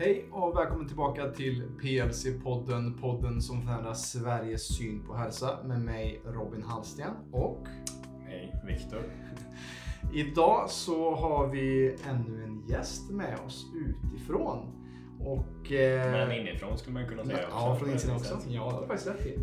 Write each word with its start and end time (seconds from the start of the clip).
Hej 0.00 0.28
och 0.32 0.56
välkommen 0.56 0.86
tillbaka 0.86 1.30
till 1.30 1.62
PLC-podden, 1.82 3.00
podden 3.00 3.42
som 3.42 3.62
förändrar 3.62 3.94
Sveriges 3.94 4.76
syn 4.76 5.02
på 5.06 5.14
hälsa 5.14 5.58
med 5.64 5.80
mig 5.80 6.22
Robin 6.24 6.62
Hallsten 6.62 7.12
och 7.32 7.66
Hej, 8.26 8.54
Viktor. 8.66 9.02
idag 10.14 10.70
så 10.70 11.14
har 11.14 11.46
vi 11.46 11.96
ännu 12.08 12.44
en 12.44 12.62
gäst 12.68 13.10
med 13.10 13.38
oss 13.46 13.66
utifrån. 13.74 14.58
Och, 15.20 15.72
eh, 15.72 16.12
Men 16.12 16.32
inifrån 16.32 16.78
skulle 16.78 16.94
man 16.94 17.08
kunna 17.08 17.24
säga 17.24 17.46
också. 17.46 17.56
Ja, 17.56 17.76
från 17.76 17.90
insidan 17.90 18.16
också. 18.16 18.38
Ja, 18.48 18.64
det 18.64 18.76
har 18.76 18.86
faktiskt 18.86 19.08
rätt 19.08 19.26
i. 19.26 19.38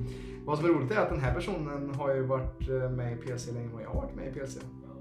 Vad 0.45 0.57
som 0.57 0.65
är 0.65 0.69
roligt 0.69 0.91
är 0.91 0.97
att 0.97 1.09
den 1.09 1.21
här 1.21 1.33
personen 1.33 1.95
har 1.95 2.15
ju 2.15 2.21
varit 2.21 2.69
eh, 2.69 2.89
med 2.89 3.13
i 3.13 3.15
PLC 3.15 3.47
längre 3.47 3.65
än 3.65 3.73
vad 3.73 3.83
jag 3.83 3.89
har 3.89 4.01
varit 4.01 4.15
med 4.15 4.27
i 4.27 4.31
PLC. 4.31 4.59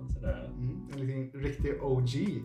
Sådär. 0.08 0.52
Mm, 0.58 0.78
en 0.92 1.06
liten 1.06 1.40
riktig 1.40 1.82
OG. 1.82 2.08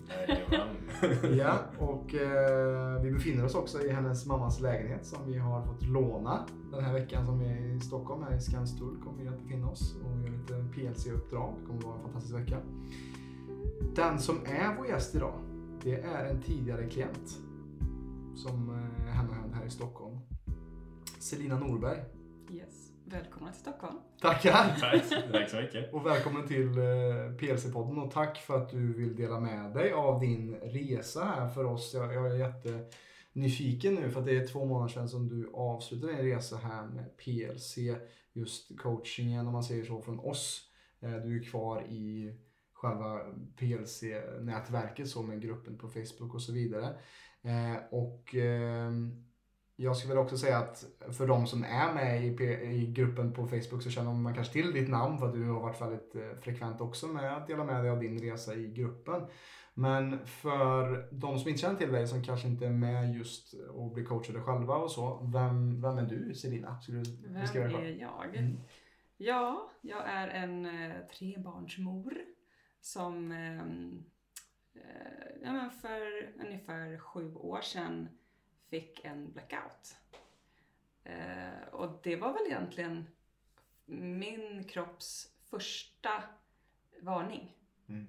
Ja, 1.38 1.60
och 1.78 2.16
eh, 2.16 3.02
vi 3.02 3.12
befinner 3.12 3.46
oss 3.46 3.56
också 3.56 3.82
i 3.82 3.90
hennes 3.90 4.26
mammas 4.26 4.60
lägenhet 4.60 5.06
som 5.06 5.20
vi 5.28 5.38
har 5.38 5.66
fått 5.66 5.82
låna 5.82 6.46
den 6.72 6.84
här 6.84 6.94
veckan 6.94 7.26
som 7.26 7.40
vi 7.40 7.46
är 7.46 7.76
i 7.76 7.80
Stockholm, 7.80 8.24
här 8.24 8.38
i 8.38 8.40
Skanstull 8.40 8.98
kommer 9.04 9.24
vi 9.24 9.28
att 9.28 9.42
befinna 9.42 9.70
oss 9.70 9.96
och 9.96 10.20
göra 10.20 10.32
lite 10.32 10.66
PLC-uppdrag. 10.74 11.54
Det 11.60 11.66
kommer 11.68 11.80
att 11.80 11.86
vara 11.86 11.96
en 11.96 12.04
fantastisk 12.04 12.36
vecka. 12.36 12.58
Den 13.96 14.20
som 14.20 14.36
är 14.46 14.76
vår 14.78 14.88
gäst 14.88 15.16
idag, 15.16 15.40
det 15.84 16.02
är 16.02 16.26
en 16.26 16.42
tidigare 16.42 16.90
klient 16.90 17.40
som 18.36 18.70
eh, 18.70 19.08
är 19.08 19.12
hemma 19.12 19.34
här 19.54 19.66
i 19.66 19.70
Stockholm. 19.70 20.18
Selina 21.20 21.60
Norberg. 21.60 22.00
Yes. 22.52 22.89
Välkomna 23.12 23.52
till 23.52 23.62
Stockholm. 23.62 23.96
Tackar! 24.22 24.52
Tack, 24.80 25.10
tack 25.32 25.50
så 25.50 25.56
mycket. 25.62 25.94
Och 25.94 26.06
välkommen 26.06 26.48
till 26.48 26.78
eh, 26.78 26.84
PLC-podden 27.40 27.98
och 28.06 28.12
tack 28.12 28.38
för 28.38 28.58
att 28.58 28.70
du 28.70 28.94
vill 28.94 29.16
dela 29.16 29.40
med 29.40 29.74
dig 29.74 29.92
av 29.92 30.20
din 30.20 30.56
resa 30.56 31.24
här 31.26 31.50
för 31.50 31.66
oss. 31.66 31.94
Jag, 31.94 32.14
jag 32.14 32.28
är 32.32 32.36
jättenyfiken 32.36 33.96
nu 33.96 34.10
för 34.10 34.20
att 34.20 34.26
det 34.26 34.38
är 34.38 34.48
två 34.48 34.66
månader 34.66 34.94
sedan 34.94 35.10
som 35.10 35.28
du 35.28 35.52
avslutade 35.54 36.14
din 36.14 36.22
resa 36.26 36.58
här 36.58 36.88
med 36.88 37.18
PLC, 37.18 37.78
just 38.34 38.78
coachingen 38.80 39.48
om 39.48 39.54
man 39.54 39.64
säger 39.64 39.84
så 39.86 40.02
från 40.02 40.20
oss. 40.20 40.62
Eh, 41.00 41.12
Du 41.12 41.40
är 41.40 41.44
kvar 41.44 41.82
i 41.90 42.36
själva 42.74 43.20
PLC-nätverket 43.58 45.08
så 45.10 45.22
med 45.24 45.42
gruppen 45.42 45.78
på 45.78 45.88
Facebook 45.88 46.34
och 46.34 46.42
så 46.42 46.54
vidare. 46.54 46.96
Eh, 47.42 47.78
Och 47.92 48.36
ehm, 48.36 49.26
jag 49.82 49.98
skulle 49.98 50.14
väl 50.14 50.24
också 50.24 50.38
säga 50.38 50.58
att 50.58 50.86
för 51.18 51.28
de 51.28 51.48
som 51.48 51.64
är 51.64 51.94
med 51.94 52.26
i, 52.26 52.44
i 52.64 52.86
gruppen 52.86 53.34
på 53.34 53.48
Facebook 53.48 53.84
så 53.84 53.90
känner 53.90 54.14
man 54.14 54.34
kanske 54.34 54.54
till 54.54 54.74
ditt 54.74 54.90
namn 54.90 55.18
för 55.18 55.28
att 55.28 55.34
du 55.34 55.50
har 55.50 55.62
varit 55.62 55.82
väldigt 55.82 56.16
eh, 56.16 56.42
frekvent 56.42 56.82
också 56.82 57.08
med 57.08 57.38
att 57.38 57.48
dela 57.48 57.64
med 57.64 57.84
dig 57.84 57.92
av 57.92 58.00
din 58.00 58.20
resa 58.20 58.56
i 58.56 58.68
gruppen. 58.68 59.26
Men 59.74 60.26
för 60.26 61.08
de 61.12 61.40
som 61.40 61.50
inte 61.50 61.62
känner 61.62 61.80
till 61.80 61.92
dig 61.92 62.08
som 62.08 62.24
kanske 62.24 62.48
inte 62.48 62.66
är 62.66 62.72
med 62.72 63.16
just 63.16 63.54
och 63.54 63.92
blir 63.92 64.06
coachade 64.06 64.42
själva 64.42 64.76
och 64.76 64.92
så. 64.92 65.30
Vem, 65.34 65.82
vem 65.82 65.98
är 65.98 66.06
du 66.06 66.34
Selina? 66.34 66.80
Skulle 66.80 67.00
du 67.00 67.28
Vem 67.28 67.42
beskriva 67.42 67.82
är 67.82 68.00
jag? 68.00 68.36
Mm. 68.36 68.58
Ja, 69.18 69.72
jag 69.82 70.10
är 70.10 70.28
en 70.28 70.66
eh, 70.66 70.96
trebarnsmor 71.20 72.14
som 72.82 73.32
ehm, 73.32 74.04
eh, 74.76 75.42
ja, 75.44 75.54
men 75.54 75.72
för 75.72 76.32
ungefär 76.46 76.98
sju 76.98 77.36
år 77.36 77.62
sedan 77.62 78.10
fick 78.70 79.06
en 79.06 79.32
blackout. 79.32 79.98
Eh, 81.04 81.68
och 81.72 82.00
det 82.04 82.16
var 82.16 82.34
väl 82.34 82.46
egentligen 82.46 83.08
min 83.86 84.64
kropps 84.64 85.34
första 85.44 86.24
varning. 87.02 87.56
Mm. 87.88 88.08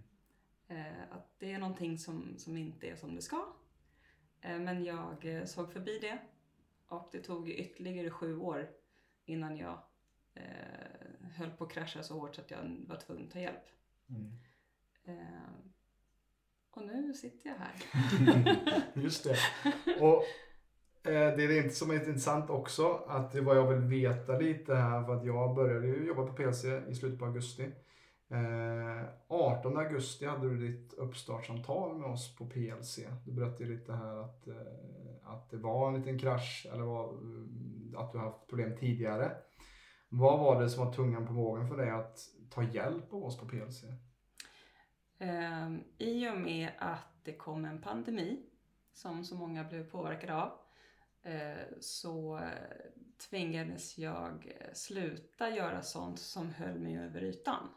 Eh, 0.68 1.02
att 1.10 1.38
det 1.38 1.52
är 1.52 1.58
någonting 1.58 1.98
som, 1.98 2.38
som 2.38 2.56
inte 2.56 2.88
är 2.88 2.96
som 2.96 3.14
det 3.14 3.22
ska. 3.22 3.52
Eh, 4.40 4.58
men 4.58 4.84
jag 4.84 5.48
såg 5.48 5.72
förbi 5.72 5.98
det 5.98 6.18
och 6.86 7.08
det 7.12 7.22
tog 7.22 7.50
ytterligare 7.50 8.10
sju 8.10 8.38
år 8.38 8.70
innan 9.24 9.56
jag 9.56 9.82
höll 11.36 11.50
på 11.50 11.64
att 11.64 11.72
krascha 11.72 12.02
så 12.02 12.14
hårt 12.14 12.34
så 12.34 12.40
att 12.40 12.50
jag 12.50 12.76
var 12.88 12.96
tvungen 12.96 13.26
att 13.26 13.32
ta 13.32 13.40
hjälp. 13.40 13.64
Mm. 14.08 14.32
Och 16.70 16.86
nu 16.86 17.14
sitter 17.14 17.48
jag 17.48 17.56
här. 17.56 17.74
Just 19.02 19.24
det. 19.24 19.36
Och 20.00 20.24
Eh, 21.02 21.36
det 21.36 21.44
är 21.44 21.64
inte 21.64 21.74
som 21.74 21.90
är 21.90 21.94
intressant 21.94 22.50
också 22.50 23.04
att 23.06 23.32
det 23.32 23.40
var 23.40 23.54
jag 23.54 23.68
vill 23.68 23.80
veta 23.80 24.38
lite 24.38 24.74
här 24.74 25.04
för 25.04 25.16
att 25.16 25.24
jag 25.24 25.54
började 25.54 25.86
ju 25.86 26.06
jobba 26.06 26.26
på 26.26 26.32
PLC 26.32 26.64
i 26.64 26.94
slutet 26.94 27.18
på 27.18 27.24
augusti. 27.24 27.70
Eh, 28.28 29.08
18 29.28 29.76
augusti 29.76 30.26
hade 30.26 30.48
du 30.48 30.68
ditt 30.68 30.92
uppstartssamtal 30.92 31.98
med 31.98 32.10
oss 32.10 32.36
på 32.36 32.46
PLC. 32.46 32.98
Du 33.24 33.32
berättade 33.32 33.64
ju 33.64 33.78
lite 33.78 33.92
här 33.92 34.16
att, 34.16 34.48
eh, 34.48 34.54
att 35.24 35.50
det 35.50 35.56
var 35.56 35.88
en 35.88 35.94
liten 35.94 36.18
krasch 36.18 36.66
eller 36.72 36.84
var, 36.84 37.08
mm, 37.08 37.94
att 37.96 38.12
du 38.12 38.18
haft 38.18 38.46
problem 38.48 38.76
tidigare. 38.76 39.32
Vad 40.08 40.38
var 40.38 40.62
det 40.62 40.70
som 40.70 40.86
var 40.86 40.92
tungan 40.92 41.26
på 41.26 41.32
vågen 41.32 41.68
för 41.68 41.76
dig 41.76 41.90
att 41.90 42.18
ta 42.50 42.62
hjälp 42.62 43.12
av 43.12 43.24
oss 43.24 43.38
på 43.38 43.46
PLC? 43.46 43.84
Ehm, 45.18 45.84
I 45.98 46.30
och 46.30 46.40
med 46.40 46.70
att 46.78 47.24
det 47.24 47.32
kom 47.32 47.64
en 47.64 47.82
pandemi 47.82 48.42
som 48.92 49.24
så 49.24 49.34
många 49.34 49.64
blev 49.64 49.90
påverkade 49.90 50.34
av 50.34 50.59
så 51.80 52.38
eh, 52.38 52.90
tvingades 53.28 53.98
jag 53.98 54.52
sluta 54.72 55.50
göra 55.50 55.82
sånt 55.82 56.18
som 56.18 56.50
höll 56.50 56.78
mig 56.78 56.98
över 56.98 57.22
ytan. 57.22 57.68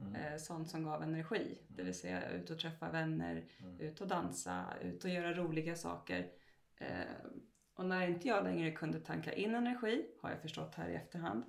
Mm. 0.00 0.14
Eh, 0.14 0.36
sånt 0.36 0.70
som 0.70 0.84
gav 0.84 1.02
energi, 1.02 1.58
det 1.68 1.82
vill 1.82 1.98
säga 1.98 2.30
ut 2.30 2.50
och 2.50 2.58
träffa 2.58 2.90
vänner, 2.90 3.44
Mm. 3.60 3.80
ut 3.80 4.00
och 4.00 4.08
dansa, 4.08 4.74
ut 4.82 5.04
och 5.04 5.10
göra 5.10 5.34
roliga 5.34 5.76
saker. 5.76 6.30
Eh, 6.76 7.02
och 7.74 7.86
när 7.86 8.08
inte 8.08 8.28
jag 8.28 8.44
längre 8.44 8.70
kunde 8.70 9.00
tanka 9.00 9.32
in 9.32 9.54
energi, 9.54 10.06
har 10.20 10.30
jag 10.30 10.42
förstått 10.42 10.74
här 10.74 10.88
i 10.88 10.94
efterhand, 10.94 11.44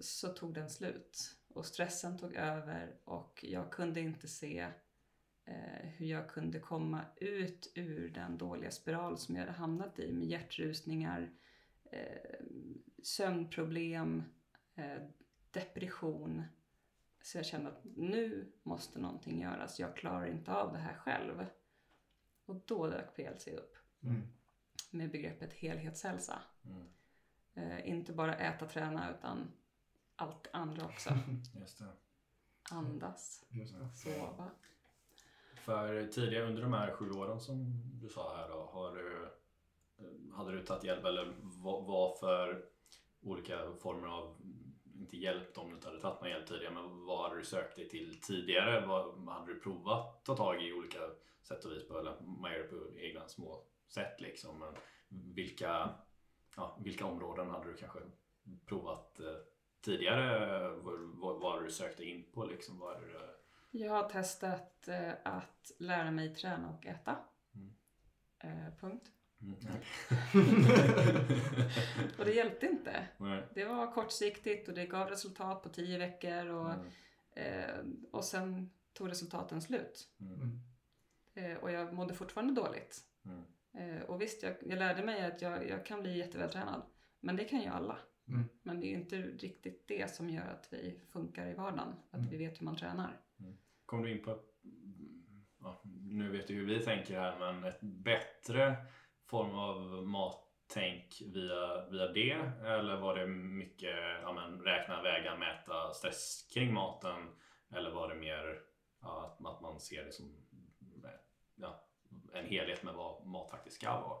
så 0.00 0.28
tog 0.28 0.54
den 0.54 0.70
slut. 0.70 1.36
Och 1.48 1.66
stressen 1.66 2.18
tog 2.18 2.34
över 2.34 2.96
och 3.04 3.44
jag 3.48 3.72
kunde 3.72 4.00
inte 4.00 4.28
se 4.28 4.68
hur 5.82 6.06
jag 6.06 6.28
kunde 6.28 6.60
komma 6.60 7.04
ut 7.16 7.72
ur 7.74 8.08
den 8.10 8.38
dåliga 8.38 8.70
spiral 8.70 9.18
som 9.18 9.34
jag 9.36 9.42
hade 9.42 9.52
hamnat 9.58 9.98
i 9.98 10.12
med 10.12 10.28
hjärtrusningar, 10.28 11.30
eh, 11.84 12.40
sömnproblem, 13.02 14.22
eh, 14.74 15.02
depression. 15.50 16.42
Så 17.22 17.38
jag 17.38 17.46
kände 17.46 17.68
att 17.70 17.84
nu 17.84 18.52
måste 18.62 18.98
någonting 18.98 19.40
göras. 19.40 19.80
Jag 19.80 19.96
klarar 19.96 20.26
inte 20.26 20.52
av 20.52 20.72
det 20.72 20.78
här 20.78 20.94
själv. 20.94 21.46
Och 22.44 22.56
då 22.66 22.86
dök 22.86 23.16
PLC 23.16 23.48
upp 23.48 23.76
Mm. 24.02 24.22
med 24.90 25.10
begreppet 25.10 25.52
helhetshälsa. 25.52 26.42
Mm. 26.64 26.86
Eh, 27.54 27.88
inte 27.88 28.12
bara 28.12 28.36
äta, 28.36 28.66
träna 28.66 29.10
utan 29.10 29.52
allt 30.16 30.46
andra 30.52 30.84
också. 30.84 31.10
Andas, 32.70 33.44
sova. 33.94 34.50
För 35.64 36.06
tidigare 36.06 36.46
under 36.46 36.62
de 36.62 36.72
här 36.72 36.92
sju 36.92 37.10
åren 37.10 37.40
som 37.40 37.82
du 38.02 38.08
sa 38.08 38.36
här 38.36 38.48
då, 38.48 38.70
har 38.72 38.94
du, 38.94 39.30
eh, 39.98 40.36
hade 40.36 40.52
du 40.52 40.64
tagit 40.64 40.84
hjälp 40.84 41.04
eller 41.04 41.32
vad, 41.40 41.84
vad 41.84 42.18
för 42.18 42.64
olika 43.22 43.72
former 43.82 44.08
av, 44.08 44.36
inte 44.94 45.16
hjälp 45.16 45.58
om 45.58 45.68
du 45.68 45.74
inte 45.74 45.88
hade 45.88 46.00
tagit 46.00 46.20
någon 46.20 46.30
hjälp 46.30 46.46
tidigare, 46.46 46.74
men 46.74 47.04
vad 47.04 47.22
hade 47.22 47.40
du 47.40 47.44
sökt 47.44 47.76
dig 47.76 47.88
till 47.88 48.20
tidigare? 48.20 48.86
Vad 48.86 49.28
hade 49.28 49.54
du 49.54 49.60
provat 49.60 50.16
att 50.16 50.24
ta 50.24 50.36
tag 50.36 50.62
i 50.62 50.72
olika 50.72 50.98
sätt 51.42 51.64
och 51.64 51.72
vis 51.72 51.88
på, 51.88 51.98
eller 51.98 52.20
man 52.20 52.52
gör 52.52 52.58
det 52.58 52.64
på 52.64 52.98
egna 52.98 53.28
små 53.28 53.64
sätt 53.88 54.20
liksom. 54.20 54.58
Men 54.58 54.74
vilka, 55.34 55.94
ja, 56.56 56.78
vilka 56.84 57.06
områden 57.06 57.50
hade 57.50 57.70
du 57.70 57.76
kanske 57.76 57.98
provat 58.66 59.20
eh, 59.20 59.36
tidigare? 59.80 60.68
Vad, 60.68 61.00
vad, 61.00 61.40
vad 61.40 61.52
hade 61.52 61.64
du 61.64 61.70
sökt 61.70 61.96
dig 61.96 62.10
in 62.10 62.24
på 62.32 62.44
liksom? 62.44 62.78
Vad 62.78 62.94
hade 62.94 63.06
du, 63.06 63.18
jag 63.70 63.92
har 63.92 64.08
testat 64.08 64.88
eh, 64.88 65.12
att 65.24 65.70
lära 65.78 66.10
mig 66.10 66.34
träna 66.34 66.70
och 66.70 66.86
äta. 66.86 67.16
Mm. 67.54 67.74
Eh, 68.38 68.74
punkt. 68.80 69.10
Mm. 69.42 69.56
Och 72.18 72.24
det 72.24 72.32
hjälpte 72.32 72.66
inte. 72.66 73.06
Nej. 73.16 73.46
Det 73.54 73.64
var 73.64 73.92
kortsiktigt 73.92 74.68
och 74.68 74.74
det 74.74 74.86
gav 74.86 75.08
resultat 75.08 75.62
på 75.62 75.68
tio 75.68 75.98
veckor 75.98 76.46
och, 76.46 76.72
Mm. 76.74 76.86
eh, 77.32 77.84
och 78.12 78.24
sen 78.24 78.70
tog 78.92 79.10
resultaten 79.10 79.62
slut. 79.62 80.08
Mm. 80.20 80.34
Mm. 80.34 80.60
Eh, 81.34 81.56
och 81.58 81.70
jag 81.72 81.92
mådde 81.94 82.14
fortfarande 82.14 82.54
dåligt. 82.54 83.00
Mm. 83.24 83.42
Eh, 83.96 84.02
och 84.02 84.22
visst, 84.22 84.42
jag, 84.42 84.56
jag 84.66 84.78
lärde 84.78 85.04
mig 85.04 85.24
att 85.24 85.42
jag, 85.42 85.68
jag 85.68 85.86
kan 85.86 86.00
bli 86.00 86.18
jättevältränad. 86.18 86.82
Men 87.20 87.36
det 87.36 87.44
kan 87.44 87.60
ju 87.60 87.66
alla. 87.68 87.98
Mm. 88.28 88.44
Men 88.62 88.80
det 88.80 88.86
är 88.86 88.94
inte 88.94 89.16
riktigt 89.22 89.88
det 89.88 90.10
som 90.14 90.30
gör 90.30 90.48
att 90.50 90.68
vi 90.72 91.00
funkar 91.12 91.46
i 91.46 91.54
vardagen. 91.54 91.94
Att 92.10 92.18
Mm. 92.18 92.30
vi 92.30 92.36
vet 92.36 92.60
hur 92.60 92.64
man 92.64 92.76
tränar. 92.76 93.20
Kom 93.90 94.02
du 94.02 94.10
in 94.10 94.22
på, 94.22 94.38
ja, 95.60 95.80
nu 96.10 96.30
vet 96.30 96.48
du 96.48 96.54
hur 96.54 96.66
vi 96.66 96.80
tänker 96.80 97.20
här, 97.20 97.38
men 97.38 97.64
ett 97.64 97.80
bättre 97.80 98.76
form 99.26 99.54
av 99.54 100.06
mattänk 100.06 101.22
via, 101.32 101.86
via 101.90 102.06
det? 102.06 102.52
Eller 102.64 103.00
var 103.00 103.16
det 103.16 103.26
mycket 103.26 103.96
ja, 104.22 104.32
men, 104.32 104.62
räkna, 104.62 105.02
väga, 105.02 105.36
mäta, 105.36 105.92
stress 105.92 106.48
kring 106.54 106.74
maten? 106.74 107.28
Eller 107.70 107.90
var 107.90 108.08
det 108.08 108.14
mer 108.14 108.60
ja, 109.00 109.26
att, 109.26 109.46
att 109.46 109.60
man 109.60 109.80
ser 109.80 110.04
det 110.04 110.12
som 110.12 110.36
ja, 111.56 111.84
en 112.32 112.46
helhet 112.46 112.82
med 112.82 112.94
vad 112.94 113.26
mat 113.26 113.50
faktiskt 113.50 113.76
ska 113.76 114.00
vara. 114.00 114.18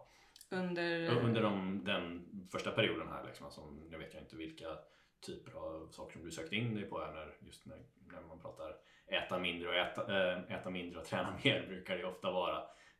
Under, 0.50 1.08
Under 1.08 1.42
de, 1.42 1.84
den 1.84 2.28
första 2.52 2.70
perioden 2.70 3.08
här, 3.08 3.24
liksom, 3.26 3.46
alltså, 3.46 3.70
nu 3.70 3.98
vet 3.98 4.14
jag 4.14 4.22
inte 4.22 4.36
vilka 4.36 4.78
typer 5.20 5.52
av 5.52 5.88
saker 5.90 6.12
som 6.12 6.24
du 6.24 6.30
sökte 6.30 6.56
in 6.56 6.74
dig 6.74 6.84
på 6.84 7.00
här 7.00 7.12
när, 7.12 7.36
just 7.40 7.66
när, 7.66 7.82
när 8.12 8.20
man 8.20 8.40
pratar 8.40 8.76
äta 9.10 9.38
mindre 9.38 9.68
och 9.68 9.74
äta, 9.74 10.32
äh, 10.32 10.52
äta 10.52 10.70
mindre 10.70 10.98
och 11.00 11.04
träna 11.10 11.38
mer 11.44 11.66
brukar 11.66 11.96
det 11.98 12.04
ofta 12.04 12.30
vara. 12.30 12.56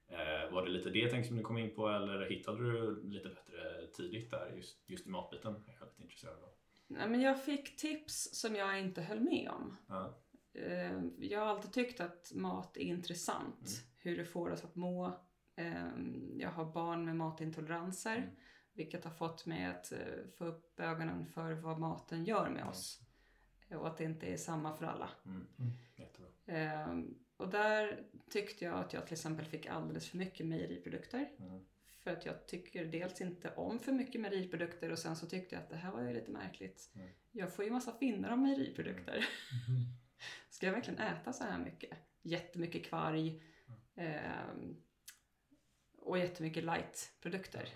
Äh, 0.09 0.53
var 0.53 0.63
det 0.65 0.71
lite 0.71 0.91
det 0.91 1.09
tänk 1.09 1.27
som 1.27 1.37
du 1.37 1.43
kom 1.43 1.59
in 1.59 1.75
på 1.75 1.89
eller 1.89 2.29
hittade 2.31 2.59
du 2.73 3.03
lite 3.05 3.29
bättre 3.29 3.87
tidigt 3.97 4.31
där 4.31 4.53
just, 4.57 4.83
just 4.91 5.07
i 5.07 5.11
matbiten? 5.11 5.65
Jag 5.67 5.75
är 5.83 5.87
lite 5.87 6.03
intresserad 6.03 6.35
av. 6.35 6.49
Nej, 6.87 7.09
men 7.09 7.21
jag 7.21 7.45
fick 7.45 7.77
tips 7.77 8.41
som 8.41 8.55
jag 8.57 8.81
inte 8.81 9.03
höll 9.03 9.21
med 9.21 9.51
om. 9.51 9.77
Ja. 9.89 10.19
Eh, 10.55 11.01
Jag 11.19 11.41
har 11.41 11.47
alltid 11.47 11.73
tyckt 11.73 12.01
att 12.01 12.33
mat 12.35 12.77
är 12.77 12.81
intressant. 12.81 13.67
Mm. 13.67 13.81
Hur 13.99 14.17
det 14.17 14.25
får 14.25 14.51
oss 14.51 14.65
att 14.65 14.77
må. 14.77 15.07
Eh, 15.57 15.89
Jag 16.37 16.51
har 16.51 16.65
barn 16.65 17.05
med 17.05 17.17
matintoleranser. 17.17 18.17
Mm. 18.17 18.31
Vilket 18.75 19.05
har 19.05 19.11
fått 19.11 19.47
mig 19.47 19.65
att 19.67 19.93
eh, 19.93 19.99
få 20.39 20.45
upp 20.45 20.81
ögonen 20.81 21.27
för 21.27 21.53
vad 21.53 21.79
maten 21.79 22.25
gör 22.25 22.49
med 22.51 22.65
oss. 22.65 23.01
Och 23.71 23.87
att 23.87 23.97
det 23.99 24.05
inte 24.05 24.27
är 24.27 24.37
samma 24.37 24.73
för 24.77 24.87
alla. 24.87 25.11
Mm. 25.25 25.47
Mm. 26.01 26.09
Jättebra. 26.09 26.31
Eh, 26.47 26.99
Och 27.37 27.49
där 27.49 28.05
tyckte 28.31 28.65
jag 28.65 28.75
att 28.79 28.93
jag 28.93 29.07
till 29.07 29.15
exempel 29.15 29.45
fick 29.47 29.67
alldeles 29.67 30.09
för 30.09 30.19
mycket 30.19 30.47
mejeriprodukter. 30.47 31.31
Mm. 31.39 31.65
För 31.99 32.11
att 32.11 32.27
jag 32.27 32.47
tycker 32.47 32.85
dels 32.85 33.21
inte 33.21 33.51
om 33.55 33.79
för 33.79 33.93
mycket 33.93 34.21
mejeriprodukter 34.21 34.93
och 34.93 34.99
sen 34.99 35.17
så 35.17 35.27
tyckte 35.27 35.55
jag 35.55 35.63
att 35.63 35.71
det 35.71 35.77
här 35.77 35.93
var 35.93 36.03
ju 36.03 36.13
lite 36.13 36.31
märkligt. 36.31 36.91
Mm. 36.95 37.09
Jag 37.33 37.55
får 37.55 37.65
ju 37.65 37.71
massa 37.71 37.93
finnar 37.93 38.31
av 38.31 38.39
mejeriprodukter. 38.39 39.17
Mhm. 39.69 39.85
Ska 40.51 40.67
jag 40.67 40.73
verkligen 40.73 41.01
äta 41.01 41.33
så 41.33 41.45
här 41.45 41.59
mycket? 41.59 41.99
Jättemycket 42.23 42.85
kvarg. 42.87 43.43
ehm, 43.95 44.77
och 45.99 46.19
jättemycket 46.19 46.65
lightprodukter. 46.65 47.69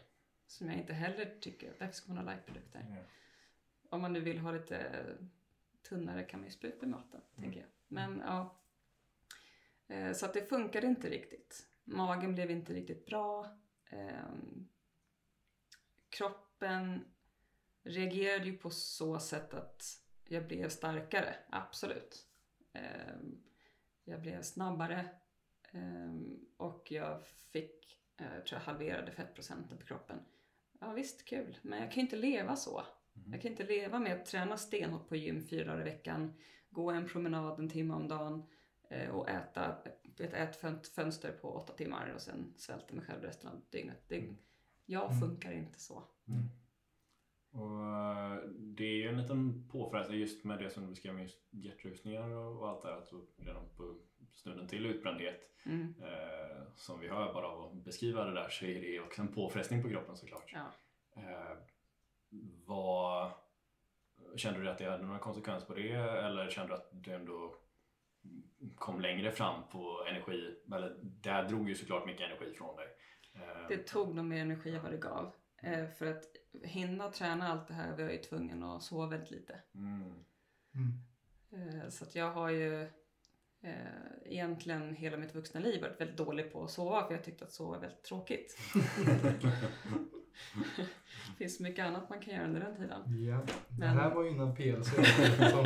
Som 0.47 0.69
jag 0.69 0.77
inte 0.77 0.93
heller 0.93 1.37
tycker. 1.41 1.73
Varför 1.81 1.95
ska 1.95 2.13
man 2.13 2.25
ha 2.27 2.33
lightprodukter? 2.35 2.81
Om 3.91 4.01
man 4.01 4.13
nu 4.13 4.21
vill 4.21 4.39
ha 4.39 4.53
lite 4.53 5.05
tunnare 5.89 6.23
kan 6.25 6.41
man 6.41 6.47
ju 6.49 6.53
spä 6.53 6.69
upp 6.69 6.83
i 6.83 6.87
maten, 6.87 7.21
tänker 7.37 7.61
jag. 7.61 7.69
Men 7.89 8.19
ja. 8.27 8.61
Eh, 9.89 10.13
Så 10.13 10.27
att 10.27 10.35
det 10.35 10.49
funkade 10.49 10.87
inte 10.87 11.11
riktigt. 11.11 11.67
Magen 11.85 12.35
blev 12.35 12.51
inte 12.51 12.73
riktigt 12.73 13.07
bra. 13.07 13.59
Ehm, 13.91 14.69
Kroppen 16.09 17.05
reagerade 17.83 18.45
ju 18.45 18.57
på 18.57 18.71
så 18.71 19.19
sätt 19.19 19.55
att 19.55 19.83
jag 20.29 20.47
blev 20.49 20.69
starkare, 20.69 21.37
absolut. 21.51 22.27
Ehm, 22.73 23.41
Jag 24.07 24.21
blev 24.21 24.43
snabbare 24.43 25.09
ehm, 25.73 26.41
och 26.57 26.93
jag 26.93 27.27
fick, 27.27 28.01
eh, 28.17 28.27
tror 28.27 28.61
jag 28.61 28.61
halverade 28.61 29.13
fettprocenten 29.13 29.79
på 29.79 29.87
kroppen. 29.87 30.19
Ja 30.81 30.93
visst, 30.93 31.25
kul. 31.25 31.59
Men 31.63 31.79
jag 31.81 31.89
kan 31.91 31.95
ju 31.97 32.01
inte 32.03 32.17
leva 32.17 32.57
så. 32.57 32.83
Mhm. 33.13 33.33
Jag 33.33 33.43
kan 33.43 33.51
inte 33.51 33.65
leva 33.67 33.99
med 33.99 34.13
att 34.21 34.27
träna 34.27 34.57
stenhårt 34.57 35.09
på 35.09 35.17
gym 35.17 35.47
fyra 35.49 35.65
dagar 35.65 35.81
i 35.81 35.85
veckan, 35.85 36.35
gå 36.75 36.91
en 36.91 37.09
promenad 37.09 37.59
en 37.59 37.69
timme 37.69 37.95
om 37.95 38.09
dagen 38.09 38.43
eh, 38.91 39.11
och 39.11 39.29
äta 39.29 39.77
ett 40.19 40.35
ätfönster 40.35 41.33
på 41.33 41.49
åtta 41.55 41.73
timmar 41.73 42.13
och 42.15 42.21
sen 42.21 42.55
svälta 42.57 42.95
mig 42.95 43.05
själv 43.05 43.23
resten 43.23 43.51
av 43.51 43.61
dygnet. 43.71 44.05
Det, 44.09 44.19
Mm. 44.19 44.37
jag 44.87 45.07
Mm. 45.11 45.21
funkar 45.21 45.53
inte 45.53 45.81
så. 45.81 46.03
Mm. 46.29 46.43
Och 47.51 47.81
eh, 47.81 48.37
det 48.59 48.85
är 48.85 48.97
ju 48.97 49.09
en 49.09 49.21
liten 49.23 49.69
påfrestning 49.69 50.19
just 50.19 50.45
med 50.45 50.59
det 50.59 50.71
som 50.71 50.83
du 50.83 50.89
beskrev 50.89 51.15
med 51.15 51.31
hjärtrusningar 51.51 52.29
och, 52.31 52.69
allt 52.69 52.83
det 52.83 52.89
här. 52.89 52.97
Att 52.99 53.11
då 53.11 53.21
redan 53.37 53.69
på 53.77 53.97
stunden 54.33 54.69
till 54.69 54.87
utbrändhet 54.87 55.51
Mm. 55.67 55.95
eh, 56.03 56.63
som 56.75 57.01
vi 57.01 57.09
hör 57.09 57.35
bara 57.35 57.47
av 57.49 57.65
att 57.65 57.85
beskriva 57.85 58.25
det 58.25 58.35
där 58.35 58.49
så 58.49 58.65
är 58.65 58.81
det 58.81 59.01
också 59.01 59.23
en 59.23 59.29
påfrestning 59.35 59.83
på 59.83 59.89
kroppen 59.89 60.17
såklart. 60.17 60.53
Ja. 60.55 60.67
Eh, 61.23 61.57
vad, 62.67 63.31
kände 64.37 64.61
du 64.63 64.69
att 64.69 64.79
det 64.79 64.85
hade 64.91 65.05
några 65.07 65.19
konsekvenser 65.19 65.67
på 65.67 65.75
det 65.75 65.93
eller 65.93 66.51
kände 66.51 66.73
du 66.73 66.75
att 66.75 66.89
du 66.93 67.13
ändå 67.13 67.55
kom 68.75 69.01
längre 69.01 69.31
fram 69.33 69.63
på 69.73 70.07
energi? 70.11 70.57
Eller 70.75 70.97
det 71.03 71.31
här 71.31 71.49
drog 71.49 71.69
ju 71.69 71.75
såklart 71.75 72.07
mycket 72.07 72.27
energi 72.27 72.55
från 72.55 72.77
dig. 72.77 72.87
Eh, 73.35 73.69
Det 73.69 73.79
tog 73.79 74.15
nog 74.15 74.25
mer 74.25 74.41
energi 74.41 74.75
än 74.75 74.83
vad 74.83 74.93
det 74.93 74.99
gav. 74.99 75.33
Eh, 75.63 75.87
för 75.89 76.07
att 76.07 76.25
hinna 76.63 77.11
träna 77.11 77.49
allt 77.49 77.69
det 77.69 77.75
här 77.75 77.93
var 77.93 78.01
jag 78.01 78.13
ju 78.13 78.19
tvungen 78.19 78.63
att 78.63 78.83
sova 78.83 79.07
väldigt 79.07 79.31
lite. 79.31 79.61
mm. 79.75 80.25
Mm. 80.75 81.81
Eh, 81.81 81.89
så 81.89 82.05
att 82.05 82.15
jag 82.15 82.31
har 82.31 82.51
ju 82.51 82.89
egentligen 84.25 84.95
hela 84.95 85.17
mitt 85.17 85.35
vuxna 85.35 85.61
liv 85.61 85.83
varit 85.83 86.01
väldigt 86.01 86.17
dålig 86.17 86.53
på 86.53 86.65
att 86.65 86.71
sova 86.71 87.07
för 87.07 87.15
jag 87.15 87.25
tyckte 87.25 87.45
att 87.45 87.53
sova 87.53 87.77
är 87.77 87.81
väldigt 87.81 88.03
tråkigt. 88.03 88.57
Det 91.29 91.37
finns 91.39 91.61
mycket 91.61 91.85
annat 91.87 92.11
man 92.11 92.21
kan 92.21 92.35
göra 92.35 92.45
under 92.47 92.61
den 92.61 92.77
tiden. 92.77 93.25
Ja, 93.25 93.41
det 93.69 93.79
Men- 93.79 93.89
här 93.99 94.15
var 94.15 94.23
ju 94.25 94.31
innan 94.31 94.55
PLC. 94.55 94.89
Som, 95.51 95.65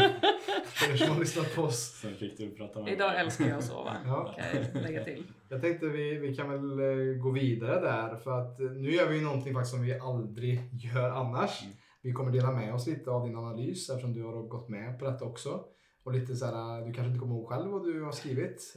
för 0.67 0.93
er 0.93 0.97
som 0.97 1.09
har 1.13 1.21
lyssnat 1.21 1.55
på 1.55 1.63
oss. 1.63 1.99
Sen 2.03 2.15
fick 2.15 2.39
du 2.39 2.51
prata 2.57 2.83
med 2.83 2.93
Idag 2.93 3.21
älskar 3.21 3.49
jag 3.49 3.59
att 3.59 3.65
sova, 3.65 3.97
Ja. 4.07 4.35
kan 4.39 4.63
jag 4.75 4.83
lägga 4.83 5.05
till. 5.05 5.25
Jag 5.49 5.61
tänkte 5.61 5.87
vi, 5.89 6.15
vi 6.19 6.37
kan 6.37 6.49
väl 6.51 6.79
eh, 6.81 7.23
gå 7.23 7.31
vidare 7.31 7.81
där 7.81 8.17
för 8.17 8.41
att 8.41 8.61
eh, 8.61 8.67
nu 8.71 8.91
gör 8.95 9.09
vi 9.09 9.17
ju 9.19 9.25
någonting 9.25 9.55
faktiskt 9.55 9.75
som 9.75 9.83
vi 9.83 9.99
aldrig 9.99 10.61
gör 10.73 11.11
annars. 11.11 11.63
Mm. 11.63 11.75
Vi 12.03 12.13
kommer 12.13 12.33
dela 12.33 12.53
med 12.53 12.75
oss 12.75 12.87
lite 12.87 13.11
av 13.11 13.27
din 13.27 13.37
analys 13.37 13.91
eftersom 13.91 14.13
du 14.13 14.23
har 14.25 14.43
gått 14.49 14.69
med 14.69 14.99
på 14.99 15.05
detta 15.05 15.25
också. 15.25 15.65
Och 16.09 16.15
lite 16.15 16.37
så 16.37 16.47
här, 16.47 16.87
du 16.87 16.93
kanske 16.93 17.09
inte 17.09 17.19
kommer 17.19 17.35
ihåg 17.35 17.49
själv 17.49 17.71
vad 17.71 17.85
du 17.85 18.03
har 18.03 18.13
skrivit 18.13 18.77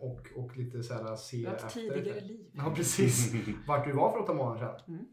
och, 0.00 0.44
och 0.44 0.56
lite 0.56 0.82
så 0.82 0.94
här 0.94 1.16
se 1.16 1.46
efter. 1.46 1.68
tidigare 1.68 2.20
liv. 2.20 2.50
Ja, 2.54 2.72
precis. 2.76 3.32
Vart 3.66 3.84
du 3.84 3.92
var 3.92 4.12
för 4.12 4.18
åtta 4.18 4.34
månader 4.34 4.58
sedan. 4.58 4.80
Mm. 4.88 5.06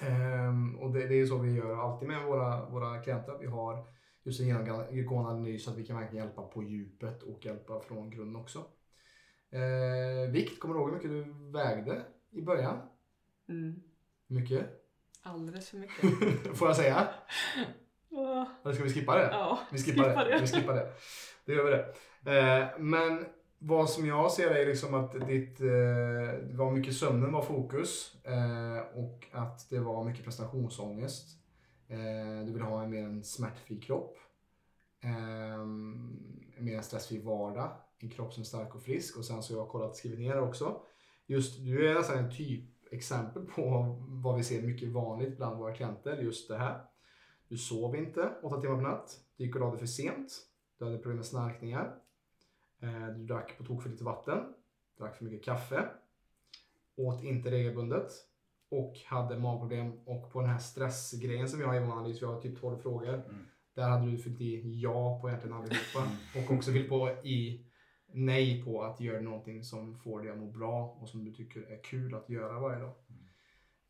Ehm, 0.00 0.78
och 0.78 0.92
det, 0.92 1.06
det 1.06 1.14
är 1.14 1.18
ju 1.18 1.26
så 1.26 1.38
vi 1.38 1.52
gör 1.52 1.76
alltid 1.76 2.08
med 2.08 2.26
våra, 2.26 2.70
våra 2.70 3.02
klienter. 3.02 3.38
Vi 3.40 3.46
har 3.46 3.86
just 4.24 4.40
en 4.40 4.46
genomgående 4.46 5.30
analys 5.30 5.64
så 5.64 5.70
att 5.70 5.78
vi 5.78 5.86
kan 5.86 6.00
verkligen 6.00 6.24
hjälpa 6.24 6.42
på 6.42 6.62
djupet 6.62 7.22
och 7.22 7.44
hjälpa 7.44 7.80
från 7.80 8.10
grunden 8.10 8.36
också. 8.36 8.64
Ehm, 9.50 10.32
vikt, 10.32 10.60
kommer 10.60 10.74
du 10.74 10.80
ihåg 10.80 10.88
hur 10.88 10.96
mycket 10.96 11.10
du 11.10 11.50
vägde 11.52 12.02
i 12.30 12.42
början? 12.42 12.76
Mm. 13.48 13.82
Mycket? 14.26 14.66
Alldeles 15.22 15.70
för 15.70 15.78
mycket. 15.78 16.56
Får 16.58 16.68
jag 16.68 16.76
säga? 16.76 17.08
Eller 18.64 18.74
ska 18.74 18.84
vi 18.84 18.90
skippa 18.90 19.14
det? 19.14 19.28
Ja, 19.32 19.58
Vi 19.72 19.78
skippar 19.78 20.24
det. 20.24 20.38
Vi 20.40 20.46
skippar 20.46 20.74
det. 20.74 20.92
Det 21.46 21.52
gör 21.52 21.64
vi 21.64 21.70
det. 21.70 21.94
Eh, 22.38 22.66
men 22.78 23.24
vad 23.58 23.90
som 23.90 24.06
jag 24.06 24.32
ser 24.32 24.50
är 24.50 24.66
liksom 24.66 24.94
att 24.94 25.26
ditt, 25.26 25.60
eh, 25.60 25.66
det 26.42 26.54
var 26.56 26.70
mycket 26.70 26.96
sömnen 26.96 27.32
var 27.32 27.42
fokus 27.42 28.14
eh, 28.24 28.98
och 28.98 29.26
att 29.32 29.70
det 29.70 29.78
var 29.78 30.04
mycket 30.04 30.24
prestationsångest. 30.24 31.28
Eh, 31.88 32.46
du 32.46 32.52
vill 32.52 32.62
ha 32.62 32.82
en 32.82 32.90
mer 32.90 33.04
en 33.04 33.24
smärtfri 33.24 33.80
kropp. 33.80 34.18
Eh, 35.04 35.54
en 36.56 36.64
mer 36.64 36.76
en 36.76 36.82
stressfri 36.82 37.18
vardag. 37.18 37.70
En 37.98 38.10
kropp 38.10 38.32
som 38.32 38.40
är 38.40 38.44
stark 38.44 38.74
och 38.74 38.82
frisk. 38.82 39.16
Och 39.18 39.24
sen 39.24 39.42
så 39.42 39.54
har 39.54 39.60
jag 39.60 39.68
kollat 39.68 39.96
skrivit 39.96 40.18
ner 40.18 40.34
det 40.34 40.40
också. 40.40 40.80
Just, 41.26 41.64
du 41.64 41.90
är 41.90 41.94
nästan 41.94 42.18
en 42.18 42.30
typexempel 42.36 43.42
på 43.46 43.96
vad 44.08 44.36
vi 44.36 44.44
ser 44.44 44.62
mycket 44.62 44.88
vanligt 44.88 45.36
bland 45.36 45.58
våra 45.58 45.74
klienter. 45.74 46.16
Just 46.16 46.48
det 46.48 46.58
här. 46.58 46.80
Du 47.54 47.58
sov 47.58 47.96
inte 47.96 48.32
åtta 48.42 48.60
timmar 48.60 48.76
per 48.76 48.82
natt. 48.82 49.20
Du 49.36 49.44
gick 49.44 49.54
och 49.54 49.60
la 49.60 49.70
dig 49.70 49.78
för 49.78 49.86
sent. 49.86 50.32
Du 50.78 50.84
hade 50.84 50.96
problem 50.96 51.16
med 51.16 51.26
snarkningar. 51.26 51.94
Eh, 52.80 53.08
Du 53.08 53.24
drack 53.24 53.58
på 53.58 53.64
tok 53.64 53.82
för 53.82 53.90
lite 53.90 54.04
vatten. 54.04 54.38
Drack 54.98 55.16
för 55.16 55.24
mycket 55.24 55.44
kaffe. 55.44 55.88
Åt 56.96 57.24
inte 57.24 57.50
regelbundet. 57.50 58.10
Och 58.68 58.94
hade 59.06 59.38
magproblem. 59.38 59.92
Och 60.04 60.32
på 60.32 60.40
den 60.40 60.50
här 60.50 60.58
stressgrejen 60.58 61.48
som 61.48 61.58
vi 61.58 61.64
har 61.64 61.74
i 61.74 61.80
vår 61.80 61.92
analys, 61.92 62.22
vi 62.22 62.26
har 62.26 62.40
typ 62.40 62.60
12 62.60 62.78
frågor. 62.78 63.14
Mm. 63.14 63.46
Där 63.74 63.88
hade 63.88 64.10
du 64.10 64.18
fyllt 64.18 64.40
i 64.40 64.80
ja 64.80 65.20
på 65.20 65.28
egentligen 65.28 65.56
allihopa. 65.56 66.08
Och 66.36 66.50
också 66.56 66.72
fyllt 66.72 66.88
på 66.88 67.08
i 67.08 67.66
nej 68.06 68.64
på 68.64 68.82
att 68.82 69.00
göra 69.00 69.20
någonting 69.20 69.64
som 69.64 69.98
får 69.98 70.20
dig 70.20 70.30
att 70.30 70.38
må 70.38 70.46
bra 70.46 70.96
och 71.00 71.08
som 71.08 71.24
du 71.24 71.32
tycker 71.32 71.60
är 71.60 71.82
kul 71.82 72.14
att 72.14 72.30
göra 72.30 72.60
varje 72.60 72.80
dag. 72.80 72.92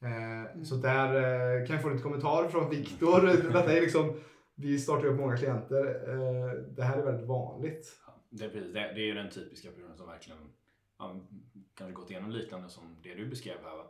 Eh, 0.04 0.62
Så 0.62 0.74
där 0.76 1.14
eh, 1.14 1.66
kan 1.66 1.74
jag 1.74 1.82
få 1.82 1.90
lite 1.90 2.02
kommentarer 2.02 2.48
från 2.48 2.70
Viktor. 2.70 3.20
Detta 3.52 3.76
är 3.76 3.80
liksom, 3.80 4.20
vi 4.54 4.78
startar 4.78 5.06
upp 5.06 5.20
många 5.20 5.36
klienter. 5.36 5.84
Eh, 6.08 6.52
det 6.76 6.82
här 6.82 6.98
är 6.98 7.04
väldigt 7.04 7.28
vanligt. 7.28 8.00
Ja, 8.06 8.22
det, 8.30 8.44
är 8.44 8.48
precis, 8.48 8.72
det, 8.72 8.80
det 8.80 9.00
är 9.00 9.06
ju 9.06 9.14
den 9.14 9.30
typiska 9.30 9.70
personen 9.70 9.96
som 9.96 10.06
verkligen 10.06 10.38
ja, 10.98 11.20
kanske 11.74 11.94
gått 11.94 12.10
igenom 12.10 12.30
liknande 12.30 12.68
som 12.68 12.96
det 13.02 13.14
du 13.14 13.26
beskrev 13.26 13.56
här. 13.62 13.76
Va? 13.76 13.84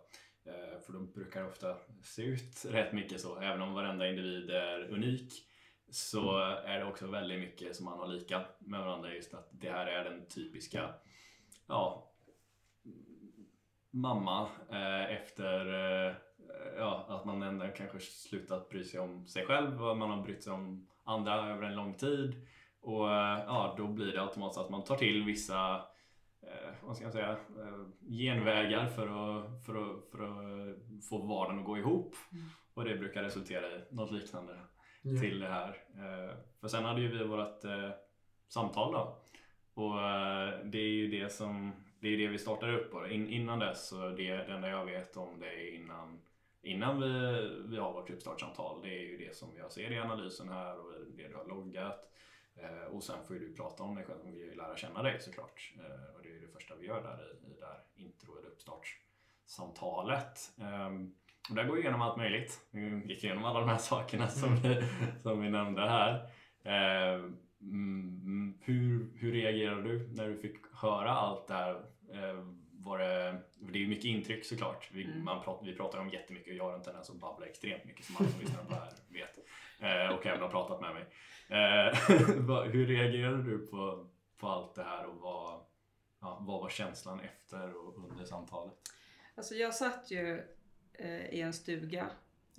För 0.87 0.93
de 0.93 1.13
brukar 1.13 1.47
ofta 1.47 1.77
se 2.03 2.23
ut 2.23 2.65
rätt 2.69 2.93
mycket 2.93 3.21
så. 3.21 3.41
Även 3.41 3.63
om 3.63 3.75
varenda 3.75 4.09
individ 4.09 4.51
är 4.51 4.91
unik 4.91 5.33
så 5.91 6.39
är 6.67 6.79
det 6.79 6.85
också 6.85 7.07
väldigt 7.07 7.39
mycket 7.39 7.77
som 7.77 7.85
man 7.85 7.99
har 7.99 8.07
lika 8.07 8.43
med 8.59 8.81
varandra. 8.81 9.15
Just 9.15 9.35
att 9.35 9.49
det 9.53 9.71
här 9.71 9.87
är 9.87 10.05
den 10.05 10.27
typiska 10.27 10.95
ja, 11.67 12.14
mamma 13.95 14.49
eh, 14.71 15.13
efter 15.13 15.67
eh, 16.07 16.15
ja, 16.79 17.07
att 17.09 17.25
man 17.25 17.43
ändå 17.43 17.67
kanske 17.77 17.99
slutat 18.01 18.69
bry 18.69 18.85
sig 18.85 19.01
om 19.01 19.27
sig 19.27 19.47
själv 19.47 19.85
och 19.85 19.97
man 19.97 20.11
har 20.11 20.23
brytt 20.23 20.43
sig 20.43 20.53
om 20.53 20.87
andra 21.05 21.51
över 21.51 21.63
en 21.63 21.75
lång 21.75 21.95
tid. 21.95 22.47
Och 22.81 23.11
eh, 23.11 23.39
ja, 23.47 23.75
då 23.79 23.87
blir 23.87 24.13
det 24.13 24.23
automatiskt 24.23 24.61
att 24.61 24.71
man 24.71 24.85
tar 24.85 24.97
till 24.97 25.25
vissa 25.25 25.77
eh, 26.43 26.75
vad 26.83 26.97
ska 26.97 27.05
jag 27.05 27.13
säga, 27.13 27.31
eh, 27.31 28.09
genvägar 28.09 28.87
för 28.87 29.07
att, 29.07 29.65
för, 29.67 29.75
att, 29.75 30.11
för 30.11 30.23
att 30.23 31.05
få 31.09 31.19
vardagen 31.27 31.59
att 31.59 31.65
gå 31.67 31.79
ihop. 31.79 32.15
Mm. 32.33 32.45
Och 32.75 32.85
det 32.85 32.97
brukar 32.97 33.23
resultera 33.23 33.67
i 33.67 33.81
något 33.91 34.13
liknande 34.13 34.59
Ja. 35.07 35.21
till 35.21 35.41
det 35.41 35.49
här. 35.49 35.69
Eh, 35.69 36.37
för 36.61 36.69
sen 36.69 36.85
hade 36.85 37.01
ju 37.01 37.09
vi 37.09 37.25
vårt 37.25 37.61
samtal 38.49 38.93
då. 38.93 39.19
Och 39.75 39.95
det 40.65 40.79
är 40.79 40.89
ju 40.93 41.09
det 41.09 41.33
som 41.33 41.73
det 42.05 42.15
är 42.15 42.19
det 42.19 42.29
vi 42.29 42.39
startar 42.39 42.73
upp 42.73 42.95
och 42.95 43.09
in, 43.09 43.29
innan 43.29 43.59
dess 43.59 43.89
så 43.89 44.09
det, 44.09 44.37
det 44.37 44.53
enda 44.53 44.69
jag 44.69 44.85
vet 44.85 45.17
om 45.17 45.41
det 45.41 45.47
är 45.47 45.75
innan 45.75 46.21
Innan 46.65 47.01
vi, 47.01 47.09
vi 47.69 47.77
har 47.77 47.93
vårt 47.93 48.11
uppstartssamtal, 48.11 48.83
det 48.83 48.89
är 48.89 49.03
ju 49.03 49.19
det 49.19 49.37
som 49.37 49.49
jag 49.57 49.73
ser 49.73 49.93
i 49.93 49.99
analysen 49.99 50.49
här 50.49 50.79
och 50.79 50.93
det 51.17 51.29
du 51.29 51.35
har 51.35 51.45
loggat. 51.45 52.11
Eh, 52.57 52.95
och 52.95 53.03
sen 53.03 53.25
får 53.27 53.37
ju 53.37 53.49
du 53.49 53.55
prata 53.55 53.83
om 53.83 53.95
dig 53.95 54.05
själv, 54.05 54.19
vi 54.25 54.55
lära 54.55 54.77
känna 54.77 55.03
dig 55.03 55.21
såklart. 55.21 55.73
Eh, 55.77 56.17
och 56.17 56.23
det 56.23 56.29
är 56.29 56.33
ju 56.33 56.41
det 56.41 56.53
första 56.53 56.77
vi 56.77 56.87
gör 56.87 57.03
där 57.03 57.33
i, 57.33 57.53
i 57.53 57.57
det 57.61 57.67
här 57.67 57.81
intro 57.97 58.39
eller 58.39 58.49
uppstartssamtalet. 58.49 60.53
Ehm, 60.59 61.15
och 61.51 61.55
där 61.55 61.65
går 61.65 61.75
vi 61.75 61.81
igenom 61.81 62.03
allt 62.03 62.17
möjligt. 62.17 62.61
Vi 62.71 63.03
gick 63.07 63.25
igenom 63.25 63.45
alla 63.45 63.61
de 63.61 63.69
här 63.69 63.79
sakerna 63.79 64.29
som 64.29 64.57
vi, 64.57 64.83
som 65.23 65.43
vi 65.43 65.51
nämnde 65.51 65.81
här. 65.81 66.31
Ehm, 66.63 67.39
mm, 67.61 68.59
hur, 68.61 69.11
hur 69.15 69.33
reagerade 69.33 69.83
du 69.83 70.09
när 70.09 70.29
du 70.29 70.39
fick 70.39 70.57
höra 70.73 71.11
allt 71.11 71.47
det 71.47 71.55
här? 71.55 71.83
Ehm, 72.15 72.61
var 72.73 72.99
det, 72.99 73.41
det 73.59 73.79
är 73.79 73.83
ju 73.83 73.89
mycket 73.89 74.05
intryck 74.05 74.45
såklart. 74.45 74.91
Vi, 74.93 75.05
Mm. 75.05 75.25
man 75.25 75.43
pratar, 75.45 75.67
vi 75.67 75.77
pratar 75.77 75.99
om 75.99 76.09
jättemycket 76.09 76.49
och 76.51 76.57
jag 76.57 76.65
har 76.65 76.75
en 76.75 76.83
tendens 76.83 77.11
att 77.11 77.17
babbla 77.17 77.47
extremt 77.47 77.85
mycket 77.85 78.05
som 78.07 78.17
alla 78.17 78.29
som 78.29 78.41
lyssnar 78.41 78.65
på 78.65 78.71
det 78.71 78.77
här 78.77 78.93
vet. 79.09 79.39
Eh, 79.79 80.17
och 80.17 80.27
även 80.27 80.41
har 80.41 80.49
pratat 80.49 80.81
med 80.81 80.95
mig. 80.95 81.03
Eh, 81.49 81.95
hur 82.73 82.87
reagerade 82.87 83.43
du 83.43 83.67
på, 83.67 84.09
på 84.39 84.49
allt 84.49 84.75
det 84.75 84.83
här 84.85 85.07
och 85.07 85.17
vad, 85.21 85.61
ja, 86.21 86.39
vad 86.41 86.61
var 86.61 86.69
känslan 86.69 87.21
efter 87.21 87.87
och 87.87 88.11
under 88.11 88.25
samtalet? 88.25 88.75
Alltså 89.35 89.55
jag 89.55 89.75
satt 89.75 90.11
ju 90.11 90.43
eh, 90.93 91.27
i 91.29 91.41
en 91.41 91.53
stuga 91.53 92.07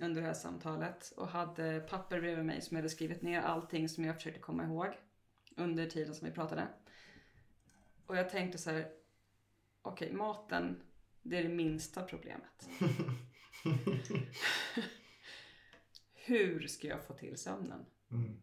under 0.00 0.20
det 0.20 0.26
här 0.26 0.34
samtalet 0.34 1.12
och 1.16 1.28
hade 1.28 1.80
papper 1.80 2.20
bredvid 2.20 2.44
mig 2.44 2.60
som 2.60 2.76
jag 2.76 2.82
hade 2.82 2.90
skrivit 2.90 3.22
ner 3.22 3.40
allting 3.40 3.88
som 3.88 4.04
jag 4.04 4.14
försökte 4.16 4.40
komma 4.40 4.64
ihåg 4.64 4.86
under 5.56 5.86
tiden 5.86 6.14
som 6.14 6.28
vi 6.28 6.34
pratade. 6.34 6.68
Och 8.06 8.16
jag 8.16 8.30
tänkte 8.30 8.58
så 8.58 8.70
här, 8.70 8.88
okej 9.86 10.12
maten, 10.12 10.82
det 11.22 11.36
är 11.38 11.42
det 11.42 11.48
minsta 11.48 12.02
problemet. 12.02 12.68
Hur 16.14 16.66
ska 16.66 16.88
jag 16.88 17.04
få 17.04 17.12
till 17.12 17.36
sömnen? 17.36 17.86
Mm. 18.10 18.40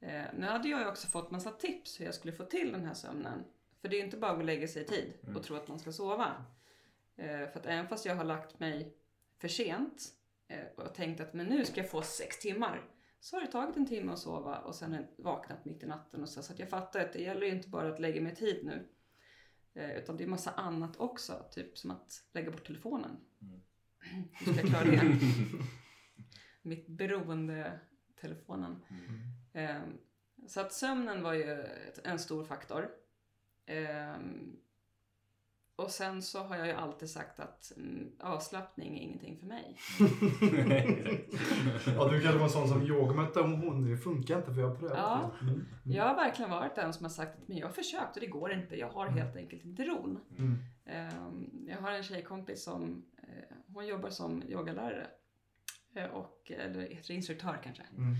Eh, 0.00 0.24
nu 0.38 0.46
hade 0.46 0.68
jag 0.68 0.80
ju 0.80 0.86
också 0.86 1.06
fått 1.06 1.30
massa 1.30 1.50
tips 1.50 2.00
hur 2.00 2.04
jag 2.04 2.14
skulle 2.14 2.32
få 2.32 2.44
till 2.44 2.72
den 2.72 2.84
här 2.84 2.94
sömnen. 2.94 3.44
För 3.80 3.88
det 3.88 3.96
är 3.96 3.98
ju 3.98 4.04
inte 4.04 4.16
bara 4.16 4.32
att 4.32 4.44
lägga 4.44 4.68
sig 4.68 4.82
i 4.82 4.86
tid 4.86 5.12
Mm. 5.22 5.36
och 5.36 5.42
tro 5.42 5.56
att 5.56 5.68
man 5.68 5.78
ska 5.78 5.92
sova. 5.92 6.44
Eh, 7.16 7.26
för 7.26 7.60
att 7.60 7.66
även 7.66 7.88
fast 7.88 8.06
jag 8.06 8.16
har 8.16 8.24
lagt 8.24 8.60
mig 8.60 8.96
för 9.38 9.48
sent 9.48 10.08
eh, 10.48 10.66
och 10.76 10.94
tänkt 10.94 11.20
att 11.20 11.34
men 11.34 11.46
nu 11.46 11.64
ska 11.64 11.80
jag 11.80 11.90
få 11.90 12.02
sex 12.02 12.38
timmar. 12.38 12.90
Så 13.20 13.36
har 13.36 13.40
det 13.40 13.52
tagit 13.52 13.76
en 13.76 13.86
timme 13.86 14.12
att 14.12 14.18
sova 14.18 14.58
och 14.58 14.74
sen 14.74 15.06
vaknat 15.18 15.64
mitt 15.64 15.82
i 15.82 15.86
natten. 15.86 16.22
Och 16.22 16.28
så, 16.28 16.42
så 16.42 16.52
att 16.52 16.58
jag 16.58 16.68
fattar 16.68 17.00
att 17.00 17.12
det 17.12 17.22
gäller 17.22 17.46
ju 17.46 17.52
inte 17.52 17.68
bara 17.68 17.92
att 17.92 18.00
lägga 18.00 18.20
mig 18.20 18.34
tid 18.34 18.64
nu. 18.64 18.88
Eh, 19.74 19.90
utan 19.96 20.16
det 20.16 20.24
är 20.24 20.28
massa 20.28 20.50
annat 20.50 20.96
också. 20.96 21.44
Typ 21.50 21.78
som 21.78 21.90
att 21.90 22.24
lägga 22.32 22.50
bort 22.50 22.66
telefonen. 22.66 23.16
Mm. 23.42 23.60
Hur 24.32 24.52
ska 24.52 24.60
jag 24.60 24.70
klara 24.70 24.84
det? 24.84 25.18
Mitt 26.62 26.86
beroende 26.88 27.80
telefonen. 28.20 28.82
Mm. 28.88 29.20
Ehm, 29.52 29.98
Så 30.48 30.60
att 30.60 30.72
sömnen 30.72 31.22
var 31.22 31.32
ju 31.34 31.64
en 32.04 32.18
stor 32.18 32.44
faktor. 32.44 32.90
Och 35.76 35.90
sen 35.90 36.22
så 36.22 36.42
har 36.42 36.56
jag 36.56 36.66
ju 36.66 36.72
alltid 36.72 37.10
sagt 37.10 37.40
att 37.40 37.72
mm, 37.76 38.12
avslappning 38.20 38.98
är 38.98 39.02
ingenting 39.02 39.38
för 39.38 39.46
mig. 39.46 39.76
Ja, 41.96 42.08
du 42.08 42.20
kanske 42.20 42.38
var 42.38 42.44
en 42.44 42.50
sån 42.50 42.68
som 42.68 42.82
yogamätte 42.82 43.40
om 43.40 43.52
hon, 43.62 43.90
det 43.90 43.96
funkar 43.96 44.36
inte 44.38 44.54
för 44.54 44.60
jag 44.60 44.68
har 44.68 44.76
prövat 44.76 44.98
Ja. 44.98 45.30
det. 45.40 45.46
Mm. 45.46 45.66
Jag 45.84 46.04
har 46.04 46.14
verkligen 46.14 46.50
varit 46.50 46.74
den 46.76 46.92
som 46.92 47.04
har 47.04 47.10
sagt 47.10 47.38
att 47.42 47.48
men 47.48 47.56
jag 47.56 47.66
har 47.66 47.72
försökt 47.72 48.14
och 48.16 48.20
det 48.20 48.26
går 48.26 48.52
inte. 48.52 48.76
Jag 48.76 48.88
har 48.90 49.06
helt 49.08 49.36
enkelt 49.36 49.64
inte 49.64 49.82
ron. 49.84 50.20
Mm. 50.38 50.58
Ehm, 50.86 51.50
Jag 51.68 51.78
har 51.78 51.90
en 51.92 52.02
tjejkompis 52.02 52.64
som 52.64 53.04
eh, 53.22 53.56
hon 53.66 53.86
jobbar 53.86 54.10
som 54.10 54.42
yogalärare. 54.42 55.06
Eh, 55.94 56.04
Och, 56.04 56.52
eller 56.58 56.80
heter 56.80 57.14
instruktör 57.14 57.58
kanske. 57.64 57.82
Mm. 57.96 58.14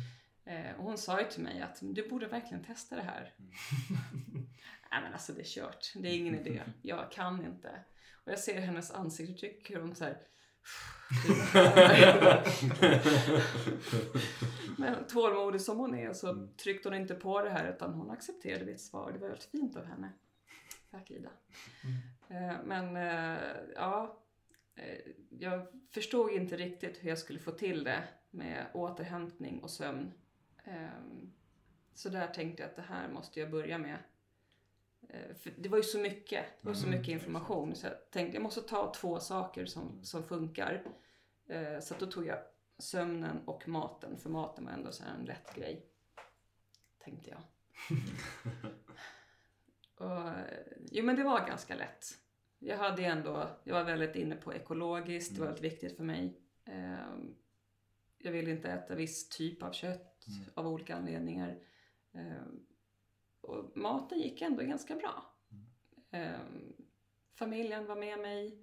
Eh, 0.44 0.76
Och 0.78 0.84
hon 0.84 0.98
sa 0.98 1.20
ju 1.20 1.26
till 1.26 1.42
mig 1.42 1.60
att 1.62 1.78
du 1.80 2.08
borde 2.08 2.26
verkligen 2.26 2.64
testa 2.64 2.96
det 2.96 3.02
här. 3.02 3.32
Nej 4.94 5.02
men 5.02 5.12
alltså 5.12 5.32
det 5.32 5.40
är 5.40 5.44
kört. 5.44 5.92
Det 5.94 6.08
är 6.08 6.16
ingen 6.16 6.34
idé. 6.34 6.62
Jag 6.82 7.12
kan 7.12 7.44
inte. 7.44 7.68
Och 8.24 8.32
jag 8.32 8.38
ser 8.38 8.60
hennes 8.60 8.90
ansiktsuttryck 8.90 9.70
hur 9.70 9.80
hon 9.80 9.94
så 9.94 10.04
här. 10.04 10.18
Men 14.78 15.06
tålmodig 15.06 15.60
som 15.60 15.78
hon 15.78 15.94
är 15.94 16.12
så 16.12 16.30
Mm. 16.30 16.54
tryckte 16.56 16.88
hon 16.88 16.98
inte 16.98 17.14
på 17.14 17.42
det 17.42 17.50
här 17.50 17.72
utan 17.72 17.94
hon 17.94 18.10
accepterade 18.10 18.64
mitt 18.64 18.80
svar. 18.80 19.12
Det 19.12 19.18
var 19.18 19.28
väldigt 19.28 19.50
fint 19.50 19.76
av 19.76 19.84
henne. 19.84 20.12
Tack 20.90 21.10
Ida. 21.10 21.28
Eh, 22.28 22.56
Men 22.64 22.96
eh, 22.96 23.38
ja, 23.74 24.18
eh, 24.76 24.98
jag 25.30 25.66
förstod 25.90 26.30
inte 26.30 26.56
riktigt 26.56 27.04
hur 27.04 27.08
jag 27.08 27.18
skulle 27.18 27.38
få 27.38 27.50
till 27.50 27.84
det 27.84 28.02
med 28.30 28.66
återhämtning 28.74 29.62
och 29.62 29.70
sömn. 29.70 30.12
Ehm, 30.64 31.32
Så 31.94 32.08
där 32.08 32.26
tänkte 32.26 32.62
jag 32.62 32.70
att 32.70 32.76
det 32.76 32.82
här 32.82 33.08
måste 33.08 33.40
jag 33.40 33.50
börja 33.50 33.78
med. 33.78 33.98
Eh, 35.14 35.34
För 35.34 35.50
det 35.58 35.68
var 35.68 35.76
ju 35.78 35.82
så 35.84 35.98
mycket, 35.98 36.44
det 36.60 36.66
var 36.68 36.74
så 36.74 36.86
Mm, 36.86 36.98
mycket 36.98 37.12
information 37.12 37.74
så 37.74 37.86
jag 37.86 38.10
tänkte 38.10 38.36
jag 38.36 38.42
måste 38.42 38.60
ta 38.60 38.92
två 38.94 39.20
saker 39.20 39.66
som, 39.66 40.04
som 40.04 40.22
funkar. 40.24 40.82
Eh, 41.48 41.80
Så 41.80 41.94
då 41.98 42.06
tog 42.06 42.26
jag 42.26 42.38
sömnen 42.78 43.38
och 43.46 43.68
maten, 43.68 44.18
för 44.18 44.30
maten 44.30 44.64
var 44.64 44.72
ändå 44.72 44.92
så 44.92 45.04
här 45.04 45.14
en 45.14 45.24
lätt 45.24 45.54
grej. 45.54 45.86
Tänkte 47.04 47.30
jag. 47.30 47.40
Och, 49.96 50.30
jo 50.90 51.04
men 51.04 51.16
det 51.16 51.22
var 51.24 51.46
ganska 51.46 51.74
lätt. 51.76 52.06
Jag 52.58 52.76
hade 52.76 53.04
ändå, 53.04 53.48
jag 53.64 53.74
var 53.74 53.84
väldigt 53.84 54.16
inne 54.16 54.36
på 54.36 54.54
ekologiskt, 54.54 55.34
det 55.34 55.40
var 55.40 55.46
väldigt 55.46 55.64
viktigt 55.72 55.96
för 55.96 56.04
mig. 56.04 56.40
Ehm, 56.64 57.34
Jag 58.18 58.32
ville 58.32 58.50
inte 58.50 58.68
äta 58.70 58.94
viss 58.94 59.28
typ 59.28 59.62
av 59.62 59.72
kött 59.72 60.10
Mm. 60.28 60.48
av 60.54 60.66
olika 60.68 60.96
anledningar. 60.96 61.58
Ehm, 63.44 63.50
Och 63.50 63.76
maten 63.76 64.18
gick 64.18 64.42
ändå 64.42 64.62
ganska 64.62 64.94
bra. 64.96 65.34
Ehm, 66.10 66.72
Familjen 67.34 67.86
var 67.86 67.96
med 67.96 68.18
mig. 68.18 68.58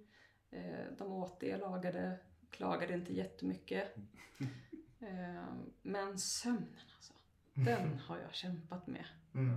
Eh, 0.50 0.84
De 0.98 1.12
åt 1.12 1.40
det 1.40 1.46
jag 1.48 1.60
lagade. 1.60 2.18
Klagade 2.50 2.94
inte 2.94 3.12
jättemycket. 3.14 3.94
Ehm, 5.00 5.72
Men 5.82 6.18
sömnen 6.18 6.78
alltså. 6.96 7.12
Den 7.54 7.98
har 8.06 8.18
jag 8.18 8.34
kämpat 8.34 8.86
med. 8.86 9.04
Mm. 9.34 9.56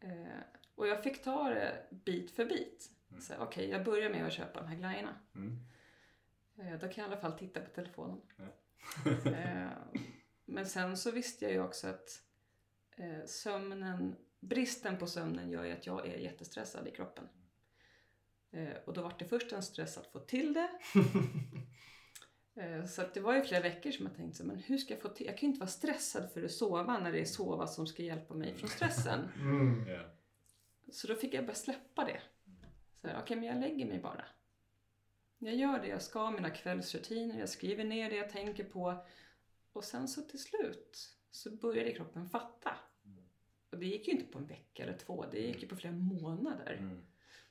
Eh, 0.00 0.38
och 0.74 0.86
jag 0.86 1.02
fick 1.02 1.22
ta 1.24 1.48
det 1.48 1.86
bit 1.90 2.30
för 2.30 2.44
bit. 2.46 2.90
Mm. 3.10 3.42
Okej, 3.42 3.68
jag 3.70 3.84
börjar 3.84 4.10
med 4.10 4.26
att 4.26 4.32
köpa 4.32 4.60
de 4.60 4.66
här 4.68 4.76
glajjorna. 4.76 5.14
Mm. 5.34 5.58
Då 6.80 6.88
kan 6.88 6.88
jag 6.88 6.96
i 6.98 7.12
alla 7.12 7.16
fall 7.16 7.38
titta 7.38 7.60
på 7.60 7.70
telefonen. 7.70 8.20
Men 10.44 10.66
sen 10.66 10.96
så 10.96 11.10
visste 11.10 11.44
jag 11.44 11.52
ju 11.54 11.60
också 11.62 11.88
att 11.88 12.22
eh, 12.96 13.24
sömnen, 13.26 14.16
bristen 14.42 14.98
på 14.98 15.06
sömnen 15.06 15.50
gör 15.50 15.64
ju 15.64 15.72
att 15.72 15.86
jag 15.86 16.06
är 16.06 16.16
jättestressad 16.18 16.88
i 16.88 16.90
kroppen. 16.90 17.28
Eh, 18.52 18.74
och 18.86 18.92
då 18.92 19.02
var 19.02 19.14
det 19.18 19.24
först 19.24 19.52
en 19.52 19.62
stress 19.62 19.98
att 19.98 20.06
få 20.06 20.18
till 20.18 20.54
det. 20.54 20.68
Eh, 22.54 22.84
Så 22.86 23.02
att 23.02 23.14
det 23.14 23.20
var 23.20 23.34
ju 23.34 23.42
flera 23.42 23.62
veckor 23.62 23.90
som 23.90 24.06
jag 24.06 24.16
tänkte 24.16 24.38
så, 24.38 24.44
men 24.44 24.56
hur 24.58 24.78
ska 24.78 24.94
jag 24.94 25.02
få 25.02 25.08
till, 25.08 25.26
jag 25.26 25.38
kan 25.38 25.40
ju 25.40 25.48
inte 25.48 25.60
vara 25.60 25.70
stressad 25.70 26.32
för 26.32 26.42
att 26.42 26.50
sova 26.50 26.98
när 26.98 27.12
det 27.12 27.20
är 27.20 27.24
sova 27.24 27.66
som 27.66 27.86
ska 27.86 28.02
hjälpa 28.02 28.34
mig 28.34 28.54
från 28.54 28.68
stressen. 28.70 29.28
Mm. 29.40 29.88
Ja. 29.88 30.10
Så 30.92 31.06
då 31.06 31.14
fick 31.14 31.34
jag 31.34 31.46
bara 31.46 31.54
släppa 31.54 32.04
det. 32.04 32.20
Okej, 33.22 33.36
men 33.36 33.44
jag 33.48 33.60
lägger 33.60 33.86
mig 33.86 33.98
bara. 34.00 34.24
Jag 35.38 35.54
gör 35.54 35.78
det 35.78 35.88
jag 35.88 36.02
ska, 36.02 36.30
mina 36.30 36.50
kvällsrutiner, 36.50 37.40
jag 37.40 37.48
skriver 37.48 37.84
ner 37.84 38.10
det 38.10 38.16
jag 38.16 38.30
tänker 38.30 38.64
på. 38.64 39.06
Och 39.72 39.84
sen 39.84 40.08
så 40.08 40.22
till 40.22 40.42
slut 40.42 41.16
så 41.30 41.50
började 41.56 41.92
kroppen 41.92 42.28
fatta. 42.28 42.76
Och 43.72 43.78
det 43.78 43.86
gick 43.86 44.08
ju 44.08 44.12
inte 44.12 44.32
på 44.32 44.38
en 44.38 44.46
vecka 44.46 44.82
eller 44.82 44.98
två, 44.98 45.26
det 45.30 45.38
gick 45.38 45.62
ju 45.62 45.68
på 45.68 45.76
flera 45.76 45.94
månader. 45.94 46.76
Mm. 46.78 47.02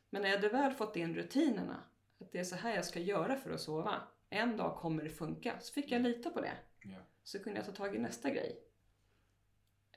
Men 0.10 0.22
när 0.22 0.30
jag 0.30 0.36
hade 0.36 0.50
väl 0.50 0.74
fått 0.74 0.96
in 0.96 1.16
rutinerna, 1.16 1.84
att 2.20 2.32
det 2.32 2.40
är 2.40 2.44
så 2.44 2.56
här 2.56 2.76
jag 2.76 2.86
ska 2.86 3.00
göra 3.00 3.36
för 3.36 3.52
att 3.52 3.62
sova. 3.62 4.02
En 4.30 4.58
dag 4.58 4.78
kommer 4.78 5.04
det 5.04 5.10
funka. 5.10 5.60
Så 5.60 5.74
fick 5.74 5.92
jag 5.92 6.02
lita 6.02 6.30
på 6.30 6.42
det. 6.42 6.58
Ja. 6.84 7.00
Så 7.24 7.40
kunde 7.40 7.60
jag 7.60 7.66
ta 7.66 7.72
tag 7.72 7.96
i 7.96 8.00
nästa 8.00 8.30
grej. 8.30 8.64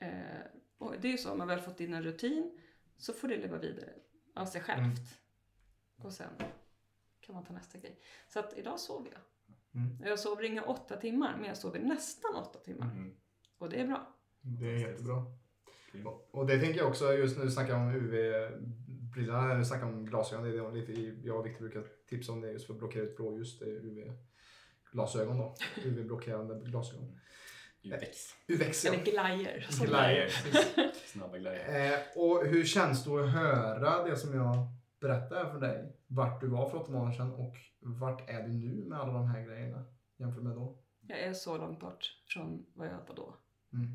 Eh, 0.01 0.11
och 0.79 0.95
det 1.01 1.09
är 1.09 1.13
ju 1.13 1.19
så, 1.19 1.33
om 1.33 1.39
man 1.39 1.49
väl 1.49 1.61
fått 1.61 1.81
in 1.81 1.95
en 1.95 2.03
rutin 2.03 2.61
så 2.97 3.13
får 3.13 3.29
det 3.29 3.37
leva 3.37 3.59
vidare 3.59 3.93
av 4.35 4.47
sig 4.47 4.61
självt. 4.61 5.21
Och 5.97 6.13
sen 6.13 6.33
kan 7.21 7.35
man 7.35 7.45
ta 7.45 7.53
nästa 7.53 7.79
grej. 7.79 8.01
Så 8.29 8.39
att 8.39 8.59
idag 8.59 8.81
sover 8.81 9.11
jag. 9.11 9.21
Mm. 9.83 10.09
Jag 10.09 10.19
sover 10.19 10.43
inga 10.43 10.63
åtta 10.63 10.97
timmar, 10.97 11.37
men 11.37 11.49
jag 11.49 11.57
sover 11.57 11.81
nästan 11.81 12.35
åtta 12.35 12.59
timmar. 12.59 12.91
Mm. 12.91 13.17
Och 13.59 13.71
det 13.71 13.81
är 13.81 13.87
bra. 13.87 14.17
Det 14.41 14.67
är 14.67 14.89
jättebra. 14.89 15.25
Kul. 16.03 16.07
Och- 16.31 16.47
det 16.47 16.59
tänker 16.59 16.79
jag 16.79 16.89
också, 16.89 17.13
just 17.13 17.41
du 17.41 17.51
snackar 17.51 17.77
om 17.77 17.91
UV, 17.95 18.15
brillorna 19.15 19.43
när 19.47 19.57
vi 19.57 19.65
snackar 19.65 19.87
om 19.87 20.07
glasögon. 20.07 20.45
Det 20.45 20.59
är 20.59 20.71
det 20.71 20.73
lite, 20.73 21.27
jag 21.27 21.39
och 21.39 21.47
Victor 21.47 21.61
brukar 21.61 21.85
tipsa 22.09 22.33
om 22.33 22.41
det 22.41 22.53
just 22.53 22.67
för 22.67 22.73
att 22.75 22.79
blockera 22.79 23.03
ut 23.03 23.17
blåljus. 23.17 23.59
Det 23.59 23.65
är 23.65 23.71
UV-glasögon 23.71 25.39
då. 25.39 25.55
UV-blockerande 25.85 26.61
glasögon. 26.61 27.21
UVX. 27.83 28.35
UVX 28.49 28.85
Eller 28.85 29.05
glajer. 29.05 29.69
Glajer. 29.87 30.29
Snabba 31.07 31.39
grejer. 31.39 31.93
Eh, 31.93 31.99
och 32.17 32.47
hur 32.47 32.65
känns 32.65 33.05
det 33.05 33.11
att 33.25 33.31
höra 33.31 34.05
det 34.05 34.17
som 34.17 34.35
jag 34.35 34.57
berättade 35.01 35.51
för 35.53 35.61
dig? 35.61 35.97
Vart 36.07 36.41
du 36.41 36.47
var 36.47 36.71
för 36.71 36.79
åtta 36.79 36.93
månader 36.93 37.17
sedan 37.17 37.33
och 37.33 37.57
vart 37.81 38.31
är 38.31 38.43
du 38.43 38.53
nu 38.53 38.85
med 38.89 38.99
alla 39.01 39.13
de 39.13 39.27
här 39.27 39.47
grejerna 39.47 39.85
jämfört 40.17 40.43
med 40.43 40.53
då? 40.57 40.79
Jag 41.07 41.19
är 41.19 41.33
så 41.33 41.59
långt 41.59 41.81
bort 41.81 42.23
från 42.29 42.67
vad 42.75 42.87
jag 42.87 43.01
var 43.09 43.17
då. 43.17 43.37
Mm. 43.73 43.95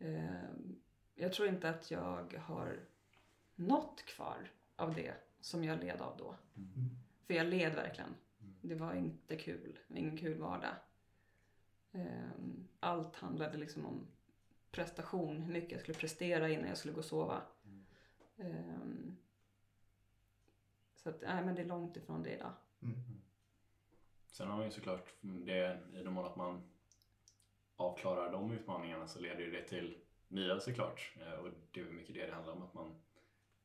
Ehm, 0.00 0.76
Jag 1.14 1.32
tror 1.32 1.48
inte 1.48 1.68
att 1.70 1.90
jag 1.90 2.34
har 2.40 2.80
något 3.54 4.02
kvar 4.04 4.50
av 4.76 4.94
det 4.94 5.14
som 5.40 5.64
jag 5.64 5.80
led 5.80 6.00
av 6.00 6.16
då. 6.16 6.36
Mm. 6.56 6.90
För 7.26 7.34
jag 7.34 7.46
led 7.46 7.74
verkligen. 7.74 8.14
Mm. 8.40 8.54
Det 8.60 8.74
var 8.74 8.94
inte 8.94 9.36
kul. 9.36 9.78
Ingen 9.88 10.16
kul 10.18 10.38
vardag. 10.38 10.74
Ehm, 11.92 12.68
Allt 12.80 13.16
handlade 13.16 13.58
liksom 13.58 13.86
om 13.86 14.06
prestation. 14.70 15.42
Hur 15.42 15.52
mycket 15.52 15.72
jag 15.72 15.80
skulle 15.80 15.98
prestera 15.98 16.48
innan 16.48 16.68
jag 16.68 16.78
skulle 16.78 16.94
gå 16.94 16.98
och 17.00 17.04
sova. 17.04 17.42
Mm. 17.64 17.84
Ehm, 18.36 19.16
Så 20.96 21.08
att, 21.10 21.20
nej 21.20 21.44
men 21.44 21.54
det 21.54 21.62
är 21.62 21.66
långt 21.66 21.96
ifrån 21.96 22.22
det 22.22 22.30
idag. 22.34 22.52
Mm. 22.82 22.94
Sen 24.26 24.48
har 24.48 24.56
man 24.56 24.64
ju 24.64 24.70
såklart 24.70 25.14
det 25.20 25.80
i 25.92 25.96
den 26.02 26.12
mån 26.12 26.24
att 26.24 26.36
man 26.36 26.62
avklarar 27.76 28.32
de 28.32 28.52
utmaningarna 28.52 29.06
så 29.08 29.20
leder 29.20 29.40
ju 29.40 29.50
det 29.50 29.62
till 29.62 29.98
nya 30.34 30.60
såklart. 30.60 31.12
Eh, 31.20 31.32
och 31.32 31.48
det 31.70 31.80
är 31.80 31.84
mycket 31.84 32.14
det 32.14 32.26
det 32.26 32.32
handlar 32.32 32.52
om 32.52 32.62
att 32.62 32.74
man, 32.74 32.94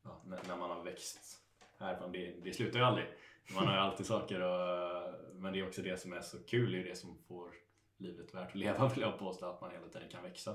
ja, 0.02 0.22
när, 0.24 0.56
man 0.56 0.70
har 0.70 0.84
växt 0.84 1.40
härifrån, 1.78 2.12
det, 2.12 2.34
det 2.44 2.52
slutar 2.52 2.78
ju 2.78 2.84
aldrig. 2.84 3.06
Man 3.54 3.66
har 3.66 3.74
ju 3.74 3.80
alltid 3.80 4.06
saker 4.06 4.40
och, 4.40 5.14
men 5.34 5.52
det 5.52 5.58
är 5.58 5.66
också 5.66 5.82
det 5.82 6.00
som 6.00 6.12
är 6.12 6.20
så 6.20 6.38
kul, 6.38 6.72
det 6.72 6.80
är 6.80 6.84
det 6.84 6.96
som 6.96 7.18
får 7.28 7.50
livet 7.96 8.34
värt 8.34 8.48
att 8.48 8.54
leva 8.54 8.88
vill 8.94 9.00
jag 9.00 9.18
påstå, 9.18 9.46
att 9.46 9.60
man 9.60 9.70
hela 9.70 9.88
tiden 9.88 10.08
kan 10.08 10.22
växa. 10.22 10.50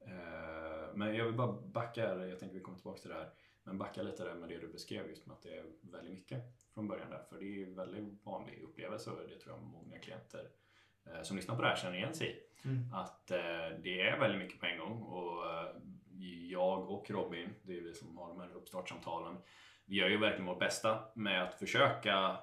Eh, 0.00 0.94
men 0.94 1.14
jag 1.14 1.24
vill 1.24 1.34
bara 1.34 1.52
backa, 1.52 2.08
här, 2.08 2.26
jag 2.26 2.38
tänker 2.38 2.54
vi 2.54 2.62
kommer 2.62 2.78
tillbaka 2.78 3.00
till 3.00 3.10
det 3.10 3.16
här, 3.16 3.30
men 3.62 3.78
backa 3.78 4.02
lite 4.02 4.24
där 4.24 4.34
med 4.34 4.48
det 4.48 4.58
du 4.58 4.68
beskrev 4.68 5.08
just 5.08 5.26
med 5.26 5.34
att 5.34 5.42
det 5.42 5.56
är 5.56 5.64
väldigt 5.80 6.12
mycket 6.12 6.40
från 6.74 6.88
början 6.88 7.10
där, 7.10 7.22
för 7.28 7.38
det 7.38 7.44
är 7.44 7.56
ju 7.56 7.64
en 7.64 7.74
väldigt 7.74 8.26
vanlig 8.26 8.62
upplevelse 8.62 9.10
och 9.10 9.28
det 9.28 9.38
tror 9.38 9.56
jag 9.56 9.62
många 9.62 9.98
klienter 9.98 10.48
som 11.22 11.36
lyssnar 11.36 11.56
på 11.56 11.62
det 11.62 11.68
här 11.68 11.76
känner 11.76 11.96
igen 11.96 12.14
sig. 12.14 12.42
Mm. 12.64 12.94
Att 12.94 13.30
eh, 13.30 13.78
det 13.82 14.00
är 14.00 14.18
väldigt 14.18 14.38
mycket 14.40 14.60
på 14.60 14.66
en 14.66 14.78
gång 14.78 15.02
och 15.02 15.46
eh, 15.50 15.76
jag 16.50 16.90
och 16.90 17.10
Robin, 17.10 17.48
det 17.62 17.76
är 17.76 17.80
vi 17.80 17.94
som 17.94 18.18
har 18.18 18.28
de 18.28 18.40
här 18.40 18.54
uppstartssamtalen, 18.54 19.36
vi 19.86 19.96
gör 19.96 20.08
ju 20.08 20.18
verkligen 20.18 20.46
vårt 20.46 20.58
bästa 20.58 21.04
med 21.14 21.42
att 21.42 21.54
försöka 21.54 22.36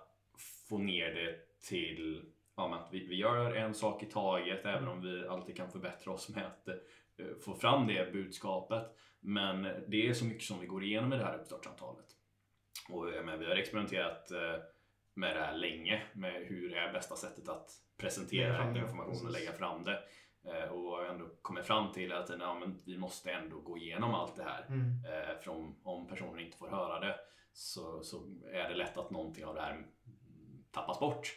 få 0.69 0.77
ner 0.77 1.13
det 1.13 1.59
till 1.67 2.25
ja, 2.55 2.67
men 2.67 2.79
att 2.79 2.93
vi, 2.93 3.07
vi 3.07 3.15
gör 3.15 3.55
en 3.55 3.73
sak 3.73 4.03
i 4.03 4.05
taget 4.05 4.65
även 4.65 4.87
om 4.87 5.01
vi 5.01 5.27
alltid 5.27 5.57
kan 5.57 5.71
förbättra 5.71 6.13
oss 6.13 6.29
med 6.29 6.45
att 6.45 6.67
eh, 6.67 6.75
få 7.45 7.55
fram 7.55 7.87
det 7.87 8.13
budskapet. 8.13 8.95
Men 9.19 9.63
det 9.87 10.07
är 10.07 10.13
så 10.13 10.25
mycket 10.25 10.43
som 10.43 10.59
vi 10.59 10.67
går 10.67 10.83
igenom 10.83 11.13
i 11.13 11.17
det 11.17 11.23
här 11.23 11.39
uppstartssamtalet. 11.39 12.05
Och 12.89 13.05
menar, 13.05 13.37
vi 13.37 13.45
har 13.45 13.55
experimenterat 13.55 14.31
eh, 14.31 14.55
med 15.19 15.35
det 15.35 15.41
här 15.41 15.53
länge, 15.55 16.03
med 16.13 16.33
hur 16.33 16.73
är 16.73 16.93
bästa 16.93 17.15
sättet 17.15 17.49
att 17.49 17.71
presentera 17.97 18.55
fram 18.57 18.73
det, 18.73 18.79
information 18.79 19.25
och 19.25 19.31
lägga 19.31 19.51
fram 19.51 19.83
det. 19.83 20.03
Eh, 20.43 20.69
Och 20.71 20.91
har 20.91 21.05
ändå 21.05 21.29
kommit 21.41 21.65
fram 21.65 21.91
till 21.93 22.13
att 22.13 22.29
ja, 22.39 22.59
men 22.59 22.79
vi 22.85 22.97
måste 22.97 23.31
ändå 23.31 23.59
gå 23.59 23.77
igenom 23.77 24.13
allt 24.13 24.35
det 24.35 24.43
här. 24.43 24.65
Mm. 24.67 25.05
Eh, 25.05 25.37
För 25.41 25.51
om, 25.51 25.79
om 25.83 26.07
personen 26.07 26.39
inte 26.39 26.57
får 26.57 26.67
höra 26.69 26.99
det 26.99 27.15
så, 27.53 28.03
så 28.03 28.17
är 28.51 28.69
det 28.69 28.75
lätt 28.75 28.97
att 28.97 29.11
någonting 29.11 29.45
av 29.45 29.55
det 29.55 29.61
här 29.61 29.85
tappas 30.71 30.99
bort. 30.99 31.27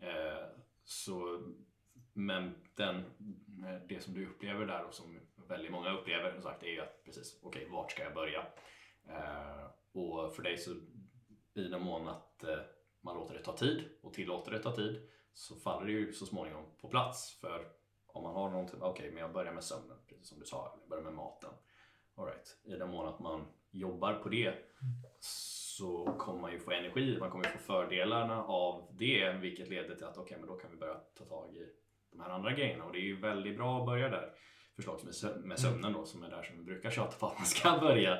Eh, 0.00 0.46
Så, 0.84 1.42
men 2.12 2.54
den, 2.74 3.04
det 3.88 4.00
som 4.02 4.14
du 4.14 4.26
upplever 4.26 4.66
där 4.66 4.84
och 4.84 4.94
som 4.94 5.20
väldigt 5.48 5.70
många 5.70 5.90
upplever 5.92 6.32
som 6.32 6.42
sagt 6.42 6.62
är 6.62 6.66
ju 6.68 6.80
att 6.80 7.04
precis, 7.04 7.40
okej, 7.42 7.68
vart 7.70 7.90
ska 7.90 8.02
jag 8.02 8.14
börja? 8.14 8.46
Och 9.92 10.34
för 10.34 10.42
dig 10.42 10.58
så 10.58 10.70
i 11.54 11.62
den 11.68 11.82
mån 11.82 12.08
att 12.08 12.44
man 13.00 13.14
låter 13.14 13.34
det 13.34 13.42
ta 13.42 13.56
tid 13.56 13.84
och 14.02 14.12
tillåter 14.12 14.50
det 14.50 14.58
ta 14.58 14.76
tid 14.76 15.08
så 15.34 15.56
faller 15.56 15.86
det 15.86 15.92
ju 15.92 16.12
så 16.12 16.26
småningom 16.26 16.64
på 16.80 16.88
plats. 16.88 17.38
För 17.40 17.68
om 18.06 18.22
man 18.22 18.34
har 18.34 18.50
någonting, 18.50 18.82
okej, 18.82 19.10
men 19.10 19.22
jag 19.22 19.32
börjar 19.32 19.52
med 19.52 19.64
sömnen, 19.64 19.96
precis 20.08 20.28
som 20.28 20.40
du 20.40 20.46
sa, 20.46 20.78
jag 20.80 20.88
börjar 20.88 21.04
med 21.04 21.14
maten. 21.14 21.50
All 22.16 22.26
right. 22.26 22.58
I 22.64 22.70
den 22.70 22.90
mån 22.90 23.08
att 23.08 23.20
man 23.20 23.46
jobbar 23.70 24.14
på 24.14 24.28
det 24.28 24.54
så 25.20 26.14
kommer 26.18 26.40
man 26.40 26.52
ju 26.52 26.58
få 26.58 26.70
energi, 26.70 27.16
man 27.20 27.30
kommer 27.30 27.44
ju 27.44 27.50
få 27.50 27.58
fördelarna 27.58 28.44
av 28.44 28.96
det 28.98 29.32
vilket 29.32 29.68
leder 29.68 29.94
till 29.94 30.04
att 30.04 30.18
okej, 30.18 30.36
men 30.38 30.46
då 30.46 30.56
kan 30.56 30.70
vi 30.70 30.76
börja 30.76 30.94
ta 30.94 31.24
tag 31.24 31.56
i 31.56 31.66
de 32.10 32.20
här 32.20 32.30
andra 32.30 32.52
grejerna 32.52 32.84
och 32.84 32.92
det 32.92 32.98
är 32.98 33.02
ju 33.02 33.20
väldigt 33.20 33.56
bra 33.56 33.80
att 33.80 33.86
börja 33.86 34.08
där. 34.08 34.34
Förslagsvis 34.76 35.22
med 35.22 35.30
sö- 35.32 35.38
med 35.46 35.58
sömnen 35.58 35.92
då 35.92 36.04
som 36.04 36.22
är 36.22 36.30
där 36.30 36.42
som 36.42 36.56
vi 36.58 36.62
brukar 36.64 36.90
tjata 36.90 37.16
på 37.18 37.26
att 37.26 37.38
man 37.38 37.46
ska 37.46 37.78
börja. 37.80 38.18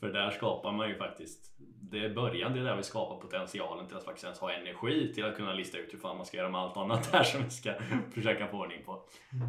För 0.00 0.08
där 0.12 0.30
skapar 0.30 0.72
man 0.72 0.88
ju 0.88 0.94
faktiskt, 0.94 1.54
det 1.90 1.98
är 2.04 2.14
början, 2.14 2.52
det 2.52 2.60
är 2.60 2.64
där 2.64 2.76
vi 2.76 2.82
skapar 2.82 3.16
potentialen 3.20 3.86
till 3.86 3.96
att 3.96 4.04
faktiskt 4.04 4.24
ens 4.24 4.38
ha 4.38 4.52
energi 4.52 5.12
till 5.14 5.24
att 5.24 5.36
kunna 5.36 5.52
lista 5.54 5.78
ut 5.78 5.94
hur 5.94 5.98
fan 5.98 6.16
man 6.16 6.26
ska 6.26 6.36
göra 6.36 6.48
med 6.48 6.60
allt 6.60 6.76
annat 6.76 7.12
där 7.12 7.22
som 7.22 7.44
vi 7.44 7.50
ska 7.50 7.74
försöka 8.14 8.46
få 8.48 8.56
ordning 8.58 8.84
på. 8.84 9.04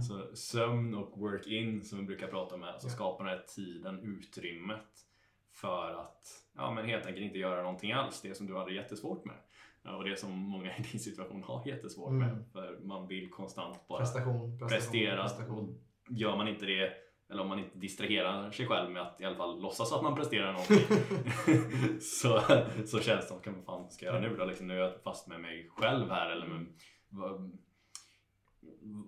Så 0.08 0.36
sömn 0.36 0.96
och 0.96 1.18
work-in 1.20 1.84
som 1.86 2.00
vi 2.00 2.06
brukar 2.06 2.28
prata 2.28 2.56
om 2.56 2.64
här, 2.64 2.80
så 2.80 2.90
skapar 2.90 3.26
den 3.26 3.34
här 3.38 3.44
tiden, 3.56 4.00
utrymmet 4.00 5.06
för 5.54 5.92
att 6.02 6.28
ja, 6.56 6.72
men 6.72 6.86
helt 6.86 7.06
enkelt 7.06 7.26
inte 7.26 7.38
göra 7.38 7.62
någonting 7.62 7.92
alls. 7.92 8.22
Det 8.22 8.36
som 8.36 8.48
du 8.48 8.58
hade 8.58 8.74
jättesvårt 8.74 9.26
med. 9.26 9.36
Ja, 9.84 9.96
Och 9.96 10.04
det 10.04 10.20
som 10.20 10.32
många 10.32 10.78
i 10.78 10.82
din 10.92 11.00
situation 11.00 11.44
har 11.44 11.68
jättesvårt 11.68 12.10
Mm. 12.10 12.28
med. 12.28 12.46
För 12.54 12.80
man 12.84 13.08
vill 13.08 13.30
konstant 13.30 13.88
bara 13.88 14.00
Prestation, 14.00 14.60
prestation, 14.60 14.70
prestera. 14.70 15.22
prestation. 15.22 15.80
Gör 16.10 16.38
man 16.38 16.48
inte 16.48 16.66
det, 16.66 16.94
eller 17.30 17.42
om 17.42 17.50
man 17.50 17.60
inte 17.60 17.78
distraherar 17.78 18.52
sig 18.52 18.68
själv 18.68 18.92
med 18.92 19.02
att 19.02 19.22
i 19.22 19.26
alla 19.26 19.36
fall 19.36 19.62
låtsas 19.62 19.94
att 19.94 20.04
man 20.04 20.16
presterar 20.16 20.52
någonting. 20.54 22.00
så, 22.02 22.42
så 22.86 23.00
känns 23.00 23.22
det 23.22 23.28
som, 23.28 23.42
kan 23.42 23.54
man 23.54 23.64
fan 23.64 23.92
ska 23.92 24.06
jag 24.06 24.16
göra 24.16 24.30
nu 24.30 24.38
då? 24.38 24.46
Liksom, 24.46 24.68
nu 24.68 24.74
är 24.74 24.80
jag 24.80 25.04
fast 25.04 25.28
med 25.28 25.42
mig 25.42 25.70
själv 25.70 26.10
här. 26.10 26.30
Eller 26.30 26.48
med, 26.48 26.66
vad, 27.10 27.60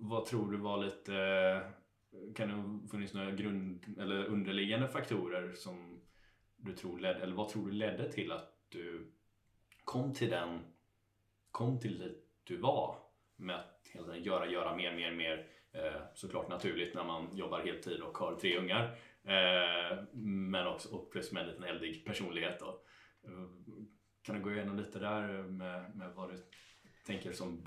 vad 0.00 0.26
tror 0.26 0.50
du 0.50 0.56
var 0.56 0.84
lite, 0.84 1.12
kan 2.34 2.48
det 2.48 2.54
ha 2.54 2.88
funnits 2.90 3.14
några 3.14 3.30
grund 3.30 3.84
eller 3.98 4.24
underliggande 4.24 4.88
faktorer 4.88 5.52
som 5.52 6.00
du 6.56 6.72
tror 6.72 6.98
ledde, 6.98 7.20
eller 7.20 7.34
vad 7.34 7.48
tror 7.48 7.66
du 7.66 7.72
ledde 7.72 8.12
till 8.12 8.32
att 8.32 8.50
du 8.68 9.12
kom 9.84 10.14
till 10.14 10.30
den, 10.30 10.60
kom 11.50 11.80
till 11.80 11.98
dit 11.98 12.24
du 12.44 12.56
var 12.56 12.98
med 13.36 13.56
att 13.56 13.88
hela 13.92 14.06
tiden 14.06 14.22
göra, 14.22 14.46
göra 14.46 14.76
mer, 14.76 14.96
mer, 14.96 15.12
mer. 15.12 15.46
Eh, 15.74 16.00
såklart 16.14 16.48
naturligt 16.48 16.94
när 16.94 17.04
man 17.04 17.36
jobbar 17.36 17.60
heltid 17.60 18.00
och 18.00 18.18
har 18.18 18.34
tre 18.34 18.58
ungar. 18.58 18.96
Eh, 19.24 19.98
men 20.12 20.66
också 20.66 20.94
och 20.94 21.10
plus 21.10 21.32
med 21.32 21.42
en 21.42 21.48
liten 21.48 21.64
eldig 21.64 22.04
personlighet. 22.04 22.60
Då. 22.60 22.80
Eh, 23.24 23.48
kan 24.22 24.34
du 24.34 24.40
gå 24.42 24.52
igenom 24.52 24.76
lite 24.76 24.98
där 24.98 25.42
med, 25.42 25.96
med 25.96 26.10
vad 26.14 26.30
du 26.30 26.36
tänker 27.06 27.32
som 27.32 27.58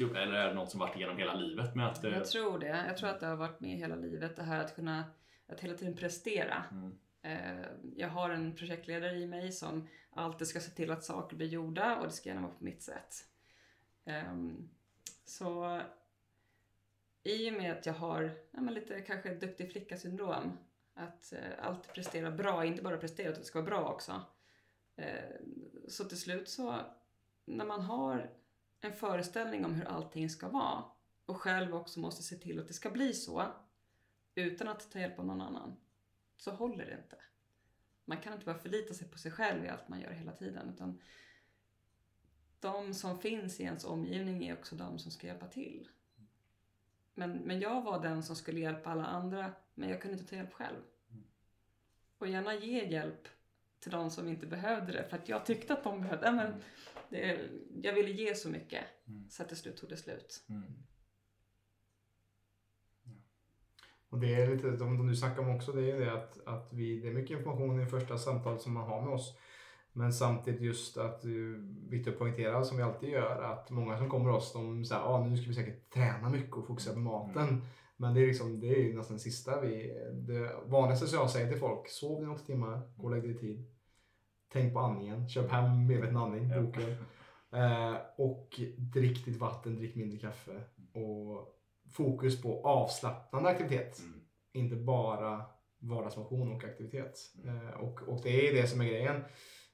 upp? 0.00 0.16
Eller 0.16 0.32
är 0.32 0.48
det 0.48 0.54
något 0.54 0.70
som 0.70 0.80
varit 0.80 0.96
igenom 0.96 1.16
hela 1.16 1.34
livet 1.34 1.74
med 1.74 1.86
att... 1.88 2.04
Jag 2.04 2.26
tror 2.26 2.58
det. 2.58 2.84
Jag 2.86 2.96
tror 2.96 3.08
att 3.08 3.20
det 3.20 3.26
har 3.26 3.36
varit 3.36 3.60
med 3.60 3.78
hela 3.78 3.96
livet 3.96 4.36
det 4.36 4.42
här 4.42 4.64
att 4.64 4.74
kunna 4.74 5.04
att 5.48 5.60
hela 5.60 5.74
tiden 5.74 5.96
prestera. 5.96 6.64
Mm. 6.70 6.98
Jag 7.96 8.08
har 8.08 8.30
en 8.30 8.56
projektledare 8.56 9.16
i 9.16 9.26
mig 9.26 9.52
som 9.52 9.88
alltid 10.10 10.46
ska 10.46 10.60
se 10.60 10.70
till 10.70 10.90
att 10.90 11.04
saker 11.04 11.36
blir 11.36 11.48
gjorda 11.48 11.96
och 11.96 12.06
det 12.06 12.12
ska 12.12 12.28
gärna 12.28 12.42
vara 12.42 12.52
på 12.52 12.64
mitt 12.64 12.82
sätt. 12.82 13.14
Ehm, 14.04 14.68
Så 15.24 15.80
i 17.22 17.50
och 17.50 17.54
med 17.54 17.72
att 17.72 17.86
jag 17.86 17.92
har 17.92 18.38
ja, 18.50 18.60
lite 18.60 19.00
kanske 19.00 19.34
duktig 19.34 19.72
flicka-syndrom, 19.72 20.58
att 20.94 21.32
eh, 21.32 21.66
alltid 21.66 21.92
prestera 21.92 22.30
bra, 22.30 22.64
inte 22.64 22.82
bara 22.82 22.96
prestera 22.96 23.28
utan 23.28 23.40
det 23.40 23.46
ska 23.46 23.60
vara 23.60 23.70
bra 23.70 23.92
också. 23.92 24.22
Eh, 24.96 25.36
Så 25.88 26.04
till 26.04 26.20
slut 26.20 26.48
så, 26.48 26.80
när 27.44 27.64
man 27.64 27.80
har 27.80 28.30
en 28.80 28.92
föreställning 28.92 29.64
om 29.64 29.74
hur 29.74 29.84
allting 29.84 30.30
ska 30.30 30.48
vara 30.48 30.84
och 31.26 31.36
själv 31.36 31.74
också 31.74 32.00
måste 32.00 32.22
se 32.22 32.36
till 32.36 32.60
att 32.60 32.68
det 32.68 32.74
ska 32.74 32.90
bli 32.90 33.12
så 33.14 33.46
utan 34.34 34.68
att 34.68 34.90
ta 34.90 34.98
hjälp 34.98 35.18
av 35.18 35.26
någon 35.26 35.40
annan 35.40 35.76
så 36.36 36.50
håller 36.50 36.86
det 36.86 36.96
inte. 37.02 37.16
Man 38.04 38.20
kan 38.20 38.32
inte 38.32 38.44
bara 38.44 38.58
förlita 38.58 38.94
sig 38.94 39.08
på 39.08 39.18
sig 39.18 39.30
själv 39.32 39.64
i 39.64 39.68
allt 39.68 39.88
man 39.88 40.00
gör 40.00 40.10
hela 40.10 40.32
tiden 40.32 40.70
utan 40.74 41.00
de 42.60 42.94
som 42.94 43.18
finns 43.18 43.60
i 43.60 43.62
ens 43.62 43.84
omgivning 43.84 44.46
är 44.46 44.52
också 44.58 44.76
de 44.76 44.98
som 44.98 45.10
ska 45.10 45.26
hjälpa 45.26 45.46
till. 45.46 45.88
Men, 47.14 47.32
men 47.38 47.60
jag 47.60 47.82
var 47.82 48.02
den 48.02 48.22
som 48.22 48.36
skulle 48.36 48.60
hjälpa 48.60 48.90
alla 48.90 49.06
andra 49.06 49.52
men 49.74 49.88
jag 49.88 50.02
kunde 50.02 50.18
inte 50.18 50.30
ta 50.30 50.36
hjälp 50.36 50.52
själv. 50.52 50.80
Och 52.18 52.28
gärna 52.28 52.54
ge 52.54 52.84
hjälp 52.84 53.28
till 53.80 53.90
de 53.90 54.10
som 54.10 54.28
inte 54.28 54.46
behövde 54.46 54.92
det 54.92 55.04
för 55.04 55.16
att 55.16 55.28
jag 55.28 55.46
tyckte 55.46 55.72
att 55.72 55.84
de 55.84 56.00
behövde 56.00 56.32
men 56.32 56.62
det, 57.08 57.50
jag 57.82 57.92
ville 57.92 58.10
ge 58.10 58.34
så 58.34 58.48
mycket 58.48 58.84
Mm. 59.12 59.30
så 59.30 59.42
att 59.42 59.48
till 59.48 59.56
slut 59.56 59.76
tog 59.76 59.90
det 59.90 59.96
slut. 59.96 60.44
Mm. 60.48 60.62
Och 64.08 64.18
det 64.18 64.34
är 64.34 64.54
lite, 64.54 64.76
som 64.76 65.06
du 65.06 65.16
snackar 65.16 65.42
om 65.42 65.56
också, 65.56 65.72
det 65.72 65.90
är 65.90 66.00
det 66.00 66.12
att, 66.12 66.46
att 66.46 66.72
vi, 66.72 67.00
det 67.00 67.08
är 67.08 67.12
mycket 67.12 67.38
information 67.38 67.80
i 67.80 67.86
första 67.86 68.18
samtalet 68.18 68.62
som 68.62 68.72
man 68.72 68.88
har 68.88 69.02
med 69.02 69.14
oss. 69.14 69.38
Men 69.92 70.12
samtidigt 70.12 70.60
just 70.60 70.96
att, 70.96 71.24
uh, 71.24 71.56
viktigt 71.88 72.12
att 72.12 72.18
poängtera 72.18 72.64
som 72.64 72.76
vi 72.76 72.82
alltid 72.82 73.08
gör, 73.08 73.42
att 73.42 73.70
många 73.70 73.98
som 73.98 74.10
kommer 74.10 74.30
oss, 74.30 74.52
de 74.52 74.84
säger 74.84 75.02
ah, 75.02 75.24
nu 75.24 75.36
ska 75.36 75.48
vi 75.48 75.54
säkert 75.54 75.90
träna 75.90 76.28
mycket 76.28 76.56
och 76.56 76.66
fokusera 76.66 76.94
på 76.94 77.00
maten. 77.00 77.48
Mm. 77.48 77.60
Men 77.96 78.14
det 78.14 78.20
är, 78.20 78.26
liksom, 78.26 78.60
det 78.60 78.66
är 78.66 78.82
ju 78.82 78.96
nästan 78.96 79.16
det 79.16 79.22
sista 79.22 79.60
vi... 79.60 79.98
Det 80.12 80.50
vanligaste 80.66 81.06
som 81.06 81.18
jag 81.18 81.30
säger 81.30 81.50
till 81.50 81.60
folk, 81.60 81.88
sov 81.88 82.20
dina 82.20 82.32
åtta 82.32 82.44
timmar, 82.44 82.80
gå 82.96 83.04
och 83.04 83.10
lägg 83.10 83.22
dig 83.22 83.30
i 83.30 83.38
tid. 83.38 83.64
Tänk 84.52 84.74
på 84.74 84.80
andningen, 84.80 85.28
köp 85.28 85.50
hem 85.50 85.86
medveten 85.86 86.16
andning, 86.16 86.48
boken. 86.48 86.90
Eh, 87.52 87.96
och 88.16 88.60
drick 88.76 89.24
ditt 89.24 89.36
vatten, 89.36 89.76
drick 89.76 89.94
mindre 89.94 90.18
kaffe. 90.18 90.60
Och 90.92 91.56
fokus 91.92 92.42
på 92.42 92.66
avslappnande 92.66 93.48
aktivitet. 93.48 93.98
Mm. 93.98 94.20
Inte 94.52 94.76
bara 94.76 95.42
vardagsmotion 95.78 96.52
och 96.52 96.64
aktivitet. 96.64 97.18
Eh, 97.44 97.80
och, 97.80 98.02
och 98.02 98.20
det 98.22 98.48
är 98.48 98.62
det 98.62 98.66
som 98.66 98.80
är 98.80 98.84
grejen. 98.84 99.24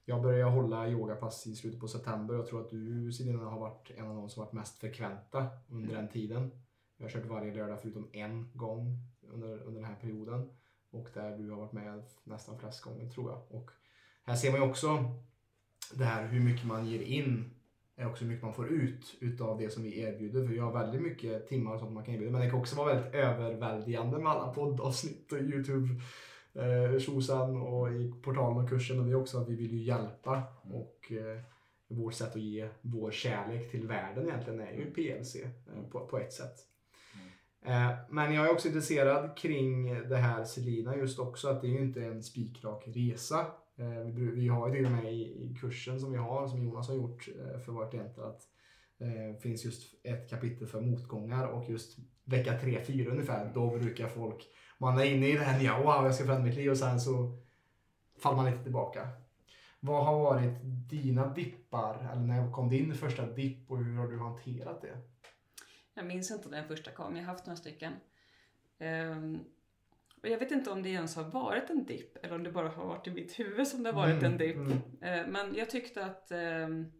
Jag 0.08 0.22
började 0.22 0.50
hålla 0.50 0.88
yogapass 0.88 1.46
i 1.46 1.56
slutet 1.56 1.80
på 1.80 1.88
september. 1.88 2.34
Jag 2.34 2.46
tror 2.46 2.60
att 2.60 2.70
du 2.70 3.12
Selina 3.12 3.44
har 3.44 3.58
varit 3.60 3.90
en 3.96 4.06
av 4.06 4.14
de 4.14 4.30
som 4.30 4.42
varit 4.42 4.52
mest 4.52 4.78
frekventa 4.78 5.46
under 5.68 5.94
den 5.94 6.08
tiden. 6.08 6.50
Jag 6.96 7.04
har 7.04 7.10
kört 7.10 7.26
varje 7.26 7.54
lördag 7.54 7.78
förutom 7.80 8.08
en 8.12 8.50
gång 8.54 8.98
under, 9.32 9.58
under 9.58 9.80
den 9.80 9.84
här 9.84 9.96
perioden. 10.00 10.50
Och 10.90 11.08
där 11.14 11.38
du 11.38 11.50
har 11.50 11.56
varit 11.56 11.72
med 11.72 12.02
nästan 12.24 12.58
flest 12.58 12.82
gånger 12.82 13.10
tror 13.10 13.30
jag. 13.30 13.60
Och 13.60 13.70
här 14.24 14.36
ser 14.36 14.50
man 14.50 14.60
ju 14.60 14.66
också 14.66 15.04
det 15.94 16.04
här 16.04 16.26
hur 16.26 16.40
mycket 16.40 16.66
man 16.66 16.86
ger 16.86 17.02
in 17.02 17.50
är 17.96 18.06
också 18.06 18.24
hur 18.24 18.30
mycket 18.30 18.44
man 18.44 18.54
får 18.54 18.68
ut 18.68 19.16
utav 19.20 19.58
det 19.58 19.70
som 19.70 19.82
vi 19.82 20.00
erbjuder. 20.00 20.46
För 20.46 20.52
vi 20.52 20.58
har 20.58 20.72
väldigt 20.72 21.02
mycket 21.02 21.48
timmar 21.48 21.74
och 21.74 21.80
sånt 21.80 21.92
man 21.92 22.04
kan 22.04 22.14
erbjuda. 22.14 22.32
Men 22.32 22.40
det 22.40 22.50
kan 22.50 22.60
också 22.60 22.76
vara 22.76 22.94
väldigt 22.94 23.14
överväldigande 23.14 24.18
med 24.18 24.32
alla 24.32 24.52
poddavsnitt 24.54 25.32
och 25.32 25.38
Youtube 25.38 25.88
tjosan 26.98 27.56
och 27.56 27.92
i 27.92 28.12
portalen 28.22 28.64
och 28.64 28.68
kursen. 28.68 28.96
Men 28.96 29.06
det 29.06 29.12
är 29.12 29.20
också 29.20 29.38
att 29.38 29.48
vi 29.48 29.54
vill 29.54 29.72
ju 29.72 29.82
hjälpa 29.82 30.42
och 30.62 31.12
eh, 31.12 31.40
vårt 31.88 32.14
sätt 32.14 32.36
att 32.36 32.42
ge 32.42 32.68
vår 32.80 33.10
kärlek 33.10 33.70
till 33.70 33.86
världen 33.86 34.28
egentligen 34.28 34.60
är 34.60 34.72
ju 34.72 34.90
PLC 34.90 35.36
eh, 35.36 35.50
på, 35.90 36.06
på 36.06 36.18
ett 36.18 36.32
sätt. 36.32 36.56
Eh, 37.62 37.90
Men 38.10 38.34
jag 38.34 38.46
är 38.46 38.52
också 38.52 38.68
intresserad 38.68 39.36
kring 39.36 39.94
det 40.08 40.16
här 40.16 40.44
Selina 40.44 40.96
just 40.96 41.18
också 41.18 41.48
att 41.48 41.60
det 41.60 41.66
är 41.66 41.72
ju 41.72 41.80
inte 41.80 42.04
en 42.04 42.22
spikrak 42.22 42.84
resa. 42.86 43.46
Eh, 43.76 44.04
Vi, 44.14 44.48
har 44.48 44.68
ju 44.68 44.74
till 44.74 44.84
och 44.86 44.92
med 44.92 45.12
i, 45.12 45.56
kursen 45.60 46.00
som 46.00 46.12
vi 46.12 46.18
har, 46.18 46.48
som 46.48 46.64
Jonas 46.64 46.88
har 46.88 46.94
gjort 46.94 47.28
eh, 47.28 47.60
för 47.60 47.72
våra 47.72 47.90
klienter, 47.90 48.22
att 48.22 48.42
eh, 49.00 49.36
finns 49.40 49.64
just 49.64 49.94
ett 50.06 50.30
kapitel 50.30 50.66
för 50.66 50.80
motgångar 50.80 51.46
och 51.46 51.70
just 51.70 51.98
vecka 52.24 52.52
3-4 52.58 53.08
ungefär, 53.10 53.50
då 53.54 53.78
brukar 53.78 54.08
folk, 54.08 54.46
man 54.78 54.98
är 54.98 55.04
inne 55.04 55.28
i 55.28 55.32
det 55.32 55.44
här 55.44 55.58
nya, 55.58 55.78
wow 55.78 56.04
jag 56.04 56.14
ska 56.14 56.24
förändra 56.24 56.44
mitt 56.46 56.56
liv 56.56 56.70
och 56.70 56.78
sen 56.78 57.00
så 57.00 57.38
faller 58.18 58.36
man 58.36 58.46
lite 58.50 58.62
tillbaka. 58.62 59.08
Vad 59.80 60.04
har 60.06 60.18
varit 60.20 60.58
dina 60.90 61.34
dippar, 61.34 62.08
eller 62.12 62.22
när 62.22 62.52
kom 62.52 62.68
din 62.68 62.94
första 62.94 63.26
dipp 63.26 63.70
och 63.70 63.78
hur 63.78 63.96
har 63.96 64.08
du 64.08 64.18
hanterat 64.18 64.82
det? 64.82 64.98
Jag 65.94 66.06
minns 66.06 66.30
inte 66.30 66.48
när 66.48 66.58
den 66.58 66.68
första 66.68 66.90
kom, 66.90 67.16
jag 67.16 67.22
har 67.24 67.32
haft 67.32 67.46
några 67.46 67.56
stycken. 67.56 67.92
Ehm, 68.78 69.38
och 70.22 70.28
jag 70.28 70.38
vet 70.38 70.50
inte 70.50 70.70
om 70.70 70.82
det 70.82 70.88
ens 70.88 71.16
har 71.16 71.24
varit 71.24 71.70
en 71.70 71.84
dipp 71.84 72.24
eller 72.24 72.34
om 72.34 72.42
det 72.42 72.52
bara 72.52 72.68
har 72.68 72.86
varit 72.86 73.06
i 73.06 73.10
mitt 73.10 73.38
huvud 73.38 73.66
som 73.68 73.82
det 73.82 73.90
har 73.92 73.96
varit 74.02 74.22
Mm, 74.22 74.32
en 74.32 74.38
dipp. 74.38 74.56
mm. 74.56 74.72
Eh, 75.00 75.26
men 75.26 75.54
jag 75.54 75.70
tyckte 75.70 76.04
att 76.04 76.30
ehm, 76.30 76.92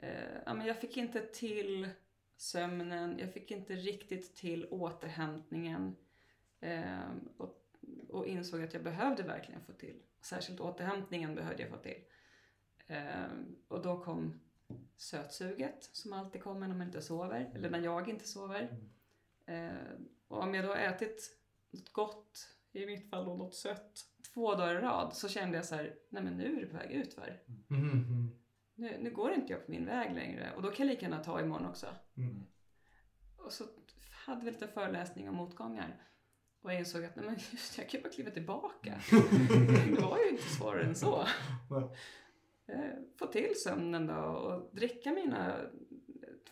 eh, 0.00 0.40
ja, 0.46 0.54
men 0.54 0.66
jag 0.66 0.80
fick 0.80 0.96
inte 0.96 1.20
till 1.20 1.88
sömnen, 2.36 3.18
jag 3.18 3.32
fick 3.32 3.50
inte 3.50 3.74
riktigt 3.74 4.36
till 4.36 4.66
återhämtningen. 4.70 5.96
Eh, 6.60 7.10
och, 7.36 7.64
och 8.08 8.26
insåg 8.26 8.62
att 8.62 8.74
jag 8.74 8.82
behövde 8.82 9.22
verkligen 9.22 9.60
få 9.60 9.72
till. 9.72 10.02
Särskilt 10.20 10.60
återhämtningen 10.60 11.34
behövde 11.34 11.62
jag 11.62 11.70
få 11.70 11.76
till. 11.76 12.04
Eh, 12.86 13.30
och 13.68 13.82
då 13.82 14.00
kom 14.00 14.40
sötsuget 14.96 15.88
som 15.92 16.12
alltid 16.12 16.42
kommer 16.42 16.68
när 16.68 16.74
man 16.74 16.86
inte 16.86 17.02
sover, 17.02 17.50
eller 17.54 17.70
när 17.70 17.80
jag 17.80 18.08
inte 18.08 18.28
sover. 18.28 18.76
Eh, 19.46 19.70
och 20.28 20.42
om 20.42 20.54
jag 20.54 20.64
då 20.64 20.68
har 20.68 20.76
ätit 20.76 21.38
något 21.70 21.92
gott, 21.92 22.48
i 22.72 22.86
mitt 22.86 23.10
fall 23.10 23.24
då 23.24 23.36
något 23.36 23.54
sött, 23.54 24.04
två 24.34 24.54
dagar 24.54 24.74
i 24.74 24.78
rad 24.78 25.14
så 25.14 25.28
kände 25.28 25.56
jag 25.56 25.64
så 25.64 25.74
här, 25.74 25.94
nej 26.08 26.22
men 26.22 26.36
nu 26.36 26.56
är 26.56 26.60
det 26.60 26.66
på 26.66 26.76
väg 26.76 26.90
utför. 26.90 27.42
Mm, 27.70 27.82
-hmm. 27.82 28.28
Nu, 28.78 28.98
nu 29.00 29.10
går 29.10 29.32
inte 29.32 29.52
jag 29.52 29.66
på 29.66 29.70
min 29.70 29.86
väg 29.86 30.14
längre 30.14 30.52
och 30.56 30.62
då 30.62 30.70
kan 30.70 30.86
jag 30.86 30.94
lika 30.94 31.06
gärna 31.06 31.24
ta 31.24 31.40
imorgon 31.40 31.66
också. 31.66 31.86
mm. 32.16 32.46
Och 33.36 33.52
så 33.52 33.64
hade 34.26 34.44
vi 34.44 34.50
lite 34.50 34.68
föreläsning 34.68 35.28
om 35.28 35.34
motgångar. 35.34 36.02
Och 36.60 36.72
jag 36.72 36.78
insåg 36.78 37.04
att 37.04 37.16
nej 37.16 37.24
men 37.24 37.34
just 37.34 37.76
det, 37.76 37.82
jag 37.82 37.90
kan 37.90 38.02
bara 38.02 38.08
kliva 38.12 38.30
tillbaka. 38.30 39.00
det 39.96 40.00
var 40.02 40.18
ju 40.18 40.28
inte 40.30 40.42
svårare 40.42 40.82
än 40.84 40.94
så. 40.94 41.26
Eh, 42.66 42.90
Få 43.18 43.26
till 43.26 43.52
sömnen 43.56 44.06
då 44.06 44.14
och 44.14 44.74
dricka 44.74 45.12
mina 45.12 45.56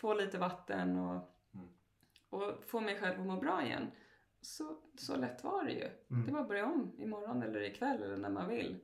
två 0.00 0.14
liter 0.14 0.38
vatten 0.38 0.96
och, 0.98 1.32
Mm. 1.54 1.68
och 2.30 2.64
få 2.64 2.80
mig 2.80 2.98
själv 3.00 3.20
att 3.20 3.26
må 3.26 3.36
bra 3.40 3.64
igen. 3.66 3.90
Så, 4.40 4.78
så 4.98 5.16
lätt 5.16 5.44
var 5.44 5.64
det 5.64 5.72
ju. 5.72 5.88
Mm. 6.10 6.26
Det 6.26 6.32
var 6.32 6.40
att 6.40 6.48
börja 6.48 6.66
om 6.66 6.94
imorgon 6.98 7.42
eller 7.42 7.60
ikväll 7.60 8.02
eller 8.02 8.16
när 8.16 8.30
man 8.30 8.48
vill. 8.48 8.76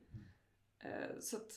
Eh, 0.79 1.19
Så 1.19 1.37
att 1.37 1.51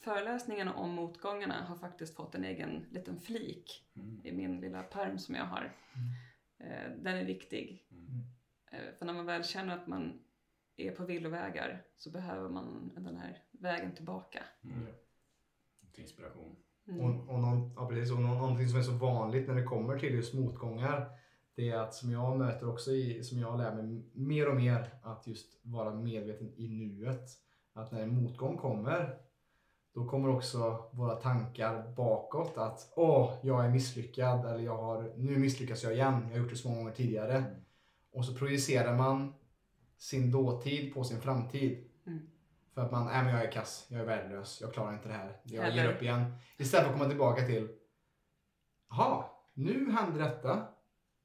föreläsningarna 0.00 0.74
om 0.74 0.90
motgångarna 0.90 1.64
har 1.64 1.76
faktiskt 1.76 2.16
fått 2.16 2.34
en 2.34 2.44
egen 2.44 2.86
liten 2.90 3.20
flik 3.20 3.86
Mm. 3.96 4.20
i 4.24 4.32
min 4.32 4.60
lilla 4.60 4.82
perm 4.82 5.18
som 5.18 5.34
jag 5.34 5.44
har. 5.44 5.72
Eh, 6.58 6.90
Den 6.96 7.16
är 7.16 7.24
viktig. 7.24 7.86
Mm. 7.90 8.20
Eh, 8.72 8.94
För 8.98 9.06
när 9.06 9.12
man 9.12 9.26
väl 9.26 9.44
känner 9.44 9.76
att 9.76 9.86
man 9.86 10.20
är 10.76 10.90
på 10.90 11.04
villovägar 11.04 11.82
så 11.96 12.10
behöver 12.10 12.48
man 12.48 12.92
den 12.96 13.16
här 13.16 13.42
vägen 13.50 13.92
tillbaka. 13.94 14.42
Mm. 14.64 14.86
Till 15.92 16.02
inspiration. 16.02 16.56
Mm. 16.88 17.00
Och, 17.00 17.34
och, 17.34 17.40
någon, 17.40 17.74
ja, 17.76 17.88
precis, 17.88 18.12
och 18.12 18.20
nå- 18.20 18.34
någonting 18.34 18.68
som 18.68 18.78
är 18.78 18.82
så 18.82 18.92
vanligt 18.92 19.48
när 19.48 19.54
det 19.54 19.62
kommer 19.64 19.98
till 19.98 20.14
just 20.14 20.34
motgångar 20.34 21.10
det 21.54 21.70
är 21.70 21.76
att 21.78 21.94
som 21.94 22.10
jag 22.10 22.38
möter 22.38 22.68
också 22.68 22.90
i, 22.90 23.24
som 23.24 23.38
jag 23.38 23.58
lär 23.58 23.74
mig 23.74 24.04
mer 24.14 24.48
och 24.48 24.56
mer 24.56 24.90
att 25.02 25.26
just 25.26 25.60
vara 25.62 25.94
medveten 25.94 26.52
i 26.56 26.68
nuet. 26.68 27.28
Att 27.72 27.92
när 27.92 28.02
en 28.02 28.14
motgång 28.22 28.56
kommer 28.56 29.18
då 29.94 30.04
kommer 30.08 30.28
också 30.28 30.84
våra 30.92 31.14
tankar 31.14 31.94
bakåt 31.96 32.58
att 32.58 32.92
åh, 32.96 33.32
jag 33.42 33.64
är 33.64 33.68
misslyckad 33.68 34.46
eller 34.46 34.64
jag 34.64 34.76
har, 34.76 35.12
nu 35.16 35.38
misslyckas 35.38 35.82
jag 35.82 35.92
igen, 35.92 36.20
jag 36.22 36.30
har 36.30 36.38
gjort 36.38 36.50
det 36.50 36.56
så 36.56 36.68
många 36.68 36.80
gånger 36.80 36.94
tidigare. 36.94 37.36
Mm. 37.36 37.60
Och 38.12 38.24
så 38.24 38.34
projicerar 38.34 38.96
man 38.96 39.34
sin 39.98 40.30
dåtid 40.30 40.94
på 40.94 41.04
sin 41.04 41.20
framtid. 41.20 41.90
Mm. 42.06 42.20
För 42.74 42.80
att 42.80 42.90
man, 42.92 43.06
nej 43.06 43.24
men 43.24 43.34
jag 43.34 43.44
är 43.44 43.52
kass, 43.52 43.86
jag 43.88 44.00
är 44.00 44.04
värdelös, 44.04 44.60
jag 44.60 44.72
klarar 44.72 44.92
inte 44.92 45.08
det 45.08 45.14
här, 45.14 45.40
jag 45.44 45.74
ger 45.74 45.82
Eller- 45.82 45.94
upp 45.94 46.02
igen. 46.02 46.32
Istället 46.58 46.86
för 46.86 46.92
att 46.92 46.98
komma 46.98 47.10
tillbaka 47.10 47.46
till, 47.46 47.68
jaha, 48.90 49.24
nu 49.54 49.90
hände 49.90 50.18
detta. 50.18 50.66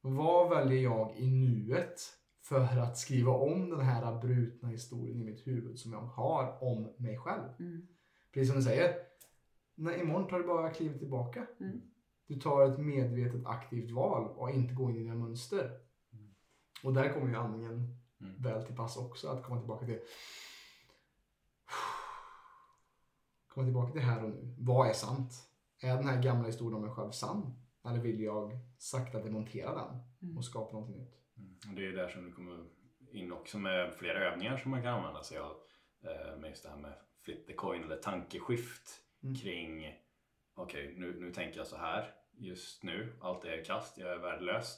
Vad 0.02 0.50
väljer 0.50 0.84
jag 0.84 1.18
i 1.18 1.28
nuet 1.28 2.02
för 2.42 2.80
att 2.80 2.98
skriva 2.98 3.32
om 3.32 3.70
den 3.70 3.80
här 3.82 4.20
brutna 4.22 4.70
historien 4.70 5.22
i 5.22 5.24
mitt 5.24 5.48
huvud 5.48 5.80
som 5.80 5.94
jag 5.94 6.02
har 6.02 6.64
om 6.64 6.94
mig 6.98 7.18
själv? 7.18 7.50
Mm. 7.60 7.88
Precis 8.36 8.48
som 8.48 8.56
du 8.58 8.64
säger, 8.64 8.96
nej, 9.76 10.00
imorgon 10.00 10.28
tar 10.28 10.40
du 10.40 10.46
bara 10.48 10.70
klivet 10.74 11.00
tillbaka. 11.00 11.48
Mm. 11.60 11.82
Du 12.28 12.40
tar 12.40 12.66
ett 12.72 12.80
medvetet 12.80 13.46
aktivt 13.46 13.92
val 13.92 14.28
och 14.38 14.50
inte 14.50 14.74
går 14.74 14.90
in 14.92 14.96
i 14.98 15.00
dina 15.00 15.16
mönster. 15.16 15.80
Och 16.84 16.94
där 16.94 17.14
kommer 17.14 17.28
ju 17.28 17.36
andningen 17.36 17.98
Mm. 18.22 18.42
väl 18.42 18.66
till 18.66 18.76
pass 18.76 18.98
också, 18.98 19.28
att 19.30 19.44
komma 19.44 19.60
tillbaka 19.60 19.86
till 19.86 20.00
komma 23.48 23.66
tillbaka 23.66 23.92
till 23.92 24.02
här 24.02 24.24
och 24.24 24.30
nu. 24.30 24.56
Vad 24.60 24.90
är 24.90 24.94
sant? 24.94 25.34
Är 25.82 25.96
den 25.96 26.08
här 26.08 26.22
gamla 26.24 26.46
historien 26.46 26.74
om 26.76 26.82
mig 26.82 26.92
själv 26.92 27.12
sann? 27.12 27.54
Eller 27.86 28.00
vill 28.00 28.20
jag 28.22 28.52
sakta 28.78 29.20
demontera 29.24 29.76
den 29.76 30.02
Mm. 30.22 30.38
och 30.38 30.46
skapa 30.46 30.72
någonting 30.74 30.98
nytt? 30.98 31.16
Mm. 31.38 31.56
Och 31.70 31.76
det 31.76 31.88
är 31.88 31.92
där 31.92 32.10
som 32.10 32.24
du 32.26 32.32
kommer 32.32 32.66
in 33.12 33.32
också 33.32 33.58
med 33.58 33.94
flera 33.94 34.20
övningar 34.32 34.58
som 34.58 34.72
man 34.72 34.82
kan 34.82 34.94
använda 34.94 35.24
sig 35.24 35.38
av. 35.38 35.52
eh, 36.04 36.38
Med 36.40 36.50
just 36.50 36.64
det 36.64 36.70
här 36.70 36.78
med 36.78 36.94
flip 37.26 37.48
the 37.48 37.54
coin 37.54 37.84
eller 37.84 37.98
tankeskift 37.98 39.02
Mm. 39.24 39.36
kring 39.36 39.94
okej 40.56 40.94
nu, 40.98 41.20
nu 41.20 41.32
tänker 41.32 41.58
jag 41.58 41.68
så 41.68 41.78
här 41.78 42.12
just 42.38 42.84
nu, 42.84 43.14
allt 43.22 43.46
är 43.46 43.64
kast, 43.64 43.98
jag 43.98 44.12
är 44.12 44.18
värdelös. 44.18 44.78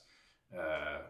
Eh, 0.51 1.01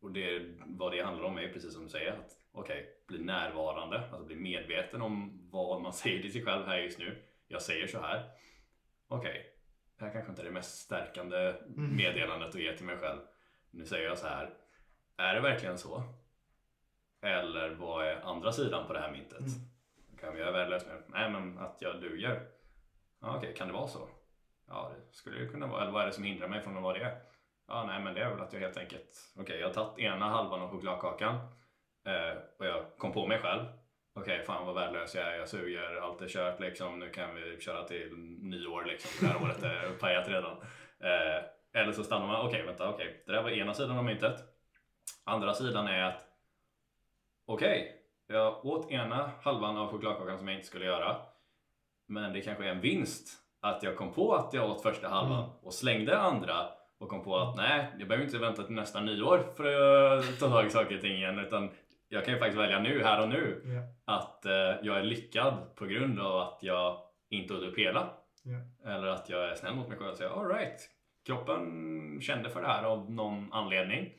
och 0.00 0.12
det, 0.12 0.54
vad 0.66 0.92
det 0.92 1.00
handlar 1.02 1.24
om 1.24 1.38
är 1.38 1.52
precis 1.52 1.72
som 1.74 1.82
du 1.82 1.88
säger, 1.88 2.12
att 2.12 2.36
okej, 2.52 2.86
bli 3.08 3.18
närvarande, 3.18 4.00
alltså 4.00 4.24
bli 4.24 4.36
medveten 4.36 5.02
om 5.02 5.40
vad 5.50 5.82
man 5.82 5.92
säger 6.02 6.22
till 6.22 6.32
sig 6.32 6.44
själv 6.44 6.66
här 6.66 6.78
just 6.78 6.98
nu. 6.98 7.22
Jag 7.48 7.62
säger 7.62 7.86
så 7.86 8.00
här. 8.00 8.30
Okej, 9.08 9.46
det 9.98 10.04
här 10.04 10.12
kanske 10.12 10.30
inte 10.30 10.42
är 10.42 10.46
det 10.46 10.50
mest 10.52 10.78
stärkande 10.78 11.36
Mm. 11.36 11.96
meddelandet 11.96 12.48
att 12.48 12.60
ge 12.60 12.76
till 12.76 12.86
mig 12.86 12.96
själv. 12.98 13.20
Nu 13.70 13.84
säger 13.84 14.08
jag 14.08 14.18
så 14.18 14.26
här. 14.26 14.54
Är 15.16 15.34
det 15.34 15.40
verkligen 15.40 15.78
så? 15.78 16.02
Eller 17.22 17.70
vad 17.70 18.06
är 18.06 18.20
andra 18.20 18.52
sidan 18.52 18.86
på 18.86 18.92
det 18.92 19.00
här 19.00 19.12
myntet? 19.12 19.38
Mm. 19.40 19.50
Kan 20.20 20.38
jag 20.38 20.48
är 20.48 20.52
värdelös 20.52 20.86
nu? 20.86 21.02
Nej, 21.06 21.30
men 21.30 21.58
att 21.58 21.76
jag 21.80 22.00
duger. 22.00 22.46
Ja, 23.20 23.36
Okej, 23.36 23.54
kan 23.54 23.68
det 23.68 23.74
vara 23.74 23.86
så? 23.86 24.08
Ja, 24.68 24.92
det 24.96 25.16
skulle 25.16 25.38
det 25.38 25.46
kunna 25.46 25.66
vara. 25.66 25.82
Eller 25.82 25.92
vad 25.92 26.02
är 26.02 26.06
det 26.06 26.12
som 26.12 26.24
hindrar 26.24 26.48
mig 26.48 26.62
från 26.62 26.76
att 26.76 26.82
vara 26.82 26.98
det? 26.98 27.16
Ja, 27.68 27.84
nej, 27.86 28.00
men 28.00 28.14
det 28.14 28.20
är 28.20 28.30
väl 28.30 28.40
att 28.40 28.52
jag 28.52 28.60
helt 28.60 28.76
enkelt... 28.76 29.32
Okej, 29.36 29.60
jag 29.60 29.66
har 29.66 29.74
tagit 29.74 29.98
ena 29.98 30.28
halvan 30.28 30.62
av 30.62 30.70
chokladkakan 30.70 31.34
eh, 32.06 32.38
och 32.58 32.66
jag 32.66 32.96
kom 32.98 33.12
på 33.12 33.26
mig 33.26 33.38
själv. 33.38 33.64
okej 34.14 34.44
fan 34.44 34.66
vad 34.66 34.74
värdelös 34.74 35.14
jag 35.14 35.26
är, 35.26 35.38
jag 35.38 35.48
suger, 35.48 35.96
allt 35.96 36.22
är 36.22 36.28
kört 36.28 36.60
liksom, 36.60 36.98
nu 36.98 37.10
kan 37.10 37.34
vi 37.34 37.60
köra 37.60 37.84
till 37.84 38.12
nyår 38.42 38.84
liksom, 38.84 39.10
det 39.20 39.32
här 39.32 39.42
året 39.42 39.62
är 39.62 39.98
pajat 40.00 40.28
redan. 40.28 40.56
Eh, 41.00 41.44
eller 41.72 41.92
så 41.92 42.04
stannar 42.04 42.26
man, 42.26 42.46
okej 42.46 42.62
vänta, 42.62 42.90
okej, 42.90 43.22
det 43.26 43.32
där 43.32 43.42
var 43.42 43.50
ena 43.50 43.74
sidan 43.74 43.98
av 43.98 44.04
myntet. 44.04 44.40
Andra 45.24 45.54
sidan 45.54 45.86
är 45.86 46.02
att, 46.02 46.22
okej, 47.46 47.97
jag 48.28 48.66
åt 48.66 48.90
ena 48.90 49.30
halvan 49.42 49.76
av 49.76 49.88
chokladkakan 49.90 50.38
som 50.38 50.48
jag 50.48 50.56
inte 50.56 50.66
skulle 50.66 50.84
göra. 50.84 51.16
Men 52.08 52.32
det 52.32 52.40
kanske 52.40 52.64
är 52.64 52.68
en 52.70 52.80
vinst 52.80 53.28
att 53.60 53.82
jag 53.82 53.96
kom 53.96 54.12
på 54.12 54.34
att 54.34 54.52
jag 54.52 54.70
åt 54.70 54.82
första 54.82 55.08
halvan 55.08 55.38
Mm. 55.44 55.50
och 55.62 55.74
slängde 55.74 56.18
andra 56.18 56.54
och 56.98 57.08
kom 57.08 57.24
på 57.24 57.36
att 57.38 57.56
nej, 57.56 57.86
jag 57.98 58.08
behöver 58.08 58.24
inte 58.26 58.38
vänta 58.38 58.62
till 58.62 58.74
nästa 58.74 59.00
nyår 59.00 59.46
för 59.56 59.64
att 60.18 60.40
ta 60.40 60.48
tag 60.48 60.66
i 60.66 60.70
saker 60.70 60.94
och 60.94 61.00
ting 61.00 61.12
igen 61.16 61.38
utan 61.38 61.70
jag 62.08 62.24
kan 62.24 62.34
ju 62.34 62.40
faktiskt 62.40 62.58
välja 62.60 62.78
nu, 62.80 63.02
här 63.04 63.22
och 63.22 63.28
nu 63.28 63.62
Ja. 63.64 64.14
att 64.14 64.44
eh, 64.46 64.52
jag 64.82 64.98
är 64.98 65.02
lyckad 65.02 65.54
på 65.74 65.84
grund 65.86 66.20
av 66.20 66.40
att 66.40 66.58
jag 66.62 66.98
inte 67.30 67.54
åt 67.54 67.62
upp 67.62 67.78
hela. 67.78 68.08
Ja. 68.42 68.90
Eller 68.92 69.06
att 69.06 69.28
jag 69.28 69.48
är 69.50 69.54
snäll 69.54 69.74
mot 69.74 69.88
mig 69.88 69.98
själv 69.98 70.10
och 70.10 70.16
säger 70.16 70.30
alright, 70.30 70.90
kroppen 71.26 72.20
kände 72.22 72.50
för 72.50 72.60
det 72.62 72.68
här 72.68 72.84
av 72.84 73.10
någon 73.10 73.52
anledning. 73.52 74.12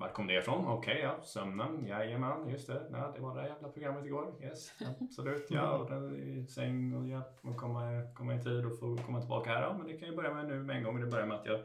Vart 0.00 0.12
kom 0.12 0.26
det 0.26 0.34
ifrån? 0.38 0.66
Okej, 0.66 1.00
ja, 1.02 1.22
sömnen, 1.22 1.86
jajamän, 1.86 2.48
just 2.48 2.66
det. 2.66 2.86
Ja, 2.92 3.12
det 3.16 3.20
var 3.20 3.36
det 3.42 3.48
jävla 3.48 3.68
programmet 3.68 4.06
igår. 4.06 4.34
Yes, 4.42 4.72
absolut. 5.00 5.46
Ja, 5.50 5.76
och 5.78 5.90
den 5.90 6.16
i 6.16 6.46
säng 6.46 6.94
och 6.94 7.08
hjälp 7.08 7.38
och 7.42 7.56
komma, 7.56 7.82
komma 8.14 8.34
i 8.34 8.42
tid 8.42 8.66
och 8.66 8.78
få 8.78 8.96
komma 8.96 9.20
tillbaka 9.20 9.50
här. 9.50 9.62
Ja, 9.62 9.74
men 9.78 9.86
det 9.86 9.98
kan 9.98 10.08
ju 10.08 10.16
börja 10.16 10.34
med 10.34 10.48
nu 10.48 10.62
med 10.62 10.76
en 10.76 10.82
gång. 10.82 11.00
Det 11.00 11.06
börjar 11.06 11.26
med 11.26 11.36
att 11.36 11.46
jag 11.46 11.60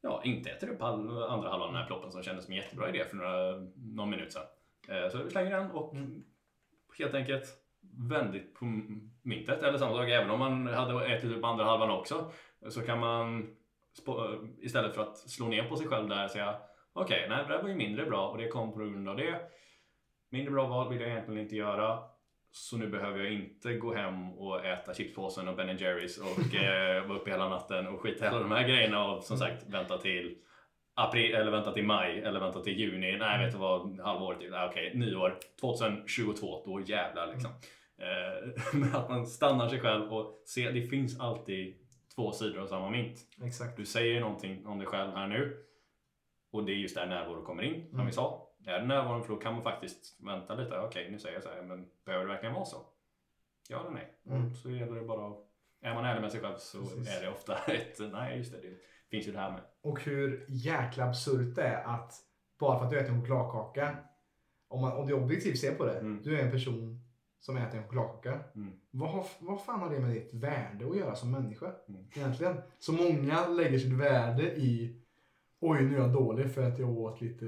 ja, 0.00 0.20
inte 0.24 0.50
äter 0.50 0.68
upp 0.68 0.82
all, 0.82 1.22
andra 1.22 1.50
halvan 1.50 1.68
av 1.68 1.72
den 1.72 1.80
här 1.82 1.86
ploppen 1.86 2.12
som 2.12 2.22
kändes 2.22 2.44
som 2.44 2.52
en 2.52 2.58
jättebra 2.58 2.88
idé 2.88 3.04
för 3.04 3.16
några, 3.16 3.52
någon 3.76 4.10
minut 4.10 4.32
sedan. 4.32 4.42
Eh, 4.88 5.08
så 5.10 5.22
vi 5.22 5.30
slänger 5.30 5.50
den 5.50 5.70
och 5.70 5.94
Mm. 5.94 6.24
helt 6.98 7.14
enkelt 7.14 7.44
vändigt 8.08 8.54
på 8.54 8.64
myntet. 9.22 9.62
Eller 9.62 9.78
samma 9.78 9.94
sak, 9.96 10.08
även 10.08 10.30
om 10.30 10.38
man 10.38 10.66
hade 10.66 11.06
ätit 11.06 11.36
upp 11.36 11.44
andra 11.44 11.64
halvan 11.64 11.90
också 11.90 12.30
så 12.68 12.80
kan 12.82 13.00
man 13.00 13.56
spo- 14.06 14.54
istället 14.58 14.94
för 14.94 15.02
att 15.02 15.18
slå 15.18 15.48
ner 15.48 15.68
på 15.68 15.76
sig 15.76 15.86
själv 15.86 16.08
där 16.08 16.28
säga 16.28 16.56
okej, 16.96 17.26
nej 17.28 17.44
det 17.46 17.52
där 17.52 17.62
var 17.62 17.68
ju 17.68 17.74
mindre 17.74 18.06
bra 18.06 18.28
och 18.28 18.38
det 18.38 18.48
kom 18.48 18.72
på 18.72 18.78
grund 18.78 19.08
av 19.08 19.16
det. 19.16 19.40
Mindre 20.30 20.50
bra 20.50 20.66
val 20.66 20.88
vill 20.88 21.00
jag 21.00 21.10
egentligen 21.10 21.42
inte 21.42 21.56
göra. 21.56 21.98
Så 22.50 22.76
nu 22.76 22.86
behöver 22.86 23.18
jag 23.18 23.32
inte 23.32 23.74
gå 23.74 23.94
hem 23.94 24.32
och 24.32 24.66
äta 24.66 24.94
chipspåsen 24.94 25.48
och 25.48 25.56
Ben 25.56 25.76
Jerrys 25.76 26.18
och 26.18 26.54
eh, 26.54 27.06
vara 27.06 27.18
uppe 27.18 27.30
hela 27.30 27.48
natten 27.48 27.86
och 27.86 28.00
skita 28.00 28.24
i 28.24 28.28
alla 28.28 28.38
de 28.38 28.50
här 28.50 28.68
grejerna 28.68 29.12
och 29.12 29.24
som 29.24 29.36
sagt 29.36 29.64
vänta 29.68 29.98
till 29.98 30.38
april 30.94 31.34
eller 31.34 31.50
vänta 31.50 31.72
till 31.72 31.84
maj 31.84 32.20
eller 32.20 32.40
vänta 32.40 32.60
till 32.60 32.78
juni. 32.78 33.16
Nej, 33.16 33.44
vet 33.44 33.52
du 33.52 33.58
vad? 33.58 34.00
Halvåret 34.00 34.40
till. 34.40 34.50
Nej, 34.50 34.68
okej, 34.68 34.92
nyår 34.94 35.38
2022. 35.60 36.62
Då 36.66 36.80
jävlar 36.80 37.26
liksom. 37.32 37.50
Eh, 37.98 38.48
Men 38.80 38.94
att 38.96 39.08
man 39.08 39.26
stannar 39.26 39.68
sig 39.68 39.80
själv 39.80 40.14
och 40.14 40.42
ser. 40.46 40.72
Det 40.72 40.82
finns 40.82 41.20
alltid 41.20 41.76
två 42.14 42.32
sidor 42.32 42.62
av 42.62 42.66
samma 42.66 42.90
mynt. 42.90 43.18
Exakt. 43.44 43.76
Du 43.76 43.84
säger 43.84 44.20
någonting 44.20 44.66
om 44.66 44.78
dig 44.78 44.86
själv 44.86 45.12
här 45.12 45.26
nu. 45.26 45.56
Och 46.50 46.64
det 46.64 46.72
är 46.72 46.76
just 46.76 46.94
där 46.94 47.06
närvaro 47.06 47.42
kommer 47.44 47.62
in, 47.62 47.86
som 47.88 47.94
Mm. 47.94 48.06
vi 48.06 48.12
sa. 48.12 48.42
Är 48.66 48.78
det 48.80 48.86
närvaron 48.86 49.22
för 49.24 49.32
då 49.34 49.40
kan 49.40 49.54
man 49.54 49.62
faktiskt 49.62 50.16
vänta 50.20 50.54
lite. 50.54 50.78
Okej, 50.78 51.10
nu 51.10 51.18
säger 51.18 51.34
jag 51.34 51.42
så 51.42 51.48
här, 51.48 51.62
men 51.62 51.86
behöver 52.04 52.24
det 52.26 52.32
verkligen 52.32 52.54
vara 52.54 52.64
så? 52.64 52.76
Ja 53.68 53.80
eller 53.80 53.90
nej? 53.90 54.18
Mm. 54.26 54.54
Så 54.54 54.70
gäller 54.70 54.94
det 54.94 55.02
bara 55.06 55.26
att- 55.26 55.42
Är 55.82 55.94
man 55.94 56.04
ärlig 56.04 56.20
med 56.22 56.32
sig 56.32 56.40
själv 56.40 56.56
så 56.58 56.78
Precis. 56.82 57.08
är 57.16 57.22
det 57.22 57.30
ofta 57.30 57.56
ett 57.72 57.98
nej, 58.12 58.38
just 58.38 58.52
det, 58.52 58.60
det 58.60 58.76
finns 59.10 59.28
ju 59.28 59.32
det 59.32 59.38
här 59.38 59.50
med. 59.50 59.60
Och 59.82 60.00
hur 60.04 60.46
jäkla 60.48 61.04
absurt 61.04 61.54
det 61.54 61.62
är 61.62 61.84
att 61.84 62.12
bara 62.58 62.78
för 62.78 62.84
att 62.84 62.90
du 62.90 62.98
äter 62.98 63.12
en 63.14 63.20
chokladkaka, 63.20 63.96
om, 64.68 64.80
man, 64.80 64.92
om 64.92 65.06
du 65.06 65.14
objektivt 65.14 65.58
ser 65.58 65.74
på 65.74 65.84
det, 65.84 65.98
Mm. 65.98 66.22
du 66.22 66.38
är 66.40 66.44
en 66.44 66.50
person 66.50 67.00
som 67.40 67.56
äter 67.56 67.78
en 67.78 67.84
chokladkaka. 67.84 68.40
Mm. 68.54 68.72
Vad, 68.90 69.10
har, 69.10 69.26
vad 69.40 69.64
fan 69.64 69.80
har 69.80 69.90
det 69.90 70.00
med 70.00 70.10
ditt 70.10 70.34
värde 70.34 70.86
att 70.90 70.96
göra 70.96 71.14
som 71.14 71.30
människa? 71.30 71.72
Mm. 71.88 72.06
Egentligen. 72.16 72.62
Så 72.78 72.92
många 72.92 73.46
lägger 73.48 73.78
sitt 73.78 73.92
värde 73.92 74.42
i 74.42 75.00
Oj, 75.68 75.82
nu 75.82 75.96
är 75.96 76.00
jag 76.00 76.12
dålig 76.12 76.50
för 76.50 76.62
att 76.62 76.78
jag 76.78 76.98
åt 76.98 77.20
lite 77.20 77.46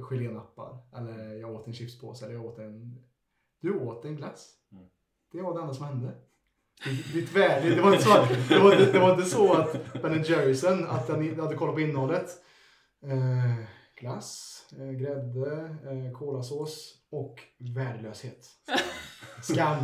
gelénappar. 0.00 0.78
Eller 0.96 1.34
jag 1.34 1.54
åt 1.54 1.66
en 1.66 1.72
chipspåse. 1.72 2.24
Eller 2.24 2.34
jag 2.34 2.44
åt 2.44 2.58
en... 2.58 3.04
Du 3.60 3.78
åt 3.78 4.04
en 4.04 4.16
glass. 4.16 4.54
Mm. 4.72 4.84
Det 5.32 5.42
var 5.42 5.54
det 5.54 5.60
enda 5.60 5.74
som 5.74 5.86
hände. 5.86 6.12
Ditt, 7.12 7.32
värde. 7.36 7.74
Det 7.74 7.82
var 7.82 7.92
inte 7.92 8.04
så 8.04 8.18
att, 8.18 8.48
det 8.48 8.58
var, 8.58 8.92
det 8.92 8.98
var 8.98 9.10
inte 9.10 9.24
så 9.24 9.52
att 9.52 10.02
Ben 10.02 10.22
Jerrysen, 10.22 10.86
att 10.86 11.06
den 11.06 11.40
hade 11.40 11.56
kollat 11.56 11.74
på 11.74 11.80
innehållet. 11.80 12.28
Eh, 13.02 13.64
glass, 14.00 14.60
eh, 14.78 14.90
grädde, 14.90 15.76
eh, 15.84 16.18
kolasås 16.18 16.94
och 17.10 17.40
värdelöshet. 17.58 18.46
Skam. 19.42 19.78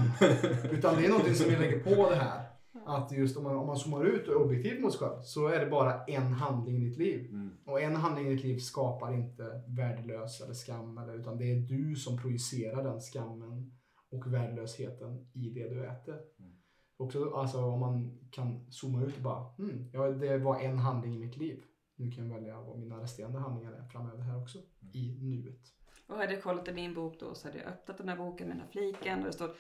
Utan 0.71 0.97
det 0.97 1.05
är 1.05 1.09
någonting 1.09 1.35
som 1.35 1.51
vi 1.51 1.57
lägger 1.57 1.81
på 1.81 2.11
det 2.11 2.17
här. 2.17 2.50
Att 2.87 3.13
just 3.13 3.37
om 3.37 3.45
man, 3.45 3.57
om 3.57 3.67
man 3.67 3.77
zoomar 3.77 4.05
ut 4.05 4.29
och 4.29 4.35
är 4.35 4.39
objektiv 4.39 4.81
mot 4.81 4.93
sig 4.93 5.09
själv 5.09 5.21
så 5.23 5.47
är 5.47 5.65
det 5.65 5.71
bara 5.71 6.05
en 6.05 6.33
handling 6.33 6.77
i 6.77 6.89
ditt 6.89 6.99
liv. 6.99 7.31
Mm. 7.31 7.51
Och 7.65 7.81
en 7.81 7.97
handling 7.97 8.27
i 8.27 8.35
ditt 8.35 8.45
liv 8.45 8.59
skapar 8.59 9.15
inte 9.15 9.63
värdelös 9.67 10.41
eller 10.41 10.55
skam. 10.55 10.99
Eller, 10.99 11.15
utan 11.15 11.39
det 11.39 11.53
är 11.53 11.57
du 11.57 11.97
som 11.97 12.19
projicerar 12.19 12.85
den 12.85 13.01
skammen 13.01 13.73
och 14.11 14.35
värdelösheten 14.35 15.31
i 15.33 15.51
det 15.51 15.69
du 15.69 15.87
äter. 15.87 16.19
Mm. 16.39 16.53
Också, 16.97 17.31
alltså, 17.35 17.59
om 17.59 17.81
man 17.81 18.19
kan 18.31 18.67
zooma 18.71 19.03
ut 19.03 19.17
och 19.17 19.23
bara, 19.23 19.55
hmm, 19.59 19.91
ja, 19.93 20.11
det 20.11 20.39
var 20.39 20.61
en 20.61 20.79
handling 20.79 21.15
i 21.15 21.19
mitt 21.19 21.37
liv. 21.37 21.63
Nu 21.97 22.11
kan 22.11 22.29
jag 22.29 22.35
välja 22.35 22.61
vad 22.61 22.79
mina 22.79 23.03
resterande 23.03 23.39
handlingar 23.39 23.73
är 23.73 23.85
framöver 23.85 24.23
här 24.23 24.43
också. 24.43 24.59
I 24.93 25.19
nuet. 25.21 25.75
Och 26.07 26.17
hade 26.17 26.35
jag 26.35 26.43
kollat 26.43 26.69
i 26.69 26.73
min 26.73 26.95
bok 26.95 27.21
då 27.21 27.35
så 27.35 27.49
hade 27.49 27.59
jag 27.59 27.69
öppnat 27.69 27.99
den 27.99 28.09
här 28.09 28.17
boken 28.17 28.49
med 28.49 28.57
den 28.57 28.63
här 28.63 28.71
fliken 28.73 29.19
och 29.19 29.25
det 29.25 29.33
står 29.33 29.51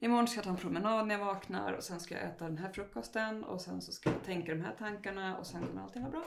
Imorgon 0.00 0.28
ska 0.28 0.38
jag 0.38 0.44
ta 0.44 0.50
en 0.50 0.56
promenad 0.56 1.06
när 1.06 1.18
jag 1.18 1.24
vaknar 1.24 1.72
och 1.72 1.82
sen 1.82 2.00
ska 2.00 2.14
jag 2.14 2.24
äta 2.24 2.44
den 2.44 2.58
här 2.58 2.72
frukosten 2.72 3.44
och 3.44 3.60
sen 3.60 3.80
så 3.82 3.92
ska 3.92 4.10
jag 4.10 4.22
tänka 4.24 4.54
de 4.54 4.60
här 4.60 4.74
tankarna 4.78 5.38
och 5.38 5.46
sen 5.46 5.66
kommer 5.66 5.82
allting 5.82 6.02
vara 6.02 6.10
bra. 6.12 6.24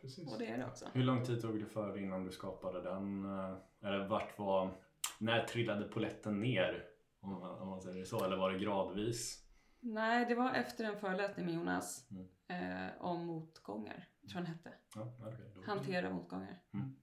Precis. 0.00 0.32
Och 0.32 0.38
det 0.38 0.46
är 0.46 0.58
det 0.58 0.66
också. 0.66 0.88
Hur 0.92 1.02
lång 1.04 1.24
tid 1.24 1.42
tog 1.42 1.60
det 1.60 1.66
för 1.66 1.98
innan 1.98 2.24
du 2.24 2.30
skapade 2.30 2.82
den? 2.82 3.24
eh, 3.24 3.56
Eller 3.82 4.08
vart 4.08 4.38
var... 4.38 4.70
När 5.18 5.44
trillade 5.44 5.84
poletten 5.88 6.40
ner? 6.40 6.84
Om 7.20 7.30
man, 7.30 7.58
om 7.58 7.68
man 7.68 7.80
säger 7.80 7.98
det 7.98 8.04
så. 8.06 8.24
Eller 8.24 8.36
var 8.36 8.50
det 8.52 8.58
gradvis? 8.58 9.46
Nej, 9.80 10.24
det 10.26 10.34
var 10.34 10.52
efter 10.54 10.84
en 10.84 10.96
föreläsning 11.00 11.46
med 11.46 11.54
Jonas 11.54 12.06
Mm. 12.10 12.86
eh, 12.86 13.02
om 13.02 13.26
motgångar, 13.26 13.94
tror 14.20 14.30
jag 14.30 14.34
han 14.34 14.46
hette. 14.46 14.72
Ja, 14.94 15.12
då- 15.54 15.62
Hantera 15.66 16.10
motgångar. 16.10 16.62
Mm. 16.74 16.94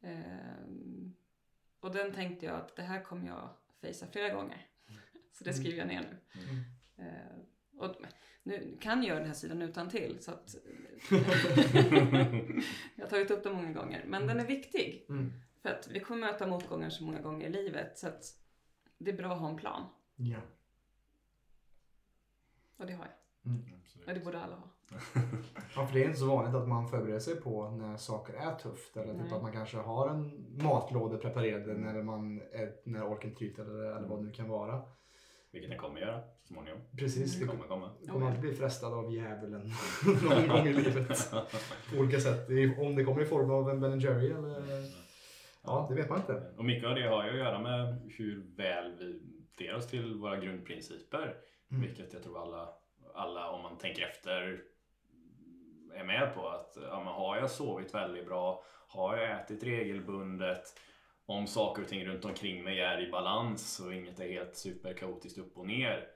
Ehm, 0.00 1.14
och 1.80 1.92
den 1.92 2.12
tänkte 2.12 2.46
jag 2.46 2.56
att 2.56 2.76
det 2.76 2.82
här 2.82 3.02
kommer 3.02 3.26
jag 3.26 3.48
facea 3.82 4.08
flera 4.08 4.34
gånger. 4.34 4.66
Så 5.32 5.44
det 5.44 5.54
skriver 5.54 5.78
jag 5.78 5.88
ner 5.88 6.00
nu. 6.00 6.40
Mm. 6.42 6.64
Ehm, 6.96 7.40
och 7.78 7.96
nu 8.42 8.78
kan 8.80 8.98
jag 8.98 9.08
göra 9.08 9.18
den 9.18 9.26
här 9.26 9.34
sidan 9.34 9.62
utan 9.62 9.90
till 9.90 10.18
så 10.20 10.30
att 10.30 10.54
jag 12.94 13.04
har 13.04 13.10
tagit 13.10 13.30
upp 13.30 13.42
den 13.42 13.54
många 13.54 13.72
gånger. 13.72 14.04
Men 14.06 14.26
den 14.26 14.40
är 14.40 14.46
viktig. 14.46 15.06
Mm. 15.08 15.32
För 15.62 15.68
att 15.68 15.88
vi 15.88 16.00
kommer 16.00 16.26
möta 16.26 16.46
motgångar 16.46 16.90
så 16.90 17.04
många 17.04 17.20
gånger 17.20 17.46
i 17.46 17.50
livet 17.50 17.98
så 17.98 18.08
att 18.08 18.24
det 18.98 19.10
är 19.10 19.16
bra 19.16 19.32
att 19.32 19.40
ha 19.40 19.48
en 19.48 19.56
plan. 19.56 19.86
Ja. 20.16 20.40
Och 22.76 22.86
det 22.86 22.92
har 22.92 23.06
jag. 23.06 23.14
Absolut. 23.80 24.08
Och 24.08 24.14
det 24.14 24.20
borde 24.20 24.40
alla 24.40 24.56
ha. 24.56 24.71
Ja, 25.76 25.86
för 25.86 25.94
det 25.94 26.02
är 26.02 26.06
inte 26.06 26.18
så 26.18 26.26
vanligt 26.26 26.54
att 26.54 26.68
man 26.68 26.88
förbereder 26.88 27.18
sig 27.18 27.40
på 27.40 27.70
när 27.70 27.96
saker 27.96 28.34
är 28.34 28.54
tufft. 28.54 28.96
Eller 28.96 29.12
typ 29.12 29.22
Nej. 29.22 29.32
att 29.32 29.42
man 29.42 29.52
kanske 29.52 29.76
har 29.76 30.08
en 30.08 30.56
matlåda 30.62 31.16
preparerad 31.16 31.78
när, 31.80 32.02
man 32.02 32.40
är, 32.40 32.72
när 32.84 33.06
orken 33.06 33.34
tryter 33.34 33.62
eller, 33.62 33.96
eller 33.96 34.08
vad 34.08 34.18
det 34.18 34.24
nu 34.24 34.32
kan 34.32 34.48
vara. 34.48 34.82
Vilket 35.52 35.70
den 35.70 35.78
kommer 35.78 36.00
göra 36.00 36.20
så 36.20 36.46
småningom. 36.46 36.80
Precis, 36.98 37.40
Det 37.40 37.46
kommer 37.46 37.64
komma. 37.64 37.90
Du 38.00 38.08
kommer 38.08 38.26
alltid 38.26 38.40
bli 38.40 38.54
frestad 38.54 38.92
av 38.92 39.12
djävulen 39.12 39.70
någon 40.22 40.48
gång 40.48 40.66
i 40.66 40.72
livet. 40.82 41.30
På 41.90 41.98
olika 41.98 42.20
sätt. 42.20 42.48
Om 42.78 42.96
det 42.96 43.04
kommer 43.04 43.22
i 43.22 43.26
form 43.26 43.50
av 43.50 43.70
en 43.70 43.80
Ben 43.80 44.00
Jerry 44.00 44.30
eller... 44.30 44.62
Ja, 45.64 45.86
det 45.88 45.94
vet 45.94 46.08
man 46.08 46.18
inte. 46.18 46.42
Och 46.56 46.64
mycket 46.64 46.88
av 46.88 46.94
det 46.94 47.08
har 47.08 47.24
ju 47.24 47.30
att 47.30 47.36
göra 47.36 47.58
med 47.58 48.10
hur 48.18 48.56
väl 48.56 48.96
vi 48.98 49.20
beter 49.56 49.74
oss 49.76 49.86
till 49.86 50.14
våra 50.14 50.36
grundprinciper. 50.36 51.36
Mm. 51.70 51.82
Vilket 51.82 52.12
jag 52.12 52.22
tror 52.22 52.42
alla, 52.42 52.68
alla, 53.14 53.50
om 53.50 53.62
man 53.62 53.78
tänker 53.78 54.02
efter, 54.02 54.62
är 55.94 56.04
med 56.04 56.34
på. 56.34 56.48
att 56.48 56.76
ja, 56.82 57.04
men 57.04 57.12
Har 57.12 57.36
jag 57.36 57.50
sovit 57.50 57.94
väldigt 57.94 58.26
bra? 58.26 58.64
Har 58.88 59.16
jag 59.16 59.40
ätit 59.40 59.62
regelbundet? 59.62 60.62
Om 61.26 61.46
saker 61.46 61.82
och 61.82 61.88
ting 61.88 62.06
runt 62.06 62.24
omkring 62.24 62.64
mig 62.64 62.80
är 62.80 63.08
i 63.08 63.10
balans 63.10 63.80
och 63.80 63.94
inget 63.94 64.20
är 64.20 64.28
helt 64.28 64.56
superkaotiskt 64.56 65.38
upp 65.38 65.58
och 65.58 65.66
ner. 65.66 66.06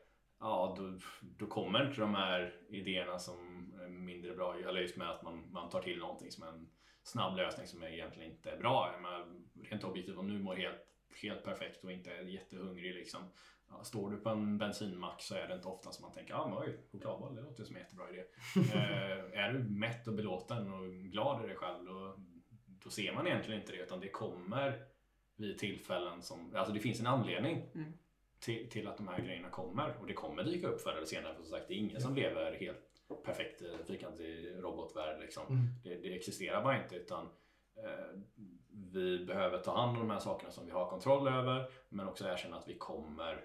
Ja, 0.41 0.75
då, 0.79 0.99
då 1.21 1.47
kommer 1.47 1.87
inte 1.87 2.01
de 2.01 2.15
här 2.15 2.55
idéerna 2.69 3.19
som 3.19 3.37
är 3.83 3.89
mindre 3.89 4.35
bra. 4.35 4.57
Eller 4.59 4.81
just 4.81 4.97
med 4.97 5.11
att 5.11 5.23
man, 5.23 5.53
man 5.53 5.71
tar 5.71 5.83
till 5.83 5.99
någonting 5.99 6.31
som 6.31 6.49
en 6.49 6.69
snabb 7.03 7.37
lösning 7.37 7.67
som 7.67 7.83
egentligen 7.83 8.31
inte 8.31 8.51
är 8.51 8.59
bra. 8.59 8.91
Jag 8.93 9.03
menar, 9.03 9.27
rent 9.71 9.85
objektivt, 9.85 10.17
om 10.17 10.29
du 10.29 10.39
mår 10.39 10.57
helt, 10.57 10.87
helt 11.23 11.45
perfekt 11.45 11.85
och 11.85 11.93
inte 11.93 12.11
är 12.11 12.23
jättehungrig 12.23 12.95
liksom. 12.95 13.21
Ja, 13.71 13.85
står 13.85 14.11
du 14.11 14.17
på 14.17 14.29
en 14.29 14.59
bensinmack 14.59 15.23
så 15.23 15.35
är 15.35 15.49
det 15.49 15.55
inte 15.55 15.69
ofta 15.69 15.91
som 15.93 16.03
man 16.03 16.13
tänker 16.13 16.35
ah, 16.35 16.63
oj, 16.67 16.79
chokladboll, 16.93 17.35
det 17.37 17.43
låter 17.43 17.65
som 17.65 17.77
en 17.77 17.83
jättebra 17.83 18.11
idé. 18.11 18.23
eh, 18.75 19.41
är 19.45 19.53
du 19.53 19.59
mätt 19.59 20.09
och 20.09 20.15
belåten 20.15 20.73
och 20.73 20.89
glad 20.93 21.45
i 21.45 21.47
dig 21.47 21.57
själv 21.57 21.85
då, 21.85 22.17
då 22.85 22.91
ser 22.91 23.13
man 23.13 23.27
egentligen 23.27 23.61
inte 23.61 23.73
det 23.73 23.79
utan 23.83 24.01
det 24.01 24.09
kommer 24.09 24.85
vid 25.37 25.59
tillfällen 25.59 26.23
som, 26.23 26.57
alltså 26.57 26.75
det 26.75 26.81
finns 26.81 27.01
en 27.01 27.07
anledning 27.07 27.63
Mm. 27.75 27.93
till, 28.41 28.71
till 28.71 28.89
att 28.89 28.97
de 28.97 29.09
här 29.09 29.21
grejerna 29.21 29.51
kommer 29.51 29.97
och 30.01 30.07
det 30.07 30.13
kommer 30.15 30.43
dyka 30.45 30.69
upp 30.69 30.81
förr 30.81 30.93
eller 30.97 31.07
senare. 31.07 31.35
För 31.35 31.43
som 31.43 31.51
sagt, 31.51 31.69
det 31.69 31.75
är 31.75 31.79
ingen 31.79 32.01
som 32.01 32.15
lever 32.15 32.53
helt 32.61 32.93
perfekt 33.25 33.63
i 33.63 33.77
fyrkantig 33.87 34.53
robotvärld 34.59 35.21
liksom. 35.21 35.47
Mm. 35.49 35.67
Det, 35.83 35.95
det 35.95 36.15
existerar 36.17 36.63
bara 36.63 36.83
inte 36.83 36.97
utan 36.97 37.29
eh, 37.77 38.21
vi 38.93 39.25
behöver 39.25 39.59
ta 39.59 39.77
hand 39.77 39.91
om 39.99 40.09
de 40.09 40.13
här 40.13 40.21
sakerna 40.21 40.51
som 40.51 40.67
vi 40.67 40.73
har 40.73 40.91
kontroll 40.91 41.29
över 41.29 41.71
men 41.89 42.09
också 42.09 42.25
erkänna 42.29 42.57
att 42.57 42.69
vi 42.69 42.75
kommer 42.79 43.45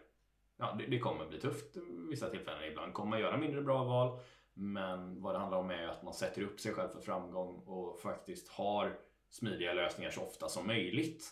Ja, 0.62 0.76
det, 0.80 0.86
det 0.86 1.00
kommer 1.00 1.26
bli 1.26 1.40
tufft 1.40 1.78
vissa 2.10 2.30
tillfällen. 2.30 2.64
Ibland 2.64 2.94
kommer 2.94 3.10
man 3.10 3.20
göra 3.20 3.38
mindre 3.38 3.62
bra 3.62 3.84
val. 3.84 4.20
Men 4.54 5.22
vad 5.22 5.36
det 5.36 5.40
handlar 5.40 5.58
om 5.58 5.72
är 5.72 5.88
att 5.88 6.04
man 6.04 6.14
sätter 6.14 6.42
upp 6.42 6.60
sig 6.60 6.74
själv 6.74 6.90
för 6.90 7.02
framgång 7.02 7.64
och 7.66 8.00
faktiskt 8.00 8.50
har 8.50 8.98
smidiga 9.30 9.74
lösningar 9.74 10.12
så 10.12 10.22
ofta 10.22 10.50
som 10.50 10.68
möjligt. 10.68 11.24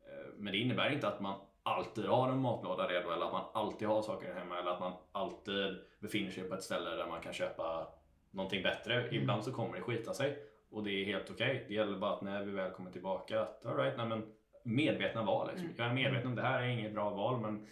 Eh, 0.00 0.32
Men 0.36 0.52
det 0.52 0.58
innebär 0.58 0.92
inte 0.92 1.08
att 1.08 1.20
man 1.20 1.40
alltid 1.62 2.04
har 2.04 2.28
en 2.28 2.38
matlåda 2.40 2.88
redo 2.88 3.10
eller 3.10 3.26
att 3.26 3.32
man 3.32 3.44
alltid 3.54 3.88
har 3.88 4.02
saker 4.02 4.34
hemma 4.34 4.58
eller 4.58 4.70
att 4.70 4.80
man 4.80 4.92
alltid 5.12 5.76
befinner 5.98 6.30
sig 6.30 6.48
på 6.48 6.54
ett 6.54 6.62
ställe 6.62 6.90
där 6.90 7.06
man 7.06 7.20
kan 7.20 7.32
köpa 7.32 7.88
någonting 8.30 8.62
bättre. 8.62 9.08
Ibland 9.12 9.44
så 9.44 9.52
kommer 9.52 9.76
det 9.76 9.82
skita 9.82 10.14
sig 10.14 10.38
och 10.70 10.84
det 10.84 10.90
är 10.90 11.04
helt 11.04 11.30
okej. 11.30 11.64
Det 11.68 11.74
gäller 11.74 11.98
bara 11.98 12.12
att 12.12 12.22
när 12.22 12.44
vi 12.44 12.52
väl 12.52 12.70
kommer 12.70 12.90
tillbaka 12.90 13.40
att 13.40 13.66
all 13.66 13.76
right, 13.76 13.96
nej, 13.96 14.06
men 14.06 14.32
medvetna 14.62 15.22
val. 15.22 15.48
Liksom. 15.48 15.66
Mm. 15.66 15.76
Jag 15.78 15.86
är 15.86 15.94
medveten 15.94 16.30
om 16.30 16.36
det 16.36 16.42
här 16.42 16.62
är 16.62 16.66
inget 16.66 16.94
bra 16.94 17.10
val 17.10 17.40
men 17.40 17.66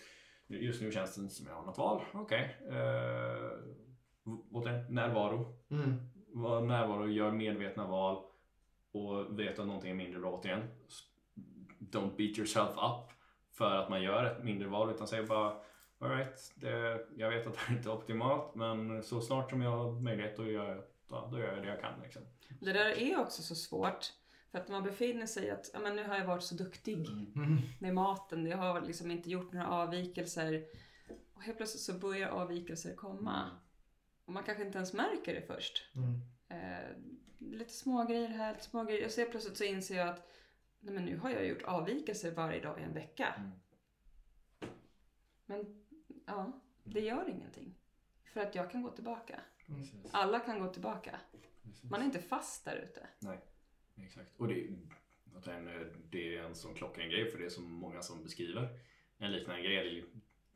just 0.46 0.82
nu 0.82 0.92
känns 0.92 1.14
det 1.14 1.22
inte 1.22 1.34
som 1.34 1.46
jag 1.46 1.54
har 1.54 1.66
något 1.66 1.78
val. 1.78 2.02
Okej. 2.12 2.56
Eh, 2.68 3.50
återigen, 4.52 4.94
närvaro. 4.94 5.56
Mm. 5.70 6.00
Var 6.32 6.60
närvaro, 6.60 7.08
gör 7.08 7.30
medvetna 7.30 7.86
val 7.86 8.22
och 8.92 9.38
vet 9.38 9.58
att 9.58 9.66
någonting 9.66 9.90
är 9.90 9.94
mindre 9.94 10.20
bra 10.20 10.30
återigen. 10.30 10.62
Don't 11.78 12.16
beat 12.16 12.38
yourself 12.38 12.70
up 12.70 13.12
för 13.52 13.76
att 13.76 13.88
man 13.88 14.02
gör 14.02 14.24
ett 14.24 14.44
mindre 14.44 14.68
val 14.68 14.90
utan 14.90 15.06
säg 15.06 15.22
bara 15.22 15.56
Alright, 15.98 16.52
det, 16.54 17.06
jag 17.16 17.30
vet 17.30 17.46
att 17.46 17.54
det 17.54 17.60
här 17.60 17.76
inte 17.76 17.88
är 17.88 17.92
optimalt 17.92 18.54
men 18.54 19.02
så 19.02 19.20
snart 19.20 19.50
som 19.50 19.62
jag 19.62 19.70
har 19.70 19.92
möjlighet 19.92 20.36
då 20.36 20.50
gör 20.50 20.68
jag, 20.68 20.82
då, 21.08 21.28
då 21.32 21.38
gör 21.38 21.54
jag 21.54 21.62
det 21.62 21.68
jag 21.68 21.80
kan. 21.80 22.00
Liksom. 22.02 22.22
Det 22.60 22.72
där 22.72 22.98
är 22.98 23.20
också 23.20 23.42
så 23.42 23.54
svårt. 23.54 24.12
För 24.54 24.60
att 24.60 24.68
man 24.68 24.82
befinner 24.82 25.26
sig 25.26 25.44
i 25.46 25.50
att 25.50 25.70
ja, 25.72 25.78
men 25.80 25.96
nu 25.96 26.04
har 26.04 26.16
jag 26.16 26.26
varit 26.26 26.42
så 26.42 26.54
duktig 26.54 27.08
Mm. 27.08 27.58
med 27.80 27.94
maten. 27.94 28.46
Jag 28.46 28.56
har 28.58 28.80
liksom 28.80 29.10
inte 29.10 29.30
gjort 29.30 29.52
några 29.52 29.68
avvikelser. 29.68 30.64
Och 31.34 31.42
helt 31.42 31.56
plötsligt 31.56 31.82
så 31.82 31.92
börjar 31.94 32.28
avvikelser 32.28 32.94
komma. 32.94 33.50
Och 34.24 34.32
man 34.32 34.42
kanske 34.44 34.64
inte 34.64 34.78
ens 34.78 34.92
märker 34.92 35.34
det 35.34 35.42
först. 35.42 35.82
Mm. 35.94 36.20
Eh, 36.48 36.96
lite 37.38 37.72
små 37.72 38.04
grejer 38.04 38.28
här, 38.28 38.52
lite 38.52 38.64
små 38.64 38.84
grejer. 38.84 39.04
Och 39.04 39.10
så 39.12 39.24
plötsligt 39.24 39.56
så 39.56 39.64
inser 39.64 39.96
jag 39.96 40.08
att 40.08 40.28
nej, 40.80 40.94
men 40.94 41.04
nu 41.04 41.18
har 41.18 41.30
jag 41.30 41.46
gjort 41.46 41.62
avvikelser 41.62 42.34
varje 42.34 42.60
dag 42.60 42.80
i 42.80 42.82
en 42.82 42.94
vecka. 42.94 43.34
Mm. 43.38 43.50
Men 45.46 45.84
ja, 46.26 46.60
det 46.84 47.00
gör 47.00 47.28
ingenting. 47.28 47.74
För 48.32 48.40
att 48.40 48.54
jag 48.54 48.70
kan 48.70 48.82
gå 48.82 48.90
tillbaka. 48.90 49.40
Precis. 49.66 50.10
Alla 50.10 50.40
kan 50.40 50.60
gå 50.60 50.72
tillbaka. 50.72 51.20
Precis. 51.62 51.90
Man 51.90 52.00
är 52.00 52.04
inte 52.04 52.20
fast 52.22 52.64
där 52.64 52.76
ute. 52.76 53.06
Exakt. 54.02 54.28
Och 54.40 54.48
det, 54.48 54.66
återigen, 55.36 55.70
det 56.10 56.36
är 56.36 56.42
en 56.42 56.54
sån 56.54 56.74
klockren 56.74 57.10
grej 57.10 57.30
för 57.30 57.38
det 57.38 57.44
är 57.44 57.48
så 57.48 57.60
många 57.60 58.02
som 58.02 58.22
beskriver 58.22 58.68
en 59.18 59.32
liknande 59.32 59.62
grej. 59.62 60.04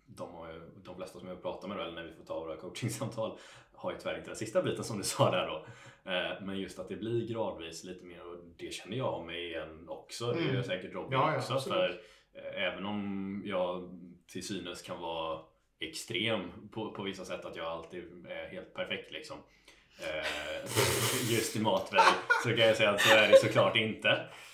De, 0.06 0.34
har 0.34 0.52
ju, 0.52 0.60
de 0.84 0.96
flesta 0.96 1.18
som 1.18 1.28
jag 1.28 1.42
pratar 1.42 1.68
med 1.68 1.76
då, 1.76 1.82
eller 1.82 1.94
när 1.94 2.04
vi 2.04 2.12
får 2.14 2.24
ta 2.24 2.40
våra 2.40 2.56
coachingsamtal 2.56 3.38
har 3.72 3.92
ju 3.92 3.98
tyvärr 3.98 4.16
inte 4.18 4.30
den 4.30 4.36
sista 4.36 4.62
biten 4.62 4.84
som 4.84 4.98
du 4.98 5.04
sa 5.04 5.30
där 5.30 5.46
då. 5.46 5.66
Eh, 6.10 6.42
Men 6.46 6.58
just 6.58 6.78
att 6.78 6.88
det 6.88 6.96
blir 6.96 7.26
gradvis 7.28 7.84
lite 7.84 8.04
mer 8.04 8.26
och 8.26 8.36
det 8.56 8.72
känner 8.74 8.96
jag 8.96 9.26
mig 9.26 9.46
igen 9.46 9.88
också. 9.88 10.32
Det 10.32 10.40
Mm. 10.40 10.54
gör 10.54 10.62
säkert 10.62 10.94
Robin 10.94 11.12
Ja, 11.12 11.32
ja, 11.32 11.36
också. 11.38 11.52
absolut. 11.54 12.00
För 12.32 12.40
eh, 12.40 12.62
även 12.62 12.84
om 12.86 13.42
jag 13.46 13.90
till 14.26 14.46
synes 14.46 14.82
kan 14.82 15.00
vara 15.00 15.40
extrem 15.78 16.68
på, 16.72 16.92
på 16.92 17.02
vissa 17.02 17.24
sätt, 17.24 17.44
att 17.44 17.56
jag 17.56 17.66
alltid 17.66 18.26
är 18.26 18.48
helt 18.48 18.74
perfekt 18.74 19.12
liksom. 19.12 19.38
Eh, 20.00 21.32
just 21.32 21.56
i 21.56 21.60
matväg 21.60 22.00
så 22.42 22.48
kan 22.48 22.58
jag 22.58 22.76
säga 22.76 22.90
att 22.90 23.00
så 23.00 23.14
är 23.16 23.28
det 23.28 23.36
såklart 23.36 23.76
inte. 23.76 24.08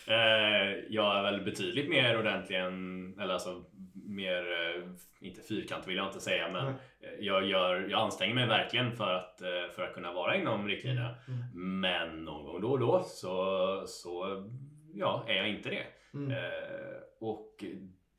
Eh, 0.06 0.84
jag 0.88 1.18
är 1.18 1.22
väl 1.22 1.40
betydligt 1.44 1.88
mer 1.88 2.18
ordentlig 2.18 2.56
än, 2.56 3.18
eller 3.20 3.34
alltså 3.34 3.64
mer, 3.94 4.52
eh, 4.52 4.82
inte 5.20 5.40
fyrkant 5.42 5.86
vill 5.88 5.96
jag 5.96 6.06
inte 6.06 6.20
säga 6.20 6.48
men 6.52 6.66
eh, 6.66 6.74
jag, 7.20 7.46
gör, 7.46 7.86
jag 7.90 8.00
anstränger 8.00 8.34
mig 8.34 8.46
verkligen 8.46 8.96
för 8.96 9.14
att, 9.14 9.42
för 9.74 9.82
att 9.82 9.94
kunna 9.94 10.12
vara 10.12 10.36
inom 10.36 10.68
riktlinjerna. 10.68 11.14
Mm. 11.28 11.80
Men 11.80 12.24
någon 12.24 12.44
gång 12.44 12.60
då 12.60 12.70
och 12.70 12.78
då 12.78 13.02
så, 13.02 13.82
så 13.86 14.44
ja, 14.94 15.24
är 15.28 15.34
jag 15.34 15.48
inte 15.48 15.70
det. 15.70 15.84
Mm. 16.14 16.32
Och 17.20 17.64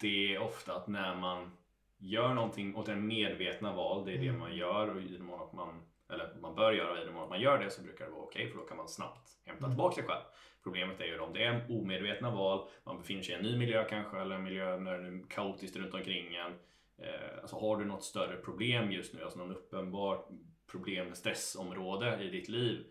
det 0.02 0.36
är 0.36 0.42
ofta 0.42 0.76
att 0.76 0.88
när 0.88 1.16
man 1.16 1.52
gör 1.98 2.34
någonting 2.34 2.76
åt 2.76 2.88
en 2.88 3.08
medvetna 3.08 3.74
val, 3.74 4.06
det 4.06 4.12
är 4.12 4.18
det 4.18 4.28
Mm. 4.28 4.40
man 4.40 4.56
gör 4.56 4.96
och 4.96 5.02
i 5.02 5.08
den 5.08 5.26
mån 5.26 5.42
att 5.42 5.54
man, 5.54 5.82
eller 6.10 6.34
man 6.42 6.56
bör 6.56 6.72
göra 6.72 7.02
i 7.02 7.06
den 7.06 7.14
mån 7.14 7.30
man 7.30 7.42
gör 7.42 7.60
det 7.60 7.70
så 7.70 7.82
brukar 7.82 8.06
det 8.06 8.12
vara 8.12 8.22
okej 8.24 8.50
för 8.50 8.58
då 8.58 8.66
kan 8.66 8.78
man 8.78 8.88
snabbt 8.90 9.30
hämta 9.46 9.66
Mm. 9.66 9.72
tillbaka 9.72 9.96
sig 9.96 10.04
själv. 10.04 10.24
Problemet 10.64 11.00
är 11.02 11.06
ju 11.06 11.20
om 11.20 11.34
det 11.34 11.44
är 11.44 11.66
omedvetna 11.70 12.30
val, 12.32 12.68
man 12.84 12.98
befinner 12.98 13.22
sig 13.22 13.34
i 13.36 13.38
en 13.38 13.44
ny 13.44 13.58
miljö 13.58 13.84
kanske 13.90 14.20
eller 14.20 14.36
en 14.36 14.44
miljö 14.44 14.78
när 14.78 14.98
det 15.00 15.08
är 15.08 15.30
kaotiskt 15.30 15.76
runt 15.78 15.94
omkring 15.94 16.36
en. 16.36 16.52
Eh, 16.98 17.40
alltså 17.42 17.56
har 17.56 17.78
du 17.78 17.86
något 17.86 18.04
större 18.04 18.38
problem 18.38 18.92
just 18.92 19.14
nu, 19.14 19.24
alltså 19.24 19.40
någon 19.40 19.52
uppenbar 19.56 20.26
problem, 20.72 21.16
stressområde 21.16 22.24
i 22.24 22.30
ditt 22.30 22.50
liv 22.50 22.86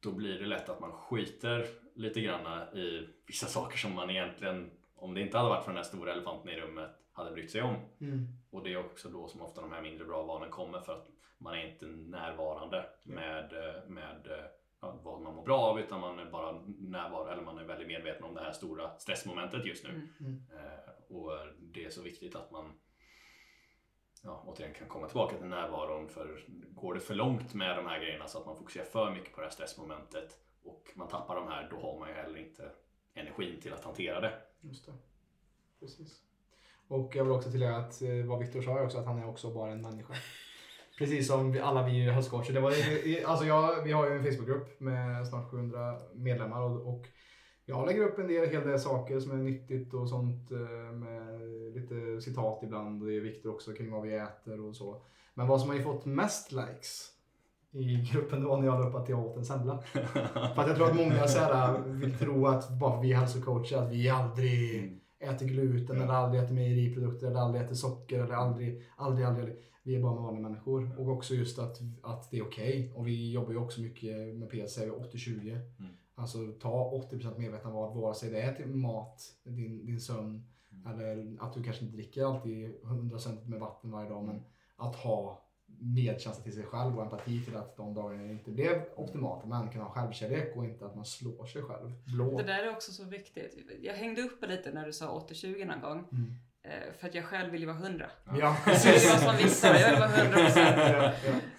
då 0.00 0.12
blir 0.12 0.38
det 0.38 0.46
lätt 0.46 0.68
att 0.68 0.80
man 0.80 0.92
skiter 0.92 1.66
lite 1.94 2.20
grann 2.20 2.76
i 2.76 3.08
vissa 3.26 3.46
saker 3.56 3.78
som 3.78 3.94
man 3.94 4.10
egentligen, 4.10 4.70
om 4.94 5.14
det 5.14 5.20
inte 5.20 5.36
hade 5.38 5.48
varit 5.50 5.64
för 5.64 5.70
den 5.70 5.76
här 5.76 5.84
stora 5.84 6.12
elefanten 6.12 6.50
i 6.50 6.60
rummet, 6.60 6.90
hade 7.12 7.30
brytt 7.30 7.50
sig 7.50 7.62
om. 7.62 7.74
Mm. 8.00 8.26
Och 8.50 8.62
det 8.64 8.72
är 8.72 8.76
också 8.76 9.08
då 9.08 9.28
som 9.28 9.42
ofta 9.42 9.60
de 9.60 9.72
här 9.72 9.82
mindre 9.82 10.04
bra 10.04 10.22
valen 10.22 10.50
kommer 10.50 10.80
för 10.80 10.92
att 10.92 11.08
man 11.40 11.54
är 11.54 11.72
inte 11.72 11.86
närvarande 11.86 12.86
med, 13.02 13.52
eh, 13.52 13.88
med 13.88 14.26
eh, 14.26 14.44
ja, 14.80 14.98
vad 15.02 15.20
man 15.20 15.34
mår 15.34 15.44
bra 15.44 15.58
av 15.58 15.80
utan 15.80 16.00
man 16.00 16.18
är 16.18 16.30
bara 16.30 16.52
närvarande 16.78 17.32
eller 17.32 17.42
man 17.42 17.58
är 17.58 17.64
väldigt 17.64 17.88
medveten 17.88 18.24
om 18.24 18.34
det 18.34 18.40
här 18.40 18.52
stora 18.52 18.98
stressmomentet 18.98 19.66
just 19.66 19.84
nu. 19.84 19.90
Mm. 19.90 20.08
Mm. 20.20 20.42
Eh, 20.52 21.16
och 21.16 21.32
det 21.60 21.84
är 21.84 21.90
så 21.90 22.02
viktigt 22.02 22.34
att 22.34 22.50
man 22.50 22.72
ja, 24.22 24.44
återigen 24.46 24.74
kan 24.74 24.88
komma 24.88 25.06
tillbaka 25.06 25.36
till 25.36 25.46
närvaron 25.46 26.08
för 26.08 26.44
går 26.68 26.94
det 26.94 27.00
för 27.00 27.14
långt 27.14 27.54
med 27.54 27.76
de 27.76 27.86
här 27.86 28.00
grejerna 28.00 28.28
så 28.28 28.38
att 28.38 28.46
man 28.46 28.56
fokuserar 28.56 28.84
för 28.84 29.10
mycket 29.10 29.34
på 29.34 29.40
det 29.40 29.46
här 29.46 29.52
stressmomentet 29.52 30.38
och 30.64 30.92
man 30.94 31.08
tappar 31.08 31.36
de 31.36 31.48
här, 31.48 31.68
då 31.70 31.80
har 31.80 31.98
man 31.98 32.08
ju 32.08 32.14
heller 32.14 32.38
inte 32.38 32.70
energin 33.14 33.60
till 33.60 33.72
att 33.72 33.84
hantera 33.84 34.20
det. 34.20 34.32
Just 34.60 34.86
det. 34.86 34.92
Precis. 35.80 36.22
Och 36.88 37.16
jag 37.16 37.24
vill 37.24 37.32
också 37.32 37.50
tillägga 37.50 37.76
att 37.76 38.02
eh, 38.02 38.24
vad 38.24 38.38
Viktor 38.38 38.62
sa 38.62 38.78
är 38.78 38.84
också 38.84 38.98
att 38.98 39.06
han 39.06 39.18
är 39.18 39.28
också 39.28 39.50
bara 39.50 39.72
en 39.72 39.82
människa. 39.82 40.14
Precis 41.00 41.26
som 41.28 41.52
vi, 41.52 41.60
alla 41.60 41.86
vi 41.86 42.10
hälsocoacher. 42.10 42.52
Det 42.52 42.60
var, 42.60 42.70
i- 43.08 43.24
alltså 43.24 43.44
jag, 43.46 43.82
vi 43.84 43.92
har 43.92 44.06
ju 44.10 44.16
en 44.16 44.24
Facebookgrupp 44.24 44.80
med 44.80 45.26
snart 45.28 45.50
700 45.50 45.94
medlemmar 46.14 46.60
och, 46.62 46.94
och 46.94 47.06
jag 47.64 47.86
lägger 47.86 48.02
upp 48.02 48.18
en 48.18 48.26
del, 48.28 48.48
hel 48.48 48.66
del 48.68 48.78
saker 48.80 49.20
som 49.20 49.30
är 49.30 49.36
nyttigt 49.36 49.94
och 49.94 50.08
sånt 50.08 50.50
eh, 50.50 50.58
med 50.92 51.40
lite 51.74 52.20
citat 52.20 52.60
ibland 52.62 53.02
och 53.02 53.08
det 53.08 53.16
är 53.16 53.20
Viktor 53.20 53.50
också 53.54 53.72
kring 53.72 53.90
vad 53.90 54.02
vi 54.02 54.14
äter 54.16 54.60
och 54.68 54.76
så. 54.76 55.02
Men 55.34 55.46
vad 55.46 55.60
som 55.60 55.70
har 55.70 55.76
ju 55.76 55.82
fått 55.82 56.04
mest 56.04 56.52
likes 56.52 57.06
i 57.72 58.08
gruppen 58.12 58.40
det 58.40 58.46
var 58.46 58.56
när 58.58 58.66
jag 58.66 58.80
la 58.80 58.88
upp 58.88 58.94
att 58.94 59.08
jag 59.08 59.26
åt 59.26 59.36
en 59.36 59.44
semla. 59.44 59.78
För 59.92 60.60
att 60.62 60.66
jag 60.68 60.76
tror 60.76 60.86
att 60.90 60.96
många 60.96 61.28
så 61.28 61.38
här, 61.38 61.78
vill 61.86 62.18
tro 62.18 62.46
att 62.46 62.70
bara 62.80 62.92
för 62.94 63.02
vi 63.02 63.12
är 63.12 63.16
hälsocoacher 63.16 63.76
att 63.76 63.92
vi 63.92 64.08
aldrig 64.08 65.00
Mm. 65.20 65.34
äter 65.36 65.46
gluten 65.46 65.96
Ja. 65.96 66.02
eller 66.02 66.14
aldrig 66.14 66.42
äter 66.42 66.54
mejeriprodukter 66.54 67.26
eller 67.26 67.40
aldrig 67.40 67.62
äter 67.64 67.74
socker 67.74 68.18
eller 68.24 68.34
aldrig, 68.34 68.82
aldrig, 68.96 69.26
aldrig, 69.26 69.44
aldrig. 69.48 69.56
Vi 69.82 69.96
är 69.96 70.02
bara 70.02 70.14
vanliga 70.14 70.42
människor. 70.42 71.00
Och 71.00 71.08
också 71.08 71.34
just 71.34 71.58
att, 71.58 71.80
att 72.02 72.30
det 72.30 72.38
är 72.38 72.42
okej. 72.42 72.92
Och 72.96 73.06
vi 73.06 73.32
jobbar 73.32 73.50
ju 73.50 73.58
också 73.58 73.80
mycket 73.80 74.34
med 74.34 74.50
PLC, 74.50 74.78
vi 74.78 74.84
är 74.84 74.90
80-20. 74.90 75.50
Mm. 75.50 75.92
Alltså 76.14 76.38
ta 76.60 77.06
80% 77.12 77.38
medvetna 77.38 77.70
val, 77.70 78.00
vare 78.00 78.14
sig 78.14 78.30
det 78.30 78.40
är 78.40 78.54
till 78.54 78.66
mat, 78.66 79.22
din, 79.44 79.86
din 79.86 80.00
sömn 80.00 80.44
eller 80.86 81.36
att 81.40 81.54
du 81.54 81.62
kanske 81.62 81.84
inte 81.84 81.96
dricker 81.96 82.24
alltid 82.24 82.80
100% 82.82 83.46
med 83.46 83.60
vatten 83.60 83.90
varje 83.90 84.08
dag. 84.08 84.24
Men 84.24 84.42
att 84.76 84.96
ha 84.96 85.46
medkänsla 85.78 86.42
till 86.42 86.52
sig 86.52 86.64
själv 86.64 86.96
och 86.96 87.02
empati 87.02 87.44
till 87.44 87.56
att 87.56 87.76
de 87.76 87.94
dagarna 87.94 88.30
inte 88.30 88.50
blev 88.50 88.82
optimalt. 88.96 89.44
Men 89.46 89.70
kunna 89.70 89.84
ha 89.84 89.90
självkärlek 89.90 90.56
och 90.56 90.64
inte 90.64 90.86
att 90.86 90.96
man 90.96 91.04
slår 91.04 91.46
sig 91.46 91.62
själv 91.62 91.92
blå. 92.04 92.38
Det 92.38 92.42
där 92.42 92.62
är 92.62 92.70
också 92.70 92.92
så 92.92 93.04
viktigt. 93.04 93.58
Jag 93.82 93.94
hängde 93.94 94.22
upp 94.22 94.46
lite 94.48 94.72
när 94.72 94.86
du 94.86 94.92
sa 94.92 95.26
80-20 95.28 95.64
någon 95.64 95.80
gång. 95.80 96.08
Mm. 96.12 96.34
Eh, 96.62 96.92
för 96.98 97.08
att 97.08 97.14
jag 97.14 97.24
själv 97.24 97.50
vill 97.52 97.60
ju 97.60 97.66
vara 97.66 97.76
100. 97.76 98.10
Ja, 98.26 98.32
Det 98.32 98.40
var 98.42 98.54
precis. 98.64 99.22
som 99.22 99.36
vissa, 99.36 99.80
jag 99.80 99.90
vill 99.90 99.98
vara 100.00 100.10
100 100.10 100.32
procent. 100.38 100.76
ja, 100.76 101.12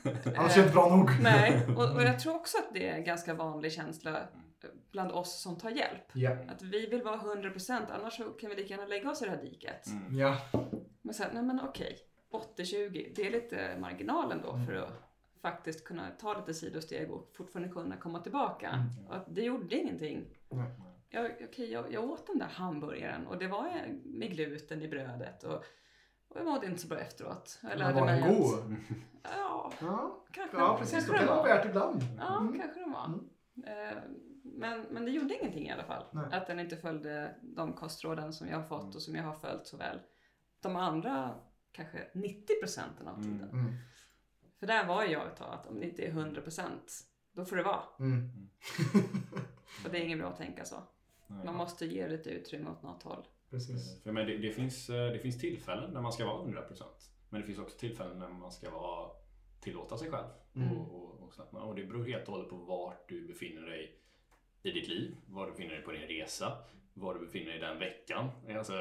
ja. 0.03 0.11
Annars 0.37 0.51
är 0.51 0.55
det 0.55 0.61
inte 0.61 0.73
bra 0.73 0.95
nog. 0.95 1.09
Nej, 1.21 1.61
och, 1.77 1.95
och 1.95 2.03
jag 2.03 2.19
tror 2.19 2.35
också 2.35 2.57
att 2.57 2.73
det 2.73 2.87
är 2.89 2.93
en 2.95 3.03
ganska 3.03 3.33
vanlig 3.33 3.71
känsla 3.71 4.27
bland 4.91 5.11
oss 5.11 5.41
som 5.41 5.57
tar 5.57 5.69
hjälp. 5.69 6.03
Ja. 6.13 6.31
Att 6.31 6.61
vi 6.61 6.85
vill 6.85 7.01
vara 7.01 7.15
100 7.15 7.49
procent, 7.49 7.89
annars 7.91 8.13
så 8.17 8.23
kan 8.23 8.49
vi 8.49 8.55
lika 8.55 8.69
gärna 8.73 8.85
lägga 8.87 9.09
oss 9.11 9.21
i 9.21 9.25
det 9.25 9.31
här 9.31 9.41
diket. 9.41 9.87
Mm. 9.87 10.19
Ja. 10.19 10.37
Men 11.01 11.13
sen, 11.13 11.27
nej 11.33 11.43
men 11.43 11.59
okej, 11.63 11.97
80-20, 12.57 13.11
det 13.15 13.27
är 13.27 13.31
lite 13.31 13.77
marginalen 13.79 14.41
då 14.43 14.59
för 14.67 14.73
att 14.75 14.93
faktiskt 15.41 15.85
kunna 15.85 16.09
ta 16.09 16.37
lite 16.37 16.53
sidosteg 16.53 17.11
och 17.11 17.31
fortfarande 17.37 17.73
kunna 17.73 17.97
komma 17.97 18.19
tillbaka. 18.19 18.67
Mm. 18.69 19.07
Och 19.07 19.15
att 19.15 19.35
det 19.35 19.41
gjorde 19.41 19.75
ingenting. 19.75 20.25
Nej. 20.49 20.71
Jag, 21.11 21.31
okej, 21.49 21.71
jag, 21.71 21.93
jag 21.93 22.03
åt 22.03 22.27
den 22.27 22.39
där 22.39 22.45
hamburgaren 22.47 23.27
och 23.27 23.37
det 23.37 23.47
var 23.47 23.69
med 24.03 24.31
gluten 24.31 24.81
i 24.81 24.87
brödet 24.87 25.43
och, 25.43 25.55
och 26.27 26.37
jag 26.37 26.45
mådde 26.45 26.65
inte 26.67 26.81
så 26.81 26.87
bra 26.87 26.99
efteråt. 26.99 27.59
Jag 27.61 27.69
Men 27.69 27.77
lärde 27.79 27.93
var 27.93 28.05
mig 28.05 28.21
den 28.21 28.29
att- 28.31 28.37
god? 28.37 28.75
Ja, 29.23 29.71
Ja, 29.81 30.25
kanske, 30.31 30.57
ja 30.57 30.77
precis. 30.79 30.93
Kanske 30.93 31.11
kan 31.11 31.19
det 31.19 31.25
den 31.25 31.35
vara 31.35 31.47
var. 31.47 31.55
värt 31.55 31.65
ibland. 31.65 32.01
Ja, 32.19 32.39
Mm. 32.39 32.59
kanske 32.59 32.79
den 32.79 32.91
var. 32.91 33.05
Mm. 33.05 33.87
Eh, 33.87 33.97
Men, 34.43 34.81
men 34.81 35.05
det 35.05 35.11
gjorde 35.11 35.35
ingenting 35.39 35.67
i 35.67 35.71
alla 35.71 35.83
fall. 35.83 36.03
Nej. 36.11 36.25
Att 36.31 36.47
den 36.47 36.59
inte 36.59 36.77
följde 36.77 37.35
de 37.41 37.73
kostråden 37.73 38.33
som 38.33 38.47
jag 38.47 38.57
har 38.57 38.67
fått 38.67 38.81
Mm. 38.83 38.95
och 38.95 39.01
som 39.01 39.15
jag 39.15 39.23
har 39.23 39.33
följt 39.33 39.67
så 39.67 39.77
väl. 39.77 39.99
De 40.61 40.75
andra 40.75 41.35
kanske 41.71 42.07
90 42.13 42.59
procenten 42.61 43.07
av 43.07 43.15
tiden. 43.23 43.49
Mm. 43.49 43.59
Mm. 43.59 43.73
För 44.59 44.67
där 44.67 44.85
var 44.87 45.03
jag 45.03 45.27
ett 45.27 45.35
tag 45.35 45.53
att 45.53 45.67
om 45.67 45.79
det 45.79 45.85
inte 45.85 46.01
är 46.05 46.09
100 46.09 46.41
procent, 46.41 46.93
då 47.31 47.45
får 47.45 47.55
det 47.55 47.63
vara. 47.63 47.83
Mm. 47.99 48.29
Och 49.85 49.91
det 49.91 49.97
är 49.97 50.01
inget 50.05 50.19
bra 50.19 50.27
att 50.29 50.37
tänka 50.37 50.65
så. 50.65 50.75
Man 51.45 51.55
måste 51.55 51.85
ge 51.85 52.07
lite 52.07 52.29
utrymme 52.29 52.69
åt 52.69 52.83
något 52.83 53.03
håll. 53.03 53.27
Precis. 53.49 54.03
För 54.03 54.11
men 54.11 54.27
det, 54.27 54.37
det, 54.37 54.51
finns, 54.51 54.89
eh, 54.89 55.11
det 55.11 55.19
finns 55.19 55.39
tillfällen 55.39 55.91
när 55.91 56.01
man 56.01 56.13
ska 56.13 56.25
vara 56.25 56.43
100% 56.43 56.83
Men 57.29 57.41
det 57.41 57.47
finns 57.47 57.59
också 57.59 57.77
tillfällen 57.77 58.19
när 58.19 58.29
man 58.29 58.51
ska 58.51 58.69
vara, 58.69 59.09
tillåta 59.59 59.97
sig 59.97 60.11
själv. 60.11 60.27
Mm. 60.55 60.77
Och, 60.77 60.95
och, 60.95 61.21
och, 61.23 61.33
slappna. 61.33 61.59
och 61.59 61.75
det 61.75 61.83
beror 61.83 62.05
helt 62.05 62.27
och 62.27 62.33
hållet 62.33 62.49
på 62.49 62.55
vart 62.55 63.09
du 63.09 63.27
befinner 63.27 63.61
dig 63.61 63.99
i 64.63 64.71
ditt 64.71 64.87
liv. 64.87 65.15
Var 65.27 65.45
du 65.45 65.51
befinner 65.51 65.73
dig 65.73 65.83
på 65.83 65.91
din 65.91 66.01
resa. 66.01 66.57
Var 66.93 67.13
du 67.13 67.19
befinner 67.19 67.51
dig 67.51 67.59
den 67.59 67.79
veckan. 67.79 68.29
Alltså, 68.57 68.73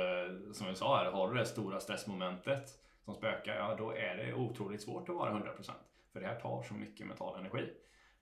som 0.53 0.67
jag 0.67 0.77
sa 0.77 0.97
här, 0.97 1.13
har 1.13 1.33
du 1.33 1.39
det 1.39 1.47
stora 1.47 1.81
stressmomentet 1.81 2.81
som 3.05 3.15
spökar, 3.15 3.55
ja 3.55 3.75
då 3.79 3.91
är 3.91 4.17
det 4.17 4.35
otroligt 4.35 4.83
svårt 4.83 5.09
att 5.09 5.15
vara 5.15 5.31
100%. 5.31 5.71
För 6.13 6.21
det 6.21 6.27
här 6.27 6.41
tar 6.41 6.63
så 6.63 6.75
mycket 6.75 7.07
mental 7.07 7.39
energi. 7.39 7.73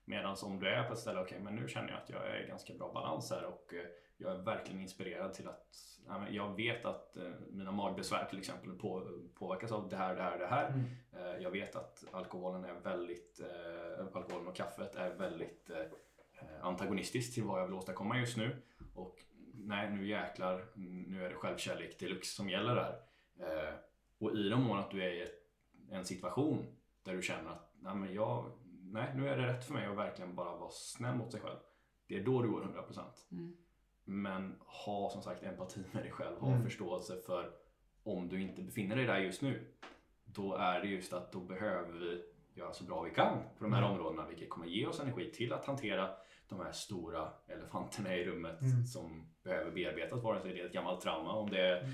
Medan 0.05 0.35
om 0.43 0.59
du 0.59 0.67
är 0.67 0.83
på 0.83 0.93
ett 0.93 0.99
ställe, 0.99 1.19
okej 1.19 1.39
men 1.39 1.55
nu 1.55 1.67
känner 1.67 1.89
jag 1.89 1.97
att 1.97 2.09
jag 2.09 2.27
är 2.27 2.43
i 2.43 2.47
ganska 2.47 2.73
bra 2.73 2.91
balans 2.93 3.31
här 3.31 3.45
och 3.45 3.73
eh, 3.73 3.85
jag 4.19 4.31
är 4.31 4.37
verkligen 4.37 4.81
inspirerad 4.81 5.33
till 5.33 5.47
att 5.47 5.89
jag 6.29 6.55
vet 6.55 6.85
att 6.85 7.17
eh, 7.17 7.31
mina 7.49 7.71
magbesvär 7.71 8.25
till 8.25 8.39
exempel 8.39 8.71
på, 8.71 9.07
påverkas 9.35 9.71
av 9.71 9.89
det 9.89 9.95
här, 9.95 10.15
det 10.15 10.23
här, 10.23 10.39
det 10.39 10.47
här. 10.47 10.67
Mm. 10.67 10.85
Eh, 11.13 11.43
jag 11.43 11.51
vet 11.51 11.75
att 11.75 12.03
alkoholen 12.11 12.65
är 12.65 12.73
väldigt, 12.73 13.39
eh, 13.39 14.05
alkoholen 14.15 14.47
och 14.47 14.55
kaffet 14.55 14.95
är 14.95 15.15
väldigt 15.15 15.69
antagonistiskt 16.61 17.33
till 17.33 17.43
vad 17.43 17.61
jag 17.61 17.65
vill 17.65 17.75
åstadkomma 17.75 18.17
just 18.17 18.37
nu. 18.37 18.61
Och 18.93 19.15
nej, 19.53 19.89
nu 19.89 20.07
jäklar, 20.07 20.65
nu 21.07 21.25
är 21.25 21.29
det 21.29 21.35
självkärlek 21.35 21.99
deluxe 21.99 22.35
som 22.35 22.49
gäller 22.49 22.75
där. 22.75 23.01
Och 24.17 24.35
i 24.35 24.49
den 24.49 24.63
mån 24.63 24.79
att 24.79 24.91
du 24.91 25.03
är 25.03 25.11
i 25.11 25.29
en 25.91 26.05
situation 26.05 26.75
där 27.03 27.13
du 27.13 27.21
känner 27.21 27.51
att 27.51 27.75
nej, 27.79 27.95
men 27.95 28.13
jag, 28.13 28.51
nej, 28.81 29.13
nu 29.15 29.29
är 29.29 29.37
det 29.37 29.47
rätt 29.47 29.65
för 29.65 29.73
mig 29.73 29.85
att 29.85 29.97
verkligen 29.97 30.35
bara 30.35 30.55
vara 30.55 30.71
snäll 30.71 31.15
mot 31.15 31.31
sig 31.31 31.41
själv. 31.41 31.59
Det 32.07 32.15
är 32.15 32.23
då 32.23 32.41
du 32.41 32.49
går 32.49 32.61
100%. 32.61 33.01
Mm. 33.31 33.57
Men 34.09 34.55
ha 34.85 35.09
som 35.09 35.21
sagt 35.21 35.43
empati 35.43 35.79
med 35.91 36.03
dig 36.03 36.11
själv. 36.11 36.37
Ha 36.39 36.47
Mm. 36.51 36.63
förståelse 36.63 37.17
för 37.25 37.51
om 38.03 38.29
du 38.29 38.41
inte 38.41 38.61
befinner 38.61 38.95
dig 38.95 39.05
där 39.05 39.17
just 39.19 39.41
nu. 39.41 39.67
Då 40.25 40.55
är 40.55 40.79
det 40.81 40.87
just 40.87 41.13
att 41.13 41.31
då 41.31 41.39
behöver 41.39 41.99
vi 41.99 42.21
göra 42.53 42.73
så 42.73 42.83
bra 42.83 43.01
vi 43.01 43.09
kan 43.11 43.37
på 43.57 43.63
de 43.63 43.73
här 43.73 43.81
Mm. 43.81 43.91
områdena. 43.91 44.27
Vilket 44.27 44.49
kommer 44.49 44.67
ge 44.67 44.85
oss 44.87 44.99
energi 44.99 45.31
till 45.31 45.53
att 45.53 45.65
hantera 45.65 46.09
de 46.47 46.59
här 46.59 46.71
stora 46.71 47.29
elefanterna 47.47 48.15
i 48.15 48.25
rummet 48.25 48.61
Mm. 48.61 48.85
som 48.85 49.29
behöver 49.43 49.71
bearbetas. 49.71 50.23
Vare 50.23 50.41
sig 50.41 50.53
det 50.53 50.61
är 50.61 50.65
ett 50.65 50.73
gammalt 50.73 51.01
trauma, 51.01 51.31
om 51.33 51.49
det 51.49 51.61
är 51.61 51.77
Mm. 51.79 51.91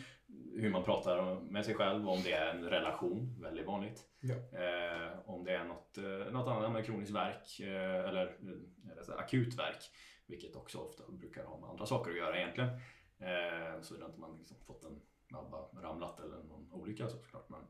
hur 0.61 0.69
man 0.69 0.83
pratar 0.83 1.39
med 1.41 1.65
sig 1.65 1.75
själv, 1.75 2.09
om 2.09 2.21
det 2.23 2.31
är 2.31 2.55
en 2.55 2.63
relation, 2.69 3.41
väldigt 3.41 3.65
vanligt. 3.67 4.03
Ja. 4.19 4.35
Eh, 4.35 5.11
om 5.25 5.43
det 5.43 5.51
är 5.55 5.63
något, 5.63 5.97
eh, 5.97 6.33
något 6.33 6.47
annat 6.47 6.71
med 6.71 6.85
kroniskt 6.85 7.15
verk 7.15 7.59
eh, 7.59 8.09
eller 8.09 8.25
eh, 8.25 8.91
eller 8.91 9.19
akut 9.19 9.59
verk. 9.59 9.81
Vilket 10.27 10.55
också 10.55 10.79
ofta 10.79 11.03
brukar 11.11 11.45
ha 11.45 11.59
med 11.59 11.69
andra 11.69 11.85
saker 11.85 12.11
att 12.11 12.17
göra 12.17 12.37
egentligen. 12.37 12.69
Eh, 13.17 13.81
så 13.81 13.95
är 13.95 13.99
det 13.99 14.05
inte 14.05 14.19
man 14.19 14.37
liksom 14.37 14.57
fått 14.65 14.83
en 14.83 15.01
ja, 15.27 15.47
bara 15.51 15.83
ramlat 15.83 16.19
eller 16.19 16.43
någon 16.43 16.71
olycka 16.71 17.09
så 17.09 17.17
såklart. 17.17 17.49
Men, 17.49 17.61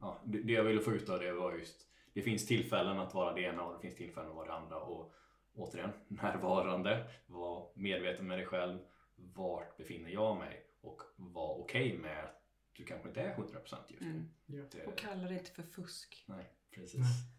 ja, 0.00 0.22
det, 0.24 0.42
det 0.42 0.52
jag 0.52 0.64
ville 0.64 0.80
få 0.80 0.92
ut 0.92 1.08
av 1.08 1.20
det 1.20 1.32
var 1.32 1.52
just 1.52 1.86
det 2.16 2.22
finns 2.22 2.46
tillfällen 2.46 2.98
att 2.98 3.14
vara 3.14 3.34
det 3.34 3.40
ena 3.40 3.62
och 3.62 3.74
det 3.74 3.80
finns 3.80 3.94
tillfällen 3.94 4.30
att 4.30 4.36
vara 4.36 4.46
det 4.46 4.54
andra. 4.54 4.80
Och 4.80 5.14
återigen, 5.54 5.90
närvarande, 6.08 7.10
var 7.26 7.72
medveten 7.74 8.26
med 8.26 8.38
dig 8.38 8.46
själv. 8.46 8.78
Vart 9.16 9.76
befinner 9.76 10.10
jag 10.10 10.36
mig? 10.36 10.66
Och 10.80 11.02
var 11.16 11.58
okej 11.58 11.98
med 11.98 12.24
att 12.24 12.42
du 12.72 12.84
kanske 12.84 13.08
inte 13.08 13.20
är 13.20 13.36
100% 13.36 13.76
just 13.88 14.02
nu. 14.02 14.10
Mm. 14.10 14.30
Det, 14.46 14.86
Och 14.86 14.98
kalla 14.98 15.28
det 15.28 15.34
inte 15.34 15.50
för 15.50 15.62
fusk. 15.62 16.24
nej, 16.28 16.52
precis. 16.74 17.00
Nej. 17.00 17.35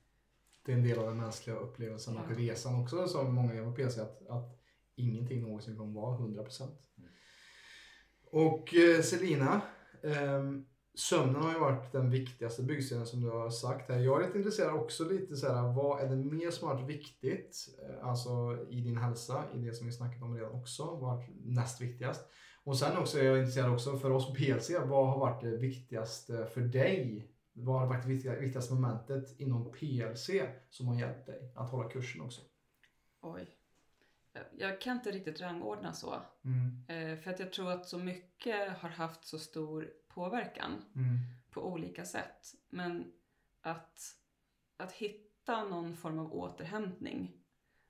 Det 0.68 0.74
är 0.74 0.78
en 0.78 0.84
del 0.84 1.00
av 1.00 1.06
den 1.06 1.18
mänskliga 1.18 1.56
upplevelsen 1.56 2.18
och 2.18 2.32
Ja. 2.32 2.36
resan 2.38 2.82
också 2.84 3.08
som 3.08 3.34
många 3.36 3.64
på 3.64 3.72
PC 3.72 4.02
att, 4.02 4.28
att 4.30 4.60
ingenting 4.96 5.42
någonsin 5.42 5.78
kommer 5.78 6.02
vara 6.02 6.18
100%. 6.18 6.64
Mm. 6.64 7.10
Och 8.32 8.76
eh, 8.76 9.02
Selina, 9.02 9.62
ehm, 10.04 10.66
sömnen 10.96 11.42
har 11.42 11.52
ju 11.54 11.60
varit 11.60 11.92
den 11.92 12.10
viktigaste 12.10 12.64
byggstenen 12.64 13.06
som 13.06 13.22
du 13.22 13.30
har 13.30 13.50
sagt 13.50 13.90
här. 13.90 14.00
Jag 14.00 14.22
är 14.22 14.26
lite 14.26 14.38
intresserad 14.38 14.76
också 14.76 15.04
lite 15.10 15.36
så 15.36 15.48
här, 15.54 15.74
vad 15.74 16.02
är 16.02 16.10
det 16.10 16.16
mer 16.16 16.52
som 16.52 16.68
har 16.68 16.76
varit 16.76 16.90
viktigt? 16.90 17.58
eh, 17.90 18.08
Alltså 18.08 18.58
i 18.70 18.82
din 18.82 18.98
hälsa, 18.98 19.44
i 19.56 19.58
det 19.58 19.74
som 19.74 19.88
vi 19.88 19.94
snackat 19.94 20.24
om 20.24 20.36
redan 20.38 20.52
också, 20.52 20.84
varit 20.96 21.30
näst 21.46 21.82
viktigast? 21.82 22.22
Och 22.64 22.78
sen 22.78 22.98
också 22.98 23.20
är 23.20 23.24
jag 23.24 23.38
intresserad 23.40 23.74
också 23.74 23.98
för 23.98 24.12
oss 24.12 24.28
på 24.28 24.34
PLC, 24.36 24.70
vad 24.86 25.08
har 25.08 25.20
varit 25.20 25.42
det 25.42 25.58
viktigaste 25.58 26.46
för 26.46 26.62
dig? 26.62 27.28
Vad 27.60 27.80
har 27.80 27.88
varit 27.88 28.04
det 28.04 28.10
viktiga- 28.10 28.40
viktigaste 28.40 28.74
momentet 28.74 29.40
inom 29.40 29.72
PLC 29.72 30.30
som 30.70 30.88
har 30.88 31.00
hjälpt 31.00 31.26
dig 31.26 31.52
att 31.56 31.70
hålla 31.72 31.90
kursen 31.90 32.22
också? 32.22 32.42
Oj. 33.22 33.48
Jag- 34.34 34.44
Jag 34.58 34.82
kan 34.82 34.98
inte 34.98 35.12
riktigt 35.12 35.42
rangordna 35.42 35.94
så. 35.94 36.16
Mm. 36.44 36.86
Eh, 36.88 37.20
För 37.20 37.32
att 37.32 37.40
jag 37.40 37.54
tror 37.54 37.72
att 37.72 37.86
så 37.86 37.98
mycket 37.98 38.78
har 38.78 38.90
haft 38.90 39.26
så 39.26 39.40
stor 39.40 39.90
påverkan 40.08 40.72
Mm. 40.96 41.18
på 41.52 41.66
olika 41.72 42.06
sätt. 42.06 42.54
Men 42.70 43.12
att, 43.62 44.02
att 44.78 44.92
hitta 44.92 45.64
någon 45.64 45.96
form 45.98 46.20
av 46.20 46.34
återhämtning, 46.34 47.32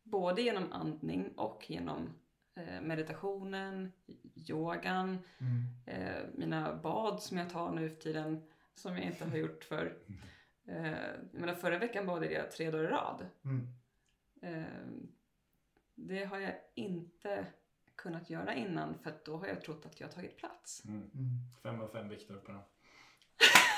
både 0.03 0.41
genom 0.41 0.72
andning 0.72 1.32
och 1.38 1.65
genom 1.70 2.09
eh, 2.55 2.82
meditationen, 2.82 3.91
yogan, 4.36 5.18
Mm. 5.39 5.63
eh, 5.86 6.24
mina 6.34 6.76
bad 6.76 7.22
som 7.24 7.38
jag 7.38 7.49
tar 7.49 7.72
nu 7.72 7.89
för 7.89 8.01
tiden 8.01 8.43
som 8.78 8.96
jag 8.96 9.06
inte 9.06 9.26
har 9.26 9.38
gjort 9.38 9.64
för. 9.64 9.98
Eh, 10.68 10.92
jag 11.32 11.40
menar, 11.40 11.54
förra 11.54 11.78
veckan 11.78 12.06
badade 12.06 12.32
jag 12.32 12.52
tre 12.52 12.72
dagar 12.72 12.84
i 12.84 12.88
rad. 12.88 13.26
Mm. 13.46 13.68
Eh, 14.42 14.64
det 15.96 16.26
har 16.26 16.40
jag 16.40 16.54
inte 16.76 17.46
kunnat 17.96 18.30
göra 18.30 18.56
innan 18.56 18.98
för 19.00 19.14
då 19.26 19.38
har 19.38 19.48
jag 19.48 19.62
trott 19.62 19.86
att 19.86 20.00
jag 20.00 20.08
har 20.08 20.14
tagit 20.14 20.38
plats. 20.38 20.84
Mm. 20.86 20.98
Mm. 21.02 21.12
Fem 21.64 21.82
av 21.82 21.88
fem 21.88 22.10
vikter 22.10 22.34
på 22.36 22.52
den. 22.52 22.62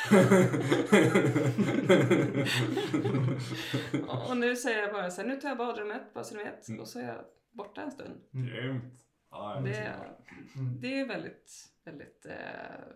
Och 4.29 4.37
nu 4.37 4.55
säger 4.55 4.81
jag 4.81 4.93
bara 4.93 5.11
så 5.11 5.21
här, 5.21 5.27
nu 5.27 5.35
tar 5.35 5.49
jag 5.49 5.57
badrummet 5.57 6.13
bara 6.13 6.23
så 6.23 6.37
ni 6.37 6.43
vet 6.43 6.67
Mm. 6.67 6.81
och 6.81 6.87
så 6.87 6.99
är 6.99 7.03
jag 7.03 7.25
borta 7.51 7.81
en 7.81 7.91
stund. 7.91 8.21
Grymt! 8.31 9.05
Ja, 9.31 9.55
jag 9.55 9.63
Det. 9.63 9.93
Mm. 10.55 10.81
det 10.81 10.99
är 10.99 11.07
väldigt, 11.07 11.53
väldigt, 11.91 12.25
eh, 12.25 12.31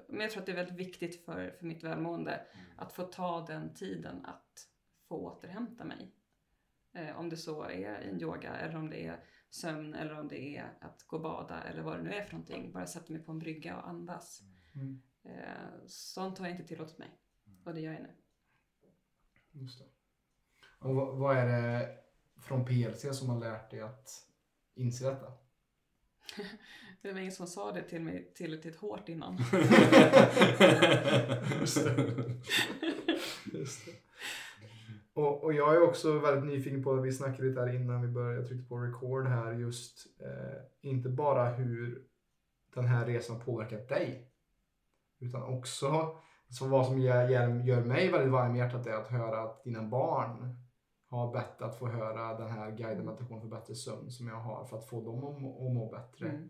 men 0.08 0.22
jag 0.22 0.32
tror 0.32 0.42
att 0.42 0.46
det 0.46 0.52
är 0.52 0.56
väldigt 0.56 0.88
viktigt 0.88 1.26
för, 1.26 1.52
för 1.52 1.66
mitt 1.66 1.84
välmående 1.84 2.46
att 2.76 2.94
få 2.94 3.04
ta 3.04 3.46
den 3.46 3.74
tiden 3.74 4.26
att 4.26 4.68
få 5.08 5.16
återhämta 5.16 5.86
mig. 5.86 6.16
Eh, 6.94 7.20
om 7.20 7.30
det 7.30 7.38
så 7.38 7.64
är 7.64 8.02
en 8.02 8.22
yoga 8.22 8.56
eller 8.56 8.76
om 8.76 8.90
det 8.90 9.08
är 9.08 9.24
sömn 9.50 9.94
eller 9.94 10.20
om 10.20 10.28
det 10.28 10.58
är 10.58 10.78
att 10.82 11.04
gå 11.08 11.16
och 11.16 11.24
bada 11.24 11.64
eller 11.64 11.82
vad 11.82 11.98
det 11.98 12.04
nu 12.04 12.14
är 12.14 12.24
för 12.24 12.32
någonting. 12.32 12.72
Bara 12.72 12.88
sätta 12.88 13.14
mig 13.14 13.22
på 13.22 13.32
en 13.32 13.40
brygga 13.40 13.78
och 13.78 13.88
andas. 13.88 14.42
Mm. 14.76 15.02
Eh, 15.24 15.86
sånt 15.88 16.38
har 16.38 16.46
jag 16.46 16.56
inte 16.56 16.68
tillåtit 16.68 16.98
mig. 16.98 17.20
Och 17.64 17.74
det 17.74 17.82
gör 17.82 17.94
jag 17.94 18.02
nu. 18.02 18.16
Just 19.52 19.80
det. 19.80 19.86
Och 20.80 20.96
vad, 20.96 21.18
vad 21.18 21.38
är 21.38 21.46
det 21.46 21.98
från 22.42 22.66
PLC 22.66 23.18
som 23.20 23.30
har 23.30 23.40
lärt 23.40 23.72
dig 23.72 23.82
att 23.82 24.10
inse 24.74 25.10
detta? 25.10 25.34
Det 27.04 27.14
var 27.14 27.20
ingen 27.20 27.32
som 27.32 27.48
sa 27.48 27.72
det 27.72 27.82
till 27.82 28.02
mig 28.02 28.32
tillräckligt 28.36 28.76
hårt 28.76 29.10
innan. 29.10 29.38
Just 31.60 31.86
det. 31.86 31.96
Just 33.54 33.86
det. 33.86 33.92
Och, 35.14 35.44
och 35.44 35.54
jag 35.54 35.76
är 35.76 35.82
också 35.82 36.20
väldigt 36.20 36.46
nyfiken 36.46 36.84
på, 36.84 36.94
vi 36.94 37.12
snackade 37.12 37.48
lite 37.48 37.62
här 37.62 37.76
innan 37.76 38.02
vi 38.02 38.08
började, 38.08 38.36
jag 38.36 38.48
tryckte 38.48 38.70
på 38.70 38.78
record 38.78 39.28
här, 39.28 39.54
just 39.54 40.08
eh, 40.22 40.90
inte 40.90 41.10
bara 41.10 41.50
hur 41.50 42.04
den 42.74 42.86
här 42.86 43.06
resan 43.06 43.40
påverkat 43.40 43.90
dig. 43.90 44.32
Utan 45.20 45.44
också, 45.44 46.18
så 46.50 46.68
vad 46.68 46.86
som 46.86 47.00
gör, 47.00 47.30
gör, 47.66 47.84
mig 47.84 48.12
väldigt 48.12 48.32
varm 48.32 48.56
i 48.56 48.58
hjärtat 48.60 48.88
är 48.88 48.94
att 48.94 49.08
höra 49.08 49.42
att 49.42 49.64
dina 49.64 49.84
barn 49.84 50.56
har 51.08 51.34
bett 51.34 51.62
att 51.62 51.80
få 51.80 51.88
höra 51.88 52.38
den 52.38 52.52
här 52.52 52.72
guidade 52.72 53.04
meditationen 53.04 53.42
för 53.42 53.48
bättre 53.48 53.76
sömn 53.76 54.12
som 54.12 54.28
jag 54.28 54.36
har 54.36 54.66
för 54.66 54.78
att 54.78 54.90
få 54.90 55.02
dem 55.02 55.24
att 55.24 55.42
må, 55.42 55.68
att 55.68 55.74
må 55.74 55.90
bättre. 55.92 56.30
Mm. 56.30 56.50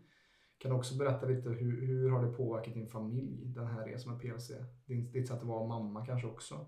Kan 0.58 0.70
du 0.70 0.76
också 0.76 0.94
berätta 0.94 1.26
lite 1.26 1.48
hur, 1.48 1.86
hur 1.86 2.10
har 2.10 2.26
det 2.26 2.32
påverkat 2.32 2.74
din 2.74 2.88
familj, 2.88 3.44
den 3.44 3.66
här 3.66 3.84
resan 3.84 4.12
med 4.12 4.22
PLC? 4.22 4.50
Din, 4.86 5.12
ditt 5.12 5.28
sätt 5.28 5.36
att 5.36 5.42
vara 5.42 5.66
mamma 5.66 6.06
kanske 6.06 6.26
också? 6.26 6.66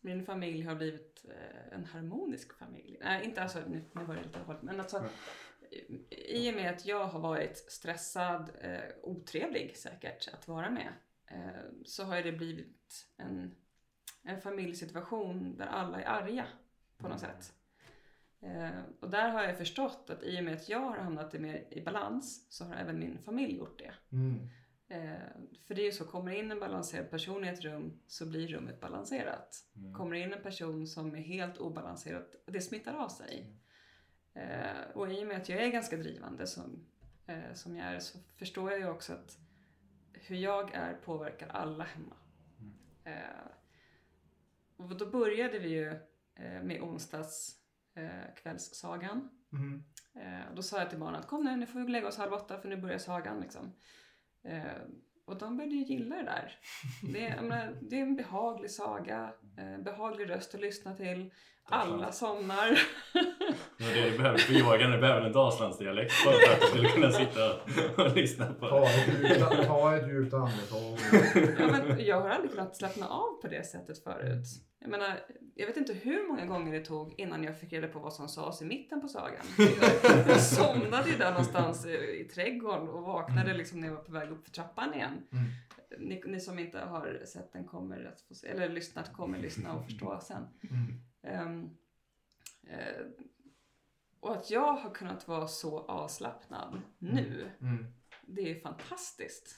Min 0.00 0.24
familj 0.24 0.62
har 0.62 0.74
blivit 0.74 1.24
eh, 1.28 1.78
en 1.78 1.84
harmonisk 1.84 2.58
familj. 2.58 2.98
Nej, 3.00 3.24
inte 3.24 3.42
alltså, 3.42 3.58
nu, 3.68 3.84
nu 3.92 4.04
var 4.04 4.14
det 4.14 4.22
lite 4.22 4.38
hårt, 4.38 4.62
men 4.62 4.80
alltså 4.80 5.02
Nej. 5.02 6.06
i 6.10 6.50
och 6.50 6.54
med 6.54 6.70
att 6.70 6.86
jag 6.86 7.06
har 7.06 7.20
varit 7.20 7.56
stressad, 7.56 8.50
eh, 8.60 8.80
otrevlig 9.02 9.76
säkert 9.76 10.28
att 10.32 10.48
vara 10.48 10.70
med, 10.70 10.92
eh, 11.26 11.70
så 11.84 12.04
har 12.04 12.22
det 12.22 12.32
blivit 12.32 13.06
en, 13.16 13.54
en 14.22 14.40
familjesituation 14.40 15.56
där 15.56 15.66
alla 15.66 16.02
är 16.02 16.08
arga 16.08 16.46
på 16.96 17.08
något 17.08 17.20
sätt. 17.20 17.52
Eh, 18.42 18.80
och 19.00 19.10
där 19.10 19.28
har 19.28 19.42
jag 19.42 19.58
förstått 19.58 20.10
att 20.10 20.22
i 20.22 20.40
och 20.40 20.44
med 20.44 20.54
att 20.54 20.68
jag 20.68 20.80
har 20.80 20.96
hamnat 20.96 21.34
i 21.34 21.38
mer 21.38 21.64
i 21.70 21.80
balans 21.80 22.46
så 22.50 22.64
har 22.64 22.74
även 22.74 22.98
min 22.98 23.18
familj 23.18 23.56
gjort 23.56 23.78
det. 23.78 23.92
Mm. 24.12 24.48
Eh, 24.88 25.20
för 25.66 25.74
det 25.74 25.82
är 25.82 25.84
ju 25.84 25.92
så, 25.92 26.04
kommer 26.04 26.32
in 26.32 26.50
en 26.50 26.60
balanserad 26.60 27.10
person 27.10 27.44
i 27.44 27.48
ett 27.48 27.60
rum 27.60 28.00
så 28.06 28.26
blir 28.26 28.48
rummet 28.48 28.80
balanserat. 28.80 29.64
Mm. 29.76 29.94
Kommer 29.94 30.16
in 30.16 30.32
en 30.32 30.42
person 30.42 30.86
som 30.86 31.14
är 31.14 31.20
helt 31.20 31.58
obalanserad, 31.58 32.24
det 32.46 32.60
smittar 32.60 32.94
av 32.94 33.08
sig. 33.08 33.56
Eh, 34.34 34.90
och 34.94 35.12
i 35.12 35.22
och 35.22 35.26
med 35.26 35.36
att 35.36 35.48
jag 35.48 35.62
är 35.62 35.68
ganska 35.68 35.96
drivande 35.96 36.46
som, 36.46 36.86
som 37.52 37.76
jag 37.76 37.86
är 37.86 37.98
så 37.98 38.18
förstår 38.36 38.70
jag 38.70 38.80
ju 38.80 38.88
också 38.88 39.12
att 39.12 39.38
hur 40.12 40.36
jag 40.36 40.74
är 40.74 40.94
påverkar 40.94 41.48
alla 41.48 41.84
hemma. 41.84 42.16
Eh, 43.04 43.46
och 44.76 44.96
då 44.96 45.06
började 45.06 45.58
vi 45.58 45.68
ju 45.68 45.98
med 46.62 46.80
onsdags 46.80 47.59
eh, 48.04 48.34
kvällssagan. 48.42 49.28
Mm. 49.52 49.82
Eh, 50.16 50.48
och 50.50 50.56
då 50.56 50.62
sa 50.62 50.78
jag 50.78 50.90
till 50.90 50.98
barnen 50.98 51.20
att 51.20 51.26
kom 51.26 51.44
nu, 51.44 51.56
nu 51.56 51.66
får 51.66 51.80
vi 51.80 51.92
lägga 51.92 52.08
oss 52.08 52.18
halv 52.18 52.32
åtta 52.32 52.58
för 52.60 52.68
nu 52.68 52.76
börjar 52.76 52.98
sagan. 52.98 53.40
Liksom. 53.40 53.72
Eh, 54.44 54.62
och 55.26 55.38
de 55.38 55.56
började 55.56 55.74
ju 55.74 55.84
gilla 55.84 56.16
det 56.16 56.22
där. 56.22 56.52
Det, 57.12 57.26
är- 57.26 57.42
menar, 57.42 57.76
det 57.90 57.96
är 57.96 58.02
en 58.02 58.16
behaglig 58.16 58.70
saga, 58.70 59.32
eh, 59.58 59.84
behaglig 59.84 60.30
röst 60.30 60.54
att 60.54 60.60
lyssna 60.60 60.94
till. 60.94 61.30
Alla 61.72 62.12
somnar. 62.12 62.68
Var 63.78 63.94
det 63.94 64.10
du 64.10 64.18
behövde 64.18 64.38
för 64.38 64.52
yogan. 64.52 64.90
Du 64.90 64.98
behöver 64.98 65.26
en 65.26 65.32
dalslandsdialekt 65.32 66.12
för 66.12 66.30
att 66.30 66.60
du 66.60 66.66
skulle 66.66 66.88
kunna 66.88 67.10
sitta 67.10 67.56
och 67.96 68.16
lyssna 68.16 68.46
på 68.52 68.68
Ta 68.68 68.80
det. 68.80 68.86
ett 68.86 69.38
djupt, 69.38 69.66
ta 69.66 69.96
ett 69.96 70.08
djupt 70.08 70.34
andetag. 70.34 70.98
ja, 71.58 71.66
men 71.88 72.04
jag 72.04 72.20
har 72.20 72.28
aldrig 72.28 72.50
kunnat 72.50 72.76
slappna 72.76 73.08
av 73.08 73.40
på 73.42 73.48
det 73.48 73.66
sättet 73.66 74.02
förut. 74.04 74.44
Jag 74.80 74.90
menar, 74.90 75.18
jag 75.54 75.66
vet 75.66 75.76
inte 75.76 75.92
hur 75.92 76.28
många 76.28 76.46
gånger 76.46 76.72
det 76.72 76.84
tog 76.84 77.14
innan 77.20 77.44
jag 77.44 77.60
fick 77.60 77.72
reda 77.72 77.88
på 77.88 77.98
vad 77.98 78.12
som 78.12 78.28
sades 78.28 78.62
i 78.62 78.64
mitten 78.64 79.00
på 79.00 79.08
sagan. 79.08 79.44
Jag, 80.28 80.40
somnade 80.40 81.10
ju 81.10 81.16
där 81.16 81.30
någonstans 81.30 81.86
i, 81.86 81.90
i 82.20 82.28
trädgården 82.34 82.88
och 82.88 83.02
vaknade 83.02 83.54
liksom 83.54 83.80
när 83.80 83.88
jag 83.88 83.94
var 83.94 84.02
på 84.02 84.12
väg 84.12 84.30
upp 84.30 84.44
för 84.44 84.50
trappan 84.50 84.94
igen. 84.94 85.26
Mm. 85.32 85.44
Ni, 86.08 86.22
ni 86.26 86.40
som 86.40 86.58
inte 86.58 86.78
har 86.78 87.22
sett 87.24 87.52
den 87.52 87.64
kommer 87.64 88.04
att 88.04 88.20
få 88.20 88.34
se, 88.34 88.48
eller 88.48 88.68
lyssnat 88.68 89.12
kommer 89.12 89.38
lyssna 89.38 89.72
och 89.72 89.84
förstå 89.84 90.20
sen. 90.22 90.48
Mm. 90.70 91.00
Ehm, 91.22 91.70
eh, 92.66 93.06
och 94.20 94.36
att 94.36 94.50
jag 94.50 94.72
har 94.72 94.90
kunnat 94.90 95.28
vara 95.28 95.48
så 95.48 95.78
avslappnad 95.78 96.80
nu, 96.98 97.50
Mm. 97.60 97.86
det 98.26 98.50
är 98.50 98.60
fantastiskt. 98.60 99.56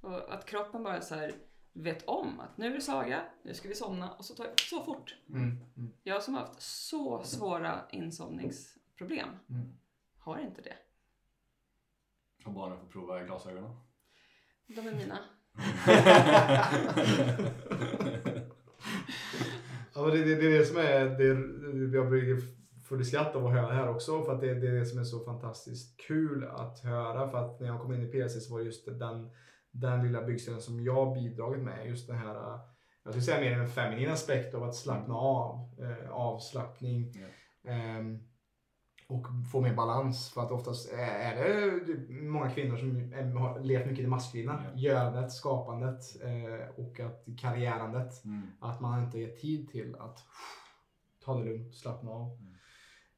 Och 0.00 0.34
att 0.34 0.46
kroppen 0.46 0.82
bara 0.82 1.00
så 1.00 1.14
här 1.14 1.32
vet 1.72 2.08
om 2.08 2.40
att 2.40 2.58
nu 2.58 2.66
är 2.66 2.70
det 2.74 2.80
saga, 2.80 3.22
nu 3.42 3.54
ska 3.54 3.68
vi 3.68 3.74
somna 3.74 4.12
och 4.12 4.24
så 4.24 4.34
tar 4.34 4.44
det 4.44 4.60
så 4.60 4.84
fort. 4.84 5.16
Mm. 5.28 5.58
Mm. 5.76 5.92
Jag 6.02 6.22
som 6.22 6.34
har 6.34 6.40
haft 6.40 6.62
så 6.62 7.22
svåra 7.24 7.80
insomningsproblem 7.90 9.28
Mm. 9.50 9.72
har 10.18 10.38
inte 10.38 10.62
det. 10.62 10.76
Och 12.44 12.52
barnen 12.52 12.78
får 12.80 12.86
prova 12.86 13.22
glasögonen. 13.22 13.76
De 14.66 14.88
är 14.88 14.94
mina. 14.94 15.18
Ja, 19.94 20.02
men 20.02 20.10
det, 20.10 20.24
det, 20.24 20.34
det 20.34 20.46
är 20.46 20.58
det 20.58 20.64
som 20.66 20.76
är, 20.76 21.04
det, 21.04 21.96
jag 21.96 22.08
blir 22.10 22.40
full 22.88 23.00
i 23.00 23.04
skratt 23.04 23.36
av 23.36 23.46
att 23.46 23.52
höra 23.52 23.68
det 23.68 23.74
här 23.74 23.88
också 23.88 24.22
för 24.22 24.34
att 24.34 24.40
det, 24.40 24.54
det 24.54 24.68
är 24.68 24.72
det 24.72 24.86
som 24.86 24.98
är 24.98 25.04
så 25.04 25.24
fantastiskt 25.24 26.00
kul 26.00 26.44
att 26.44 26.80
höra 26.80 27.30
för 27.30 27.38
att 27.38 27.60
när 27.60 27.66
jag 27.66 27.80
kom 27.80 27.92
in 27.94 28.02
i 28.02 28.06
PLC 28.06 28.46
så 28.46 28.52
var 28.54 28.60
just 28.60 28.86
den, 28.98 29.30
den 29.72 30.02
lilla 30.02 30.22
byggstenen 30.22 30.60
som 30.60 30.84
jag 30.84 31.14
bidragit 31.14 31.62
med, 31.62 31.86
just 31.86 32.06
det 32.06 32.14
här 32.14 32.58
jag 33.04 33.12
skulle 33.12 33.24
säga 33.24 33.40
mer 33.40 33.58
en 33.58 33.68
feminin 33.68 34.10
aspekt 34.10 34.54
av 34.54 34.62
att 34.62 34.74
slappna 34.74 35.14
av, 35.14 35.70
eh, 35.78 36.10
avslappning 36.10 37.14
ehm, 37.64 38.18
och 39.06 39.26
få 39.52 39.60
mer 39.60 39.74
balans 39.74 40.30
för 40.30 40.42
att 40.42 40.50
oftast 40.50 40.92
är 40.92 41.36
det 41.36 42.12
många 42.14 42.50
kvinnor 42.50 42.76
som 42.76 43.36
har 43.36 43.60
levt 43.60 43.86
mycket 43.86 43.98
i 43.98 44.02
det 44.02 44.08
maskulina, 44.08 44.64
Ja. 44.64 44.80
görandet, 44.80 45.32
skapandet 45.32 46.22
eh, 46.22 46.68
och 46.84 47.00
att 47.00 47.24
karriärandet. 47.38 48.24
Mm. 48.24 48.42
Att 48.60 48.80
man 48.80 49.04
inte 49.04 49.18
ger 49.18 49.36
tid 49.36 49.70
till 49.70 49.96
att 50.00 50.18
ta 51.24 51.38
det 51.38 51.44
lugnt, 51.44 51.74
slappna 51.74 52.10
av. 52.10 52.38
Mm. 52.40 52.51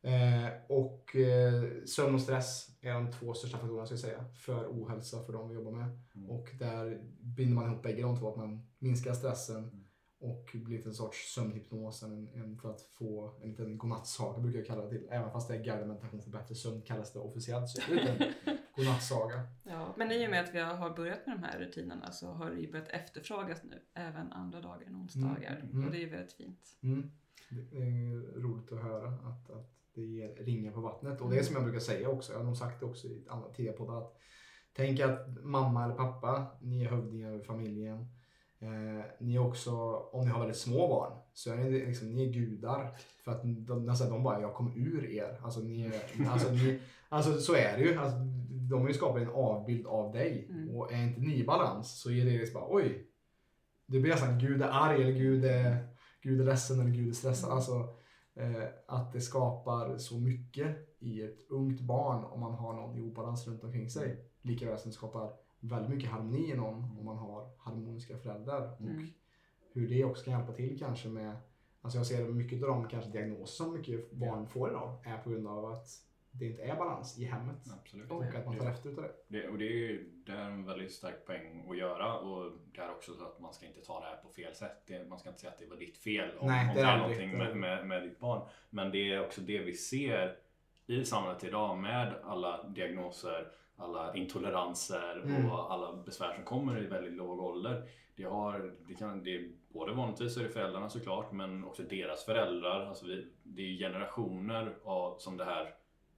Eh, 0.05 0.49
och 0.69 1.17
eh, 1.17 1.65
sömn 1.87 2.15
och 2.15 2.21
stress 2.21 2.69
är 2.81 2.95
de 2.95 3.13
två 3.13 3.35
största 3.35 3.59
faktorerna 3.59 3.87
ska 3.87 3.93
jag 3.93 4.01
säga, 4.01 4.25
för 4.35 4.67
ohälsa 4.67 5.25
för 5.25 5.33
de 5.33 5.49
vi 5.49 5.55
jobbar 5.55 5.73
med. 5.73 5.99
Mm. 6.15 6.31
Och 6.31 6.49
där 6.59 7.01
binder 7.21 7.55
man 7.55 7.67
ihop 7.67 7.83
bägge 7.83 8.03
de 8.03 8.19
två, 8.19 8.31
att 8.31 8.37
man 8.37 8.67
minskar 8.79 9.13
stressen 9.13 9.85
Mm. 10.25 10.33
och 10.33 10.51
blir 10.55 10.87
en 10.87 10.95
sorts 10.95 11.35
sömnhypnos 11.35 12.03
en, 12.03 12.29
en 12.35 12.59
för 12.59 12.71
att 12.71 12.81
få 12.81 13.35
en 13.43 13.51
liten 13.51 13.79
godnattsaga 13.79 14.39
brukar 14.39 14.59
jag 14.59 14.67
kalla 14.67 14.83
det 14.85 14.91
till. 14.91 15.09
Även 15.11 15.31
fast 15.31 15.49
det 15.49 15.55
är 15.55 15.65
guidad 15.65 15.89
meditation 15.89 16.23
för 16.23 16.31
bättre 16.31 16.55
sömn 16.55 16.83
kallas 16.83 17.13
det 17.13 17.19
officiellt 17.19 17.69
så 17.69 17.93
är 17.93 17.97
det 17.97 18.09
en 18.47 18.57
godnattsaga. 18.77 19.47
Ja, 19.63 19.95
men 19.97 20.13
i 20.13 20.27
och 20.27 20.31
med 20.31 20.45
att 20.45 20.55
vi 20.55 20.61
har 20.61 20.97
börjat 20.97 21.27
med 21.27 21.37
de 21.37 21.43
här 21.43 21.59
rutinerna 21.59 22.13
så 22.13 22.27
har 22.27 22.51
det 22.51 22.61
ju 22.61 22.73
börjat 22.73 22.89
efterfrågas 22.89 23.63
nu, 23.65 23.83
även 23.95 24.33
andra 24.33 24.61
dagar 24.61 24.87
än 24.87 24.97
onsdagar. 24.97 25.57
Mm, 25.63 25.71
mm. 25.71 25.87
Och 25.87 25.93
det 25.93 25.99
är 25.99 26.01
ju 26.01 26.11
väldigt 26.11 26.33
fint. 26.33 26.79
Mm. 26.83 27.11
Det 27.51 27.79
är 27.79 28.41
roligt 28.41 28.73
att 28.73 28.83
höra 28.83 29.09
att, 29.09 29.51
att 29.51 29.84
det 29.95 30.03
ger 30.03 30.35
ringar 30.35 30.73
på 30.73 30.81
vattnet. 30.81 31.21
Och 31.21 31.31
det 31.31 31.39
är 31.39 31.43
som 31.43 31.55
jag 31.55 31.65
brukar 31.65 31.81
säga 31.81 32.09
också, 32.09 32.33
jag 32.33 32.39
har 32.39 32.45
nog 32.45 32.57
sagt 32.57 32.81
det 32.81 32.87
också 32.87 33.07
i 33.07 33.27
andra 33.29 33.49
tidigare 33.49 33.77
poddar. 33.77 33.99
Att 33.99 34.17
tänk 34.77 35.01
att 35.01 35.43
mamma 35.43 35.85
eller 35.85 35.95
pappa, 35.95 36.47
ni 36.61 36.85
är 36.85 36.91
hövdingar 36.91 37.29
över 37.29 37.45
familjen. 37.45 38.07
Eh, 38.59 39.05
ni 39.21 39.35
är 39.35 39.39
också, 39.39 39.73
om 40.13 40.25
ni 40.25 40.31
har 40.31 40.39
väldigt 40.39 40.57
små 40.57 40.89
barn, 40.89 41.13
så 41.33 41.53
är 41.53 41.57
ni, 41.57 41.71
liksom, 41.71 42.13
ni 42.13 42.29
är 42.29 42.33
gudar. 42.33 42.97
För 43.25 43.33
att 43.33 43.41
de, 43.43 43.89
alltså, 43.89 44.05
de 44.05 44.23
bara, 44.23 44.41
jag 44.41 44.55
kom 44.55 44.73
ur 44.77 45.11
er. 45.11 45.41
Alltså, 45.43 45.61
ni 45.61 45.93
alltså, 46.29 46.53
ni, 46.53 46.81
alltså 47.09 47.41
så 47.41 47.55
är 47.55 47.79
det 47.79 47.85
ju. 47.85 47.97
Alltså, 47.97 48.19
de 48.69 48.81
har 48.81 48.89
ju 48.89 48.95
skapat 48.95 49.23
en 49.23 49.29
avbild 49.29 49.87
av 49.87 50.13
dig. 50.13 50.49
Mm. 50.51 50.77
Och 50.77 50.93
är 50.93 51.03
inte 51.03 51.21
ni 51.21 51.35
i 51.35 51.45
balans 51.45 52.01
så 52.01 52.11
är 52.11 52.25
det 52.25 52.31
liksom 52.31 52.61
bara, 52.61 52.75
oj. 52.75 53.07
Det 53.87 54.01
blir 54.01 54.13
nästan 54.13 54.39
Gud 54.39 54.63
är 54.63 54.69
arg 54.69 55.03
eller 55.03 55.13
Gud 55.13 55.45
är, 55.45 55.89
Gud 56.23 56.41
är 56.41 56.45
ledsen 56.45 56.81
eller 56.81 56.91
Gud 56.91 57.09
är 57.09 57.13
stressad. 57.13 57.45
Mm. 57.45 57.57
Alltså, 57.57 57.95
att 58.87 59.13
det 59.13 59.21
skapar 59.21 59.99
så 59.99 60.19
mycket 60.19 60.97
i 60.99 61.23
ett 61.23 61.51
ungt 61.51 61.81
barn 61.81 62.25
om 62.25 62.41
man 62.41 62.55
har 62.55 62.73
någon 62.73 62.99
i 62.99 63.01
obalans 63.01 63.47
runt 63.49 63.65
omkring 63.65 63.91
sig. 63.91 64.25
Likaväl 64.43 64.79
som 64.79 64.91
det 64.91 64.95
skapar 64.95 65.33
väldigt 65.61 65.91
mycket 65.91 66.11
harmoni 66.11 66.51
i 66.51 66.57
någon 66.57 66.99
om 66.99 67.05
man 67.05 67.17
har 67.17 67.51
harmoniska 67.59 68.19
föräldrar. 68.19 68.77
Mm. 68.81 68.97
Och 68.97 69.03
hur 69.73 69.89
det 69.89 70.05
också 70.05 70.25
kan 70.25 70.39
hjälpa 70.39 70.53
till 70.53 70.79
kanske 70.79 71.09
med, 71.09 71.37
alltså 71.81 71.99
jag 71.99 72.07
ser 72.07 72.25
mycket 72.25 72.63
av 72.63 72.69
de 72.69 72.89
kanske 72.89 73.11
diagnoser 73.11 73.65
som 73.65 73.73
mycket 73.73 74.13
barn 74.13 74.47
får 74.47 74.71
idag 74.71 74.97
är 75.05 75.19
på 75.19 75.31
grund 75.31 75.49
av 75.49 75.65
att 75.65 75.89
det 76.39 76.47
inte 76.47 76.63
är 76.63 76.77
balans 76.77 77.19
i 77.19 77.25
hemmet. 77.25 77.57
Absolut. 77.81 78.11
Och 78.11 78.25
att 78.25 78.47
man 78.47 78.59
tar 78.59 78.71
efter 78.71 78.91
utav 78.91 79.05
det. 79.05 79.13
Det, 79.29 79.49
och 79.49 79.59
det 79.59 79.65
är 79.65 80.05
det 80.27 80.33
är 80.33 80.45
en 80.45 80.67
väldigt 80.67 80.93
stark 80.93 81.27
poäng 81.27 81.67
att 81.71 81.77
göra 81.79 82.19
och 82.19 82.53
det 82.73 82.81
är 82.81 82.91
också 82.91 83.15
så 83.15 83.25
att 83.25 83.41
man 83.41 83.55
ska 83.55 83.67
inte 83.67 83.81
ta 83.81 84.01
det 84.01 84.07
här 84.07 84.17
på 84.17 84.29
fel 84.29 84.55
sätt. 84.55 84.87
Det, 84.87 85.09
man 85.09 85.19
ska 85.19 85.29
inte 85.29 85.41
säga 85.41 85.53
att 85.53 85.59
det 85.59 85.67
var 85.67 85.77
ditt 85.77 85.99
fel 85.99 86.31
om, 86.39 86.47
Nej, 86.47 86.69
om 86.69 86.75
det 86.75 86.83
det 86.83 86.89
är 86.89 86.99
någonting 86.99 87.39
med, 87.39 87.57
med, 87.57 87.87
med 87.87 88.03
ditt 88.03 88.19
barn. 88.19 88.49
Men 88.71 88.91
det 88.91 89.13
är 89.13 89.25
också 89.25 89.41
det 89.41 89.59
vi 89.59 89.75
ser 89.75 90.37
i 90.87 91.05
samhället 91.05 91.45
idag 91.45 91.79
med 91.79 92.15
alla 92.25 92.63
diagnoser, 92.63 93.49
alla 93.77 94.15
intoleranser 94.17 95.23
Mm. 95.25 95.51
och 95.51 95.73
alla 95.73 96.03
besvär 96.03 96.35
som 96.35 96.45
kommer 96.45 96.83
i 96.83 96.87
väldigt 96.87 97.13
låg 97.13 97.41
ålder. 97.41 97.89
Det, 98.17 98.25
har, 98.25 98.75
det, 98.89 98.95
kan, 98.95 99.25
det 99.25 99.37
är 99.37 99.51
både 99.69 99.93
vanligtvis 99.93 100.37
är 100.37 100.43
det 100.43 100.49
föräldrarna 100.49 100.89
såklart 100.89 101.33
men 101.33 101.65
också 101.65 101.83
deras 101.83 102.25
föräldrar. 102.25 102.87
Alltså 102.87 103.07
vi, 103.07 103.27
det 103.43 103.63
är 103.63 103.79
generationer 103.79 104.77
av, 104.85 105.19
som 105.19 105.37
det 105.37 105.45
här 105.45 105.75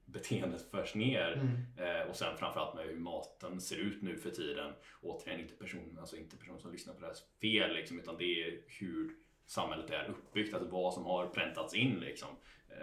beteendet 0.07 0.71
förs 0.71 0.95
ner. 0.95 1.33
Mm. 1.33 1.57
Eh, 2.01 2.09
och 2.09 2.17
sen 2.17 2.37
framförallt 2.37 2.75
med 2.75 2.85
hur 2.85 2.97
maten 2.97 3.61
ser 3.61 3.77
ut 3.77 4.03
nu 4.03 4.17
för 4.17 4.31
tiden. 4.31 4.73
Återigen 5.03 5.41
inte 5.41 5.55
person, 5.55 5.97
alltså 6.01 6.17
inte 6.17 6.37
person 6.37 6.59
som 6.61 6.73
lyssnar 6.73 6.95
på 6.95 7.01
det 7.01 7.07
här 7.07 7.17
fel 7.41 7.75
liksom, 7.75 8.01
utan 8.01 8.17
det 8.19 8.43
är 8.43 8.61
hur 8.67 9.11
samhället 9.47 9.91
är 9.91 10.09
uppbyggt, 10.09 10.55
alltså 10.55 10.71
vad 10.71 10.95
som 10.95 11.05
har 11.05 11.27
präntats 11.27 11.75
in 11.75 12.01
liksom. 12.01 12.29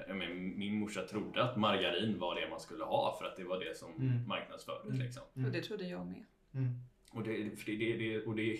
Eh, 0.07 0.15
menar, 0.15 0.34
min 0.34 0.74
morsa 0.80 1.07
trodde 1.07 1.43
att 1.43 1.57
margarin 1.57 2.19
var 2.19 2.36
det 2.41 2.49
man 2.49 2.59
skulle 2.59 2.84
ha 2.84 3.17
för 3.19 3.26
att 3.26 3.36
det 3.38 3.43
var 3.43 3.59
det 3.59 3.78
som 3.78 3.91
Mm. 3.95 4.28
marknadsfördes 4.28 4.89
Mm. 4.93 5.01
liksom. 5.05 5.24
Och 5.45 5.51
det 5.51 5.61
trodde 5.61 5.88
jag 5.88 6.05
med. 6.07 6.26
Mm. 6.53 6.74
Och 7.11 7.24
det, 7.24 7.59
för 7.59 7.65
det, 7.71 7.78
det, 7.78 7.97
det, 7.97 8.26
och 8.26 8.36
det, 8.36 8.59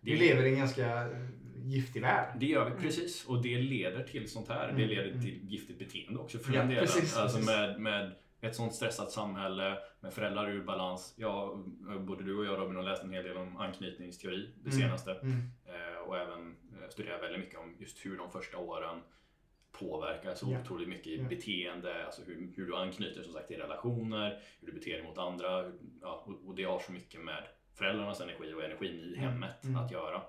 det, 0.00 0.10
Vi 0.12 0.16
lever 0.18 0.44
i 0.44 0.48
en 0.52 0.58
ganska 0.58 1.08
giftig 1.64 2.02
värld. 2.02 2.36
det 2.40 2.46
gör 2.46 2.70
vi 2.70 2.80
precis 2.82 3.24
och 3.26 3.42
det 3.42 3.58
leder 3.58 4.02
till 4.04 4.30
sånt 4.30 4.48
här. 4.48 4.66
Det 4.66 4.72
Mm, 4.82 4.88
leder 4.88 5.08
mm. 5.08 5.20
till 5.22 5.40
giftigt 5.44 5.78
beteende 5.78 6.20
också 6.20 6.38
för 6.38 6.52
Ja, 6.52 6.58
den 6.58 6.68
delen. 6.68 6.84
precis, 6.86 7.16
alltså 7.16 7.36
precis. 7.38 7.50
Med, 7.56 7.80
med 7.80 8.12
ett 8.40 8.56
sånt 8.56 8.74
stressat 8.74 9.10
samhälle 9.10 9.78
med 10.00 10.12
föräldrar 10.12 10.50
ur 10.50 10.64
balans. 10.64 11.14
Ja, 11.16 11.64
både 12.00 12.24
du 12.24 12.36
och 12.38 12.44
jag 12.44 12.58
Robin 12.58 12.76
har 12.76 12.82
läst 12.82 13.02
en 13.02 13.12
hel 13.12 13.24
del 13.24 13.36
om 13.36 13.56
anknytningsteori 13.56 14.50
det 14.64 14.70
Mm. 14.70 14.80
senaste 14.80 15.12
Mm. 15.12 15.38
eh, 15.66 15.98
och 16.06 16.18
även 16.18 16.56
eh, 16.82 16.88
studerat 16.90 17.22
väldigt 17.22 17.40
mycket 17.40 17.58
om 17.58 17.76
just 17.78 18.06
hur 18.06 18.16
de 18.18 18.30
första 18.30 18.58
åren 18.58 19.00
påverkar 19.72 20.34
så 20.34 20.52
Ja. 20.52 20.60
otroligt 20.60 20.88
mycket 20.88 21.06
i 21.06 21.16
Ja. 21.16 21.28
beteende, 21.28 22.04
alltså 22.06 22.22
hur, 22.26 22.48
hur 22.56 22.66
du 22.66 22.76
anknyter 22.76 23.22
som 23.22 23.32
sagt 23.32 23.48
till 23.48 23.56
relationer, 23.56 24.42
hur 24.60 24.66
du 24.66 24.72
beter 24.72 24.92
dig 24.92 25.02
mot 25.02 25.18
andra. 25.18 25.72
Ja, 26.02 26.24
och, 26.26 26.48
och 26.48 26.54
det 26.54 26.64
har 26.64 26.78
så 26.78 26.92
mycket 26.92 27.20
med 27.24 27.44
föräldrarnas 27.78 28.20
energi 28.20 28.54
och 28.54 28.64
energin 28.64 28.94
i 28.94 29.18
Mm. 29.18 29.20
hemmet 29.20 29.64
Mm. 29.64 29.76
att 29.76 29.90
göra. 29.90 30.22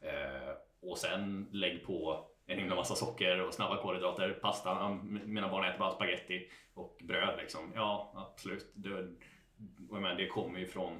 Eh, 0.00 0.52
och 0.82 0.98
sen 0.98 1.48
lägg 1.52 1.86
på 1.86 2.24
en 2.46 2.58
himla 2.58 2.74
massa 2.74 2.94
socker 2.94 3.40
och 3.40 3.54
snabba 3.54 3.82
kolhydrater, 3.82 4.30
pasta. 4.32 4.88
Mina 5.04 5.48
barn 5.48 5.64
äter 5.64 5.78
bara 5.78 5.90
spaghetti 5.90 6.50
och 6.74 6.98
bröd 7.02 7.38
liksom. 7.38 7.72
Ja, 7.74 8.12
absolut. 8.16 8.70
Det, 8.74 9.08
menar, 9.90 10.14
det 10.14 10.26
kommer 10.26 10.58
ju 10.58 10.66
från 10.66 10.98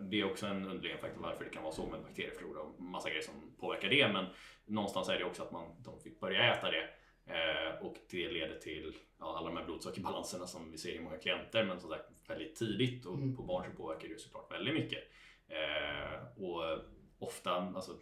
det 0.00 0.20
är 0.20 0.24
också 0.30 0.46
en 0.46 0.66
underliggande 0.66 1.02
faktor 1.02 1.22
varför 1.22 1.44
det 1.44 1.50
kan 1.50 1.62
vara 1.62 1.72
så 1.72 1.86
med 1.86 2.02
bakterieflora 2.02 2.60
och 2.60 2.80
massa 2.80 3.08
grejer 3.08 3.22
som 3.22 3.34
påverkar 3.60 3.88
det. 3.88 4.08
Men 4.12 4.26
någonstans 4.66 5.08
är 5.08 5.18
det 5.18 5.24
också 5.24 5.42
att 5.42 5.52
man, 5.52 5.82
de 5.84 6.00
fick 6.00 6.20
börja 6.20 6.54
äta 6.54 6.70
det 6.70 6.88
eh, 7.26 7.82
och 7.86 7.96
det 8.10 8.28
leder 8.32 8.58
till 8.58 8.96
ja, 9.18 9.38
alla 9.38 9.48
de 9.48 9.56
här 9.56 9.64
blodsockerbalanserna 9.64 10.46
som 10.46 10.70
vi 10.70 10.78
ser 10.78 10.92
i 10.92 11.00
många 11.00 11.18
klienter. 11.18 11.64
Men 11.64 11.80
som 11.80 11.90
sagt 11.90 12.04
väldigt 12.28 12.56
tidigt 12.56 13.06
och 13.06 13.14
Mm. 13.14 13.36
på 13.36 13.42
barn 13.42 13.70
så 13.70 13.76
påverkar 13.76 14.08
det 14.08 14.18
såklart 14.20 14.52
väldigt 14.52 14.74
mycket. 14.74 15.04
Eh, 15.48 16.42
och 16.42 16.78
ofta 17.18 17.50
alltså, 17.50 17.92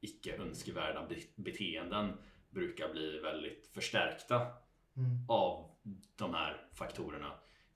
icke 0.00 0.36
önskvärda 0.36 1.06
be- 1.08 1.16
beteenden 1.42 2.12
brukar 2.50 2.88
bli 2.92 3.18
väldigt 3.18 3.66
förstärkta 3.74 4.36
Mm. 4.96 5.26
av 5.28 5.70
de 6.16 6.34
här 6.34 6.66
faktorerna. 6.74 7.32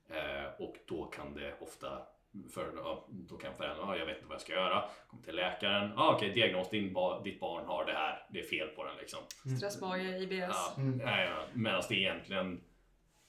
Eh, 0.09 0.61
och 0.61 0.75
då 0.87 1.05
kan 1.05 1.33
det 1.33 1.55
ofta 1.59 2.07
för, 2.53 2.73
ja, 2.75 3.07
då 3.09 3.37
kan 3.37 3.55
föräldern, 3.55 3.87
ja, 3.87 3.97
jag 3.97 4.05
vet 4.05 4.15
inte 4.15 4.27
vad 4.27 4.35
jag 4.35 4.41
ska 4.41 4.53
göra. 4.53 4.83
Kommer 5.07 5.23
till 5.23 5.35
läkaren, 5.35 5.91
ah, 5.97 6.15
okej 6.15 6.29
diagnos, 6.33 6.69
din 6.69 6.93
ba, 6.93 7.21
ditt 7.23 7.39
barn 7.39 7.65
har 7.65 7.85
det 7.85 7.93
här, 7.93 8.25
det 8.29 8.39
är 8.39 8.43
fel 8.43 8.67
på 8.67 8.83
den 8.83 8.97
liksom. 8.97 9.19
Stressmage, 9.57 10.01
IBS. 10.01 10.33
Ja, 10.49 10.73
Mm. 10.77 10.99
ja, 10.99 11.21
ja, 11.21 11.43
Medan 11.53 11.81
det 11.89 11.95
egentligen 11.95 12.61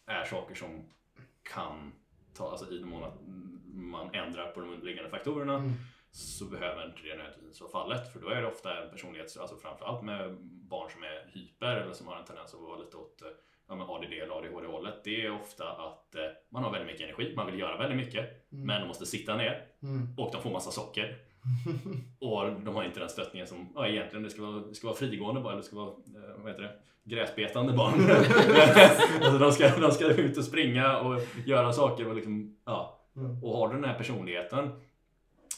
är 0.06 0.24
saker 0.24 0.54
som 0.54 0.84
kan 1.42 1.92
ta, 2.34 2.50
alltså 2.50 2.70
i 2.70 2.78
den 2.78 2.88
mån 2.88 3.04
att 3.04 3.18
man 3.74 4.14
ändrar 4.14 4.50
på 4.50 4.60
de 4.60 4.70
underliggande 4.70 5.10
faktorerna 5.10 5.54
Mm. 5.54 5.70
så 6.10 6.44
behöver 6.44 6.86
inte 6.86 7.02
det 7.02 7.16
nödvändigtvis 7.16 7.60
vara 7.60 7.70
fallet. 7.70 8.12
För 8.12 8.20
då 8.20 8.28
är 8.28 8.40
det 8.42 8.46
ofta 8.48 8.82
en 8.84 8.90
personlighet, 8.90 9.36
alltså 9.40 9.56
framförallt 9.56 10.02
med 10.04 10.36
barn 10.42 10.90
som 10.90 11.02
är 11.02 11.30
hyper 11.32 11.76
eller 11.76 11.92
som 11.92 12.06
har 12.06 12.16
en 12.16 12.24
tendens 12.24 12.54
att 12.54 12.60
vara 12.60 12.78
lite 12.78 12.96
åt 12.96 13.22
eh, 13.22 13.28
ja, 13.72 13.76
men 13.76 13.86
ADD 13.96 14.12
eller 14.12 14.38
ADHD-hållet. 14.38 14.94
Det 15.04 15.26
är 15.26 15.40
ofta 15.40 15.64
att 15.70 16.14
eh, 16.14 16.20
man 16.50 16.64
har 16.64 16.70
väldigt 16.72 16.86
mycket 16.92 17.04
energi, 17.08 17.32
man 17.36 17.46
vill 17.46 17.58
göra 17.60 17.76
väldigt 17.78 17.96
mycket, 18.06 18.24
Mm. 18.52 18.66
men 18.66 18.80
de 18.80 18.86
måste 18.88 19.06
sitta 19.06 19.36
ner 19.36 19.64
Mm. 19.82 20.08
och 20.16 20.32
de 20.32 20.42
får 20.42 20.50
massa 20.50 20.70
socker. 20.70 21.16
Och 22.20 22.52
de 22.60 22.74
har 22.76 22.84
inte 22.84 23.00
den 23.00 23.08
stöttningen 23.08 23.46
som, 23.46 23.68
ja 23.74 23.86
egentligen 23.86 24.22
det 24.22 24.30
ska 24.30 24.42
vara, 24.42 24.60
det 24.60 24.74
ska 24.74 24.86
vara 24.86 24.96
frigående 24.96 25.40
barn, 25.40 25.56
det 25.56 25.62
ska 25.62 25.76
vara, 25.76 25.88
eh, 25.88 26.36
vad 26.42 26.48
heter 26.52 26.62
det, 26.62 26.72
gräsbetande 27.04 27.72
barn. 27.72 27.94
alltså 29.22 29.38
de 29.38 29.52
ska, 29.52 29.68
de 29.80 29.90
ska 29.90 30.06
ut 30.06 30.38
och 30.38 30.44
springa 30.44 30.98
och 30.98 31.20
göra 31.46 31.72
saker 31.72 32.08
och 32.08 32.14
liksom, 32.14 32.56
ja. 32.64 32.98
Mm. 33.16 33.44
Och 33.44 33.56
har 33.58 33.68
du 33.68 33.74
den 33.74 33.84
här 33.84 33.94
personligheten 33.98 34.70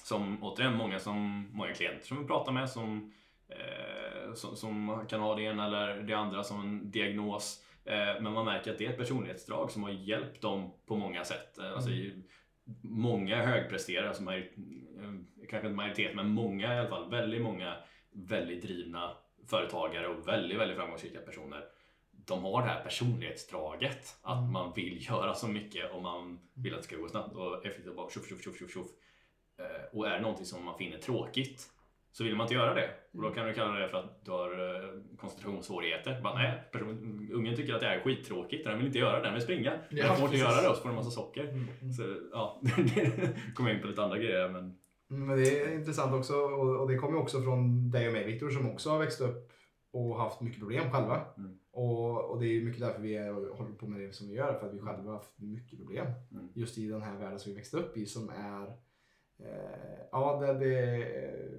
som 0.05 0.45
återigen 0.45 0.75
många, 0.77 0.99
som, 0.99 1.49
många 1.53 1.75
klienter 1.75 2.07
som 2.07 2.19
vi 2.21 2.25
pratar 2.27 2.53
med 2.53 2.71
som, 2.71 3.13
eh, 3.49 4.35
som, 4.35 4.57
som 4.57 5.05
kan 5.09 5.21
ha 5.21 5.35
det 5.35 5.43
ena 5.43 5.67
eller 5.67 6.03
det 6.03 6.15
andra 6.15 6.45
som 6.45 6.61
en 6.61 6.91
diagnos. 6.91 7.61
Eh, 7.85 8.23
men 8.23 8.33
man 8.33 8.45
märker 8.45 8.73
att 8.73 8.79
det 8.79 8.87
är 8.87 8.91
ett 8.91 8.99
personlighetsdrag 8.99 9.71
som 9.71 9.83
har 9.83 9.91
hjälpt 9.91 10.41
dem 10.43 10.73
på 10.87 10.97
många 10.97 11.25
sätt. 11.25 11.59
Eh, 11.59 11.73
alltså, 11.73 11.91
i, 11.91 12.23
många 12.83 13.43
högpresterare, 13.43 14.09
alltså 14.09 14.25
kanske 15.49 15.67
inte 15.69 15.77
majoritet, 15.77 16.15
men 16.17 16.29
många 16.29 16.75
i 16.75 16.79
alla 16.79 16.89
fall, 16.89 17.11
väldigt 17.11 17.43
många 17.43 17.77
väldigt 18.13 18.63
drivna 18.63 19.17
företagare 19.47 20.09
och 20.09 20.29
väldigt, 20.29 20.59
väldigt 20.59 20.77
framgångsrika 20.77 21.19
personer. 21.21 21.65
De 22.11 22.45
har 22.45 22.63
det 22.63 22.69
här 22.69 22.85
personlighetsdraget, 22.85 24.17
att 24.23 24.39
Mm. 24.39 24.53
man 24.53 24.73
vill 24.73 25.07
göra 25.09 25.35
så 25.35 25.49
mycket 25.49 25.93
och 25.93 26.03
man 26.03 26.41
vill 26.55 26.75
att 26.75 26.81
det 26.81 26.85
ska 26.85 26.97
gå 26.97 27.09
snabbt 27.09 27.35
och 27.35 27.67
effektivt 27.67 27.97
bara 27.97 28.11
tjoff, 28.11 28.29
tjoff, 28.29 28.43
tjoff, 28.43 28.59
tjoff, 28.59 28.73
tjoff. 28.73 28.87
Och 29.93 30.07
är 30.09 30.11
det 30.11 30.21
någonting 30.21 30.47
som 30.47 30.65
man 30.65 30.79
finner 30.79 30.99
tråkigt 30.99 31.71
så 32.15 32.25
vill 32.25 32.37
man 32.37 32.45
inte 32.45 32.55
göra 32.55 32.75
det. 32.75 32.91
Och 33.13 33.23
då 33.23 33.31
kan 33.31 33.47
du 33.47 33.55
kalla 33.55 33.79
det 33.79 33.89
för 33.89 33.99
att 33.99 34.25
du 34.25 34.31
har 34.31 34.51
eh, 34.51 34.91
koncentrationssvårigheter. 35.17 36.21
Bara, 36.23 36.35
nej, 36.35 36.69
person, 36.73 37.29
ungen 37.33 37.57
tycker 37.57 37.75
att 37.75 37.81
det 37.81 37.87
här 37.87 37.97
är 37.97 38.01
skittråkigt, 38.01 38.65
den 38.65 38.77
vill 38.79 38.87
inte 38.87 38.99
göra 38.99 39.19
det, 39.19 39.25
den 39.25 39.35
vill 39.35 39.43
springa. 39.43 39.73
Ja, 39.91 40.07
den 40.07 40.17
får 40.17 40.25
inte 40.25 40.39
göra 40.39 40.63
det 40.63 40.69
och 40.69 40.77
så 40.77 40.83
får 40.83 40.89
den 40.89 40.97
massa 40.97 41.11
socker. 41.11 41.45
Mm. 41.45 41.67
Mm. 41.81 41.93
Så 41.93 42.03
ja, 42.33 42.63
kommer 43.55 43.75
in 43.75 43.81
på 43.81 43.87
lite 43.87 44.03
andra 44.03 44.19
grejer 44.19 44.49
men 44.49 44.79
Mm, 45.11 45.27
Men 45.27 45.37
det 45.37 45.61
är 45.61 45.75
intressant 45.75 46.15
också 46.15 46.35
och, 46.35 46.81
och 46.81 46.89
det 46.89 46.97
kommer 46.97 47.19
också 47.19 47.43
från 47.43 47.91
dig 47.91 48.07
och 48.07 48.13
mig 48.13 48.27
Viktor 48.27 48.51
som 48.51 48.71
också 48.71 48.91
har 48.91 48.99
växt 48.99 49.21
upp 49.21 49.53
och 49.93 50.21
haft 50.21 50.41
mycket 50.41 50.59
problem 50.59 50.91
själva. 50.91 51.27
Mm. 51.37 51.59
Och, 51.73 52.31
och 52.31 52.41
det 52.41 52.47
är 52.47 52.63
mycket 52.63 52.81
därför 52.81 53.03
vi 53.03 53.17
är, 53.17 53.35
och 53.35 53.57
håller 53.57 53.73
på 53.75 53.87
med 53.87 54.01
det 54.01 54.13
som 54.13 54.29
vi 54.29 54.35
gör, 54.35 54.59
för 54.59 54.67
att 54.67 54.75
vi 54.75 54.79
själva 54.79 55.11
har 55.11 55.17
haft 55.17 55.39
mycket 55.39 55.79
problem. 55.79 56.07
Mm. 56.31 56.49
Just 56.55 56.79
i 56.79 56.89
den 56.89 57.03
här 57.03 57.19
världen 57.19 57.39
som 57.39 57.53
vi 57.53 57.57
växte 57.57 57.77
upp 57.77 57.97
i 57.97 58.07
som 58.07 58.29
är, 58.29 58.77
ja 60.13 60.41
det, 60.41 60.59
det 60.59 60.75
är 60.79 61.51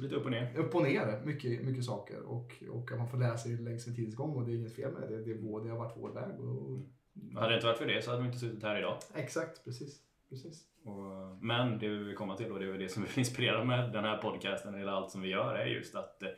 lite 0.00 0.14
upp 0.14 0.24
och 0.24 0.30
ner. 0.30 0.56
upp 0.58 0.74
och 0.74 0.82
ner, 0.82 1.20
mycket, 1.24 1.62
mycket 1.64 1.84
saker. 1.84 2.22
Och, 2.22 2.62
och 2.70 2.92
att 2.92 2.98
man 2.98 3.08
får 3.08 3.18
lära 3.18 3.36
sig 3.36 3.56
längs 3.56 3.86
en 3.86 3.96
tidens 3.96 4.14
gång 4.16 4.34
och 4.36 4.44
det 4.46 4.52
är 4.52 4.56
inget 4.56 4.76
fel 4.76 4.92
med 4.92 5.08
det. 5.10 5.24
Det, 5.24 5.30
är 5.30 5.38
vår, 5.38 5.64
det 5.64 5.70
har 5.70 5.78
varit 5.78 5.96
vår 5.96 6.10
väg. 6.12 6.40
Och, 6.40 6.86
Hade 7.34 7.48
det 7.48 7.54
inte 7.54 7.66
varit 7.66 7.78
för 7.78 7.86
det 7.86 8.02
så 8.02 8.10
hade 8.10 8.22
vi 8.22 8.28
inte 8.28 8.38
suttit 8.40 8.62
här 8.62 8.78
idag. 8.78 8.98
exakt, 9.14 9.64
precis. 9.64 10.00
precis. 10.28 10.66
Och, 10.84 11.38
men 11.44 11.78
det 11.78 11.88
vi 11.88 11.96
vill 12.04 12.16
komma 12.16 12.36
till 12.36 12.52
och 12.52 12.58
det 12.58 12.66
är 12.66 12.78
det 12.78 12.88
som 12.88 13.02
vi 13.02 13.08
inspirerar 13.20 13.64
med 13.64 13.92
den 13.92 14.04
här 14.04 14.16
podcasten 14.18 14.74
eller 14.74 14.92
allt 14.92 15.10
som 15.10 15.20
vi 15.22 15.28
gör 15.28 15.54
är 15.54 15.66
just 15.66 15.94
att 15.94 16.22
eh, 16.22 16.28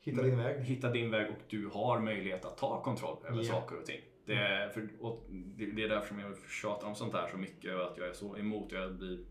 Hitta 0.00 0.22
din 0.22 0.36
väg. 0.38 0.60
hitta 0.62 0.90
din 0.90 1.10
väg 1.10 1.30
och 1.30 1.42
du 1.48 1.66
har 1.66 2.00
möjlighet 2.00 2.44
att 2.44 2.56
ta 2.56 2.82
kontroll 2.82 3.16
över 3.26 3.38
Ja. 3.38 3.44
saker 3.44 3.76
och 3.78 3.84
ting. 3.86 4.00
Det 4.26 4.34
är, 4.34 4.68
för, 4.68 4.88
och 5.00 5.26
det, 5.30 5.82
är 5.82 5.88
därför 5.88 6.20
jag 6.20 6.36
tjatar 6.50 6.88
om 6.88 6.94
sånt 6.94 7.12
här 7.12 7.28
så 7.30 7.36
mycket 7.36 7.74
och 7.74 7.82
att 7.86 7.98
jag 7.98 8.08
är 8.08 8.12
så 8.12 8.36
emot. 8.36 8.72
Jag 8.72 8.94
blir 8.98 9.24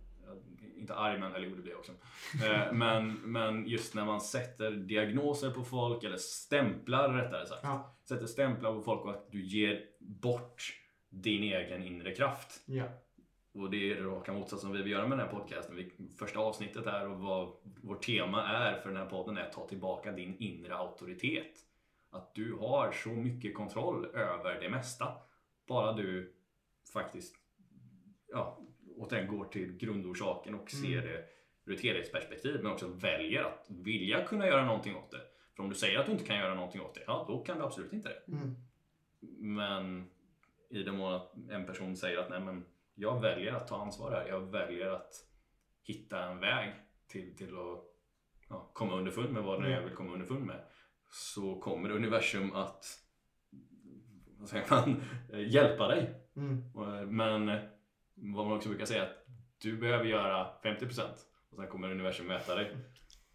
inte 0.77 0.95
arg 0.95 1.19
men, 1.19 1.35
eller 1.35 1.47
jo 1.47 1.55
det 1.55 1.61
blir 1.61 1.71
jag 1.71 1.79
också. 1.79 1.91
Eh, 2.45 2.73
men, 2.73 3.13
men 3.13 3.67
just 3.67 3.95
när 3.95 4.05
man 4.05 4.21
sätter 4.21 4.71
diagnoser 4.71 5.51
på 5.51 5.63
folk 5.63 6.03
eller 6.03 6.17
stämplar 6.17 7.13
rättare 7.13 7.45
sagt. 7.45 7.63
Ja. 7.63 7.97
Sätter 8.09 8.25
stämplar 8.25 8.73
på 8.73 8.81
folk 8.81 9.05
och 9.05 9.11
att 9.11 9.31
du 9.31 9.45
ger 9.45 9.85
bort 9.99 10.63
din 11.09 11.43
egen 11.43 11.83
inre 11.83 12.15
kraft. 12.15 12.61
Ja. 12.65 12.85
Och 13.53 13.69
det 13.69 13.91
är 13.91 14.01
raka 14.01 14.33
motsatsen 14.33 14.59
som 14.59 14.71
vi 14.71 14.81
vill 14.81 14.91
göra 14.91 15.07
med 15.07 15.17
den 15.17 15.27
här 15.27 15.33
podcasten. 15.33 15.75
Vi, 15.75 15.91
första 16.19 16.39
avsnittet 16.39 16.85
här 16.85 17.09
och 17.09 17.19
vad 17.19 17.53
vårt 17.63 18.05
tema 18.05 18.47
är 18.47 18.81
för 18.81 18.89
den 18.89 18.97
här 18.97 19.05
podden 19.05 19.37
är 19.37 19.41
att 19.41 19.53
ta 19.53 19.67
tillbaka 19.67 20.11
din 20.11 20.37
inre 20.37 20.75
auktoritet. 20.75 21.53
Att 22.09 22.35
du 22.35 22.53
har 22.53 22.91
så 22.91 23.09
mycket 23.09 23.55
kontroll 23.55 24.05
över 24.05 24.59
det 24.61 24.69
mesta. 24.69 25.07
Bara 25.67 25.93
du 25.93 26.33
faktiskt, 26.93 27.35
ja, 28.27 28.66
återigen 28.97 29.27
går 29.37 29.45
till 29.45 29.77
grundorsaken 29.77 30.55
och 30.55 30.71
ser 30.71 31.01
Mm. 31.01 31.05
det 31.05 31.25
ur 31.65 31.73
ett 31.73 31.81
helhetsperspektiv. 31.81 32.59
Men 32.63 32.71
också 32.71 32.87
väljer 32.87 33.43
att 33.43 33.65
vilja 33.69 34.23
kunna 34.25 34.47
göra 34.47 34.65
någonting 34.65 34.95
åt 34.95 35.11
det. 35.11 35.21
För 35.55 35.63
om 35.63 35.69
du 35.69 35.75
säger 35.75 35.99
att 35.99 36.05
du 36.05 36.11
inte 36.11 36.23
kan 36.23 36.37
göra 36.37 36.55
någonting 36.55 36.81
åt 36.81 36.95
det, 36.95 37.03
ja 37.07 37.25
då 37.27 37.43
kan 37.43 37.57
du 37.57 37.63
absolut 37.63 37.93
inte 37.93 38.09
det. 38.09 38.31
Mm. 38.31 38.55
Men 39.55 40.09
i 40.69 40.83
den 40.83 40.97
mån 40.97 41.13
att 41.13 41.33
en 41.49 41.65
person 41.65 41.97
säger 41.97 42.17
att 42.17 42.29
nej 42.29 42.39
men 42.39 42.65
jag 42.95 43.21
väljer 43.21 43.53
att 43.53 43.67
ta 43.67 43.81
ansvar 43.81 44.11
här. 44.11 44.27
Jag 44.27 44.41
väljer 44.41 44.87
att 44.89 45.13
hitta 45.83 46.23
en 46.23 46.39
väg 46.39 46.73
till, 47.07 47.35
till 47.37 47.47
att 47.49 47.83
ja, 48.49 48.69
komma 48.73 48.93
underfund 48.95 49.33
med 49.33 49.43
vad 49.43 49.61
det 49.63 49.67
är 49.67 49.71
jag 49.71 49.81
vill 49.81 49.93
komma 49.95 50.13
underfund 50.13 50.45
med. 50.45 50.61
Så 51.09 51.59
kommer 51.59 51.89
universum 51.89 52.53
att 52.53 52.85
vad 54.39 54.49
säger 54.49 54.65
man, 54.69 55.01
hjälpa 55.49 55.87
dig. 55.87 56.13
Mm. 56.35 56.75
Och, 56.75 57.07
Men 57.07 57.59
vad 58.17 58.45
man 58.45 58.57
också 58.57 58.69
brukar 58.69 58.85
säga 58.85 59.03
att 59.03 59.25
du 59.61 59.77
behöver 59.77 60.05
göra 60.05 60.47
50% 60.63 61.01
och 61.49 61.57
sen 61.57 61.67
kommer 61.67 61.91
universum 61.91 62.27
möta 62.27 62.55
dig. 62.55 62.77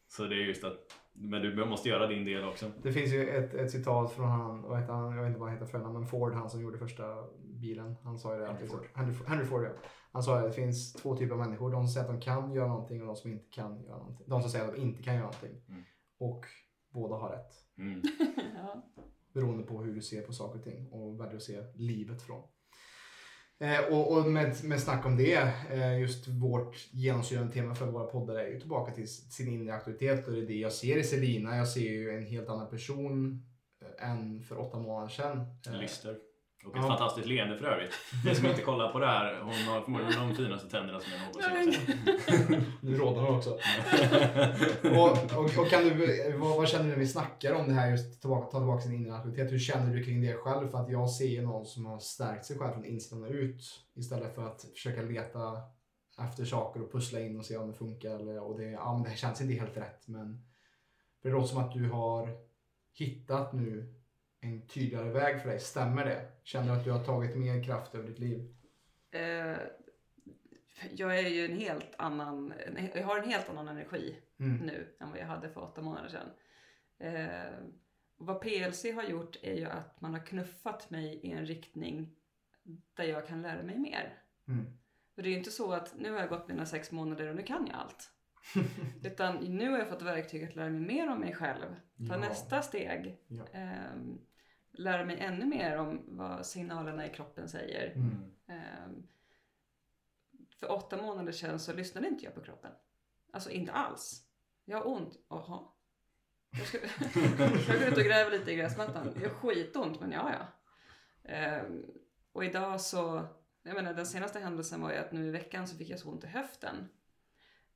Så 0.08 0.26
det 0.26 0.34
är 0.34 0.46
just 0.46 0.64
att 0.64 1.02
men 1.14 1.42
du 1.42 1.64
måste 1.64 1.88
göra 1.88 2.06
din 2.06 2.24
del 2.24 2.44
också. 2.44 2.70
Det 2.82 2.92
finns 2.92 3.12
ju 3.12 3.28
ett, 3.28 3.54
ett 3.54 3.70
citat 3.70 4.12
från 4.12 4.28
han, 4.28 4.62
vad 4.62 4.80
heter 4.80 4.92
han, 4.92 5.16
jag 5.16 5.22
vet 5.22 5.28
inte 5.28 5.40
vad 5.40 5.48
han 5.48 5.58
heter 5.58 5.70
för 5.70 5.92
men 5.92 6.06
Ford, 6.06 6.34
han 6.34 6.50
som 6.50 6.60
gjorde 6.60 6.78
första 6.78 7.04
bilen. 7.60 7.96
Han 8.02 8.18
sa 8.18 8.34
ju 8.34 8.40
det. 8.40 8.46
Henry 8.46 8.66
Ford. 8.66 8.86
Henry, 8.94 9.14
Henry 9.26 9.44
Ford 9.44 9.62
ja. 9.64 9.70
Han 10.12 10.22
sa 10.22 10.38
att 10.38 10.44
det 10.44 10.52
finns 10.52 10.92
två 10.92 11.16
typer 11.16 11.32
av 11.32 11.40
människor. 11.40 11.70
De 11.70 11.82
som 11.82 11.92
säger 11.92 12.06
att 12.08 12.20
de 12.20 12.20
kan 12.20 12.54
göra 12.54 12.68
någonting 12.68 13.00
och 13.00 13.06
de 13.06 13.16
som 13.16 13.30
inte 13.30 13.50
kan 13.50 13.84
göra 13.84 13.98
någonting. 13.98 14.26
De 14.28 14.42
som 14.42 14.50
säger 14.50 14.68
att 14.68 14.74
de 14.74 14.80
inte 14.80 15.02
kan 15.02 15.14
göra 15.14 15.24
någonting. 15.24 15.62
Mm. 15.68 15.82
Och 16.18 16.46
båda 16.90 17.16
har 17.16 17.30
rätt. 17.30 17.52
Mm. 17.78 18.02
ja. 18.56 18.82
Beroende 19.32 19.64
på 19.64 19.82
hur 19.82 19.94
du 19.94 20.02
ser 20.02 20.22
på 20.22 20.32
saker 20.32 20.58
och 20.58 20.64
ting 20.64 20.88
och 20.92 21.20
väljer 21.20 21.36
att 21.36 21.42
se 21.42 21.62
livet 21.74 22.22
från. 22.22 22.42
Eh, 23.62 23.92
och 23.92 24.18
och 24.18 24.30
med, 24.30 24.64
med 24.64 24.80
snack 24.80 25.06
om 25.06 25.16
det, 25.16 25.52
eh, 25.70 26.00
just 26.00 26.28
vårt 26.28 26.88
genomsyrande 26.90 27.52
tema 27.52 27.74
för 27.74 27.86
våra 27.86 28.04
poddar 28.04 28.34
är 28.34 28.48
ju 28.48 28.60
tillbaka 28.60 28.92
till 28.92 29.08
sin 29.08 29.48
inre 29.48 29.74
auktoritet 29.74 30.26
och 30.26 30.32
det 30.32 30.38
är 30.38 30.46
det 30.46 30.54
jag 30.54 30.72
ser 30.72 30.96
i 30.96 31.04
Selina. 31.04 31.56
Jag 31.56 31.68
ser 31.68 31.90
ju 31.90 32.10
en 32.10 32.26
helt 32.26 32.48
annan 32.48 32.70
person 32.70 33.42
eh, 33.82 34.10
än 34.10 34.42
för 34.42 34.58
åtta 34.60 34.78
månader 34.78 35.08
sedan. 35.08 35.38
Eh, 35.38 35.80
och 36.64 36.76
ett 36.76 36.82
Ja. 36.82 36.88
fantastiskt 36.88 37.26
leende 37.26 37.56
för 37.56 37.64
övrigt. 37.64 37.90
Ni 38.24 38.34
som 38.34 38.46
inte 38.46 38.62
kollar 38.62 38.92
på 38.92 38.98
det 38.98 39.06
här, 39.06 39.40
hon 39.40 39.52
har 39.54 39.80
förmodligen 39.80 40.28
de 40.28 40.34
finaste 40.34 40.68
tänderna 40.68 41.00
som 41.00 41.12
jag 41.12 41.20
någonsin 41.20 41.74
har 42.46 42.52
sett. 42.52 42.64
Nu 42.80 42.96
rådar 42.96 43.22
hon 43.22 43.36
också. 43.36 43.50
och, 44.82 45.38
och, 45.38 45.58
och 45.58 45.68
kan 45.70 45.84
du, 45.84 46.32
vad, 46.38 46.56
vad 46.56 46.68
känner 46.68 46.84
du 46.84 46.90
när 46.90 46.96
vi 46.96 47.06
snackar 47.06 47.54
om 47.54 47.68
det 47.68 47.74
här 47.74 47.90
just 47.90 48.20
tillbaka, 48.20 48.46
ta 48.50 48.58
tillbaka 48.58 48.82
sin 48.82 48.92
inre 48.92 49.14
aktivitet? 49.14 49.52
Hur 49.52 49.58
känner 49.58 49.94
du 49.96 50.04
kring 50.04 50.20
det 50.20 50.34
själv? 50.34 50.68
För 50.68 50.78
att 50.78 50.90
jag 50.90 51.10
ser 51.10 51.26
ju 51.28 51.42
någon 51.42 51.66
som 51.66 51.86
har 51.86 51.98
stärkt 51.98 52.44
sig 52.44 52.58
själv 52.58 52.72
från 52.72 52.84
insidan 52.84 53.24
och 53.24 53.30
ut 53.30 53.62
istället 53.94 54.34
för 54.34 54.46
att 54.46 54.64
försöka 54.74 55.02
leta 55.02 55.60
efter 56.18 56.44
saker 56.44 56.82
och 56.82 56.92
pussla 56.92 57.20
in 57.20 57.38
och 57.38 57.44
se 57.44 57.56
om 57.56 57.68
det 57.68 57.74
funkar. 57.74 58.10
Eller, 58.10 58.40
och 58.40 58.58
det, 58.58 58.70
ja, 58.70 58.94
men 58.94 59.02
det 59.02 59.08
här 59.08 59.16
känns 59.16 59.40
inte 59.40 59.54
helt 59.54 59.76
rätt 59.76 60.08
men 60.08 60.42
för 61.22 61.28
det 61.28 61.34
låter 61.34 61.48
som 61.48 61.58
att 61.64 61.72
du 61.72 61.88
har 61.88 62.28
hittat 62.92 63.52
nu 63.52 63.94
en 64.44 64.66
tydligare 64.66 65.10
väg 65.10 65.42
för 65.42 65.48
dig. 65.48 65.60
Stämmer 65.60 66.04
det? 66.04 66.28
Känner 66.42 66.66
du 66.66 66.78
att 66.78 66.84
du 66.84 66.90
har 66.90 67.04
tagit 67.04 67.36
mer 67.36 67.64
kraft 67.64 67.94
över 67.94 68.08
ditt 68.08 68.18
liv? 68.18 68.54
Eh, 69.10 69.56
jag 70.90 71.18
är 71.18 71.28
ju 71.28 71.44
en 71.44 71.58
helt 71.58 71.94
annan, 71.98 72.52
jag 72.94 73.04
har 73.04 73.18
en 73.18 73.28
helt 73.30 73.48
annan 73.48 73.68
energi 73.68 74.18
Mm. 74.40 74.56
nu 74.66 74.96
än 75.00 75.10
vad 75.10 75.18
jag 75.18 75.26
hade 75.26 75.48
för 75.50 75.60
åtta 75.62 75.82
månader 75.82 76.08
sedan. 76.08 76.28
Eh, 76.98 77.52
vad 78.16 78.40
PLC 78.40 78.84
har 78.94 79.02
gjort 79.02 79.36
är 79.42 79.54
ju 79.54 79.64
att 79.66 80.00
man 80.00 80.14
har 80.14 80.26
knuffat 80.26 80.90
mig 80.90 81.14
i 81.22 81.30
en 81.32 81.46
riktning 81.46 82.14
där 82.96 83.04
jag 83.04 83.26
kan 83.26 83.42
lära 83.42 83.62
mig 83.62 83.78
mer. 83.78 84.22
Mm. 84.48 84.64
För 85.14 85.22
det 85.22 85.28
är 85.28 85.30
ju 85.30 85.38
inte 85.38 85.50
så 85.50 85.72
att 85.72 85.94
nu 85.98 86.10
har 86.12 86.20
jag 86.20 86.28
gått 86.28 86.48
mina 86.48 86.66
sex 86.66 86.92
månader 86.92 87.28
och 87.28 87.36
nu 87.36 87.42
kan 87.42 87.66
jag 87.70 87.76
allt. 87.76 88.10
Utan 89.04 89.36
nu 89.36 89.70
har 89.70 89.78
jag 89.78 89.88
fått 89.88 90.02
verktyg 90.02 90.44
att 90.44 90.56
lära 90.56 90.70
mig 90.70 90.80
mer 90.80 91.10
om 91.10 91.20
mig 91.20 91.34
själv. 91.34 91.66
Ta 92.08 92.14
Ja. 92.14 92.18
nästa 92.18 92.62
steg. 92.62 93.18
Ja. 93.26 93.46
Ehm, 93.52 94.18
lära 94.82 95.04
mig 95.04 95.20
ännu 95.20 95.46
mer 95.46 95.78
om 95.78 96.02
vad 96.06 96.46
signalerna 96.46 97.06
i 97.06 97.08
kroppen 97.08 97.48
säger. 97.48 97.92
Mm. 97.94 98.32
Ehm, 98.46 99.08
för 100.56 100.72
åtta 100.72 100.96
månader 100.96 101.32
sedan 101.32 101.60
så 101.60 101.72
lyssnade 101.72 102.08
inte 102.08 102.24
jag 102.24 102.34
på 102.34 102.40
kroppen. 102.40 102.72
Alltså 103.32 103.50
inte 103.50 103.72
alls. 103.72 104.26
Jag 104.64 104.78
har 104.78 104.88
ont. 104.88 105.14
Jaha. 105.28 105.64
Jag 106.50 106.66
ska, 106.66 106.78
jag 107.72 107.80
går 107.80 107.88
ut 107.88 107.96
och 107.96 108.04
gräver 108.04 108.30
lite 108.30 108.52
i 108.52 108.56
gräsmattan. 108.56 109.12
Jag 109.22 109.28
har 109.28 109.36
skitont 109.36 110.00
men 110.00 110.12
ja 110.12 110.32
ja. 110.32 110.46
Ehm, 111.32 111.86
och 112.32 112.44
idag 112.44 112.80
så, 112.80 113.26
jag 113.62 113.74
menar 113.74 113.94
den 113.94 114.06
senaste 114.06 114.38
händelsen 114.38 114.82
var 114.82 114.90
ju 114.92 114.96
att 114.96 115.12
nu 115.12 115.26
i 115.26 115.30
veckan 115.30 115.68
så 115.68 115.76
fick 115.76 115.90
jag 115.90 115.98
så 115.98 116.10
ont 116.10 116.24
i 116.24 116.26
höften. 116.26 116.88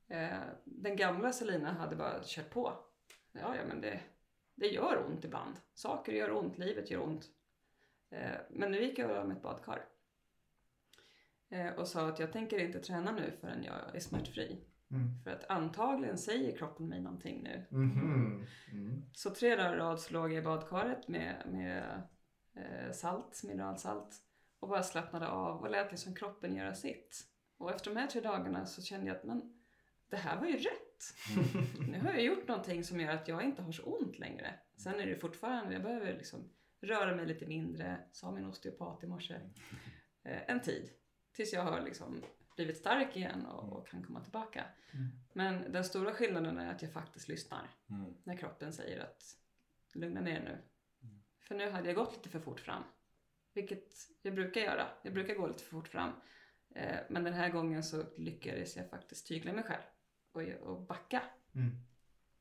Ehm, 0.07 0.41
den 0.63 0.95
gamla 0.95 1.31
Selina 1.31 1.71
hade 1.71 1.95
bara 1.95 2.23
kört 2.23 2.49
på. 2.49 2.73
Ja 3.31 3.55
ja 3.55 3.61
men 3.67 3.81
det, 3.81 3.99
det 4.57 4.67
gör 4.67 5.05
ont 5.05 5.25
ibland. 5.25 5.55
Saker 5.73 6.11
gör 6.11 6.31
ont, 6.31 6.57
livet 6.57 6.91
gör 6.91 7.03
ont. 7.03 7.25
Ehm, 8.11 8.41
men 8.49 8.71
nu 8.71 8.83
gick 8.83 8.99
jag 8.99 9.11
över 9.11 9.23
med 9.23 9.37
ett 9.37 9.43
badkar. 9.43 9.85
Eh, 11.49 11.73
och 11.73 11.87
sa 11.87 12.07
att 12.07 12.19
jag 12.19 12.31
tänker 12.33 12.59
inte 12.59 12.79
träna 12.79 13.11
nu 13.11 13.31
förrän 13.41 13.63
jag 13.63 13.95
är 13.95 13.99
smärtfri. 13.99 14.57
Mm. 14.91 15.19
För 15.23 15.31
att 15.31 15.49
antagligen 15.49 16.17
säger 16.17 16.57
kroppen 16.57 16.87
mig 16.87 17.01
någonting 17.01 17.43
nu. 17.43 17.65
Mhm. 17.69 18.45
Mm. 18.71 19.05
Så 19.13 19.29
tre 19.29 19.55
dagar 19.55 19.75
i 19.75 19.77
rad 19.77 19.99
låg 20.09 20.31
jag 20.31 20.41
i 20.41 20.45
badkaret 20.45 21.07
med, 21.07 21.43
med 21.47 22.01
eh, 22.53 22.91
salt, 22.91 23.43
mineralsalt. 23.43 24.23
Och 24.59 24.69
bara 24.69 24.83
slappnade 24.83 25.27
av 25.27 25.61
och 25.61 25.69
lät 25.69 25.91
liksom 25.91 26.15
kroppen 26.15 26.55
göra 26.55 26.73
sitt. 26.73 27.23
Och 27.57 27.71
efter 27.71 27.93
de 27.93 27.99
här 27.99 28.07
tre 28.07 28.21
dagarna 28.21 28.65
så 28.65 28.81
kände 28.81 29.07
jag 29.07 29.17
att 29.17 29.23
men, 29.23 29.53
det 30.09 30.17
här 30.17 30.39
var 30.39 30.47
ju 30.47 30.57
rätt. 30.57 30.86
Nu 31.87 31.99
har 31.99 32.11
jag 32.11 32.23
gjort 32.23 32.47
någonting 32.47 32.83
som 32.83 32.99
gör 32.99 33.13
att 33.13 33.27
jag 33.27 33.43
inte 33.43 33.61
har 33.61 33.71
så 33.71 33.83
ont 33.83 34.19
längre. 34.19 34.53
Sen 34.77 34.99
är 34.99 35.05
det 35.07 35.15
fortfarande, 35.15 35.73
jag 35.73 35.83
behöver 35.83 36.13
liksom 36.13 36.49
röra 36.81 37.15
mig 37.15 37.25
lite 37.25 37.45
mindre, 37.45 37.97
sa 38.11 38.31
min 38.31 38.45
osteopat 38.45 39.03
i 39.03 39.07
morse. 39.07 39.33
Eh, 40.23 40.49
en 40.49 40.61
tid. 40.61 40.89
Tills 41.33 41.53
jag 41.53 41.63
har 41.63 41.81
liksom 41.81 42.23
blivit 42.55 42.77
stark 42.77 43.15
igen 43.17 43.45
och, 43.45 43.73
och 43.73 43.87
kan 43.87 44.03
komma 44.03 44.21
tillbaka. 44.23 44.65
Mm. 44.93 45.07
Men 45.33 45.71
den 45.71 45.83
stora 45.83 46.13
skillnaden 46.13 46.57
är 46.57 46.71
att 46.71 46.81
jag 46.81 46.93
faktiskt 46.93 47.27
lyssnar 47.27 47.69
Mm. 47.89 48.13
när 48.23 48.37
kroppen 48.37 48.73
säger 48.73 48.99
att 48.99 49.23
lugna 49.93 50.21
ner 50.21 50.39
nu. 50.39 50.57
För 51.39 51.55
nu 51.55 51.69
hade 51.69 51.87
jag 51.87 51.95
gått 51.95 52.15
lite 52.15 52.29
för 52.29 52.39
fort 52.39 52.59
fram. 52.59 52.83
Vilket 53.53 53.93
jag 54.21 54.35
brukar 54.35 54.61
göra. 54.61 54.87
Jag 55.03 55.13
brukar 55.13 55.35
gå 55.35 55.47
lite 55.47 55.63
för 55.63 55.69
fort 55.69 55.87
fram. 55.87 56.11
Eh, 56.75 56.97
men 57.09 57.23
den 57.23 57.33
här 57.33 57.49
gången 57.49 57.83
så 57.83 58.03
lyckades 58.17 58.75
jag 58.75 58.89
faktiskt 58.89 59.27
tygla 59.27 59.53
mig 59.53 59.63
själv 59.63 59.81
och, 60.37 60.43
och 60.75 60.81
backa. 60.81 61.23
Mm. 61.55 61.71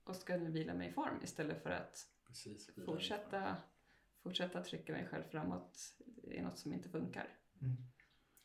Och 0.04 0.16
ska 0.16 0.36
nu 0.36 0.50
vila 0.50 0.74
mig 0.74 0.88
i 0.88 0.92
form 0.92 1.20
istället 1.22 1.62
för 1.62 1.70
att 1.70 2.06
Precis. 2.26 2.70
fortsätta, 2.84 3.56
fortsätta 4.22 4.62
trycka 4.62 4.92
mig 4.92 5.06
själv 5.06 5.24
framåt 5.24 5.78
i 6.22 6.40
något 6.42 6.58
som 6.58 6.72
inte 6.72 6.88
funkar. 6.88 7.28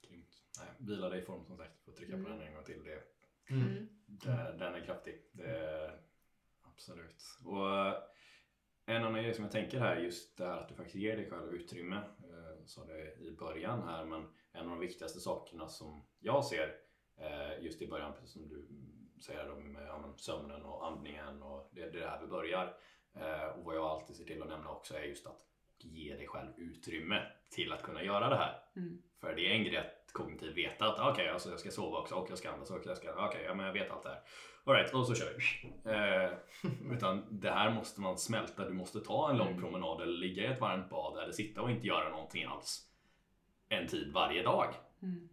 Grymt. 0.02 0.44
Nej, 0.60 0.68
vila 0.80 1.10
dig 1.10 1.20
i 1.20 1.26
form 1.26 1.46
som 1.46 1.58
sagt. 1.58 1.80
Får 1.86 1.92
trycka 1.92 2.12
på 2.14 2.18
Mm. 2.20 2.32
den 2.32 2.48
en 2.48 2.54
gång 2.54 2.64
till. 2.64 2.84
Det, 2.84 3.04
Mm. 3.54 3.88
det, 4.06 4.56
den 4.60 4.74
är 4.74 4.86
kraftig. 4.86 5.30
Det 5.32 5.44
är, 5.58 6.02
absolut. 6.62 7.24
Och 7.46 7.70
eh, 7.88 8.04
en 8.86 9.04
annan 9.04 9.24
grej 9.24 9.34
som 9.34 9.44
jag 9.44 9.52
tänker 9.52 9.80
här 9.80 9.98
just 9.98 10.38
det 10.38 10.46
här 10.48 10.58
att 10.58 10.70
du 10.70 10.76
faktiskt 10.76 10.96
ger 10.96 11.18
dig 11.18 11.30
själv 11.30 11.54
utrymme. 11.54 11.96
Eh, 11.96 12.58
Jag 12.60 12.70
sa 12.70 12.86
det 12.86 13.16
i 13.20 13.32
början 13.40 13.84
här 13.84 14.06
men 14.06 14.22
en 14.52 14.64
av 14.64 14.70
de 14.70 14.80
viktigaste 14.80 15.20
sakerna 15.20 15.68
som 15.68 16.06
jag 16.20 16.46
ser 16.46 16.76
eh, 17.18 17.64
just 17.64 17.82
i 17.82 17.88
början, 17.88 18.14
precis 18.14 18.32
som 18.34 18.48
du 18.50 18.68
säger 19.22 19.48
då 19.48 19.56
med 19.56 19.88
ja, 19.88 20.14
sömnen 20.18 20.64
och 20.64 20.86
andningen 20.88 21.42
och 21.44 21.70
det, 21.72 21.82
det 21.90 21.98
är 22.00 22.02
där 22.02 22.20
vi 22.22 22.28
börjar. 22.28 22.74
Eh, 23.14 23.46
Och 23.60 23.64
vad 23.66 23.76
jag 23.76 23.86
alltid 23.86 24.16
ser 24.16 24.24
till 24.26 24.42
att 24.42 24.48
nämna 24.50 24.70
också 24.70 24.98
är 24.98 25.04
just 25.04 25.28
att 25.28 25.42
ge 25.80 26.16
dig 26.16 26.28
själv 26.28 26.52
utrymme 26.58 27.26
till 27.50 27.74
att 27.74 27.84
kunna 27.84 28.04
göra 28.04 28.30
det 28.30 28.36
här. 28.36 28.60
Mm. 28.76 29.02
För 29.20 29.36
det 29.36 29.48
är 29.48 29.52
en 29.56 29.64
grej 29.64 29.78
att 29.78 30.14
kognitivt 30.14 30.58
veta 30.58 30.86
att 30.86 31.12
okej, 31.14 31.30
alltså 31.30 31.50
jag 31.50 31.60
ska 31.60 31.72
sova 31.72 31.98
också 31.98 32.16
och 32.16 32.30
jag 32.30 32.38
ska 32.38 32.52
andas 32.52 32.72
och 32.72 32.82
jag 32.86 32.98
ska, 32.98 33.26
okej, 33.28 33.44
ja 33.46 33.54
men 33.54 33.66
jag 33.66 33.74
vet 33.74 33.92
allt 33.92 34.04
det 34.04 34.10
här. 34.10 34.22
Alright, 34.64 34.94
och 34.94 35.08
så 35.08 35.16
kör 35.16 35.34
vi. 35.38 35.74
Eh, 35.92 36.32
utan 36.96 37.26
det 37.40 37.52
här 37.52 37.72
måste 37.72 38.02
man 38.02 38.18
smälta. 38.18 38.66
Du 38.66 38.74
måste 38.74 39.00
ta 39.00 39.30
en 39.30 39.38
lång 39.38 39.48
Mm. 39.48 39.62
promenad 39.62 40.02
eller 40.02 40.18
ligga 40.18 40.44
i 40.44 40.46
ett 40.46 40.62
varmt 40.62 40.90
bad 40.90 41.24
eller 41.24 41.32
sitta 41.32 41.62
och 41.62 41.72
inte 41.72 41.88
göra 41.88 42.10
någonting 42.10 42.44
alls. 42.44 42.88
En 43.70 43.88
tid 43.88 44.14
varje 44.14 44.44
dag. 44.44 44.74
Mm. 45.02 45.30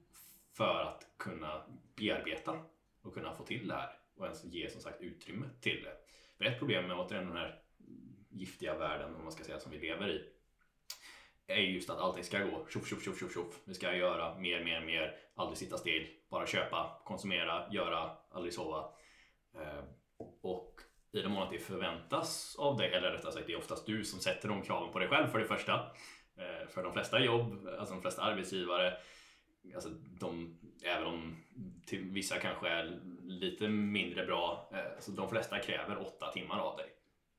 För 0.57 0.80
att 0.80 1.07
kunna 1.16 1.62
bearbeta 1.97 2.61
och 3.09 3.15
kunna 3.15 3.35
få 3.35 3.45
till 3.45 3.69
det 3.69 3.75
här. 3.75 3.91
Och 4.17 4.25
ens 4.25 4.45
ge 4.45 4.71
som 4.71 4.81
sagt 4.81 5.01
utrymme 5.01 5.47
till 5.61 5.83
det. 5.83 5.95
För 6.39 6.45
ett 6.45 6.59
problem 6.59 6.87
med 6.87 6.97
återigen 6.97 7.27
den 7.27 7.37
här 7.37 7.63
giftiga 8.31 8.79
världen, 8.79 9.15
om 9.15 9.23
man 9.23 9.33
ska 9.33 9.45
säga, 9.45 9.61
som 9.61 9.73
vi 9.73 9.79
lever 9.79 10.09
i 10.09 10.25
är 11.47 11.57
just 11.57 11.91
att 11.91 11.99
allting 11.99 12.25
ska 12.25 12.39
gå 12.39 12.67
tjoff, 12.71 12.89
tjoff, 12.89 13.05
tjoff, 13.05 13.21
tjoff, 13.21 13.35
tjoff. 13.35 13.61
Vi 13.65 13.75
ska 13.75 13.95
göra 13.95 14.39
mer, 14.39 14.65
mer, 14.65 14.81
mer. 14.81 15.17
Aldrig 15.35 15.59
sitta 15.59 15.79
still. 15.79 16.07
Bara 16.31 16.47
köpa, 16.47 17.01
konsumera, 17.05 17.73
göra, 17.73 18.11
aldrig 18.31 18.55
sova. 18.55 18.85
Eh, 19.55 19.85
och 20.43 20.81
i 21.13 21.23
den 21.23 21.31
mån 21.31 21.43
att 21.43 21.51
det 21.51 21.59
förväntas 21.59 22.57
av 22.59 22.77
dig, 22.77 22.93
eller 22.93 23.11
rättare 23.11 23.33
sagt 23.33 23.47
det 23.47 23.53
är 23.53 23.59
oftast 23.59 23.87
du 23.87 24.05
som 24.05 24.21
sätter 24.21 24.49
de 24.49 24.63
kraven 24.63 24.93
på 24.93 24.99
dig 24.99 25.09
själv 25.09 25.29
för 25.29 25.39
det 25.39 25.45
första. 25.45 25.75
Eh, 26.37 26.69
för 26.69 26.83
de 26.83 26.93
flesta 26.93 27.21
jobb, 27.21 27.69
alltså 27.79 27.95
de 27.95 28.03
flesta 28.03 28.23
arbetsgivare, 28.23 28.93
alltså 29.75 29.89
de, 30.21 30.59
även 30.85 31.07
om 31.07 31.37
till 31.87 32.05
vissa 32.11 32.39
kanske 32.39 32.69
är 32.69 33.01
lite 33.23 33.69
mindre 33.69 34.27
bra, 34.27 34.71
eh, 34.73 34.99
så 35.01 35.11
de 35.11 35.29
flesta 35.29 35.59
kräver 35.59 36.03
åtta 36.07 36.33
timmar 36.33 36.59
av 36.59 36.77
dig. 36.77 36.87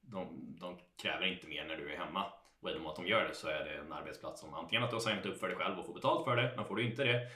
De, 0.02 0.56
de 0.60 0.78
kräver 1.02 1.26
inte 1.26 1.48
mer 1.48 1.66
när 1.66 1.78
du 1.78 1.94
är 1.94 1.98
hemma. 1.98 2.26
Och 2.62 2.70
i 2.72 2.78
och 2.78 2.82
med 2.82 2.90
att 2.90 2.96
de 2.96 3.08
gör 3.08 3.28
det 3.28 3.34
så 3.34 3.48
är 3.48 3.66
det 3.66 3.74
en 3.78 3.94
arbetsplats 3.94 4.42
som 4.42 4.54
antingen 4.54 4.84
att 4.84 4.90
du 4.90 4.96
har 4.96 5.02
signat 5.02 5.26
upp 5.26 5.40
för 5.40 5.48
dig 5.48 5.58
själv 5.58 5.80
och 5.80 5.86
får 5.86 5.94
betalt 5.94 6.24
för 6.24 6.36
det, 6.36 6.54
men 6.56 6.66
får 6.66 6.76
du 6.76 6.86
inte 6.86 7.04
det 7.04 7.28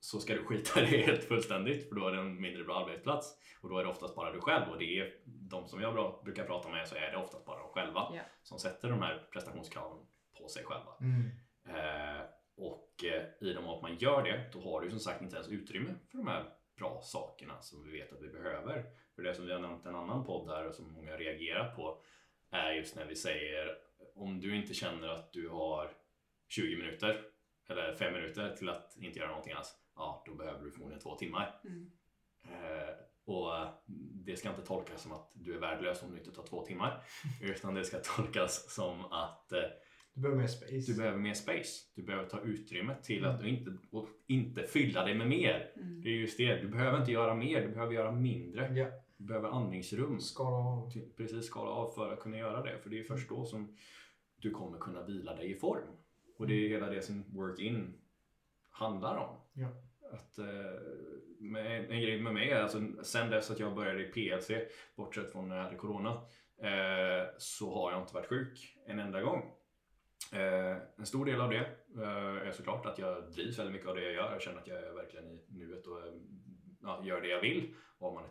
så 0.00 0.20
ska 0.20 0.34
du 0.34 0.44
skita 0.44 0.80
det 0.80 0.86
helt 0.86 1.24
fullständigt 1.24 1.88
för 1.88 1.96
då 1.96 2.08
är 2.08 2.12
det 2.12 2.18
en 2.18 2.40
mindre 2.40 2.64
bra 2.64 2.80
arbetsplats. 2.84 3.36
Och 3.60 3.68
då 3.68 3.78
är 3.78 3.84
det 3.84 3.90
oftast 3.90 4.14
bara 4.16 4.32
du 4.32 4.40
själv 4.40 4.70
och 4.70 4.78
det 4.78 4.98
är 4.98 5.12
de 5.24 5.68
som 5.68 5.80
jag 5.80 5.94
bra, 5.94 6.20
brukar 6.24 6.44
prata 6.44 6.68
med 6.68 6.88
så 6.88 6.94
är 6.94 7.10
det 7.10 7.16
oftast 7.16 7.46
bara 7.46 7.58
de 7.58 7.68
själva 7.68 8.12
Ja. 8.14 8.22
som 8.42 8.58
sätter 8.58 8.88
de 8.90 9.02
här 9.02 9.28
prestationskraven 9.32 9.98
på 10.38 10.48
sig 10.48 10.64
själva. 10.64 10.92
Mm. 11.00 11.30
Eh, 11.68 12.20
och 12.56 13.04
eh, 13.04 13.48
i 13.48 13.54
med 13.54 13.64
att 13.64 13.82
man 13.82 13.96
gör 13.96 14.22
det, 14.22 14.50
då 14.52 14.60
har 14.60 14.80
du 14.80 14.90
som 14.90 15.00
sagt 15.00 15.22
inte 15.22 15.36
ens 15.36 15.48
utrymme 15.48 15.94
för 16.10 16.18
de 16.18 16.26
här 16.26 16.44
bra 16.76 17.00
sakerna 17.02 17.60
som 17.60 17.84
vi 17.84 17.98
vet 17.98 18.12
att 18.12 18.22
vi 18.22 18.28
behöver. 18.28 18.84
För 19.14 19.22
det 19.22 19.34
som 19.34 19.46
vi 19.46 19.52
har 19.52 19.60
nämnt 19.60 19.86
i 19.86 19.88
en 19.88 19.94
annan 19.94 20.24
podd 20.24 20.48
där 20.48 20.66
och 20.66 20.74
som 20.74 20.92
många 20.92 21.16
reagerar 21.16 21.74
på 21.74 22.02
är 22.50 22.72
just 22.72 22.96
när 22.96 23.06
vi 23.06 23.16
säger 23.16 23.78
om 24.14 24.40
du 24.40 24.56
inte 24.56 24.74
känner 24.74 25.08
att 25.08 25.32
du 25.32 25.48
har 25.48 25.90
20 26.48 26.76
minuter 26.76 27.22
eller 27.68 27.94
5 27.94 28.12
minuter 28.12 28.56
till 28.56 28.68
att 28.68 28.96
inte 28.96 29.18
göra 29.18 29.28
någonting 29.28 29.52
alls, 29.52 29.76
ja 29.94 30.22
då 30.26 30.34
behöver 30.34 30.64
du 30.64 30.70
förmodligen 30.70 31.02
två 31.02 31.16
timmar. 31.16 31.60
Mm. 31.64 31.90
Eh, 32.42 32.94
och 33.24 33.52
det 34.26 34.36
ska 34.36 34.48
inte 34.48 34.62
tolkas 34.62 35.02
som 35.02 35.12
att 35.12 35.32
du 35.34 35.54
är 35.54 35.58
värdelös 35.58 36.02
om 36.02 36.10
du 36.10 36.18
inte 36.18 36.30
tar 36.30 36.42
två 36.42 36.66
timmar. 36.66 37.04
Utan 37.42 37.74
det 37.74 37.84
ska 37.84 37.98
tolkas 37.98 38.74
som 38.74 39.04
att 39.04 39.52
eh, 39.52 39.62
Du 40.16 40.22
behöver 40.22 40.40
mer 40.40 40.46
space. 40.46 40.92
du 40.92 40.96
behöver 40.96 41.18
mer 41.18 41.34
space. 41.34 41.84
Du 41.94 42.02
behöver 42.02 42.28
ta 42.28 42.40
utrymme 42.40 42.94
till 43.02 43.24
att 43.24 43.40
du 43.40 43.48
inte, 43.48 43.72
och 43.90 44.08
inte 44.26 44.62
fylla 44.62 45.04
dig 45.04 45.14
med 45.14 45.28
mer. 45.28 45.72
Mm. 45.76 46.00
Det 46.02 46.08
är 46.08 46.12
just 46.12 46.38
det. 46.38 46.56
Du 46.56 46.68
behöver 46.68 46.98
inte 47.00 47.12
göra 47.12 47.34
mer, 47.34 47.60
du 47.62 47.68
behöver 47.68 47.92
göra 47.94 48.12
mindre. 48.12 48.72
Ja, 48.74 48.86
Du 49.16 49.24
behöver 49.24 49.48
andningsrum. 49.48 50.20
skala 50.20 50.56
av. 50.56 50.90
Till- 50.90 51.10
Precis 51.16 51.46
skala 51.46 51.70
av 51.70 51.90
för 51.90 52.12
att 52.12 52.20
kunna 52.20 52.38
göra 52.38 52.62
det. 52.62 52.78
För 52.78 52.90
det 52.90 52.98
är 52.98 53.02
först 53.04 53.28
då 53.28 53.44
som 53.46 53.76
du 54.36 54.50
kommer 54.50 54.78
kunna 54.78 55.02
vila 55.02 55.34
dig 55.36 55.50
i 55.50 55.54
form. 55.54 55.88
Och 56.38 56.46
det 56.46 56.54
är 56.54 56.68
hela 56.68 56.90
det 56.90 57.02
som 57.02 57.24
work-in 57.28 57.94
handlar 58.70 59.16
om. 59.16 59.36
Ja. 59.52 59.68
Att, 60.12 60.38
eh, 60.38 60.46
med, 61.38 61.90
en 61.90 62.00
grej 62.00 62.20
med 62.20 62.34
mig 62.34 62.50
är 62.50 62.60
alltså 62.62 62.80
sen 63.02 63.30
dess 63.30 63.50
att 63.50 63.58
jag 63.60 63.74
började 63.74 64.02
i 64.08 64.12
PLC, 64.12 64.50
bortsett 64.96 65.32
från 65.32 65.48
när 65.48 65.56
jag 65.56 65.64
hade 65.64 65.76
Corona, 65.76 66.10
eh, 66.62 67.28
så 67.38 67.74
har 67.74 67.92
jag 67.92 68.02
inte 68.02 68.14
varit 68.14 68.26
sjuk 68.28 68.76
en 68.86 68.98
enda 68.98 69.20
gång. 69.22 69.42
Eh, 70.32 70.76
en 70.96 71.06
stor 71.06 71.24
del 71.24 71.40
av 71.40 71.50
det 71.50 71.66
eh, 71.96 72.48
är 72.48 72.52
såklart 72.52 72.86
att 72.86 72.98
jag 72.98 73.32
drivs 73.32 73.58
väldigt 73.58 73.74
mycket 73.74 73.88
av 73.88 73.94
det 73.94 74.02
jag 74.02 74.12
gör. 74.12 74.32
Jag 74.32 74.42
känner 74.42 74.58
att 74.58 74.66
jag 74.66 74.78
är 74.78 74.92
verkligen 74.92 75.26
i 75.26 75.44
nuet 75.48 75.86
och 75.86 75.98
eh, 75.98 76.12
ja, 76.82 77.04
gör 77.04 77.20
det 77.20 77.28
jag 77.28 77.40
vill. 77.40 77.74
Och 77.98 78.08
om, 78.08 78.14
man, 78.14 78.24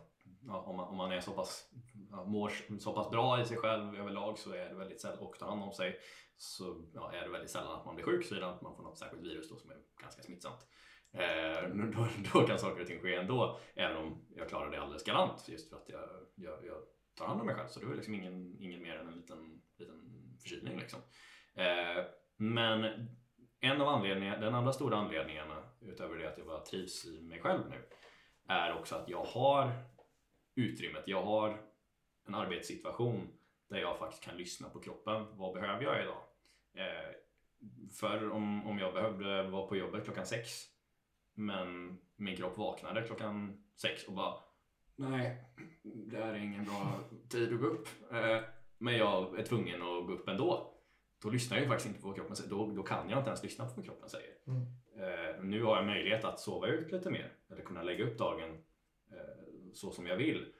ja, 0.46 0.60
om, 0.60 0.76
man, 0.76 0.88
om 0.88 0.96
man 0.96 1.12
är 1.12 1.20
så 1.20 1.32
pass, 1.32 1.70
ja, 2.10 2.24
mår 2.24 2.52
så 2.78 2.92
pass 2.92 3.10
bra 3.10 3.40
i 3.40 3.44
sig 3.44 3.56
själv 3.56 3.96
överlag 3.96 4.38
så 4.38 4.52
är 4.52 4.68
det 4.68 4.74
väldigt 4.74 5.00
sällan, 5.00 5.18
och 5.18 5.38
tar 5.38 5.46
hand 5.46 5.62
om 5.62 5.72
sig 5.72 5.98
så 6.36 6.84
ja, 6.94 7.12
är 7.12 7.22
det 7.22 7.28
väldigt 7.28 7.50
sällan 7.50 7.78
att 7.78 7.86
man 7.86 7.94
blir 7.94 8.04
sjuk 8.04 8.24
såvida 8.24 8.50
att 8.50 8.62
man 8.62 8.76
får 8.76 8.82
något 8.82 8.98
särskilt 8.98 9.22
virus 9.22 9.48
då 9.48 9.56
som 9.56 9.70
är 9.70 9.76
ganska 10.00 10.22
smittsamt. 10.22 10.66
Eh, 11.12 11.68
då, 11.96 12.08
då 12.32 12.46
kan 12.46 12.58
saker 12.58 12.80
och 12.80 12.86
ting 12.86 13.00
ske 13.00 13.14
ändå, 13.14 13.60
även 13.74 13.96
om 13.96 14.26
jag 14.36 14.48
klarar 14.48 14.70
det 14.70 14.82
alldeles 14.82 15.04
galant 15.04 15.48
just 15.48 15.70
för 15.70 15.76
att 15.76 15.88
jag, 15.88 16.08
jag, 16.34 16.64
jag 16.66 16.76
tar 17.14 17.26
hand 17.26 17.40
om 17.40 17.46
mig 17.46 17.54
själv. 17.54 17.68
Så 17.68 17.80
det 17.80 17.86
är 17.86 17.94
liksom 17.94 18.14
ingen, 18.14 18.56
ingen 18.60 18.82
mer 18.82 18.96
än 18.96 19.08
en 19.08 19.14
liten, 19.14 19.62
liten 19.78 20.36
förkylning. 20.42 20.78
Liksom. 20.78 21.00
Eh, 21.56 22.04
men 22.36 22.84
en 23.60 23.80
av 23.80 23.88
anledningarna, 23.88 24.40
den 24.40 24.54
andra 24.54 24.72
stora 24.72 24.96
anledningen, 24.96 25.46
utöver 25.80 26.18
det 26.18 26.28
att 26.28 26.38
jag 26.38 26.46
bara 26.46 26.64
trivs 26.64 27.04
i 27.04 27.22
mig 27.22 27.40
själv 27.40 27.60
nu 27.70 27.82
är 28.48 28.78
också 28.78 28.94
att 28.94 29.08
jag 29.08 29.24
har 29.24 29.72
utrymmet, 30.54 31.02
jag 31.06 31.22
har 31.22 31.60
en 32.26 32.34
arbetssituation 32.34 33.28
där 33.68 33.78
jag 33.78 33.98
faktiskt 33.98 34.24
kan 34.24 34.36
lyssna 34.36 34.68
på 34.68 34.80
kroppen. 34.80 35.26
Vad 35.36 35.54
behöver 35.54 35.82
jag 35.84 36.02
idag? 36.02 36.22
Eh, 36.74 37.12
för 38.00 38.30
om, 38.30 38.66
om 38.66 38.78
jag 38.78 38.94
behövde 38.94 39.42
vara 39.42 39.66
på 39.66 39.76
jobbet 39.76 40.04
klockan 40.04 40.26
sex 40.26 40.50
men 41.34 41.98
min 42.16 42.36
kropp 42.36 42.58
vaknade 42.58 43.02
klockan 43.02 43.64
sex 43.76 44.04
och 44.04 44.12
bara 44.12 44.34
Nej, 44.96 45.44
det 45.82 46.16
här 46.16 46.34
är 46.34 46.38
ingen 46.38 46.64
bra 46.64 47.00
tid 47.28 47.52
att 47.52 47.60
gå 47.60 47.66
upp. 47.66 47.88
Eh, 48.12 48.40
men 48.78 48.96
jag 48.96 49.38
är 49.38 49.44
tvungen 49.44 49.82
att 49.82 50.06
gå 50.06 50.12
upp 50.12 50.28
ändå. 50.28 50.75
Då 51.22 51.30
lyssnar 51.30 51.56
jag 51.56 51.64
ju 51.64 51.68
faktiskt 51.68 51.88
inte 51.88 52.00
på 52.00 52.06
vad 52.06 52.16
kroppen 52.16 52.36
säger. 52.36 52.50
Då, 52.50 52.70
då 52.70 52.82
kan 52.82 53.10
jag 53.10 53.20
inte 53.20 53.28
ens 53.28 53.42
lyssna 53.42 53.64
på 53.64 53.72
vad 53.76 53.84
kroppen 53.84 54.08
säger. 54.08 54.30
Mm. 54.46 54.62
Eh, 54.98 55.44
nu 55.44 55.62
har 55.62 55.76
jag 55.76 55.86
möjlighet 55.86 56.24
att 56.24 56.40
sova 56.40 56.66
ut 56.66 56.92
lite 56.92 57.10
mer. 57.10 57.32
Eller 57.50 57.62
kunna 57.62 57.82
lägga 57.82 58.04
upp 58.04 58.18
dagen 58.18 58.50
eh, 59.10 59.72
så 59.74 59.90
som 59.90 60.06
jag 60.06 60.16
vill. 60.16 60.52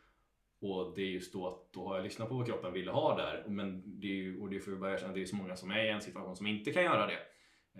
Och 0.61 0.93
det 0.95 1.03
är 1.03 1.07
just 1.07 1.33
då 1.33 1.49
att 1.49 1.73
då 1.73 1.89
har 1.89 1.97
jag 1.97 2.05
lyssnat 2.05 2.29
på 2.29 2.35
vad 2.35 2.47
kroppen 2.47 2.73
ville 2.73 2.91
ha 2.91 3.17
där. 3.17 3.45
Men 3.47 4.01
det 4.01 4.07
är 4.07 4.15
ju, 4.15 4.41
och 4.41 4.51
det 4.51 4.61
får 4.61 4.71
vi 4.71 4.77
bara 4.77 4.93
erkänna, 4.93 5.13
det 5.13 5.23
är 5.23 5.27
så 5.27 5.37
många 5.37 5.57
som 5.57 5.71
är 5.71 5.85
i 5.85 5.89
en 5.89 6.01
situation 6.01 6.37
som 6.37 6.47
inte 6.47 6.73
kan 6.73 6.85
göra 6.85 7.07
det. 7.07 7.21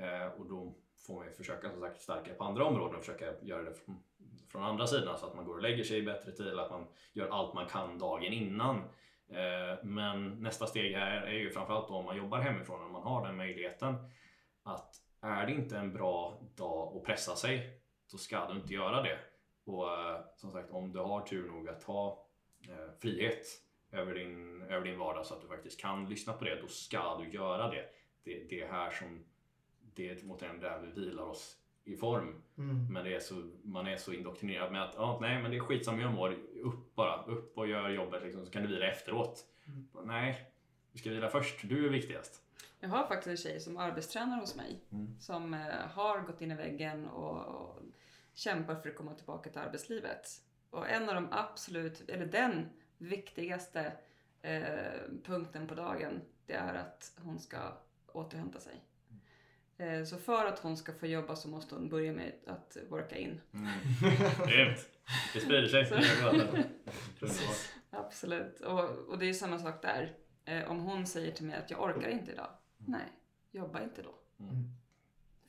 Eh, 0.03 0.27
och 0.27 0.47
då 0.47 0.75
får 1.07 1.15
man 1.15 1.27
ju 1.27 1.33
försöka 1.33 1.71
som 1.71 1.81
sagt 1.81 2.01
stärka 2.01 2.35
på 2.35 2.45
andra 2.45 2.65
områden 2.65 2.97
och 2.97 3.05
försöka 3.05 3.33
göra 3.43 3.63
det 3.63 3.75
från, 3.75 4.03
från 4.49 4.63
andra 4.63 4.87
sidan 4.87 5.19
så 5.19 5.27
att 5.27 5.37
man 5.37 5.45
går 5.45 5.55
och 5.55 5.63
lägger 5.63 5.85
sig 5.85 5.99
i 5.99 6.03
bättre 6.03 6.33
tid, 6.33 6.47
eller 6.47 6.63
att 6.63 6.71
man 6.71 6.87
gör 7.13 7.29
allt 7.29 7.55
man 7.55 7.67
kan 7.67 7.99
dagen 7.99 8.33
innan. 8.33 8.83
Eh, 9.29 9.85
men 9.85 10.43
nästa 10.43 10.67
steg 10.67 10.95
här 10.95 11.23
är 11.23 11.33
ju 11.33 11.51
framförallt 11.51 11.89
då 11.89 11.95
om 11.95 12.05
man 12.05 12.17
jobbar 12.17 12.39
hemifrån 12.39 12.85
och 12.85 12.91
man 12.91 13.03
har 13.03 13.27
den 13.27 13.37
möjligheten 13.37 13.95
att 14.63 14.95
är 15.21 15.47
det 15.47 15.53
inte 15.53 15.79
en 15.79 15.93
bra 15.93 16.43
dag 16.57 16.97
att 16.97 17.05
pressa 17.05 17.37
sig, 17.37 17.81
så 18.07 18.19
ska 18.19 18.49
du 18.49 18.57
inte 18.57 18.75
göra 18.75 19.03
det. 19.03 19.19
Och 19.65 19.93
eh, 19.93 20.21
som 20.37 20.53
sagt, 20.53 20.71
om 20.71 20.93
du 20.93 20.99
har 20.99 21.21
tur 21.21 21.49
nog 21.49 21.69
att 21.69 21.83
ha 21.83 22.27
eh, 22.69 22.99
frihet 23.01 23.47
över 23.93 24.15
din, 24.15 24.63
över 24.63 24.85
din 24.85 24.99
vardag 24.99 25.27
så 25.27 25.35
att 25.35 25.43
du 25.43 25.49
faktiskt 25.49 25.81
kan 25.81 26.09
lyssna 26.09 26.33
på 26.33 26.45
det, 26.45 26.61
då 26.61 26.69
ska 26.69 27.19
du 27.19 27.31
göra 27.31 27.71
det. 27.71 27.85
Det, 28.25 28.45
det 28.49 28.61
är 28.61 28.69
här 28.69 28.91
som 28.91 29.25
det 29.95 30.11
är 30.11 30.19
återigen 30.27 30.61
där 30.61 30.79
vi 30.81 31.01
vilar 31.01 31.23
oss 31.23 31.57
i 31.87 31.97
form. 31.97 32.43
Mm. 32.59 32.93
Men 32.93 33.05
det 33.05 33.15
är 33.15 33.21
så, 33.21 33.51
man 33.63 33.87
är 33.87 33.97
så 33.97 34.13
indoktrinerad 34.13 34.73
med 34.73 34.83
att 34.83 34.99
ah, 34.99 35.19
nej 35.21 35.43
men 35.43 35.51
det 35.51 35.57
är 35.57 35.61
skitsamma 35.61 36.03
jag 36.03 36.13
mår, 36.13 36.37
upp 36.63 36.95
bara, 36.95 37.25
upp 37.25 37.59
och 37.59 37.69
gör 37.69 37.89
jobbet 37.89 38.23
liksom, 38.23 38.45
så 38.45 38.51
kan 38.51 38.63
du 38.63 38.69
vila 38.69 38.87
efteråt. 38.87 39.45
Mm. 39.67 39.87
Nej, 40.05 40.51
du 40.93 40.99
ska 40.99 41.11
vila 41.11 41.29
först, 41.29 41.69
du 41.69 41.87
är 41.87 41.91
viktigast. 41.91 42.43
Jag 42.81 42.89
har 42.89 43.07
faktiskt 43.07 43.27
en 43.27 43.51
tjej 43.51 43.61
som 43.61 43.77
arbetstränar 43.77 44.41
hos 44.41 44.57
mig 44.57 44.81
Mm. 44.91 45.21
som 45.21 45.55
eh, 45.55 45.61
har 45.95 46.21
gått 46.21 46.41
in 46.41 46.51
i 46.51 46.55
väggen 46.55 47.07
och, 47.07 47.47
och 47.47 47.83
kämpar 48.35 48.75
för 48.75 48.89
att 48.89 48.97
komma 48.97 49.15
tillbaka 49.15 49.51
till 49.51 49.61
arbetslivet. 49.61 50.29
Och 50.71 50.89
en 50.89 51.09
av 51.09 51.15
de 51.15 51.29
absolut, 51.31 52.11
eller 52.11 52.27
den 52.27 52.69
viktigaste 52.99 53.93
eh, 54.43 54.63
punkten 55.25 55.67
på 55.67 55.75
dagen, 55.75 56.21
det 56.47 56.53
är 56.53 56.75
att 56.75 57.13
hon 57.23 57.39
ska 57.39 57.59
återhämta 58.13 58.61
sig. 58.61 58.81
Eh, 59.79 60.05
så 60.05 60.19
för 60.19 60.47
att 60.47 60.59
hon 60.59 60.77
ska 60.77 60.93
få 60.93 61.07
jobba 61.07 61.37
så 61.37 61.49
måste 61.49 61.75
hon 61.75 61.89
börja 61.89 62.13
med 62.13 62.33
att 62.47 62.77
worka 62.89 63.17
in. 63.17 63.41
Mm. 63.53 63.71
Grymt! 64.49 64.89
Det 65.35 65.41
sprider 65.41 65.69
sig. 65.69 65.87
Absolut. 67.91 68.61
Och, 68.61 68.91
och 68.91 69.19
det 69.19 69.27
är 69.27 69.33
samma 69.33 69.59
sak 69.59 69.83
där. 69.83 70.17
Eh, 70.45 70.71
om 70.71 70.81
hon 70.81 71.07
säger 71.07 71.33
till 71.33 71.47
mig 71.47 71.57
att 71.57 71.71
jag 71.71 71.83
orkar 71.83 72.09
inte 72.09 72.33
idag. 72.33 72.51
Nej, 72.77 73.13
jobba 73.51 73.83
inte 73.83 74.03
då. 74.03 74.15
Mm. 74.41 74.65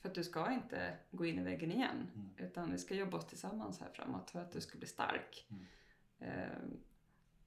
För 0.01 0.09
att 0.09 0.15
du 0.15 0.23
ska 0.23 0.51
inte 0.51 0.97
gå 1.11 1.25
in 1.25 1.39
i 1.39 1.43
väggen 1.43 1.71
igen. 1.71 2.11
Mm. 2.15 2.29
Utan 2.37 2.71
vi 2.71 2.77
ska 2.77 2.95
jobba 2.95 3.17
oss 3.17 3.27
tillsammans 3.27 3.79
här 3.79 3.89
framåt 3.93 4.29
för 4.29 4.39
att 4.39 4.51
du 4.51 4.61
ska 4.61 4.77
bli 4.77 4.87
stark. 4.87 5.47
Mm. 5.49 5.65
Eh, 6.19 6.57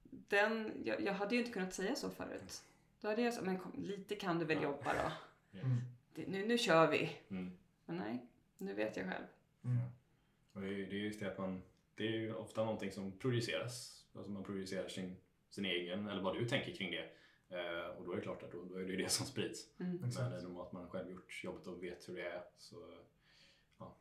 den, 0.09 0.71
jag, 0.85 1.01
jag 1.01 1.13
hade 1.13 1.35
ju 1.35 1.41
inte 1.41 1.53
kunnat 1.53 1.73
säga 1.73 1.95
så 1.95 2.09
förut. 2.09 2.63
Då 3.01 3.07
hade 3.07 3.21
jag 3.21 3.33
sagt, 3.33 3.45
men 3.45 3.59
kom, 3.59 3.71
lite 3.77 4.15
kan 4.15 4.39
du 4.39 4.45
väl 4.45 4.63
jobba 4.63 4.93
då. 4.93 5.11
Mm. 5.59 5.77
Nu, 6.15 6.45
nu 6.45 6.57
kör 6.57 6.91
vi. 6.91 7.17
Mm. 7.29 7.51
Men 7.85 7.95
nej, 7.97 8.25
nu 8.57 8.73
vet 8.73 8.97
jag 8.97 9.05
själv. 9.05 9.25
Mm. 9.63 9.77
Och 10.53 10.61
det, 10.61 10.67
är, 10.67 10.71
det 10.71 10.95
är 10.95 10.99
just 10.99 11.19
det 11.19 11.31
att 11.31 11.37
man, 11.37 11.61
det 11.95 12.07
är 12.07 12.11
ju 12.11 12.33
ofta 12.33 12.63
någonting 12.63 12.91
som 12.91 13.11
projiceras. 13.11 14.05
Alltså 14.15 14.31
man 14.31 14.43
projicerar 14.43 14.87
sin, 14.87 15.15
sin 15.49 15.65
egen, 15.65 16.07
eller 16.07 16.21
vad 16.21 16.35
du 16.35 16.45
tänker 16.45 16.73
kring 16.73 16.91
det. 16.91 17.09
Eh, 17.49 17.97
och 17.97 18.05
då 18.05 18.11
är 18.11 18.15
det 18.15 18.21
klart 18.21 18.43
att 18.43 18.51
då, 18.51 18.63
då 18.63 18.75
är 18.75 18.83
det 18.83 18.91
ju 18.91 18.97
det 18.97 19.09
som 19.09 19.25
sprids. 19.25 19.67
Mm. 19.79 19.97
Men 19.97 20.11
genom 20.11 20.59
att 20.59 20.71
man 20.71 20.89
själv 20.89 21.11
gjort 21.11 21.43
jobbet 21.43 21.67
och 21.67 21.83
vet 21.83 22.09
hur 22.09 22.15
det 22.15 22.21
är 22.21 22.43
så, 22.57 22.75
ja, 23.79 23.97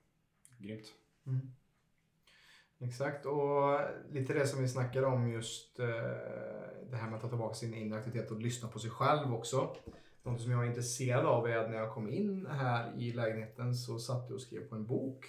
grymt. 0.59 0.95
Mm. 1.27 1.53
Exakt, 2.83 3.27
och 3.27 3.81
lite 4.11 4.35
det 4.35 4.47
som 4.47 4.63
vi 4.63 4.69
snackade 4.69 5.07
om 5.07 5.31
just 5.31 5.79
eh, 5.79 5.87
det 6.91 6.97
här 6.97 7.07
med 7.07 7.15
att 7.15 7.21
ta 7.21 7.29
tillbaka 7.29 7.55
sin 7.55 7.75
inre 7.75 7.99
aktivitet 7.99 8.31
och 8.31 8.41
lyssna 8.41 8.69
på 8.69 8.79
sig 8.79 8.91
själv 8.91 9.35
också. 9.35 9.77
Något 10.23 10.41
som 10.41 10.51
jag 10.53 10.65
är 10.65 10.69
intresserad 10.69 11.27
av 11.27 11.47
är 11.49 11.57
att 11.57 11.71
när 11.71 11.77
jag 11.77 11.95
kom 11.95 12.09
in 12.09 12.47
här 12.47 12.93
i 12.99 13.13
lägenheten 13.13 13.75
så 13.75 13.99
satt 13.99 14.25
jag 14.29 14.35
och 14.35 14.41
skrev 14.41 14.69
på 14.69 14.75
en 14.75 14.87
bok. 14.87 15.27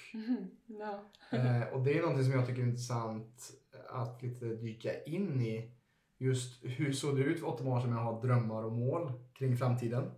Ja. 0.65 1.03
Eh, 1.31 1.67
och 1.73 1.83
det 1.83 1.97
är 1.97 2.01
någonting 2.01 2.23
som 2.23 2.33
jag 2.33 2.47
tycker 2.47 2.61
är 2.61 2.65
intressant 2.65 3.51
att 3.89 4.21
lite 4.21 4.45
dyka 4.45 5.03
in 5.03 5.41
i. 5.41 5.71
Just 6.17 6.65
hur 6.65 6.93
såg 6.93 7.15
det 7.17 7.23
ut 7.23 7.39
för 7.39 7.47
åtta 7.47 7.63
månader 7.63 7.81
sedan 7.81 7.89
med 7.93 7.99
att 7.99 8.13
ha 8.13 8.21
drömmar 8.21 8.63
och 8.63 8.71
mål 8.71 9.11
kring 9.33 9.57
framtiden 9.57 10.11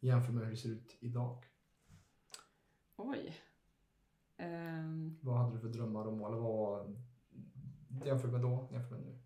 jämfört 0.00 0.34
med 0.34 0.44
hur 0.44 0.50
det 0.50 0.56
ser 0.56 0.68
ut 0.68 0.96
idag? 1.00 1.44
Oj. 2.96 3.36
Ehm, 4.36 5.18
Vad 5.20 5.38
hade 5.38 5.54
du 5.56 5.60
för 5.60 5.68
drömmar 5.68 6.06
och 6.06 6.12
mål? 6.12 6.34
Vad 6.38 6.96
jämfört 8.06 8.30
med 8.30 8.40
då, 8.40 8.68
jämfört 8.72 8.90
med 8.90 9.00
nu? 9.00 9.18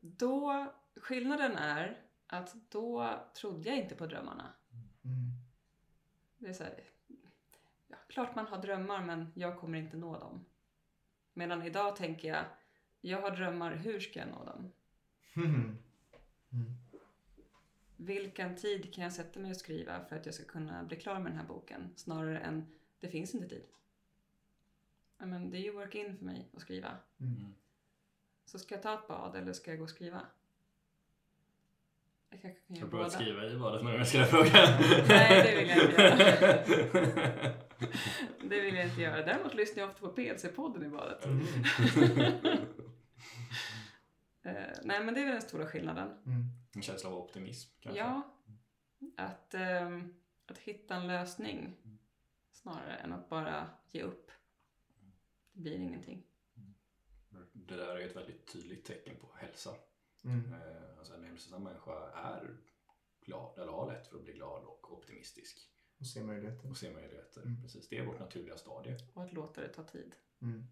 då, 0.00 0.66
skillnaden 0.96 1.52
är 1.56 1.98
att 2.28 2.56
då 2.70 3.20
trodde 3.34 3.68
jag 3.68 3.78
inte 3.78 3.94
på 3.94 4.06
drömmarna. 4.06 4.52
Mm. 5.04 5.30
Det 6.38 6.48
är 6.48 6.52
så 6.52 6.64
här, 6.64 6.84
ja, 7.88 7.96
klart 8.08 8.34
man 8.34 8.46
har 8.46 8.58
drömmar 8.58 9.04
men 9.04 9.32
jag 9.34 9.58
kommer 9.58 9.78
inte 9.78 9.96
nå 9.96 10.18
dem. 10.18 10.44
Medan 11.32 11.62
idag 11.62 11.96
tänker 11.96 12.28
jag, 12.28 12.44
jag 13.00 13.22
har 13.22 13.30
drömmar, 13.30 13.74
hur 13.74 14.00
ska 14.00 14.18
jag 14.18 14.28
nå 14.28 14.44
dem? 14.44 14.72
Mm. 15.36 15.78
Mm. 16.52 16.74
Vilken 17.96 18.56
tid 18.56 18.94
kan 18.94 19.04
jag 19.04 19.12
sätta 19.12 19.40
mig 19.40 19.50
och 19.50 19.56
skriva 19.56 20.04
för 20.04 20.16
att 20.16 20.26
jag 20.26 20.34
ska 20.34 20.44
kunna 20.44 20.84
bli 20.84 20.96
klar 20.96 21.18
med 21.18 21.32
den 21.32 21.38
här 21.38 21.46
boken? 21.46 21.92
Snarare 21.96 22.38
än, 22.38 22.66
det 23.00 23.08
finns 23.08 23.34
inte 23.34 23.48
tid. 23.48 23.64
Ja, 25.18 25.26
men 25.26 25.50
det 25.50 25.58
är 25.58 25.60
ju 25.60 25.72
work-in 25.72 26.16
för 26.16 26.24
mig 26.24 26.50
att 26.54 26.60
skriva. 26.60 26.96
Mm. 27.20 27.54
Så 28.44 28.58
ska 28.58 28.74
jag 28.74 28.82
ta 28.82 28.94
ett 28.94 29.08
bad 29.08 29.36
eller 29.36 29.52
ska 29.52 29.70
jag 29.70 29.78
gå 29.78 29.84
och 29.84 29.90
skriva? 29.90 30.26
Jag 32.30 32.42
kanske 32.42 32.60
kan 32.66 32.76
göra 32.76 32.88
båda. 32.88 33.10
skriva 33.10 33.46
i 33.46 33.56
badet 33.56 33.84
när 33.84 33.98
du 33.98 34.04
ska 34.04 34.24
fråga? 34.24 34.78
Nej, 35.08 35.42
det 35.42 35.56
vill 35.56 35.68
jag 35.68 35.84
inte 35.84 36.02
göra. 36.02 37.54
Det 38.48 38.60
vill 38.60 38.74
jag 38.74 38.84
inte 38.84 39.00
göra. 39.00 39.24
Däremot 39.24 39.54
lyssnar 39.54 39.82
jag 39.82 39.90
ofta 39.90 40.06
på 40.06 40.14
PLC-podden 40.14 40.86
i 40.86 40.88
badet. 40.88 41.24
Mm. 41.24 41.46
Eh, 44.42 44.54
nej, 44.82 45.04
men 45.04 45.14
det 45.14 45.20
är 45.20 45.24
väl 45.24 45.32
den 45.32 45.42
stora 45.42 45.66
skillnaden. 45.66 46.08
Mm. 46.26 46.44
En 46.74 46.82
känsla 46.82 47.10
av 47.10 47.16
optimism 47.16 47.70
kanske? 47.80 47.98
Ja, 48.00 48.34
att, 49.16 49.54
ehm, 49.54 50.14
att 50.46 50.58
hitta 50.58 50.94
en 50.94 51.06
lösning 51.06 51.76
snarare 52.50 52.94
än 52.96 53.12
att 53.12 53.28
bara 53.28 53.70
ge 53.90 54.02
upp. 54.02 54.30
Det 55.52 55.60
blir 55.60 55.76
ingenting. 55.76 56.22
Det 57.52 57.76
där 57.76 57.96
är 57.96 57.98
ju 57.98 58.06
ett 58.06 58.16
väldigt 58.16 58.52
tydligt 58.52 58.84
tecken 58.84 59.16
på 59.20 59.28
hälsa. 59.36 59.70
Mm. 60.28 60.52
Eh, 60.52 60.98
Alltså 60.98 61.14
en 61.14 61.24
hälsosam 61.24 61.62
människa 61.64 62.10
är 62.10 62.56
glad, 63.20 63.58
eller 63.58 63.72
har 63.72 63.92
lätt 63.92 64.06
för 64.06 64.16
att 64.16 64.24
bli 64.24 64.32
glad 64.32 64.64
och 64.64 64.92
optimistisk. 64.92 65.58
Och 66.00 66.06
se 66.06 66.22
möjligheter. 66.24 66.70
och 66.70 66.76
se 66.76 66.92
möjligheter. 66.92 67.42
Mm. 67.42 67.62
Precis, 67.62 67.88
det 67.88 67.98
är 67.98 68.06
vårt 68.06 68.20
naturliga 68.20 68.56
stadie. 68.56 68.96
Och 69.14 69.22
att 69.22 69.32
låta 69.32 69.60
det 69.60 69.68
ta 69.68 69.82
tid. 69.84 70.14
Mm. 70.42 70.64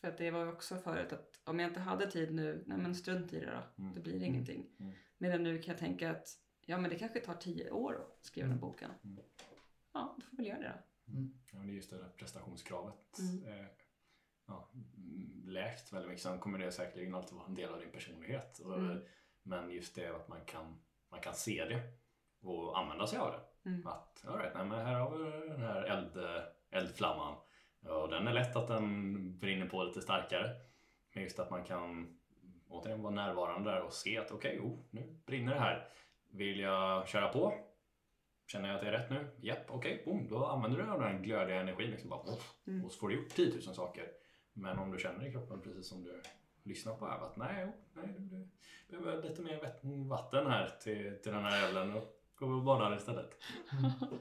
För 0.00 0.08
att 0.08 0.18
det 0.18 0.30
var 0.30 0.46
också 0.52 0.76
förut 0.76 1.12
att 1.12 1.40
om 1.44 1.58
jag 1.60 1.70
inte 1.70 1.80
hade 1.80 2.10
tid 2.10 2.34
nu, 2.34 2.64
nej 2.66 2.78
men 2.78 2.94
strunt 2.94 3.32
i 3.32 3.40
det 3.40 3.50
då. 3.50 3.82
Mm. 3.82 3.94
Det 3.94 4.00
blir 4.00 4.22
ingenting. 4.22 4.66
Mm. 4.80 4.92
Medan 5.18 5.42
nu 5.42 5.58
kan 5.58 5.72
jag 5.72 5.78
tänka 5.78 6.10
att 6.10 6.28
ja 6.66 6.78
men 6.78 6.90
det 6.90 6.98
kanske 6.98 7.20
tar 7.20 7.34
tio 7.34 7.70
år 7.70 7.94
att 8.00 8.24
skriva 8.26 8.46
den 8.48 8.52
här 8.54 8.60
boken. 8.60 8.90
Mm. 9.04 9.24
Ja, 9.92 10.14
då 10.18 10.26
får 10.26 10.36
vi 10.36 10.42
väl 10.42 10.46
göra 10.46 10.58
det 10.58 10.82
då. 11.04 11.20
Ja, 11.52 11.58
men 11.58 11.66
det 11.66 11.72
är 11.72 11.76
just 11.76 11.90
det 11.90 11.98
där 11.98 12.08
prestationskravet. 12.08 13.18
Mm. 13.18 13.44
Eh, 13.44 13.66
ja, 14.50 14.68
mm, 14.96 15.42
läkt 15.46 15.92
väldigt 15.92 16.08
mycket. 16.08 16.22
Sen 16.22 16.38
kommer 16.38 16.58
det 16.58 16.72
säkerligen 16.72 17.14
alltid 17.14 17.36
vara 17.36 17.46
en 17.46 17.54
del 17.54 17.72
av 17.72 17.80
din 17.80 17.90
personlighet. 17.92 18.60
Mm. 18.64 18.98
Men 19.42 19.70
just 19.70 19.94
det 19.94 20.16
att 20.16 20.28
man 20.28 20.44
kan, 20.44 20.80
man 21.10 21.20
kan 21.20 21.34
se 21.34 21.64
det 21.64 21.82
och 22.48 22.78
använda 22.78 23.06
sig 23.06 23.18
av 23.18 23.32
det. 23.32 23.70
Mm. 23.70 23.86
Att 23.86 24.24
all 24.26 24.38
right, 24.38 24.54
nej, 24.54 24.64
men 24.64 24.86
här 24.86 24.94
har 24.94 25.16
vi 25.18 25.48
den 25.48 25.62
här 25.62 25.82
eld, 25.82 26.18
eldflamman. 26.70 27.36
Ja, 27.80 28.06
den 28.06 28.28
är 28.28 28.32
lätt 28.32 28.56
att 28.56 28.68
den 28.68 29.38
brinner 29.38 29.66
på 29.66 29.82
lite 29.82 30.00
starkare. 30.00 30.50
Men 31.14 31.22
just 31.22 31.38
att 31.38 31.50
man 31.50 31.64
kan 31.64 32.18
återigen 32.68 33.02
vara 33.02 33.14
närvarande 33.14 33.70
där 33.70 33.82
och 33.82 33.92
se 33.92 34.18
att 34.18 34.30
okej, 34.32 34.60
oh, 34.60 34.78
nu 34.90 35.20
brinner 35.26 35.54
det 35.54 35.60
här. 35.60 35.88
Vill 36.30 36.60
jag 36.60 37.08
köra 37.08 37.28
på? 37.28 37.54
Känner 38.46 38.68
jag 38.68 38.74
att 38.74 38.82
det 38.82 38.88
är 38.88 38.92
rätt 38.92 39.10
nu? 39.10 39.30
Japp, 39.40 39.64
okej, 39.68 40.02
boom, 40.04 40.28
då 40.28 40.46
använder 40.46 40.78
du 40.78 41.04
den 41.04 41.22
glödiga 41.22 41.60
energin 41.60 41.90
liksom 41.90 42.10
bara, 42.10 42.20
Mm. 42.66 42.84
och 42.84 42.92
så 42.92 42.98
får 42.98 43.08
du 43.08 43.14
gjort 43.14 43.28
10 43.28 43.52
000 43.52 43.62
saker. 43.62 44.08
Men 44.60 44.78
om 44.78 44.90
du 44.90 44.98
känner 44.98 45.26
i 45.26 45.32
kroppen 45.32 45.60
precis 45.60 45.86
som 45.88 46.04
du 46.04 46.22
lyssnar 46.62 46.94
på 46.94 47.06
här 47.06 47.18
att 47.18 47.36
nej, 47.36 47.72
nej 47.94 48.14
du, 48.88 49.00
behöver 49.00 49.28
lite 49.28 49.42
mer 49.42 50.08
vatten 50.08 50.46
här 50.46 50.78
till, 50.82 51.18
till 51.22 51.32
den 51.32 51.44
här 51.44 51.68
elden 51.68 51.96
och 51.96 52.04
gå 52.34 52.46
och 52.46 52.64
bada 52.64 52.96
istället. 52.96 53.30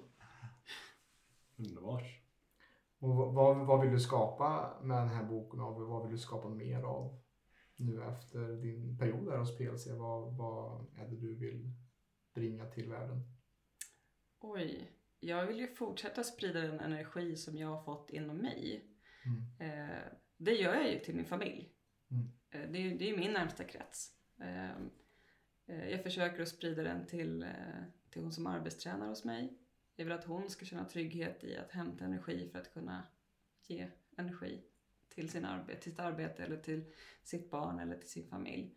Underbart. 1.57 2.03
Och 2.99 3.15
vad- 3.15 3.33
vad, 3.33 3.67
vad 3.67 3.81
vill 3.81 3.91
du 3.91 3.99
skapa 3.99 4.77
med 4.81 4.97
den 4.97 5.07
här 5.09 5.23
boken 5.23 5.59
och 5.59 5.81
vad 5.87 6.01
vill 6.03 6.11
du 6.11 6.17
skapa 6.17 6.49
mer 6.49 6.83
av 6.83 7.19
nu 7.75 8.03
efter 8.03 8.39
din 8.61 8.97
period 8.97 9.29
här 9.29 9.37
hos 9.37 9.57
PLC? 9.57 9.87
Vad, 9.87 10.37
vad 10.37 10.85
är 10.97 11.07
det 11.07 11.15
du 11.15 11.35
vill 11.35 11.71
bringa 12.33 12.65
till 12.65 12.89
världen? 12.89 13.21
Oj, 14.39 14.91
jag 15.19 15.45
vill 15.45 15.59
ju 15.59 15.67
fortsätta 15.67 16.23
sprida 16.23 16.59
den 16.61 16.79
energi 16.79 17.35
som 17.35 17.57
jag 17.57 17.67
har 17.67 17.83
fått 17.83 18.09
inom 18.09 18.37
mig. 18.37 18.85
Mm. 19.25 19.71
Eh, 19.89 20.03
det 20.39 20.53
gör 20.53 20.75
jag 20.75 20.91
ju 20.91 20.99
till 20.99 21.15
min 21.15 21.25
familj. 21.25 21.69
Mm. 22.11 22.31
Eh, 22.49 22.71
det, 22.71 22.77
är, 22.77 22.97
det 22.97 23.09
är 23.09 23.17
min 23.17 23.33
närmsta 23.33 23.63
krets. 23.63 24.13
Eh, 24.39 24.71
eh, 25.65 25.89
jag 25.89 26.03
försöker 26.03 26.41
att 26.41 26.49
sprida 26.49 26.83
den 26.83 27.07
till, 27.07 27.43
eh, 27.43 27.49
till 28.09 28.21
hon 28.21 28.33
som 28.33 28.47
arbetstränar 28.47 29.07
hos 29.07 29.23
mig. 29.23 29.57
Jag 29.95 30.05
vill 30.05 30.13
att 30.13 30.25
hon 30.25 30.49
ska 30.49 30.65
känna 30.65 30.85
trygghet 30.85 31.43
i 31.43 31.57
att 31.57 31.71
hämta 31.71 32.05
energi 32.05 32.49
för 32.51 32.59
att 32.59 32.73
kunna 32.73 33.03
ge 33.67 33.87
energi 34.17 34.63
till, 35.09 35.29
sin 35.29 35.45
arbete, 35.45 35.81
till 35.81 35.91
sitt 35.91 35.99
arbete 35.99 36.43
eller 36.43 36.57
till 36.57 36.93
sitt 37.23 37.51
barn 37.51 37.79
eller 37.79 37.97
till 37.97 38.09
sin 38.09 38.27
familj. 38.27 38.75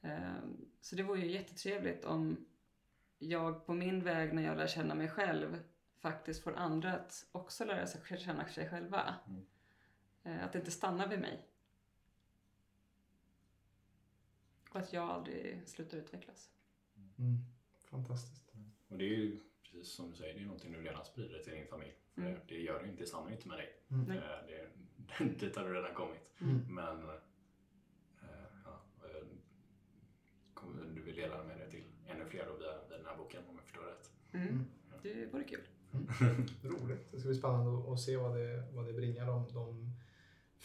Eh, 0.00 0.36
så 0.80 0.96
det 0.96 1.02
vore 1.02 1.20
ju 1.20 1.30
jättetrevligt 1.30 2.04
om 2.04 2.46
jag 3.18 3.66
på 3.66 3.74
min 3.74 4.04
väg 4.04 4.34
när 4.34 4.42
jag 4.42 4.56
lär 4.56 4.66
känna 4.66 4.94
mig 4.94 5.08
själv 5.08 5.62
faktiskt 6.00 6.42
får 6.42 6.56
andra 6.56 6.92
att 6.92 7.26
också 7.32 7.64
lära 7.64 7.86
sig 7.86 8.18
känna 8.18 8.48
sig 8.48 8.68
själva. 8.68 9.14
Mm. 9.28 9.46
Eh, 10.26 10.44
Att 10.44 10.52
det 10.52 10.58
inte 10.58 10.70
stannar 10.70 11.08
vid 11.08 11.20
mig. 11.20 11.46
Och 14.70 14.76
att 14.80 14.92
jag 14.92 15.08
aldrig 15.10 15.68
slutar 15.68 15.98
utvecklas. 15.98 16.50
Mm. 17.18 17.36
Fantastiskt. 17.90 18.52
Och 18.88 18.98
det 18.98 19.04
är 19.04 19.08
ju 19.08 19.40
precis 19.62 19.88
som 19.92 20.10
du 20.10 20.16
säger, 20.16 20.34
det 20.34 20.40
är 20.40 20.44
någonting 20.44 20.72
du 20.72 20.80
redan 20.82 21.04
sprider 21.04 21.38
till 21.42 21.52
din 21.52 21.66
familj. 21.66 21.94
För 22.14 22.20
Mm. 22.22 22.34
det, 22.34 22.40
det 22.54 22.60
gör 22.60 22.82
det 22.82 22.88
inte, 22.88 23.02
det 23.02 23.06
stannar 23.06 23.30
inte 23.32 23.48
med 23.48 23.58
dig. 23.58 23.72
Mm. 23.88 24.10
Eh, 24.10 24.16
Det, 24.18 25.24
dit 25.46 25.56
har 25.56 25.64
du 25.68 25.74
redan 25.74 25.94
kommit. 25.94 26.20
Mm. 26.40 26.74
Men 26.74 27.08
eh, 27.08 27.14
ja, 28.64 28.82
kommer- 30.54 30.84
du 30.94 31.02
vill 31.02 31.16
dela 31.16 31.44
med 31.44 31.58
dig 31.58 31.70
till 31.70 31.84
ännu 32.06 32.24
fler 32.24 32.46
då 32.46 32.56
via, 32.56 32.88
via 32.88 32.96
den 32.96 33.06
här 33.06 33.16
boken 33.16 33.42
om 33.48 33.54
jag 33.54 33.64
förstår 33.64 33.82
rätt. 33.82 34.10
Mm. 34.32 34.48
Mm. 34.48 34.64
Det 35.02 35.26
vore 35.32 35.44
kul. 35.44 35.66
Roligt. 36.62 37.10
Det 37.12 37.18
ska 37.20 37.28
bli 37.28 37.38
spännande 37.38 37.78
att- 37.78 37.88
att 37.88 38.00
se 38.00 38.16
vad 38.16 38.36
det, 38.36 38.68
vad 38.72 38.86
det 38.86 38.92
bringar, 38.92 39.26
de, 39.26 39.52
de 39.52 39.90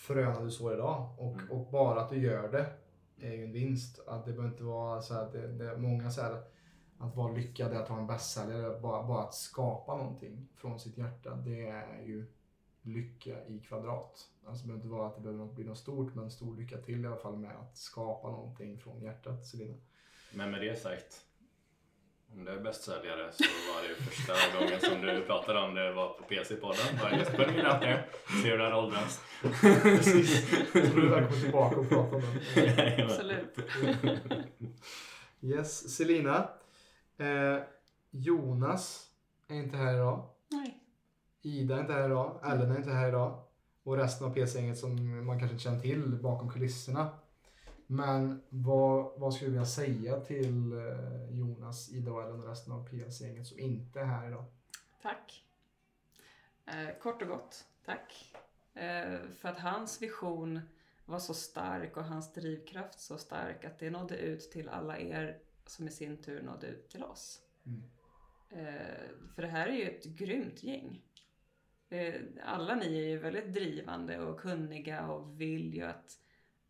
fröna 0.01 0.39
du 0.39 0.51
sår 0.51 0.73
idag. 0.73 1.15
Och, 1.17 1.33
Mm. 1.33 1.51
och 1.51 1.71
bara 1.71 2.01
att 2.01 2.09
du 2.09 2.17
gör 2.17 2.51
det 2.51 2.73
är 3.27 3.31
ju 3.33 3.43
en 3.43 3.51
vinst. 3.51 3.99
Att 4.07 4.25
det 4.25 4.31
behöver 4.31 4.49
inte 4.51 4.63
vara 4.63 5.01
så 5.01 5.13
att 5.13 5.31
det, 5.31 5.47
det, 5.47 5.77
många 5.77 6.11
säger 6.11 6.43
att 6.97 7.15
vara 7.15 7.31
lyckad 7.31 7.73
att 7.73 7.87
ha 7.87 7.97
en 7.99 8.07
bästsäljare. 8.07 8.79
Bara, 8.79 9.03
bara 9.03 9.23
att 9.23 9.33
skapa 9.35 9.97
någonting 9.97 10.47
från 10.55 10.79
sitt 10.79 10.97
hjärta, 10.97 11.35
det 11.35 11.67
är 11.69 12.01
ju 12.05 12.25
lycka 12.81 13.45
i 13.47 13.59
kvadrat. 13.59 14.27
Alltså 14.45 14.61
det 14.63 14.67
behöver 14.67 14.83
inte 14.85 14.95
vara 14.97 15.07
att 15.07 15.15
det 15.15 15.21
behöver 15.21 15.45
bli 15.45 15.63
något 15.63 15.77
stort, 15.77 16.15
men 16.15 16.31
stor 16.31 16.55
lycka 16.57 16.77
till 16.77 17.03
i 17.03 17.07
alla 17.07 17.15
fall 17.15 17.37
med 17.37 17.55
att 17.55 17.77
skapa 17.77 18.29
någonting 18.31 18.79
från 18.79 19.01
hjärtat, 19.01 19.45
Selina. 19.45 19.75
Men 20.33 20.51
med 20.51 20.61
det 20.61 20.79
sagt, 20.81 21.25
om 22.33 22.45
du 22.45 22.51
är 22.51 22.59
bästsäljare 22.59 23.31
så 23.31 23.43
var 23.43 23.89
det 23.89 24.03
första 24.03 24.33
gången 24.59 24.79
som 24.79 25.01
du 25.01 25.25
pratade 25.25 25.59
om 25.59 25.75
det 25.75 25.93
var 25.93 26.09
på 26.09 26.23
PC-podden. 26.23 26.99
Bara 27.01 27.17
just 27.17 27.31
putting 27.31 27.57
it 27.57 27.65
out 27.65 27.81
there. 27.81 28.03
Se 28.43 28.49
hur 28.49 28.57
det 28.57 28.63
här 28.63 28.77
åldras. 28.77 29.21
Precis. 29.81 30.49
Så 30.71 30.77
du 30.77 31.05
är 31.05 31.09
välkommen 31.09 31.41
tillbaka 31.41 31.75
och 31.79 31.89
prata 31.89 32.15
om 32.15 32.21
den. 32.21 32.65
Jajamän. 32.65 33.11
Absolut. 33.11 33.57
Yes, 35.41 35.95
Selina. 35.95 36.49
Eh, 37.17 37.57
Jonas 38.11 39.07
är 39.47 39.55
inte 39.55 39.77
här 39.77 39.93
idag. 39.93 40.29
Nej. 40.51 40.77
Ida 41.41 41.75
är 41.75 41.79
inte 41.81 41.93
här 41.93 42.05
idag. 42.05 42.39
Ellen 42.45 42.71
är 42.71 42.77
inte 42.77 42.91
här 42.91 43.07
idag. 43.07 43.43
Och 43.83 43.97
resten 43.97 44.27
av 44.27 44.33
PC-gänget 44.33 44.77
som 44.77 45.25
man 45.25 45.39
kanske 45.39 45.53
inte 45.53 45.63
känner 45.63 45.79
till 45.79 46.15
bakom 46.15 46.49
kulisserna. 46.49 47.09
Men 47.91 48.41
vad, 48.49 49.19
vad 49.19 49.33
skulle 49.33 49.51
vilja 49.51 49.65
säga 49.65 50.19
till 50.19 50.71
eh, 50.71 51.39
Jonas, 51.39 51.91
Ida 51.91 52.11
Ellen 52.11 52.39
och 52.39 52.47
resten 52.47 52.73
av 52.73 52.87
PC-gänget 52.89 53.47
som 53.47 53.59
inte 53.59 53.99
är 53.99 54.05
här 54.05 54.27
idag? 54.27 54.45
Tack. 55.01 55.45
Eh, 56.65 56.97
kort 57.01 57.21
och 57.21 57.27
gott, 57.27 57.65
tack. 57.85 58.35
Eh, 58.73 59.19
för 59.39 59.49
att 59.49 59.59
hans 59.59 60.01
vision 60.01 60.59
var 61.05 61.19
så 61.19 61.33
stark 61.33 61.97
och 61.97 62.03
hans 62.03 62.33
drivkraft 62.33 62.99
så 62.99 63.17
stark 63.17 63.65
att 63.65 63.79
det 63.79 63.89
nådde 63.89 64.17
ut 64.17 64.51
till 64.51 64.69
alla 64.69 64.99
er 64.99 65.39
som 65.65 65.87
i 65.87 65.91
sin 65.91 66.17
tur 66.17 66.41
nådde 66.41 66.67
ut 66.67 66.89
till 66.89 67.03
oss. 67.03 67.41
Mm. 67.65 67.83
Eh, 68.49 69.09
för 69.35 69.41
det 69.41 69.47
här 69.47 69.67
är 69.67 69.75
ju 69.75 69.89
ett 69.89 70.05
grymt 70.05 70.63
gäng. 70.63 71.01
Eh, 71.89 72.21
alla 72.43 72.75
ni 72.75 72.97
är 72.97 73.07
ju 73.07 73.17
väldigt 73.17 73.53
drivande 73.53 74.19
och 74.19 74.39
kunniga 74.39 75.07
och 75.07 75.41
vill 75.41 75.73
ju 75.73 75.83
att, 75.83 76.17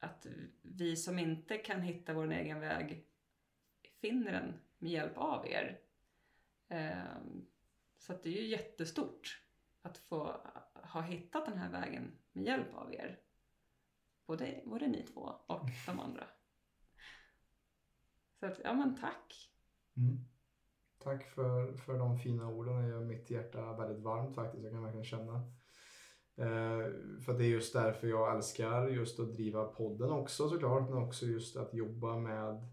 att 0.01 0.27
vi 0.61 0.95
som 0.95 1.19
inte 1.19 1.57
kan 1.57 1.81
hitta 1.81 2.13
vår 2.13 2.31
egen 2.31 2.59
väg 2.59 3.05
finner 4.01 4.31
den 4.31 4.53
med 4.77 4.91
hjälp 4.91 5.17
av 5.17 5.47
er. 5.47 5.79
Eh, 6.67 7.17
så 7.97 8.13
det 8.23 8.29
är 8.29 8.41
ju 8.41 8.47
jättestort 8.47 9.43
att 9.81 9.97
få 9.97 10.41
ha 10.73 11.01
hittat 11.01 11.45
den 11.45 11.57
här 11.57 11.71
vägen 11.71 12.11
med 12.31 12.43
hjälp 12.43 12.73
av 12.73 12.93
er. 12.93 13.19
Både, 14.25 14.61
både 14.65 14.87
ni 14.87 15.03
två 15.03 15.35
och 15.47 15.69
de 15.85 15.99
andra. 15.99 16.27
Så 18.39 18.45
att, 18.45 18.59
ja 18.63 18.73
men 18.73 18.95
tack. 18.95 19.51
Mm. 19.97 20.25
Tack 20.97 21.23
för, 21.23 21.73
för 21.73 21.99
de 21.99 22.19
fina 22.19 22.47
orden. 22.47 22.81
Det 22.81 22.89
gör 22.89 22.99
mitt 22.99 23.29
hjärta 23.29 23.73
väldigt 23.77 24.03
varmt 24.03 24.35
faktiskt. 24.35 24.63
Jag 24.63 24.73
kan 24.73 24.83
verkligen 24.83 25.05
känna. 25.05 25.51
Eh, 26.41 26.91
för 27.25 27.33
det 27.37 27.43
är 27.43 27.49
just 27.49 27.73
därför 27.73 28.07
jag 28.07 28.35
älskar 28.35 28.87
just 28.87 29.19
att 29.19 29.33
driva 29.33 29.65
podden 29.65 30.09
också 30.09 30.49
såklart. 30.49 30.89
Men 30.89 30.97
också 30.97 31.25
just 31.25 31.57
att 31.57 31.73
jobba 31.73 32.17
med, 32.17 32.67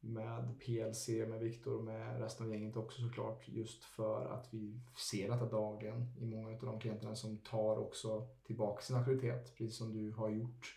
med 0.00 0.60
PLC, 0.60 1.08
med 1.08 1.40
Viktor 1.40 1.76
och 1.76 1.84
med 1.84 2.20
resten 2.20 2.46
av 2.46 2.52
gänget 2.52 2.76
också 2.76 3.02
såklart. 3.02 3.48
Just 3.48 3.84
för 3.84 4.26
att 4.26 4.48
vi 4.50 4.80
ser 5.10 5.30
detta 5.30 5.46
dagligen 5.46 6.14
i 6.20 6.26
många 6.26 6.48
av 6.48 6.66
de 6.66 6.80
klienterna 6.80 7.16
som 7.16 7.38
tar 7.38 7.78
också 7.78 8.28
tillbaka 8.46 8.82
sin 8.82 8.96
auktoritet. 8.96 9.54
Precis 9.56 9.76
som 9.76 9.92
du 9.92 10.12
har 10.12 10.30
gjort. 10.30 10.76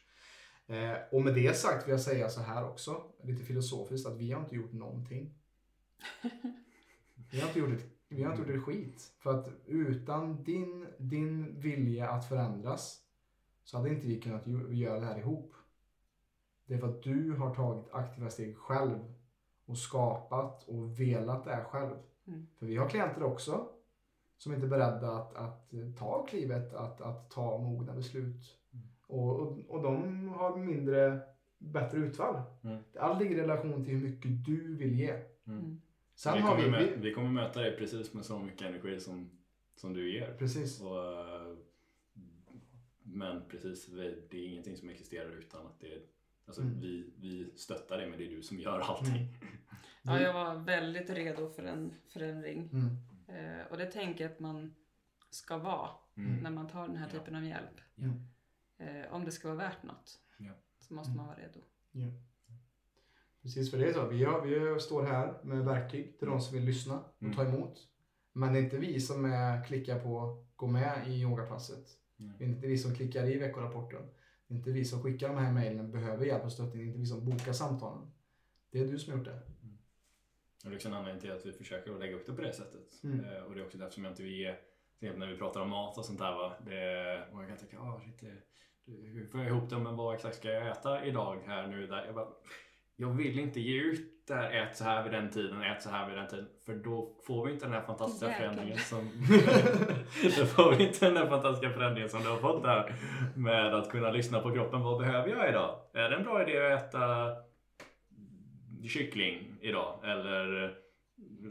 Eh, 0.67 0.97
och 1.11 1.21
med 1.21 1.35
det 1.35 1.57
sagt 1.57 1.87
vill 1.87 1.91
jag 1.91 2.01
säga 2.01 2.29
så 2.29 2.41
här 2.41 2.69
också, 2.69 3.03
lite 3.23 3.43
filosofiskt, 3.43 4.07
att 4.07 4.17
vi 4.17 4.31
har 4.31 4.41
inte 4.41 4.55
gjort 4.55 4.73
någonting. 4.73 5.33
Vi 7.31 7.39
har 7.39 7.47
inte 7.47 7.59
gjort 7.59 7.73
ett, 7.73 7.98
vi 8.09 8.23
har 8.23 8.31
inte 8.31 8.43
gjort 8.43 8.57
ett 8.57 8.63
skit. 8.63 9.13
För 9.19 9.39
att 9.39 9.49
utan 9.65 10.43
din, 10.43 10.87
din 10.97 11.59
vilja 11.59 12.09
att 12.09 12.25
förändras 12.25 13.01
så 13.63 13.77
hade 13.77 13.89
inte 13.89 14.07
vi 14.07 14.21
kunnat 14.21 14.47
göra 14.69 14.99
det 14.99 15.05
här 15.05 15.19
ihop. 15.19 15.53
Det 16.65 16.73
är 16.73 16.77
för 16.77 16.87
att 16.87 17.03
du 17.03 17.31
har 17.31 17.55
tagit 17.55 17.93
aktiva 17.93 18.29
steg 18.29 18.57
själv 18.57 19.13
och 19.65 19.77
skapat 19.77 20.63
och 20.63 20.99
velat 20.99 21.43
det 21.43 21.55
här 21.55 21.63
själv. 21.63 21.95
Mm. 22.27 22.47
För 22.59 22.65
vi 22.65 22.77
har 22.77 22.89
klienter 22.89 23.23
också 23.23 23.69
som 24.37 24.53
inte 24.53 24.65
är 24.65 24.69
beredda 24.69 25.11
att, 25.11 25.35
att 25.35 25.71
ta 25.97 26.25
klivet, 26.25 26.73
att, 26.73 27.01
att 27.01 27.29
ta 27.29 27.57
mogna 27.57 27.93
beslut. 27.93 28.57
Och, 29.07 29.39
och, 29.39 29.57
och 29.67 29.83
de 29.83 30.27
har 30.29 30.57
mindre, 30.57 31.19
bättre 31.57 31.97
utfall. 31.97 32.41
Mm. 32.63 32.83
Allt 32.99 33.21
ligger 33.21 33.35
i 33.35 33.41
relation 33.41 33.85
till 33.85 33.93
hur 33.93 34.09
mycket 34.09 34.45
du 34.45 34.75
vill 34.75 34.99
ge. 34.99 35.13
Mm. 35.47 35.81
Mm. 36.19 36.33
Sen 36.33 36.33
vi, 36.33 36.39
har 36.41 36.55
kommer 36.55 36.79
vi, 36.79 36.85
mö- 36.85 36.97
vi... 37.01 37.13
kommer 37.13 37.29
möta 37.29 37.61
dig 37.61 37.77
precis 37.77 38.13
med 38.13 38.25
så 38.25 38.39
mycket 38.39 38.61
energi 38.61 38.99
som, 38.99 39.29
som 39.75 39.93
du 39.93 40.11
ger. 40.13 40.33
Precis. 40.33 40.81
Och, 40.81 41.03
eh, 41.03 41.55
men 43.03 43.47
precis, 43.49 43.85
det 44.29 44.37
är 44.37 44.47
ingenting 44.47 44.77
som 44.77 44.89
existerar 44.89 45.29
utan 45.31 45.65
att 45.67 45.79
det 45.79 45.93
är, 45.93 46.01
alltså, 46.45 46.61
Mm. 46.61 46.79
vi, 46.79 47.13
vi 47.17 47.51
stöttar 47.55 47.97
dig 47.97 48.09
men 48.09 48.19
det 48.19 48.25
är 48.25 48.29
du 48.29 48.41
som 48.41 48.59
gör 48.59 48.79
allting. 48.79 49.15
Mm. 49.15 49.27
Ja, 50.01 50.21
jag 50.21 50.33
var 50.33 50.55
väldigt 50.55 51.09
redo 51.09 51.49
för 51.49 51.63
en 51.63 51.93
förändring. 52.07 52.69
Mm. 52.73 52.95
Eh, 53.27 53.65
och 53.71 53.77
det 53.77 53.85
tänker 53.85 54.23
jag 54.23 54.31
att 54.31 54.39
man 54.39 54.75
ska 55.29 55.57
vara 55.57 55.89
Mm. 56.17 56.37
när 56.43 56.49
man 56.51 56.67
tar 56.67 56.87
den 56.87 56.95
här 56.97 57.09
Ja. 57.13 57.19
typen 57.19 57.35
av 57.35 57.45
hjälp. 57.45 57.81
Mm. 57.97 58.19
Eh, 58.77 59.13
om 59.13 59.25
det 59.25 59.31
ska 59.31 59.47
vara 59.47 59.57
värt 59.57 59.83
något 59.83 60.19
Ja. 60.37 60.51
så 60.79 60.93
måste 60.93 61.17
man 61.17 61.27
vara 61.27 61.37
redo. 61.37 61.59
Precis, 63.41 63.71
för 63.71 63.77
det 63.77 63.85
är 63.89 63.93
så. 63.93 64.07
Vi, 64.07 64.23
har, 64.23 64.41
vi 64.41 64.79
står 64.79 65.03
här 65.03 65.33
med 65.43 65.65
verktyg 65.65 66.19
till 66.19 66.27
de 66.27 66.41
som 66.41 66.55
vill 66.55 66.65
lyssna 66.65 66.99
och 66.99 67.21
Mm. 67.23 67.35
ta 67.35 67.43
emot. 67.45 67.87
Men 68.33 68.53
det 68.53 68.59
är 68.59 68.63
inte 68.63 68.77
vi 68.77 68.99
som 68.99 69.25
är, 69.25 69.63
klickar 69.63 69.99
på 69.99 70.43
gå 70.55 70.67
med 70.67 71.07
i 71.07 71.21
yogapasset. 71.21 71.85
Mm. 72.19 72.33
Det 72.37 72.43
är 72.43 72.47
inte 72.47 72.67
vi 72.67 72.77
som 72.77 72.95
klickar 72.95 73.25
i 73.25 73.37
veckorapporten. 73.37 74.01
Det 74.47 74.53
är 74.53 74.57
inte 74.57 74.71
vi 74.71 74.85
som 74.85 75.03
skickar 75.03 75.27
de 75.29 75.37
här 75.37 75.51
mejlen, 75.51 75.91
behöver 75.91 76.25
hjälp 76.25 76.45
och 76.45 76.51
stöttning. 76.51 76.77
Det 76.77 76.83
är 76.83 76.87
inte 76.87 76.99
vi 76.99 77.05
som 77.05 77.25
bokar 77.25 77.53
samtalen. 77.53 78.11
Det 78.71 78.79
är 78.79 78.85
du 78.85 78.99
som 78.99 79.11
har 79.13 79.17
gjort 79.19 79.27
det. 79.27 79.39
Och 80.63 80.69
det 80.69 80.73
är 80.73 80.75
också 80.75 80.87
en 80.87 80.93
anledning 80.93 81.21
till 81.21 81.31
att 81.31 81.45
vi 81.45 81.51
försöker 81.51 81.93
att 81.93 81.99
lägga 81.99 82.15
upp 82.15 82.25
det 82.25 82.33
på 82.33 82.41
det 82.41 82.53
sättet. 82.53 83.03
Mm. 83.03 83.19
Eh, 83.25 83.41
och 83.43 83.55
det 83.55 83.61
är 83.61 83.65
också 83.65 83.77
därför 83.77 83.93
som 83.93 84.03
jag 84.03 84.11
inte 84.11 84.23
vill 84.23 84.39
ge, 84.39 84.55
när 84.99 85.27
vi 85.27 85.37
pratar 85.37 85.61
om 85.61 85.69
mat 85.69 85.97
och 85.97 86.05
sånt 86.05 86.19
där 86.19 86.31
va. 86.35 86.53
Det, 86.65 87.23
och 87.33 87.41
jag 87.41 87.47
kan 87.49 87.57
tänka, 87.57 87.79
ah, 87.79 87.99
shit, 87.99 88.23
hur 88.85 89.27
får 89.27 89.39
jag 89.39 89.49
ihop 89.49 89.69
det, 89.69 89.79
men 89.79 89.95
vad 89.95 90.15
exakt 90.15 90.35
ska 90.37 90.47
jag 90.51 90.67
äta 90.67 91.05
idag 91.05 91.41
här 91.45 91.67
nu? 91.67 91.87
Där? 91.87 92.05
Jag, 92.05 92.15
bara, 92.15 92.27
jag 93.01 93.09
vill 93.09 93.39
inte 93.39 93.59
ge 93.59 93.81
ut 93.81 94.27
det 94.27 94.35
här, 94.35 94.51
ät 94.51 94.77
så 94.77 94.83
här 94.83 95.03
vid 95.03 95.11
den 95.11 95.29
tiden, 95.29 95.61
ät 95.61 95.81
så 95.81 95.89
här 95.89 96.09
vid 96.09 96.17
den 96.17 96.27
tiden. 96.27 96.47
För 96.65 96.75
då 96.75 97.15
får 97.27 97.45
vi 97.45 97.53
inte 97.53 97.65
den 97.65 97.73
här 97.73 97.81
fantastiska 97.81 98.27
Jäklar. 98.27 98.45
förändringen 98.45 98.77
som... 98.77 98.99
då 100.37 100.45
får 100.45 100.75
vi 100.75 100.87
inte 100.87 101.05
den 101.05 101.17
här 101.17 101.27
fantastiska 101.27 101.73
förändringen 101.73 102.09
som 102.09 102.23
du 102.23 102.29
har 102.29 102.37
fått 102.37 102.63
där. 102.63 102.93
Med 103.35 103.73
att 103.75 103.91
kunna 103.91 104.11
lyssna 104.11 104.39
på 104.39 104.51
kroppen. 104.51 104.81
Vad 104.81 105.01
behöver 105.01 105.29
jag 105.29 105.49
idag? 105.49 105.79
Är 105.93 106.09
det 106.09 106.15
en 106.15 106.23
bra 106.23 106.49
idé 106.49 106.73
att 106.73 106.83
äta 106.83 107.35
kyckling 108.87 109.57
idag? 109.61 109.99
Eller 110.03 110.73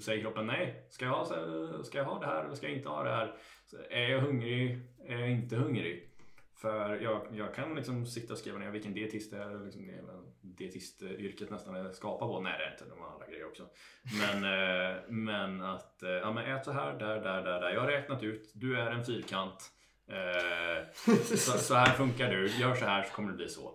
säger 0.01 0.23
kroppen 0.23 0.47
nej? 0.47 0.87
Ska 0.91 1.05
jag 1.05 1.13
ha, 1.13 1.25
ska 1.85 1.99
jag 1.99 2.05
ha 2.05 2.21
det 2.21 2.27
här 2.27 2.45
eller 2.45 2.55
ska 2.55 2.67
jag 2.67 2.77
inte 2.77 2.89
ha 2.89 3.03
det 3.03 3.11
här? 3.11 3.35
Så 3.67 3.77
Är 3.91 4.09
jag 4.09 4.21
hungrig? 4.21 4.79
Är 5.07 5.19
jag 5.19 5.31
inte 5.31 5.57
hungrig? 5.57 6.09
För 6.57 6.97
jag, 6.97 7.23
jag 7.33 7.55
kan 7.55 7.75
liksom 7.75 8.07
sitta 8.07 8.33
och 8.33 8.39
skriva 8.39 8.59
ner 8.59 8.71
vilken 8.71 8.95
dietist 8.95 9.31
det 9.31 9.39
är. 9.39 9.65
Liksom 9.65 9.87
det 9.87 9.93
dietistyrket 10.59 11.51
nästan 11.51 11.77
är 11.77 11.93
skapad 11.93 12.29
på. 12.29 12.41
Nej 12.41 12.59
det 12.59 12.65
är 12.65 12.71
inte, 12.71 12.85
de 12.85 13.01
har 13.01 13.09
andra 13.09 13.27
grejer 13.27 13.47
också. 13.47 13.67
Men, 14.19 14.45
eh, 14.45 14.97
men 15.09 15.63
att 15.63 16.03
eh, 16.03 16.11
ja, 16.11 16.33
men 16.33 16.45
ät 16.45 16.65
så 16.65 16.73
här, 16.73 16.99
där, 16.99 17.21
där, 17.21 17.43
där, 17.43 17.61
där. 17.61 17.71
Jag 17.71 17.81
har 17.81 17.89
räknat 17.89 18.23
ut, 18.23 18.53
du 18.55 18.81
är 18.81 18.91
en 18.91 19.05
fyrkant. 19.05 19.73
Eh, 20.09 20.89
så, 21.37 21.59
så 21.59 21.75
här 21.75 21.93
funkar 21.93 22.31
du, 22.31 22.47
gör 22.47 22.75
så 22.75 22.85
här 22.85 23.03
så 23.03 23.13
kommer 23.15 23.31
det 23.31 23.37
bli 23.37 23.49
så. 23.49 23.75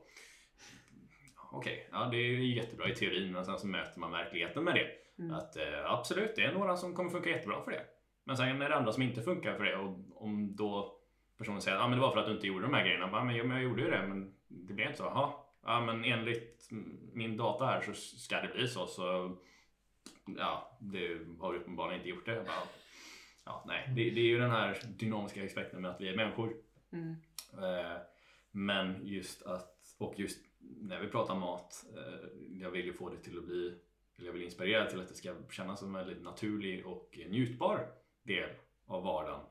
Okej, 1.51 1.89
ja, 1.91 2.07
det 2.11 2.17
är 2.17 2.37
jättebra 2.37 2.89
i 2.89 2.95
teorin 2.95 3.31
men 3.31 3.45
sen 3.45 3.59
så 3.59 3.67
möter 3.67 3.99
man 3.99 4.11
verkligheten 4.11 4.63
med 4.63 4.75
det. 4.75 4.87
Mm. 5.23 5.35
Att 5.35 5.57
eh, 5.57 5.91
absolut, 5.91 6.35
det 6.35 6.41
är 6.41 6.53
några 6.53 6.77
som 6.77 6.95
kommer 6.95 7.09
funka 7.09 7.29
jättebra 7.29 7.61
för 7.63 7.71
det. 7.71 7.85
Men 8.23 8.37
sen 8.37 8.61
är 8.61 8.69
det 8.69 8.75
andra 8.75 8.91
som 8.91 9.03
inte 9.03 9.21
funkar 9.21 9.57
för 9.57 9.63
det 9.63 9.75
och 9.75 9.97
om 10.15 10.55
då 10.55 10.99
personen 11.37 11.61
säger 11.61 11.77
att 11.77 11.83
ah, 11.83 11.87
men 11.87 11.97
det 11.97 12.01
var 12.01 12.11
för 12.11 12.19
att 12.19 12.25
du 12.25 12.33
inte 12.33 12.47
gjorde 12.47 12.65
de 12.65 12.73
här 12.73 12.83
grejerna. 12.83 13.07
Bara, 13.07 13.23
men, 13.23 13.35
ja, 13.35 13.43
men 13.43 13.57
jag 13.57 13.63
gjorde 13.63 13.81
ju 13.81 13.89
det 13.89 14.07
men 14.07 14.33
det 14.47 14.73
blev 14.73 14.87
inte 14.87 14.97
så. 14.97 15.03
Jaha, 15.03 15.33
ja, 15.63 15.81
men 15.85 16.05
enligt 16.05 16.69
min 17.13 17.37
data 17.37 17.65
här 17.65 17.81
så 17.81 17.93
ska 17.93 18.41
det 18.41 18.53
bli 18.53 18.67
så. 18.67 18.87
Så 18.87 19.37
ja, 20.37 20.77
det 20.81 21.19
har 21.39 21.55
uppenbarligen 21.55 21.99
inte 21.99 22.09
gjort 22.09 22.25
det. 22.25 22.35
Bara, 22.35 22.67
ja, 23.45 23.63
nej, 23.67 23.87
det, 23.95 24.09
det 24.09 24.19
är 24.19 24.25
ju 24.25 24.39
den 24.39 24.51
här 24.51 24.81
dynamiska 24.87 25.45
aspekten 25.45 25.81
med 25.81 25.91
att 25.91 26.01
vi 26.01 26.09
är 26.09 26.15
människor. 26.15 26.53
Mm. 26.91 27.15
Eh, 27.53 27.97
Men 28.51 29.07
just 29.07 29.43
att, 29.43 29.95
och 29.97 30.19
just 30.19 30.39
när 30.59 30.99
vi 30.99 31.07
pratar 31.07 31.35
mat, 31.35 31.85
eh, 31.97 32.27
jag 32.61 32.71
vill 32.71 32.85
ju 32.85 32.93
få 32.93 33.09
det 33.09 33.17
till 33.17 33.37
att 33.37 33.43
bli, 33.45 33.79
eller 34.17 34.27
jag 34.27 34.33
vill 34.33 34.43
inspirera 34.43 34.85
till 34.85 35.01
att 35.01 35.07
det 35.07 35.15
ska 35.15 35.35
kännas 35.49 35.79
som 35.79 35.95
en 35.95 36.05
väldigt 36.05 36.23
naturlig 36.23 36.87
och 36.87 37.19
njutbar 37.29 37.87
del 38.23 38.49
av 38.85 39.03
vardagen. 39.03 39.45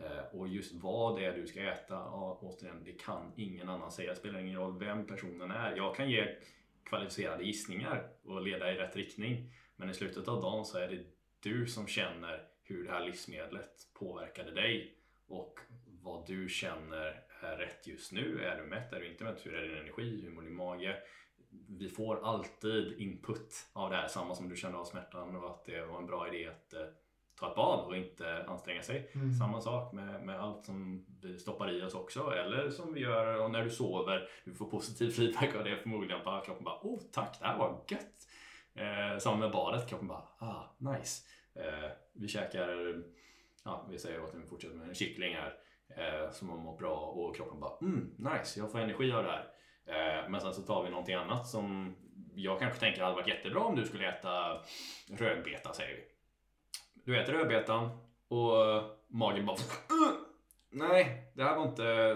Eh, 0.00 0.38
och 0.38 0.48
just 0.48 0.74
vad 0.74 1.16
det 1.16 1.24
är 1.24 1.36
du 1.36 1.46
ska 1.46 1.62
äta, 1.62 1.94
ja, 1.94 2.38
återigen, 2.42 2.84
det 2.84 2.92
kan 2.92 3.32
ingen 3.36 3.68
annan 3.68 3.92
säga. 3.92 4.10
Det 4.10 4.16
spelar 4.16 4.40
ingen 4.40 4.58
roll 4.58 4.78
vem 4.78 5.06
personen 5.06 5.50
är. 5.50 5.76
Jag 5.76 5.96
kan 5.96 6.10
ge 6.10 6.36
kvalificerade 6.84 7.44
gissningar 7.44 8.08
och 8.24 8.42
leda 8.42 8.72
i 8.72 8.74
rätt 8.74 8.96
riktning. 8.96 9.52
Men 9.76 9.90
i 9.90 9.94
slutet 9.94 10.28
av 10.28 10.42
dagen 10.42 10.64
så 10.64 10.78
är 10.78 10.88
det 10.88 11.04
du 11.40 11.66
som 11.66 11.86
känner 11.86 12.42
hur 12.62 12.84
det 12.84 12.90
här 12.90 13.04
livsmedlet 13.04 13.72
påverkade 13.94 14.50
dig 14.50 14.94
och 15.28 15.58
vad 16.02 16.26
du 16.26 16.48
känner 16.48 17.22
är 17.40 17.56
rätt 17.56 17.86
just 17.86 18.12
nu. 18.12 18.44
Är 18.44 18.56
du 18.56 18.62
mätt? 18.62 18.92
Är 18.92 19.00
du 19.00 19.10
inte 19.10 19.24
mätt? 19.24 19.46
Hur 19.46 19.54
är 19.54 19.68
din 19.68 19.76
energi? 19.76 20.20
Hur 20.22 20.30
mår 20.30 20.42
din 20.42 20.54
mage? 20.54 20.96
Vi 21.68 21.88
får 21.88 22.24
alltid 22.24 23.00
input 23.00 23.54
av 23.72 23.90
det 23.90 23.96
här, 23.96 24.08
samma 24.08 24.34
som 24.34 24.48
du 24.48 24.56
kände 24.56 24.78
av 24.78 24.84
smärtan 24.84 25.36
och 25.36 25.50
att 25.50 25.64
det 25.64 25.84
var 25.84 25.98
en 25.98 26.06
bra 26.06 26.34
idé 26.34 26.48
att 26.48 26.72
eh, 26.72 26.86
ett 27.46 27.54
bad 27.56 27.86
och 27.86 27.96
inte 27.96 28.44
anstränga 28.48 28.82
sig. 28.82 29.10
Mm. 29.14 29.32
Samma 29.32 29.60
sak 29.60 29.92
med, 29.92 30.22
med 30.22 30.40
allt 30.40 30.64
som 30.64 31.06
vi 31.22 31.38
stoppar 31.38 31.70
i 31.70 31.82
oss 31.82 31.94
också, 31.94 32.30
eller 32.30 32.70
som 32.70 32.94
vi 32.94 33.00
gör 33.00 33.48
när 33.48 33.64
du 33.64 33.70
sover. 33.70 34.28
Du 34.44 34.54
får 34.54 34.70
positiv 34.70 35.10
feedback 35.10 35.54
av 35.54 35.64
det 35.64 35.76
förmodligen 35.76 36.24
på 36.24 36.42
kroppen 36.46 36.64
bara 36.64 36.80
oh 36.82 37.00
tack, 37.12 37.36
det 37.40 37.46
här 37.46 37.58
var 37.58 37.84
gött. 37.88 38.28
Eh, 38.74 39.18
samma 39.18 39.36
med 39.36 39.50
badet, 39.50 39.88
kroppen 39.88 40.08
bara 40.08 40.24
ah 40.38 40.76
nice. 40.78 41.22
Eh, 41.54 41.90
vi 42.12 42.28
käkar, 42.28 43.02
ja 43.64 43.86
vi 43.90 43.98
säger 43.98 44.24
att 44.24 44.34
vi 44.34 44.46
fortsätter 44.46 44.76
med 44.76 44.88
en 44.88 44.94
kyckling 44.94 45.34
här 45.34 45.54
eh, 45.96 46.30
som 46.30 46.48
har 46.48 46.56
mått 46.56 46.78
bra 46.78 46.96
och 46.96 47.36
kroppen 47.36 47.60
bara 47.60 47.78
mm 47.80 48.14
nice, 48.18 48.60
jag 48.60 48.72
får 48.72 48.78
energi 48.78 49.12
av 49.12 49.24
det 49.24 49.30
här. 49.30 49.44
Eh, 49.86 50.30
men 50.30 50.40
sen 50.40 50.54
så 50.54 50.62
tar 50.62 50.84
vi 50.84 50.90
någonting 50.90 51.14
annat 51.14 51.46
som 51.46 51.96
jag 52.34 52.58
kanske 52.58 52.80
tänker 52.80 53.02
hade 53.02 53.14
varit 53.14 53.28
jättebra 53.28 53.60
om 53.60 53.76
du 53.76 53.84
skulle 53.84 54.08
äta 54.08 54.60
rödbeta 55.10 55.72
säger 55.72 55.96
vi. 55.96 56.17
Du 57.08 57.20
äter 57.20 57.32
rödbetan 57.32 57.90
och 58.28 58.52
magen 59.08 59.46
bara 59.46 59.56
Nej, 60.70 61.32
det 61.34 61.42
här 61.42 61.56
var 61.56 61.68
inte... 61.68 62.14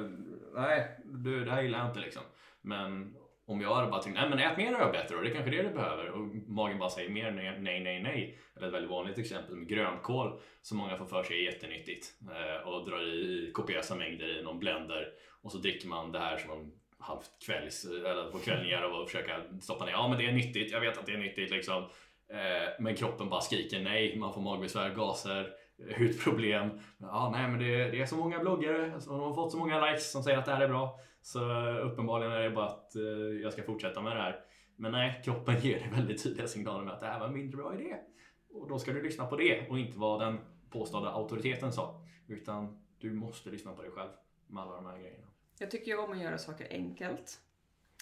Nej, 0.55 0.99
du, 1.05 1.45
det 1.45 1.51
här 1.51 1.63
gillar 1.63 1.79
jag 1.79 1.89
inte 1.89 2.01
liksom. 2.01 2.23
Men 2.63 3.17
om 3.47 3.61
jag 3.61 3.75
hade 3.75 3.91
bara 3.91 4.03
tänkt, 4.03 4.17
nej 4.17 4.31
men 4.31 4.39
ät 4.39 4.57
mer 4.57 4.73
rödbetor 4.73 5.17
och 5.17 5.25
det 5.25 5.31
är 5.31 5.35
kanske 5.35 5.51
det 5.51 5.63
du 5.63 5.71
behöver. 5.75 6.11
Och 6.11 6.21
magen 6.49 6.79
bara 6.79 6.91
säger 6.91 7.11
mer 7.11 7.31
nej, 7.31 7.59
nej, 7.61 7.81
nej, 7.81 8.03
nej. 8.03 8.39
Eller 8.57 8.67
ett 8.67 8.75
väldigt 8.75 8.91
vanligt 8.91 9.19
exempel 9.19 9.57
med 9.57 9.69
grönkål 9.69 10.41
som 10.63 10.79
många 10.79 10.97
får 10.97 11.07
för 11.07 11.23
sig 11.23 11.47
är 11.47 11.53
jättenyttigt. 11.53 12.13
Eh, 12.23 12.69
och 12.69 12.89
drar 12.89 13.03
i 13.03 13.51
kopiösa 13.55 13.95
mängder 13.95 14.39
i 14.39 14.43
någon 14.43 14.59
blender. 14.59 15.09
Och 15.43 15.53
så 15.53 15.59
dricker 15.59 15.89
man 15.89 16.13
det 16.13 16.19
här 16.19 16.37
som 16.37 16.49
man 16.49 16.73
halvt 16.99 17.31
kvälls, 17.47 17.85
eller 17.85 18.31
på 18.31 18.39
kvällningar 18.39 18.83
och 18.83 19.11
försöka 19.11 19.43
stoppa 19.61 19.85
ner. 19.85 19.93
Ja 19.93 20.09
men 20.09 20.19
det 20.19 20.27
är 20.27 20.33
nyttigt, 20.33 20.73
jag 20.73 20.81
vet 20.81 20.99
att 20.99 21.07
det 21.07 21.13
är 21.13 21.19
nyttigt 21.19 21.51
liksom. 21.51 21.85
Eh, 22.33 22.69
men 22.79 22.97
kroppen 22.97 23.29
bara 23.29 23.41
skriker 23.41 23.81
nej, 23.81 24.19
man 24.19 24.35
får 24.35 24.41
magbesvär, 24.41 24.95
gaser, 24.95 25.55
hudproblem. 25.99 26.71
Ja, 26.99 27.31
nej 27.33 27.49
men 27.49 27.59
det, 27.59 27.91
det 27.91 28.01
är 28.01 28.07
så 28.07 28.17
många 28.17 28.39
bloggare 28.39 28.95
alltså, 28.95 29.11
som 29.11 29.21
har 29.21 29.35
fått 29.35 29.53
så 29.53 29.59
många 29.59 29.87
likes 29.87 30.13
som 30.13 30.23
säger 30.23 30.39
att 30.39 30.45
det 30.45 30.53
här 30.53 30.61
är 30.61 30.69
bra. 30.69 31.01
Så 31.23 31.69
uppenbarligen 31.79 32.33
är 32.33 32.43
det 32.43 32.51
bara 32.51 32.67
att 32.67 32.97
eh, 32.97 33.03
jag 33.43 33.53
ska 33.53 33.63
fortsätta 33.63 34.03
med 34.03 34.17
det 34.17 34.23
här. 34.23 34.41
Men 34.77 34.93
nej, 34.93 35.23
kroppen 35.25 35.61
ger 35.61 35.79
dig 35.79 35.91
väldigt 35.91 36.23
tydliga 36.23 36.47
signaler 36.47 36.85
med 36.85 36.95
att 36.95 37.01
det 37.01 37.07
här 37.07 37.21
var 37.21 37.27
en 37.27 37.35
mindre 37.35 37.57
bra 37.57 37.75
idé. 37.75 37.97
Och 38.51 38.69
då 38.69 38.79
ska 38.79 38.93
du 38.93 39.03
lyssna 39.03 39.27
på 39.27 39.37
det 39.37 39.69
och 39.69 39.79
inte 39.79 39.99
vad 39.99 40.21
den 40.21 40.39
påstådda 40.71 41.11
auktoriteten 41.11 41.73
sa. 41.73 42.07
Utan 42.29 42.83
du 42.99 43.13
måste 43.13 43.51
lyssna 43.51 43.73
på 43.73 43.83
dig 43.83 43.91
själv 43.91 44.11
med 44.47 44.63
alla 44.63 44.77
de 44.77 44.87
här 44.87 44.99
grejerna. 44.99 45.27
Jag 45.59 45.71
tycker 45.71 45.91
ju 45.91 45.99
om 45.99 46.13
att 46.13 46.23
göra 46.23 46.39
saker 46.39 46.67
enkelt. 46.71 47.41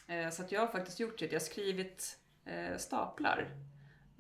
Eh, 0.09 0.31
så 0.31 0.43
att 0.43 0.53
jag 0.53 0.61
har 0.61 0.69
faktiskt 0.69 1.01
gjort 1.01 1.19
det. 1.19 1.25
Jag 1.25 1.33
har 1.33 1.39
skrivit 1.39 2.19
eh, 2.45 2.77
staplar. 2.77 3.49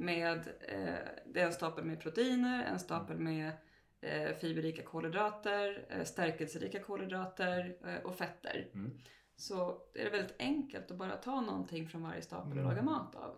Med, 0.00 0.38
eh, 0.60 0.94
det 1.26 1.40
är 1.40 1.46
en 1.46 1.52
stapel 1.52 1.84
med 1.84 2.00
proteiner, 2.00 2.64
en 2.64 2.78
stapel 2.80 3.18
med 3.18 3.52
eh, 4.00 4.36
fiberrika 4.36 4.82
kolhydrater, 4.82 5.86
eh, 5.90 6.04
stärkelserika 6.04 6.80
kolhydrater 6.82 7.76
och 8.04 8.14
fetter. 8.14 8.68
Mm. 8.74 8.98
Så 9.36 9.82
är 9.94 10.04
det 10.04 10.10
väldigt 10.10 10.36
enkelt 10.38 10.90
att 10.90 10.96
bara 10.96 11.16
ta 11.16 11.40
någonting 11.40 11.88
från 11.88 12.02
varje 12.02 12.22
stapel 12.22 12.50
och 12.52 12.56
Mm. 12.58 12.68
laga 12.68 12.82
mat 12.82 13.14
av. 13.14 13.36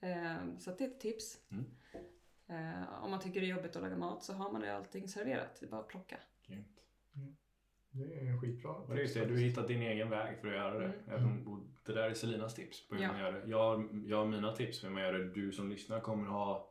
Eh, 0.00 0.36
Så 0.58 0.70
det 0.70 0.84
är 0.84 0.88
ett 0.88 1.00
tips. 1.00 1.38
Mm. 1.50 1.64
Om 3.02 3.10
man 3.10 3.20
tycker 3.20 3.40
det 3.40 3.46
är 3.46 3.56
jobbigt 3.56 3.76
att 3.76 3.82
laga 3.82 3.96
mat 3.96 4.22
så 4.24 4.32
har 4.32 4.52
man 4.52 4.60
det 4.60 4.76
allting 4.76 5.08
serverat. 5.08 5.56
Det 5.60 5.66
är 5.66 5.70
bara 5.70 5.80
att 5.80 5.88
plocka. 5.88 6.16
Grymt. 6.46 6.80
Det 7.96 8.04
är 8.28 8.38
skitbra. 8.40 8.70
Och 8.72 8.88
det 8.94 9.00
är 9.00 9.02
just 9.02 9.14
det, 9.14 9.24
du 9.24 9.32
har 9.34 9.40
hittat 9.40 9.68
din 9.68 9.82
egen 9.82 10.10
väg 10.10 10.38
för 10.40 10.48
att 10.48 10.54
göra 10.54 10.78
det. 10.78 10.92
Mm. 11.14 11.48
Och 11.48 11.58
det 11.86 11.92
där 11.92 12.10
är 12.10 12.14
Selinas 12.14 12.54
tips 12.54 12.88
på 12.88 12.94
hur 12.94 13.02
Ja. 13.02 13.12
man 13.12 13.20
gör 13.20 13.32
det. 13.32 13.42
Jag, 13.50 13.58
har- 13.58 13.88
jag 14.06 14.16
har 14.16 14.26
mina 14.26 14.52
tips 14.52 14.80
på 14.80 14.86
hur 14.86 14.94
man 14.94 15.02
gör 15.02 15.12
det. 15.12 15.24
Du 15.30 15.52
som 15.52 15.70
lyssnar 15.70 16.00
kommer 16.00 16.26
ha 16.28 16.70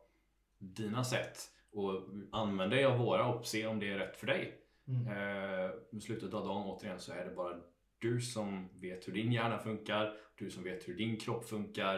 dina 0.58 1.04
sätt. 1.04 1.38
Och 1.72 2.02
använd 2.32 2.70
dig 2.70 2.84
av 2.84 2.98
våra 2.98 3.26
och 3.26 3.46
se 3.46 3.66
om 3.66 3.78
det 3.78 3.88
är 3.92 3.98
rätt 3.98 4.16
för 4.16 4.26
dig. 4.26 4.60
Mm. 4.88 5.06
Eh, 5.08 5.70
I 5.92 6.00
slutet 6.00 6.34
av 6.34 6.44
dagen 6.44 6.62
återigen 6.66 6.98
så 7.00 7.12
är 7.12 7.24
det 7.24 7.34
bara 7.34 7.56
du 7.98 8.20
som 8.20 8.68
vet 8.80 9.08
hur 9.08 9.12
din 9.12 9.32
hjärna 9.32 9.58
funkar. 9.58 10.16
Du 10.38 10.50
som 10.50 10.62
vet 10.64 10.88
hur 10.88 10.94
din 10.96 11.16
kropp 11.16 11.44
funkar. 11.48 11.94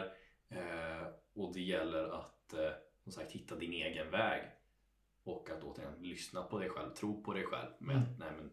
Eh, 0.49 1.07
och 1.35 1.53
det 1.53 1.61
gäller 1.61 2.03
att 2.19 2.53
eh, 2.53 2.69
som 3.03 3.11
sagt 3.11 3.31
hitta 3.31 3.55
din 3.55 3.73
egen 3.73 4.11
väg. 4.11 4.41
Och 5.23 5.49
att 5.49 5.63
återigen 5.63 5.93
lyssna 5.99 6.43
på 6.43 6.59
dig 6.59 6.69
själv, 6.69 6.89
tro 6.93 7.23
på 7.23 7.33
dig 7.33 7.43
själv. 7.43 7.69
Med 7.79 7.95
Mm. 7.95 8.09
att 8.09 8.19
nej, 8.19 8.29
men, 8.37 8.51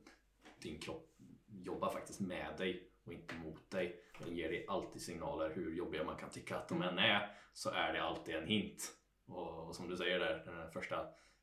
din 0.65 0.81
kropp 0.81 1.11
jobbar 1.47 1.93
faktiskt 1.93 2.21
med 2.21 2.55
dig 2.59 2.91
och 3.05 3.13
inte 3.13 3.35
mot 3.35 3.71
dig. 3.71 4.01
Den 4.19 4.37
ger 4.37 4.49
dig 4.49 4.65
alltid 4.69 5.03
signaler 5.03 5.53
hur 5.55 5.75
jobbiga 5.75 6.05
man 6.05 6.17
kan 6.17 6.31
tycka 6.31 6.57
att 6.57 6.69
de 6.69 6.83
än 6.83 6.99
är. 6.99 7.31
Så 7.53 7.71
är 7.71 7.93
det 7.93 8.03
alltid 8.03 8.35
en 8.35 8.47
hint. 8.47 8.93
Och, 9.27 9.69
och 9.69 9.77
som 9.77 9.89
du 9.89 9.97
säger 9.97 10.19
där, 10.19 10.43
den 10.47 10.71
första, 10.71 11.01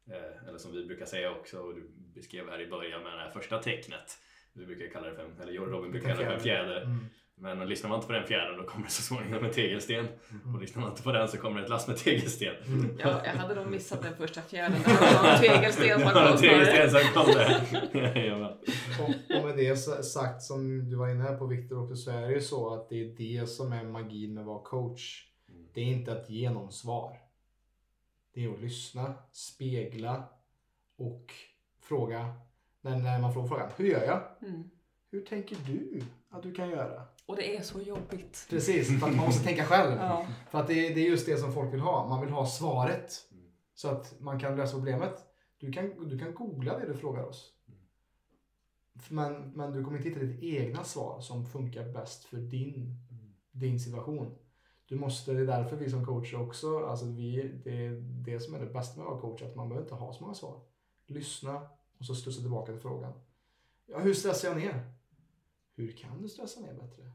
eh, 0.07 0.47
eller 0.47 0.57
som 0.57 0.71
vi 0.71 0.85
brukar 0.85 1.05
säga 1.05 1.31
också 1.31 1.59
och 1.59 1.75
du 1.75 1.91
beskrev 1.97 2.49
här 2.49 2.61
i 2.61 2.67
början 2.67 3.03
med 3.03 3.13
det 3.13 3.19
här 3.19 3.31
första 3.31 3.59
tecknet. 3.59 4.17
Vi 4.53 4.65
brukar 4.65 4.93
kalla 4.93 5.07
det 5.07 5.15
för, 5.15 5.41
eller 5.41 5.53
jag 5.53 5.63
och 5.63 5.71
Robin 5.71 5.91
brukar 5.91 6.09
kalla 6.09 6.21
det 6.21 6.25
för 6.25 6.33
en 6.33 6.39
fjäder. 6.39 6.81
Mm. 6.81 7.05
Men 7.41 7.69
lyssnar 7.69 7.89
man 7.89 7.97
inte 7.97 8.07
på 8.07 8.13
den 8.13 8.27
fjädern 8.27 8.57
då 8.57 8.63
kommer 8.63 8.85
det 8.85 8.91
så 8.91 9.01
småningom 9.01 9.45
en 9.45 9.51
tegelsten. 9.51 10.07
Mm. 10.31 10.55
Och 10.55 10.61
lyssnar 10.61 10.81
man 10.81 10.91
inte 10.91 11.03
på 11.03 11.11
den 11.11 11.27
så 11.27 11.37
kommer 11.37 11.57
det 11.59 11.63
ett 11.63 11.69
lass 11.69 11.87
med 11.87 11.97
tegelsten. 11.97 12.55
Mm. 12.65 12.97
Ja, 12.99 13.21
jag 13.25 13.31
hade 13.33 13.55
nog 13.55 13.67
missat 13.67 14.01
den 14.01 14.15
första 14.15 14.41
fjärden. 14.41 14.77
Det 14.85 15.17
var 15.23 15.31
en 15.33 15.39
tegelsten 15.39 15.99
som 16.01 16.11
kom 16.11 16.23
en 16.23 16.37
tegelsten 16.37 16.89
före. 16.89 17.03
som 17.03 17.23
kom 17.23 17.33
där. 17.33 18.51
Och, 18.99 19.37
och 19.39 19.45
med 19.45 19.57
det 19.57 19.75
sa- 19.75 20.03
sagt 20.03 20.41
som 20.43 20.89
du 20.89 20.95
var 20.95 21.09
inne 21.09 21.23
här 21.23 21.37
på 21.37 21.45
Viktor 21.45 21.83
också 21.83 21.95
så 21.95 22.11
är 22.11 22.21
det 22.21 22.33
ju 22.33 22.41
så 22.41 22.73
att 22.73 22.89
det 22.89 23.01
är 23.01 23.15
det 23.17 23.47
som 23.49 23.73
är 23.73 23.83
magin 23.83 24.33
med 24.33 24.41
att 24.41 24.47
vara 24.47 24.63
coach. 24.63 25.25
Det 25.73 25.81
är 25.81 25.85
inte 25.85 26.11
att 26.11 26.29
ge 26.29 26.49
någon 26.49 26.71
svar. 26.71 27.17
Det 28.33 28.45
är 28.45 28.53
att 28.53 28.61
lyssna, 28.61 29.13
spegla 29.31 30.23
och 30.97 31.33
fråga. 31.81 32.33
När, 32.81 32.97
när 32.97 33.19
man 33.19 33.33
får 33.33 33.47
frågan, 33.47 33.69
hur 33.77 33.85
gör 33.85 34.03
jag? 34.05 34.49
Mm. 34.49 34.69
Hur 35.11 35.21
tänker 35.21 35.57
du 35.67 36.01
att 36.29 36.43
du 36.43 36.53
kan 36.53 36.69
göra? 36.69 37.03
Och 37.25 37.35
det 37.35 37.57
är 37.57 37.61
så 37.61 37.81
jobbigt. 37.81 38.47
Precis, 38.49 38.99
för 38.99 39.07
att 39.07 39.15
man 39.15 39.25
måste 39.25 39.43
tänka 39.43 39.65
själv. 39.65 39.97
Ja. 39.97 40.25
För 40.49 40.59
att 40.59 40.67
det 40.67 40.87
är, 40.87 40.95
det 40.95 41.01
är 41.01 41.09
just 41.09 41.25
det 41.25 41.37
som 41.37 41.53
folk 41.53 41.73
vill 41.73 41.79
ha. 41.79 42.07
Man 42.07 42.21
vill 42.21 42.29
ha 42.29 42.45
svaret. 42.45 43.27
Så 43.73 43.87
att 43.87 44.19
man 44.19 44.39
kan 44.39 44.55
lösa 44.55 44.73
problemet. 44.73 45.25
Du 45.59 45.71
kan, 45.71 46.09
du 46.09 46.19
kan 46.19 46.33
googla 46.35 46.79
det 46.79 46.87
du 46.87 46.93
frågar 46.93 47.23
oss. 47.23 47.53
Men, 49.09 49.51
men 49.51 49.71
du 49.71 49.83
kommer 49.83 49.97
inte 49.97 50.09
hitta 50.09 50.21
ditt 50.21 50.43
egna 50.43 50.83
svar 50.83 51.21
som 51.21 51.45
funkar 51.45 51.93
bäst 51.93 52.23
för 52.23 52.37
din, 52.37 52.95
din 53.51 53.79
situation. 53.79 54.37
Du 54.85 54.95
måste, 54.95 55.33
det 55.33 55.41
är 55.41 55.45
därför 55.45 55.75
vi 55.75 55.89
som 55.89 56.05
coacher 56.05 56.41
också, 56.41 56.85
alltså 56.85 57.05
vi, 57.05 57.51
det 57.63 57.85
är 57.85 57.91
det 58.25 58.39
som 58.39 58.55
är 58.55 58.59
det 58.59 58.65
bästa 58.65 58.99
med 58.99 59.07
att 59.07 59.11
vara 59.11 59.21
coach, 59.21 59.41
att 59.41 59.55
man 59.55 59.69
behöver 59.69 59.85
inte 59.85 59.95
ha 59.95 60.13
så 60.13 60.23
många 60.23 60.33
svar. 60.33 60.59
Lyssna 61.05 61.61
och 61.97 62.05
så 62.05 62.15
studsa 62.15 62.41
tillbaka 62.41 62.71
till 62.71 62.81
frågan. 62.81 63.13
Ja, 63.85 63.99
hur 63.99 64.13
stressar 64.13 64.47
jag 64.47 64.57
ner? 64.57 64.93
Hur 65.81 65.91
kan 65.91 66.21
du 66.21 66.29
stressa 66.29 66.61
ner 66.61 66.73
bättre? 66.73 67.11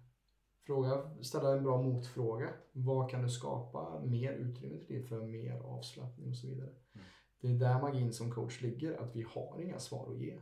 Fråga, 0.66 1.10
ställa 1.22 1.52
en 1.52 1.62
bra 1.62 1.82
motfråga. 1.82 2.48
Vad 2.72 3.10
kan 3.10 3.22
du 3.22 3.28
skapa 3.28 4.00
mer 4.00 4.32
utrymme 4.32 4.78
till 4.78 5.06
för 5.06 5.22
mer 5.22 5.60
avslappning 5.60 6.28
och 6.28 6.36
så 6.36 6.46
vidare. 6.46 6.68
Mm. 6.68 7.06
Det 7.40 7.48
är 7.48 7.52
där 7.52 7.80
magin 7.80 8.12
som 8.12 8.32
coach 8.32 8.60
ligger, 8.60 8.96
att 8.96 9.16
vi 9.16 9.22
har 9.22 9.60
inga 9.60 9.78
svar 9.78 10.12
att 10.12 10.18
ge. 10.18 10.38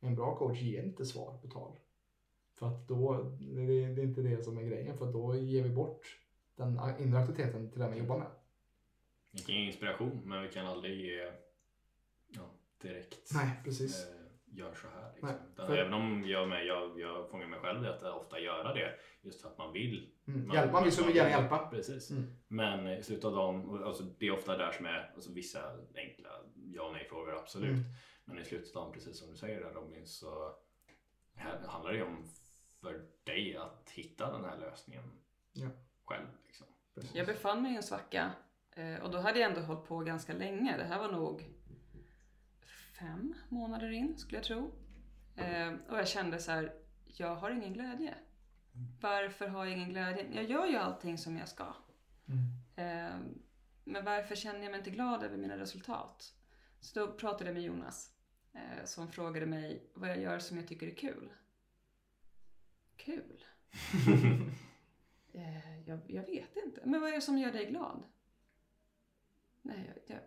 En 0.00 0.14
bra 0.14 0.36
coach 0.36 0.62
ger 0.62 0.82
inte 0.82 1.06
svar 1.06 1.38
på 1.42 1.48
tal. 1.48 1.72
För 2.54 2.66
att 2.66 2.88
då, 2.88 3.22
det 3.40 3.84
är, 3.84 3.98
inte 3.98 4.22
det 4.22 4.44
som 4.44 4.58
är 4.58 4.62
grejen, 4.62 4.98
för 4.98 5.12
då 5.12 5.36
ger 5.36 5.62
vi 5.62 5.70
bort 5.70 6.18
den 6.56 6.80
inre 6.98 7.18
auktoriteten 7.18 7.70
till 7.70 7.80
den 7.80 7.92
vi 7.92 7.98
jobbar 7.98 8.18
med. 8.18 8.30
Vi 9.30 9.38
kan 9.38 9.54
ge 9.54 9.66
inspiration 9.66 10.20
men 10.24 10.42
vi 10.42 10.48
kan 10.48 10.66
aldrig 10.66 11.00
ge 11.00 11.32
ja, 12.28 12.50
direkt 12.82 13.34
Nej, 13.34 13.50
precis. 13.64 14.06
Gör 14.56 14.74
så 14.74 14.88
här. 14.88 15.10
Liksom. 15.12 15.28
Nej, 15.28 15.38
Utan 15.52 15.66
för- 15.66 15.76
Även 15.76 15.94
om 15.94 16.24
jag, 16.26 16.48
med, 16.48 16.66
jag, 16.66 17.00
jag 17.00 17.30
fångar 17.30 17.46
mig 17.46 17.60
själv 17.60 17.84
i 17.84 17.88
att 17.88 18.02
ofta 18.02 18.38
göra 18.40 18.74
det 18.74 18.94
just 19.22 19.42
för 19.42 19.48
att 19.48 19.58
man 19.58 19.72
vill. 19.72 20.10
Mm. 20.28 20.50
Hjälp, 20.50 20.72
man 20.72 20.82
vill 20.84 20.92
så 20.92 21.10
gärna 21.10 21.30
hjälpa. 21.30 21.58
Precis. 21.70 22.10
Mm. 22.10 22.24
Men 22.48 22.88
i 22.88 23.02
slutet 23.02 23.24
av 23.24 23.32
dagen, 23.32 23.84
alltså 23.84 24.02
det 24.02 24.26
är 24.26 24.30
ofta 24.32 24.56
där 24.56 24.70
som 24.72 24.86
är 24.86 25.12
alltså 25.14 25.32
vissa 25.32 25.60
enkla 25.94 26.28
ja 26.72 26.82
och 26.82 26.92
nej 26.92 27.06
frågor 27.08 27.34
absolut. 27.38 27.70
Mm. 27.70 27.84
Men 28.24 28.38
i 28.38 28.44
slutet 28.44 28.76
av 28.76 28.82
dagen, 28.82 28.92
precis 28.92 29.18
som 29.18 29.30
du 29.30 29.36
säger 29.36 29.60
där 29.60 29.70
Robin, 29.70 30.06
så 30.06 30.52
här 31.34 31.58
handlar 31.66 31.90
det 31.92 31.96
ju 31.98 32.04
om 32.04 32.24
för 32.80 33.02
dig 33.24 33.56
att 33.56 33.90
hitta 33.90 34.32
den 34.32 34.44
här 34.44 34.58
lösningen 34.58 35.04
Ja. 35.52 35.68
själv. 36.04 36.26
Liksom. 36.44 36.66
Jag 37.12 37.26
befann 37.26 37.62
mig 37.62 37.72
i 37.72 37.76
en 37.76 37.82
svacka 37.82 38.30
eh, 38.76 39.02
och 39.04 39.10
då 39.10 39.18
hade 39.18 39.38
jag 39.38 39.50
ändå 39.50 39.60
hållit 39.60 39.84
på 39.88 39.98
ganska 39.98 40.32
länge. 40.32 40.76
Det 40.76 40.84
här 40.84 40.98
var 40.98 41.12
nog 41.12 41.44
fem 42.98 43.34
månader 43.48 43.90
in 43.90 44.18
skulle 44.18 44.38
jag 44.38 44.44
tro. 44.44 44.74
Eh, 45.36 45.72
Och 45.88 45.98
jag 45.98 46.08
kände 46.08 46.38
så 46.38 46.50
här, 46.52 46.72
jag 47.04 47.36
har 47.36 47.50
ingen 47.50 47.72
glädje. 47.72 48.14
Varför 49.00 49.48
har 49.48 49.64
jag 49.64 49.74
ingen 49.76 49.88
glädje? 49.90 50.26
Jag 50.34 50.44
gör 50.50 50.66
ju 50.66 50.76
allting 50.76 51.18
som 51.18 51.36
jag 51.36 51.48
ska. 51.48 51.74
Mm. 52.28 52.44
Eh, 52.76 53.20
Men 53.84 54.04
varför 54.04 54.34
känner 54.34 54.60
jag 54.62 54.70
mig 54.70 54.78
inte 54.78 54.90
glad 54.90 55.22
över 55.22 55.36
mina 55.36 55.58
resultat? 55.58 56.34
Så 56.80 57.00
då 57.00 57.12
pratade 57.12 57.44
jag 57.44 57.54
med 57.54 57.62
Jonas 57.62 58.10
eh, 58.52 58.84
som 58.84 59.12
frågade 59.12 59.46
mig 59.46 59.90
vad 59.94 60.08
jag 60.10 60.18
gör 60.20 60.38
som 60.38 60.56
jag 60.56 60.68
tycker 60.68 60.86
är 60.86 60.94
kul. 60.94 61.32
Kul? 62.96 63.44
Jag, 65.86 66.00
jag 66.10 66.26
vet 66.26 66.56
inte. 66.56 66.80
Men 66.84 67.00
vad 67.00 67.10
är 67.10 67.14
det 67.14 67.20
som 67.20 67.38
gör 67.38 67.52
dig 67.52 67.66
glad? 67.66 68.02
Nej, 69.62 69.92
jag, 70.06 70.16
jag... 70.16 70.22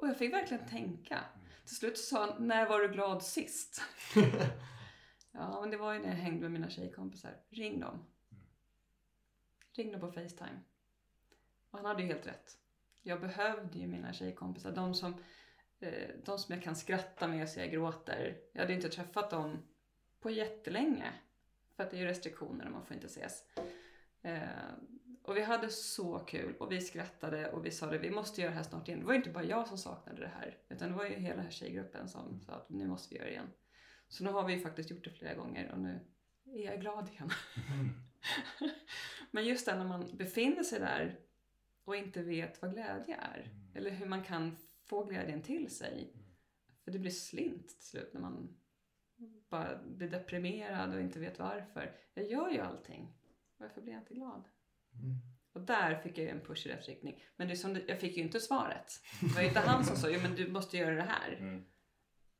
Och 0.00 0.08
jag 0.08 0.18
fick 0.18 0.32
verkligen 0.32 0.66
tänka. 0.66 1.24
Till 1.64 1.76
slut 1.76 1.98
sa 1.98 2.26
han, 2.26 2.46
när 2.48 2.68
var 2.68 2.80
du 2.80 2.88
glad 2.88 3.22
sist? 3.22 3.82
ja, 5.32 5.60
men 5.60 5.70
det 5.70 5.76
var 5.76 5.92
ju 5.92 5.98
när 5.98 6.08
jag 6.08 6.14
hängde 6.14 6.40
med 6.40 6.50
mina 6.50 6.70
tjejkompisar. 6.70 7.36
Ring 7.50 7.80
dem. 7.80 8.06
Ring 9.72 9.92
dem 9.92 10.00
på 10.00 10.12
Facetime. 10.12 10.60
Och 11.70 11.78
han 11.78 11.86
hade 11.86 12.02
ju 12.02 12.08
helt 12.08 12.26
rätt. 12.26 12.58
Jag 13.02 13.20
behövde 13.20 13.78
ju 13.78 13.86
mina 13.86 14.12
tjejkompisar. 14.12 14.72
De 14.72 14.94
som, 14.94 15.14
eh, 15.80 16.08
de 16.24 16.38
som 16.38 16.54
jag 16.54 16.64
kan 16.64 16.76
skratta 16.76 17.28
med 17.28 17.48
så 17.48 17.60
jag 17.60 17.70
gråter. 17.70 18.38
Jag 18.52 18.60
hade 18.60 18.74
inte 18.74 18.88
träffat 18.88 19.30
dem 19.30 19.62
på 20.20 20.30
jättelänge. 20.30 21.12
För 21.76 21.82
att 21.82 21.90
det 21.90 21.96
är 21.96 22.00
ju 22.00 22.06
restriktioner 22.06 22.66
och 22.66 22.72
man 22.72 22.86
får 22.86 22.94
inte 22.94 23.06
ses. 23.06 23.44
Och 25.30 25.36
vi 25.36 25.42
hade 25.42 25.68
så 25.68 26.18
kul 26.18 26.54
och 26.58 26.72
vi 26.72 26.80
skrattade 26.80 27.50
och 27.50 27.66
vi 27.66 27.70
sa 27.70 27.86
det, 27.86 27.98
vi 27.98 28.10
måste 28.10 28.40
göra 28.40 28.50
det 28.50 28.56
här 28.56 28.62
snart 28.64 28.88
igen. 28.88 29.00
Det 29.00 29.06
var 29.06 29.12
ju 29.12 29.18
inte 29.18 29.30
bara 29.30 29.44
jag 29.44 29.68
som 29.68 29.78
saknade 29.78 30.20
det 30.20 30.28
här. 30.28 30.58
Utan 30.68 30.88
det 30.90 30.96
var 30.96 31.04
ju 31.04 31.14
hela 31.14 31.42
här 31.42 31.50
tjejgruppen 31.50 32.08
som 32.08 32.40
sa 32.40 32.52
att 32.52 32.70
nu 32.70 32.86
måste 32.86 33.14
vi 33.14 33.16
göra 33.16 33.26
det 33.26 33.32
igen. 33.32 33.50
Så 34.08 34.24
nu 34.24 34.30
har 34.30 34.46
vi 34.46 34.54
ju 34.54 34.60
faktiskt 34.60 34.90
gjort 34.90 35.04
det 35.04 35.10
flera 35.10 35.34
gånger 35.34 35.70
och 35.72 35.78
nu 35.78 36.00
är 36.44 36.64
jag 36.64 36.80
glad 36.80 37.08
igen. 37.08 37.30
Men 39.30 39.44
just 39.44 39.66
det 39.66 39.76
när 39.76 39.84
man 39.84 40.16
befinner 40.16 40.62
sig 40.62 40.80
där 40.80 41.18
och 41.84 41.96
inte 41.96 42.22
vet 42.22 42.62
vad 42.62 42.72
glädje 42.72 43.16
är. 43.16 43.50
Eller 43.74 43.90
hur 43.90 44.06
man 44.06 44.24
kan 44.24 44.56
få 44.84 45.04
glädjen 45.04 45.42
till 45.42 45.70
sig. 45.70 46.12
För 46.84 46.90
det 46.90 46.98
blir 46.98 47.10
slint 47.10 47.68
till 47.68 47.86
slut 47.86 48.10
när 48.12 48.20
man 48.20 48.56
bara 49.48 49.82
blir 49.82 50.10
deprimerad 50.10 50.94
och 50.94 51.00
inte 51.00 51.20
vet 51.20 51.38
varför. 51.38 51.96
Jag 52.14 52.30
gör 52.30 52.50
ju 52.50 52.58
allting. 52.58 53.12
Varför 53.56 53.80
blir 53.80 53.92
jag 53.92 54.02
inte 54.02 54.14
glad? 54.14 54.44
Mm. 54.94 55.16
Och 55.52 55.60
där 55.60 55.94
fick 55.94 56.18
jag 56.18 56.24
ju 56.24 56.30
en 56.30 56.40
push 56.40 56.66
i 56.66 56.70
rätt 56.70 56.88
riktning. 56.88 57.22
Men 57.36 57.46
det 57.48 57.54
är 57.54 57.56
som 57.56 57.74
det, 57.74 57.82
jag 57.88 58.00
fick 58.00 58.16
ju 58.16 58.22
inte 58.22 58.40
svaret. 58.40 58.92
Det 59.20 59.34
var 59.34 59.42
ju 59.42 59.48
inte 59.48 59.60
han 59.60 59.84
som 59.84 59.96
sa 59.96 60.08
jo 60.10 60.20
men 60.22 60.34
du 60.34 60.50
måste 60.50 60.76
göra 60.76 60.94
det 60.94 61.02
här. 61.08 61.36
Mm. 61.38 61.64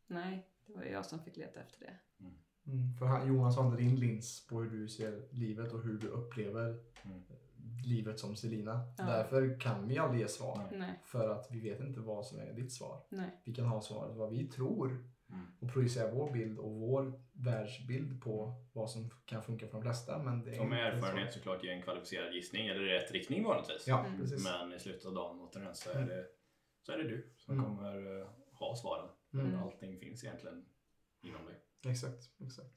Nej, 0.07 0.47
det 0.67 0.73
var 0.75 0.83
ju 0.85 0.91
jag 0.91 1.07
som 1.07 1.25
fick 1.25 1.37
leta 1.37 1.61
efter 1.61 1.81
det. 1.81 1.99
Mm. 2.21 2.95
För 2.99 3.07
han, 3.07 3.27
inte 3.67 3.83
din 3.83 3.97
lins 3.97 4.47
på 4.47 4.61
hur 4.63 4.71
du 4.71 4.89
ser 4.89 5.29
livet 5.31 5.73
och 5.73 5.83
hur 5.83 5.99
du 5.99 6.09
upplever 6.09 6.79
Mm. 7.05 7.23
livet 7.85 8.19
som 8.19 8.37
Selina. 8.37 8.95
Ja. 8.99 9.05
Därför 9.05 9.61
kan 9.61 9.89
vi 9.89 9.99
aldrig 9.99 10.21
ge 10.21 10.29
svar. 10.29 10.69
Nej, 10.73 11.01
För 11.05 11.29
att 11.29 11.47
vi 11.51 11.61
vet 11.61 11.81
inte 11.81 12.01
vad 12.01 12.27
som 12.27 12.39
är 12.39 12.53
ditt 12.53 12.73
svar. 12.73 13.07
nej. 13.09 13.43
Vi 13.45 13.55
kan 13.55 13.67
ha 13.67 13.81
svaret 13.81 14.17
vad 14.17 14.31
vi 14.31 14.47
tror 14.49 14.89
Mm. 15.33 15.47
och 15.61 15.73
projicera 15.73 16.15
vår 16.15 16.33
bild 16.33 16.59
och 16.59 16.73
vår 16.73 17.23
världsbild 17.45 18.23
på 18.23 18.55
vad 18.73 18.91
som 18.91 19.11
kan 19.25 19.43
funka 19.43 19.67
för 19.67 19.73
de 19.73 19.83
flesta. 19.83 20.19
Men 20.19 20.45
det 20.45 20.51
är 20.51 20.55
Som 20.57 20.73
erfarenhet 20.73 21.33
så. 21.33 21.39
såklart 21.39 21.65
ge 21.65 21.71
en 21.71 21.83
kvalificerad 21.83 22.35
gissning 22.35 22.67
eller 22.67 22.89
i 22.89 22.99
rätt 22.99 23.11
riktning 23.13 23.45
vanligtvis. 23.45 23.85
Ja, 23.89 24.05
Mm. 24.07 24.21
precis. 24.21 24.45
Men 24.45 24.73
i 24.73 24.79
slutet 24.79 25.07
av 25.07 25.15
dagen 25.15 25.41
återigen 25.41 25.75
så 25.75 25.91
är 25.91 25.95
Mm. 25.97 26.09
det, 26.09 26.27
så 26.83 26.93
är 26.93 26.99
det 26.99 27.05
du 27.09 27.33
som 27.37 27.55
Mm. 27.55 27.67
kommer 27.67 28.21
eh, 28.21 28.27
ha 28.53 28.77
svaren. 28.77 29.09
Mm. 29.35 29.59
Allting 29.63 29.99
finns 29.99 30.25
egentligen 30.25 30.65
inom 31.23 31.45
dig. 31.47 31.55
Exakt, 31.93 32.23
exakt. 32.45 32.75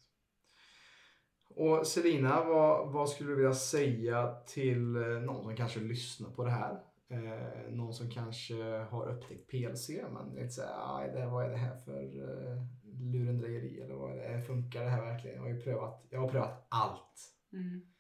Och 1.56 1.88
Selina, 1.88 2.44
vad, 2.44 2.92
vad 2.92 3.10
skulle 3.10 3.30
du 3.30 3.36
vilja 3.36 3.54
säga 3.54 4.36
till 4.48 4.96
eh, 4.96 5.02
någon 5.08 5.44
som 5.44 5.56
kanske 5.56 5.80
lyssnar 5.80 6.30
på 6.30 6.44
det 6.44 6.52
här? 6.52 6.84
Eh, 7.10 7.72
någon 7.72 7.94
som 7.94 8.10
kanske 8.10 8.64
har 8.64 9.10
upptäckt 9.10 9.50
PLC 9.52 9.90
men 10.14 10.36
lite 10.36 10.50
såhär, 10.50 10.98
"Aj, 11.00 11.12
det, 11.12 11.26
vad 11.26 11.46
är 11.46 11.50
det 11.50 11.58
här 11.58 11.76
för 11.78 12.02
eh, 12.04 12.64
lurendrejeri 13.12 13.82
eller 13.82 13.96
vad 13.96 14.18
är 14.18 14.38
det, 14.38 14.44
funkar 14.44 14.84
det 14.84 14.90
här 14.90 15.02
verkligen? 15.02 15.36
Jag 15.36 15.44
har 15.44 15.50
ju 15.50 15.62
prövat, 15.62 16.06
jag 16.10 16.20
har 16.20 16.30
prövat 16.30 16.66
allt. 16.70 17.34
Mm. 17.54 17.94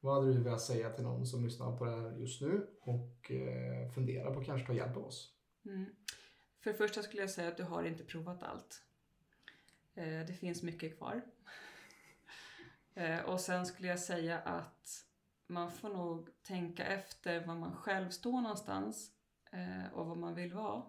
Vad 0.00 0.14
hade 0.14 0.34
du 0.34 0.42
velat 0.42 0.60
säga 0.60 0.90
till 0.90 1.04
någon 1.04 1.26
som 1.26 1.44
lyssnar 1.44 1.76
på 1.76 1.84
det 1.84 1.90
här 1.90 2.16
just 2.16 2.40
nu 2.40 2.66
och 2.80 3.30
eh, 3.30 3.90
funderar 3.90 4.34
på 4.34 4.40
att 4.40 4.46
kanske 4.46 4.66
ta 4.66 4.72
hjälp 4.72 4.96
av 4.96 5.04
oss? 5.04 5.34
Mm. 5.64 5.86
För 6.60 6.70
det 6.70 6.76
första 6.76 7.02
skulle 7.02 7.22
jag 7.22 7.30
säga 7.30 7.48
att 7.48 7.56
du 7.56 7.62
har 7.62 7.84
inte 7.84 8.04
provat 8.04 8.42
allt. 8.42 8.82
Eh, 9.94 10.26
det 10.26 10.34
finns 10.38 10.62
mycket 10.62 10.98
kvar. 10.98 11.22
eh, 12.94 13.20
och 13.20 13.40
sen 13.40 13.66
skulle 13.66 13.88
jag 13.88 14.00
säga 14.00 14.38
att 14.38 15.06
man 15.46 15.72
får 15.72 15.88
nog 15.88 16.28
tänka 16.42 16.84
efter 16.84 17.46
var 17.46 17.54
man 17.54 17.76
själv 17.76 18.10
står 18.10 18.40
någonstans 18.40 19.10
och 19.92 20.06
vad 20.06 20.16
man 20.16 20.34
vill 20.34 20.52
vara. 20.52 20.82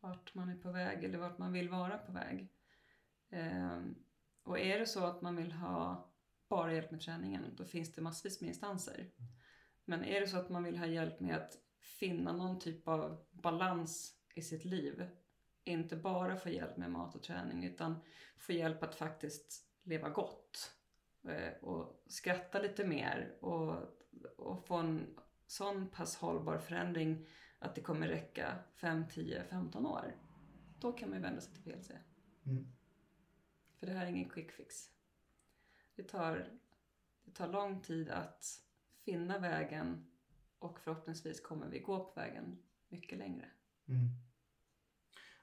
Vart 0.00 0.34
man 0.34 0.48
är 0.48 0.56
på 0.56 0.70
väg 0.70 1.04
eller 1.04 1.18
vart 1.18 1.38
man 1.38 1.52
vill 1.52 1.68
vara 1.68 1.98
på 1.98 2.12
väg. 2.12 2.48
Ehm, 3.30 3.94
och 4.42 4.58
är 4.58 4.78
det 4.78 4.86
så 4.86 5.04
att 5.04 5.22
man 5.22 5.36
vill 5.36 5.52
ha 5.52 6.10
bara 6.48 6.72
hjälp 6.72 6.90
med 6.90 7.00
träningen, 7.00 7.54
då 7.56 7.64
finns 7.64 7.92
det 7.92 8.02
massvis 8.02 8.40
med 8.40 8.48
instanser. 8.48 9.10
Men 9.84 10.04
är 10.04 10.20
det 10.20 10.26
så 10.26 10.36
att 10.36 10.48
man 10.48 10.64
vill 10.64 10.78
ha 10.78 10.86
hjälp 10.86 11.20
med 11.20 11.36
att 11.36 11.56
finna 11.80 12.32
någon 12.32 12.58
typ 12.58 12.88
av 12.88 13.26
balans 13.30 14.14
i 14.34 14.42
sitt 14.42 14.64
liv, 14.64 15.06
inte 15.64 15.96
bara 15.96 16.36
få 16.36 16.48
hjälp 16.48 16.76
med 16.76 16.90
mat 16.90 17.14
och 17.14 17.22
träning, 17.22 17.64
utan 17.64 17.96
få 18.36 18.52
hjälp 18.52 18.82
att 18.82 18.94
faktiskt 18.94 19.66
leva 19.82 20.08
gott 20.08 20.72
eh, 21.28 21.52
och 21.62 22.04
skratta 22.06 22.58
lite 22.58 22.84
mer 22.84 23.36
och, 23.40 23.74
och 24.36 24.66
få 24.66 24.74
en 24.74 25.18
sån 25.46 25.88
pass 25.88 26.16
hållbar 26.16 26.58
förändring 26.58 27.26
att 27.60 27.74
det 27.74 27.80
kommer 27.80 28.08
räcka 28.08 28.58
5, 28.74 29.04
10, 29.08 29.44
15 29.44 29.86
år. 29.86 30.16
Då 30.80 30.92
kan 30.92 31.08
man 31.08 31.18
ju 31.18 31.22
vända 31.22 31.40
sig 31.40 31.54
till 31.54 31.62
PLC. 31.62 31.90
Mm. 32.46 32.72
För 33.76 33.86
det 33.86 33.92
här 33.92 34.06
är 34.06 34.10
ingen 34.10 34.28
quick 34.28 34.52
fix. 34.52 34.90
Det 35.96 36.02
tar, 36.02 36.48
det 37.24 37.30
tar 37.30 37.48
lång 37.48 37.80
tid 37.80 38.10
att 38.10 38.44
finna 39.04 39.38
vägen 39.38 40.06
och 40.58 40.80
förhoppningsvis 40.80 41.40
kommer 41.40 41.68
vi 41.68 41.78
gå 41.78 42.04
på 42.04 42.20
vägen 42.20 42.58
mycket 42.88 43.18
längre. 43.18 43.50
Mm. 43.88 44.08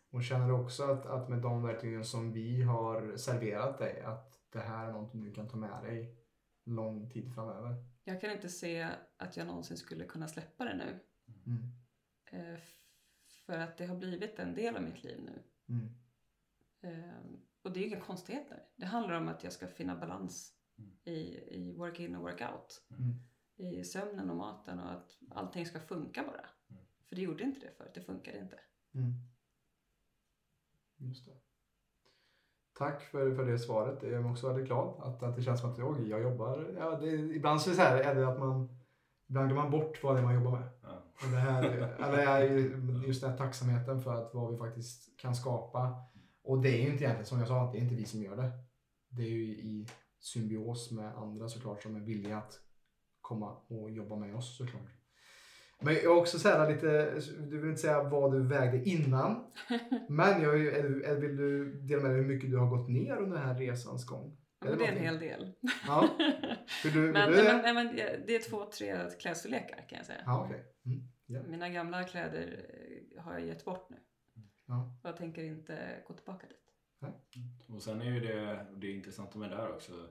Och 0.09 0.23
känner 0.23 0.47
du 0.47 0.53
också 0.53 0.83
att, 0.83 1.05
att 1.05 1.29
med 1.29 1.41
de 1.41 1.63
verktygen 1.63 2.05
som 2.05 2.33
vi 2.33 2.61
har 2.61 3.17
serverat 3.17 3.77
dig, 3.77 4.01
att 4.01 4.39
det 4.49 4.59
här 4.59 4.87
är 4.87 4.91
någonting 4.91 5.23
du 5.23 5.33
kan 5.33 5.47
ta 5.47 5.57
med 5.57 5.83
dig 5.83 6.15
lång 6.63 7.09
tid 7.09 7.33
framöver? 7.33 7.75
Jag 8.03 8.21
kan 8.21 8.31
inte 8.31 8.49
se 8.49 8.89
att 9.17 9.37
jag 9.37 9.47
någonsin 9.47 9.77
skulle 9.77 10.05
kunna 10.05 10.27
släppa 10.27 10.65
det 10.65 10.75
nu. 10.75 10.99
Mm. 11.45 11.86
Eh, 12.31 12.59
för 13.45 13.57
att 13.57 13.77
det 13.77 13.85
har 13.85 13.95
blivit 13.95 14.39
en 14.39 14.55
del 14.55 14.75
av 14.75 14.83
mitt 14.83 15.03
liv 15.03 15.21
nu. 15.21 15.43
Mm. 15.69 15.89
Eh, 16.81 17.17
och 17.61 17.71
det 17.73 17.79
är 17.79 17.87
inga 17.87 18.01
konstigheter. 18.01 18.63
Det 18.75 18.85
handlar 18.85 19.13
om 19.15 19.27
att 19.27 19.43
jag 19.43 19.53
ska 19.53 19.67
finna 19.67 19.95
balans 19.95 20.57
Mm. 20.79 20.91
i, 21.03 21.19
i 21.55 21.75
work 21.77 21.99
in 21.99 22.15
och 22.15 22.21
work 22.21 22.41
out. 22.41 22.81
Mm. 22.91 23.13
I 23.55 23.83
sömnen 23.83 24.29
och 24.29 24.35
maten 24.35 24.79
och 24.79 24.91
att 24.91 25.17
allting 25.29 25.65
ska 25.65 25.79
funka 25.79 26.23
bara. 26.23 26.45
Mm. 26.69 26.83
För 27.09 27.15
det 27.15 27.21
gjorde 27.21 27.43
inte 27.43 27.59
det 27.59 27.71
förut, 27.77 27.91
det 27.93 28.01
funkade 28.01 28.39
inte. 28.39 28.59
Mm. 28.93 29.13
Just 30.97 31.25
det. 31.25 31.37
Tack 32.73 33.01
för, 33.03 33.35
för 33.35 33.45
det 33.45 33.59
svaret. 33.59 34.03
Jag 34.03 34.11
är 34.11 34.31
också 34.31 34.47
väldigt 34.47 34.65
glad 34.65 35.03
att, 35.03 35.23
att 35.23 35.35
det 35.35 35.41
känns 35.41 35.61
som 35.61 35.71
att 35.71 35.79
oj, 35.79 36.09
jag 36.09 36.21
jobbar. 36.21 36.75
Ja, 36.77 36.99
det, 36.99 37.09
ibland 37.11 37.61
så 37.61 37.69
är 37.69 37.71
det, 37.71 37.75
så 37.75 37.81
här, 37.81 37.97
är 37.97 38.15
det 38.15 38.27
att 38.27 38.39
man 38.39 38.77
Ibland 39.29 39.47
glömmer 39.47 39.61
man 39.61 39.71
bort 39.71 40.03
vad 40.03 40.15
det 40.15 40.19
är 40.19 40.23
man 40.23 40.35
jobbar 40.35 40.51
med. 40.51 40.69
Ja. 40.81 40.96
Och 41.23 41.31
det 41.31 41.37
här, 41.37 41.63
eller 41.63 42.17
är 42.17 42.43
just 43.07 43.21
den 43.21 43.29
här 43.29 43.37
tacksamheten 43.37 44.01
för 44.01 44.13
att 44.13 44.33
vad 44.33 44.51
vi 44.51 44.57
faktiskt 44.57 45.19
kan 45.19 45.35
skapa. 45.35 45.95
Och 46.43 46.61
det 46.61 46.69
är 46.69 46.81
ju 46.81 46.91
inte 46.91 47.03
egentligen 47.03 47.25
som 47.25 47.39
jag 47.39 47.47
sa, 47.47 47.71
det 47.71 47.77
är 47.77 47.81
inte 47.81 47.95
vi 47.95 48.05
som 48.05 48.21
gör 48.21 48.35
det. 48.35 48.51
Det 49.09 49.21
är 49.21 49.29
ju 49.29 49.43
i 49.43 49.87
symbios 50.19 50.91
med 50.91 51.17
andra 51.17 51.49
såklart 51.49 51.83
som 51.83 51.95
är 51.95 51.99
villiga 51.99 52.37
att 52.37 52.59
komma 53.21 53.57
och 53.67 53.91
jobba 53.91 54.15
med 54.15 54.35
oss 54.35 54.57
såklart. 54.57 54.97
Men 55.81 55.93
jag 55.93 56.03
är 56.03 56.17
också 56.17 56.39
så 56.39 56.69
lite, 56.69 57.13
du 57.49 57.59
vill 57.59 57.69
inte 57.69 57.81
säga 57.81 58.03
vad 58.03 58.31
du 58.31 58.47
vägde 58.47 58.89
innan. 58.89 59.43
Men 60.09 60.41
jag, 60.41 60.65
är, 60.65 61.15
vill 61.15 61.37
du 61.37 61.73
dela 61.81 62.01
med 62.01 62.11
dig 62.11 62.21
hur 62.21 62.27
mycket 62.27 62.51
du 62.51 62.57
har 62.57 62.77
gått 62.77 62.89
ner 62.89 63.17
under 63.17 63.37
den 63.37 63.47
här 63.47 63.55
resans 63.55 64.05
gång? 64.05 64.37
Ja, 64.59 64.69
men 64.69 64.77
det 64.77 64.85
är 64.85 64.91
en 64.91 65.03
hel 65.03 65.19
del. 65.19 65.53
Ja. 65.87 66.09
Du, 66.83 67.11
men, 67.11 67.31
du 67.31 67.43
men, 67.43 67.61
men, 67.61 67.75
men 67.75 67.95
det 67.95 68.35
är 68.35 68.49
två, 68.49 68.65
tre 68.77 68.97
klädstorlekar 69.19 69.85
kan 69.89 69.97
jag 69.97 70.05
säga. 70.05 70.21
Ja, 70.25 70.45
okej. 70.45 70.63
Mm. 70.87 71.07
Ja. 71.25 71.43
Mina 71.43 71.69
gamla 71.69 72.03
kläder 72.03 72.65
eh, 73.15 73.23
har 73.23 73.33
jag 73.33 73.47
gett 73.47 73.65
bort 73.65 73.89
nu. 73.89 73.97
Ja. 74.65 74.97
Och 75.03 75.09
jag 75.09 75.17
tänker 75.17 75.43
inte 75.43 76.03
gå 76.07 76.13
tillbaka 76.13 76.47
dit. 76.47 76.67
Och 77.67 77.83
sen 77.83 78.01
är 78.01 78.11
ju 78.11 78.19
det, 78.19 78.65
det 78.75 78.91
intressanta 78.91 79.37
med 79.37 79.49
det 79.49 79.55
här 79.55 79.71
också 79.71 80.09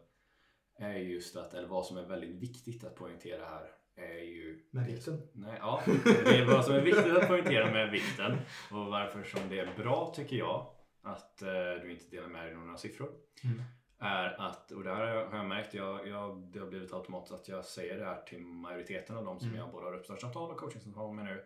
är 0.79 0.95
just 0.95 1.37
att, 1.37 1.55
eller 1.55 1.69
vad 1.69 1.87
som 1.87 1.97
är 1.97 2.03
väldigt 2.03 2.31
viktigt 2.31 2.85
att 2.85 2.95
poängtera 2.95 3.45
här 3.45 3.73
är 3.97 4.25
ju 4.25 4.67
Med 4.71 4.87
vikten. 4.87 5.21
Nej, 5.33 5.57
ja, 5.61 5.83
det 6.05 6.39
är 6.39 6.47
vad 6.47 6.65
som 6.65 6.75
är 6.75 6.81
viktigt 6.81 7.17
att 7.17 7.29
poängtera 7.29 7.73
med 7.73 7.91
vikten 7.91 8.33
och 8.71 8.87
varför 8.87 9.25
som 9.25 9.49
det 9.49 9.59
är 9.59 9.77
bra 9.77 10.13
tycker 10.17 10.37
jag 10.37 10.67
att 11.03 11.43
eh, 11.43 11.49
du 11.83 11.93
inte 11.93 12.11
delar 12.11 12.29
med 12.29 12.47
dig 12.47 12.55
några 12.55 12.77
siffror. 12.77 13.11
Mm. 13.45 13.63
Är 13.99 14.41
att, 14.41 14.71
och 14.71 14.85
det 14.85 14.95
här 14.95 15.27
har 15.27 15.37
jag 15.37 15.47
märkt, 15.47 15.75
jag, 15.75 16.09
jag, 16.09 16.51
det 16.53 16.59
har 16.59 16.67
blivit 16.67 16.93
automatiskt 16.93 17.35
att 17.35 17.49
jag 17.49 17.65
säger 17.65 17.99
det 17.99 18.05
här 18.05 18.23
till 18.23 18.41
majoriteten 18.41 19.17
av 19.17 19.25
de 19.25 19.39
som 19.39 19.49
Mm. 19.49 19.61
jag 19.61 19.71
både 19.71 19.87
har 19.87 19.95
uppstartssamtal 19.97 20.51
och 20.51 20.57
coachingsamtal 20.57 21.15
med 21.15 21.25
nu. 21.25 21.45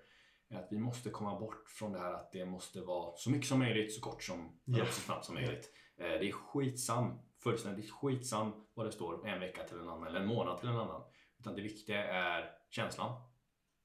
Är 0.48 0.58
att 0.58 0.68
vi 0.70 0.78
måste 0.78 1.10
komma 1.10 1.40
bort 1.40 1.68
från 1.68 1.92
det 1.92 1.98
här 1.98 2.12
att 2.12 2.32
det 2.32 2.46
måste 2.46 2.80
vara 2.80 3.16
så 3.16 3.30
mycket 3.30 3.48
som 3.48 3.58
möjligt, 3.58 3.94
så 3.94 4.00
kort 4.00 4.22
som 4.22 4.60
eller 4.66 4.84
så 4.84 5.00
snabbt 5.00 5.24
som 5.24 5.34
möjligt. 5.34 5.72
Eh, 5.96 6.06
det 6.06 6.28
är 6.28 6.32
skitsam, 6.32 7.18
fullständigt 7.42 7.90
skitsam 7.90 8.52
vad 8.74 8.86
det 8.86 8.92
står 8.92 9.28
en 9.28 9.40
vecka 9.40 9.64
till 9.64 9.78
en 9.78 9.88
annan 9.88 10.06
eller 10.06 10.20
en 10.20 10.26
månad 10.26 10.58
till 10.60 10.68
en 10.68 10.76
annan. 10.76 11.02
Utan 11.38 11.54
det 11.54 11.62
viktiga 11.62 12.04
är 12.04 12.50
känslan 12.70 13.22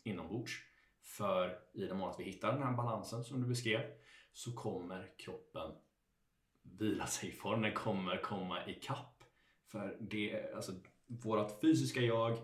inombords. 0.04 0.52
För 1.04 1.60
i 1.74 1.86
den 1.86 1.98
mån 1.98 2.10
att 2.10 2.20
vi 2.20 2.24
hittar 2.24 2.54
den 2.54 2.64
här 2.64 2.74
balansen 2.74 3.24
som 3.24 3.42
du 3.42 3.48
beskrev 3.48 3.82
så 4.34 4.54
kommer 4.54 5.12
kroppen 5.18 5.72
vila 6.80 7.08
sig 7.08 7.30
i 7.30 7.32
form. 7.32 7.62
Den 7.62 7.74
kommer 7.74 8.18
komma 8.18 8.66
ikapp. 8.68 9.24
För 9.72 9.98
det, 10.00 10.54
alltså, 10.56 10.72
vårt 11.08 11.62
fysiska 11.62 12.02
jag 12.02 12.38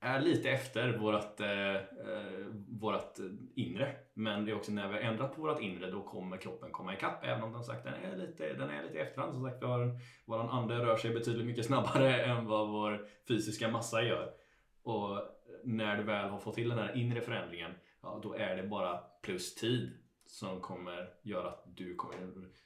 är 0.00 0.20
lite 0.20 0.50
efter 0.50 0.98
vårat, 0.98 1.40
eh, 1.40 1.74
eh, 1.74 2.46
vårat 2.68 3.20
inre. 3.54 3.96
Men 4.14 4.44
det 4.44 4.50
är 4.50 4.56
också 4.56 4.72
när 4.72 4.88
vi 4.88 4.94
har 4.94 5.00
ändrat 5.00 5.36
på 5.36 5.42
vårt 5.42 5.60
inre 5.60 5.90
då 5.90 6.02
kommer 6.02 6.36
kroppen 6.36 6.72
komma 6.72 6.94
ikapp. 6.94 7.24
Även 7.24 7.42
om 7.42 7.52
den 7.52 7.64
sagt 7.64 7.84
den 7.84 7.94
är 7.94 8.16
lite, 8.16 8.52
den 8.52 8.70
är 8.70 8.82
lite 8.82 8.98
i 8.98 9.00
efterhand. 9.00 9.32
Som 9.32 9.42
sagt, 9.42 9.62
har 9.62 10.00
vår 10.24 10.38
ande 10.38 10.74
rör 10.74 10.96
sig 10.96 11.14
betydligt 11.14 11.46
mycket 11.46 11.66
snabbare 11.66 12.22
än 12.24 12.46
vad 12.46 12.68
vår 12.68 13.08
fysiska 13.28 13.68
massa 13.68 14.02
gör. 14.02 14.32
Och 14.82 15.20
när 15.64 15.96
du 15.96 16.02
väl 16.02 16.28
har 16.28 16.38
fått 16.38 16.54
till 16.54 16.68
den 16.68 16.78
här 16.78 16.96
inre 16.96 17.20
förändringen, 17.20 17.72
ja, 18.02 18.20
då 18.22 18.34
är 18.34 18.56
det 18.56 18.62
bara 18.62 18.98
plus 19.22 19.54
tid 19.54 20.07
som 20.30 20.60
kommer 20.60 21.08
göra 21.22 21.48
att 21.48 21.64
du 21.66 21.94
kommer 21.94 22.18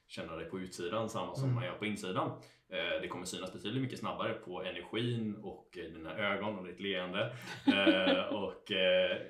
känna 0.06 0.36
dig 0.36 0.50
på 0.50 0.60
utsidan 0.60 1.08
samma 1.08 1.34
som 1.34 1.44
Mm. 1.44 1.54
man 1.54 1.64
gör 1.64 1.72
på 1.74 1.86
insidan. 1.86 2.30
Eh, 2.68 3.00
Det 3.02 3.08
kommer 3.08 3.24
synas 3.24 3.52
betydligt 3.52 3.82
mycket 3.82 3.98
snabbare 3.98 4.32
på 4.32 4.62
energin 4.62 5.36
och 5.36 5.78
eh, 5.78 5.84
dina 5.92 6.18
ögon 6.18 6.58
och 6.58 6.66
ditt 6.66 6.80
leende. 6.80 7.32
Eh, 7.66 8.34
Och 8.34 8.70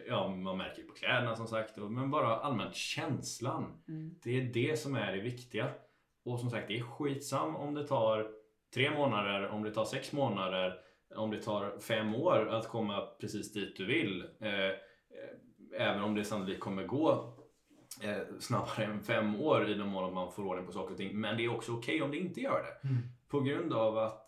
ja, 0.09 0.29
man 0.29 0.57
märker 0.59 0.83
på 0.83 0.93
kläderna 0.95 1.37
som 1.37 1.47
sagt. 1.47 1.77
Men 1.77 2.11
bara 2.11 2.37
allmänt 2.37 2.75
känslan. 2.75 3.83
Mm. 3.89 4.15
Det 4.25 4.31
är 4.41 4.43
det 4.45 4.77
som 4.79 4.95
är 4.97 5.13
det 5.13 5.21
viktiga. 5.23 5.71
Och 6.25 6.41
som 6.41 6.51
sagt, 6.51 6.69
det 6.69 6.79
är 6.79 6.83
skitsam 6.83 7.57
om 7.57 7.75
det 7.75 7.87
tar 7.87 8.31
tre 8.75 8.91
månader, 8.91 9.49
om 9.49 9.63
det 9.63 9.71
tar 9.71 9.85
sex 9.85 10.13
månader, 10.13 10.75
om 11.17 11.31
det 11.31 11.43
tar 11.43 11.79
fem 11.79 12.15
år 12.15 12.49
att 12.49 12.69
komma 12.69 13.07
precis 13.21 13.53
dit 13.53 13.77
du 13.77 13.87
vill. 13.87 14.25
Även 15.79 16.03
om 16.03 16.15
det 16.15 16.25
sannolikt 16.25 16.61
kommer 16.61 16.85
gå 16.85 17.35
eh, 18.03 18.39
snabbare 18.41 18.85
än 18.85 19.03
fem 19.03 19.41
år 19.41 19.71
i 19.71 19.75
den 19.75 19.89
mån 19.89 20.05
att 20.05 20.15
man 20.15 20.33
får 20.33 20.45
ordning 20.45 20.67
på 20.67 20.73
saker 20.73 20.93
och 20.93 20.97
ting. 20.97 21.21
Men 21.21 21.37
det 21.37 21.45
är 21.45 21.57
också 21.57 21.73
okej 21.73 22.03
om 22.03 22.11
det 22.11 22.19
inte 22.19 22.41
gör 22.41 22.63
det. 22.63 22.89
Mm. 22.89 23.03
På 23.29 23.41
grund 23.41 23.73
av 23.73 23.99
att 23.99 24.19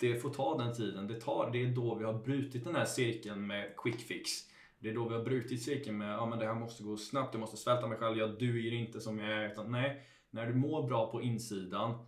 det 0.00 0.16
får 0.16 0.30
ta 0.30 0.58
den 0.58 0.74
tiden 0.74 1.06
det 1.06 1.20
tar. 1.20 1.50
Det 1.52 1.62
är 1.62 1.66
då 1.66 1.94
vi 1.94 2.04
har 2.04 2.14
brutit 2.14 2.64
den 2.64 2.76
här 2.76 2.84
cirkeln 2.84 3.46
med 3.46 3.76
quick 3.76 4.00
fix. 4.00 4.30
Det 4.78 4.90
är 4.90 4.94
då 4.94 5.08
vi 5.08 5.14
har 5.14 5.24
brutit 5.24 5.62
cirkeln 5.62 5.98
med 5.98 6.14
ja 6.14 6.26
men 6.26 6.38
det 6.38 6.46
här 6.46 6.54
måste 6.54 6.82
gå 6.82 6.96
snabbt, 6.96 7.34
jag 7.34 7.40
måste 7.40 7.56
svälta 7.56 7.86
mig 7.86 7.98
själv, 7.98 8.18
jag 8.18 8.38
duger 8.38 8.72
inte 8.72 9.00
som 9.00 9.18
jag 9.18 9.32
är. 9.32 9.52
Utan 9.52 9.72
nej, 9.72 10.02
när 10.30 10.46
du 10.46 10.54
mår 10.54 10.88
bra 10.88 11.10
på 11.10 11.22
insidan, 11.22 12.06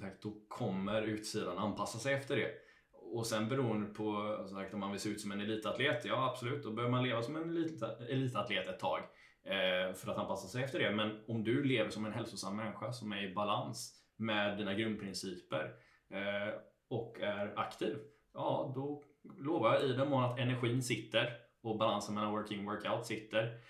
sagt, 0.00 0.22
då 0.22 0.34
kommer 0.48 1.02
utsidan 1.02 1.58
anpassa 1.58 1.98
sig 1.98 2.14
efter 2.14 2.36
det. 2.36 2.50
Och 3.14 3.26
sen 3.26 3.48
beroende 3.48 3.86
på 3.86 4.36
sagt, 4.50 4.74
om 4.74 4.80
man 4.80 4.90
vill 4.90 5.00
se 5.00 5.08
ut 5.08 5.20
som 5.20 5.32
en 5.32 5.40
elitatlet, 5.40 6.04
ja 6.04 6.30
absolut, 6.30 6.62
då 6.62 6.70
behöver 6.70 6.90
man 6.90 7.02
leva 7.02 7.22
som 7.22 7.36
en 7.36 7.56
elita- 7.56 8.06
elitatlet 8.08 8.68
ett 8.68 8.80
tag. 8.80 9.00
Eh, 9.44 9.94
för 9.94 10.10
att 10.10 10.18
anpassa 10.18 10.48
sig 10.48 10.64
efter 10.64 10.78
det. 10.78 10.90
Men 10.90 11.20
om 11.28 11.44
du 11.44 11.64
lever 11.64 11.90
som 11.90 12.04
en 12.04 12.12
hälsosam 12.12 12.56
människa 12.56 12.92
som 12.92 13.12
är 13.12 13.22
i 13.22 13.34
balans 13.34 14.02
med 14.16 14.58
dina 14.58 14.74
grundprinciper 14.74 15.74
eh, 16.10 16.54
och 16.88 17.20
är 17.20 17.58
aktiv, 17.58 17.96
ja 18.34 18.72
då 18.74 19.04
lovar 19.38 19.74
jag 19.74 19.82
i 19.82 19.92
den 19.92 20.10
mån 20.10 20.24
att 20.24 20.38
energin 20.38 20.82
sitter 20.82 21.32
och 21.62 21.78
balansen 21.78 22.14
mellan 22.14 22.32
working 22.32 22.68
och 22.68 22.74
workout 22.74 23.06
sitter, 23.06 23.60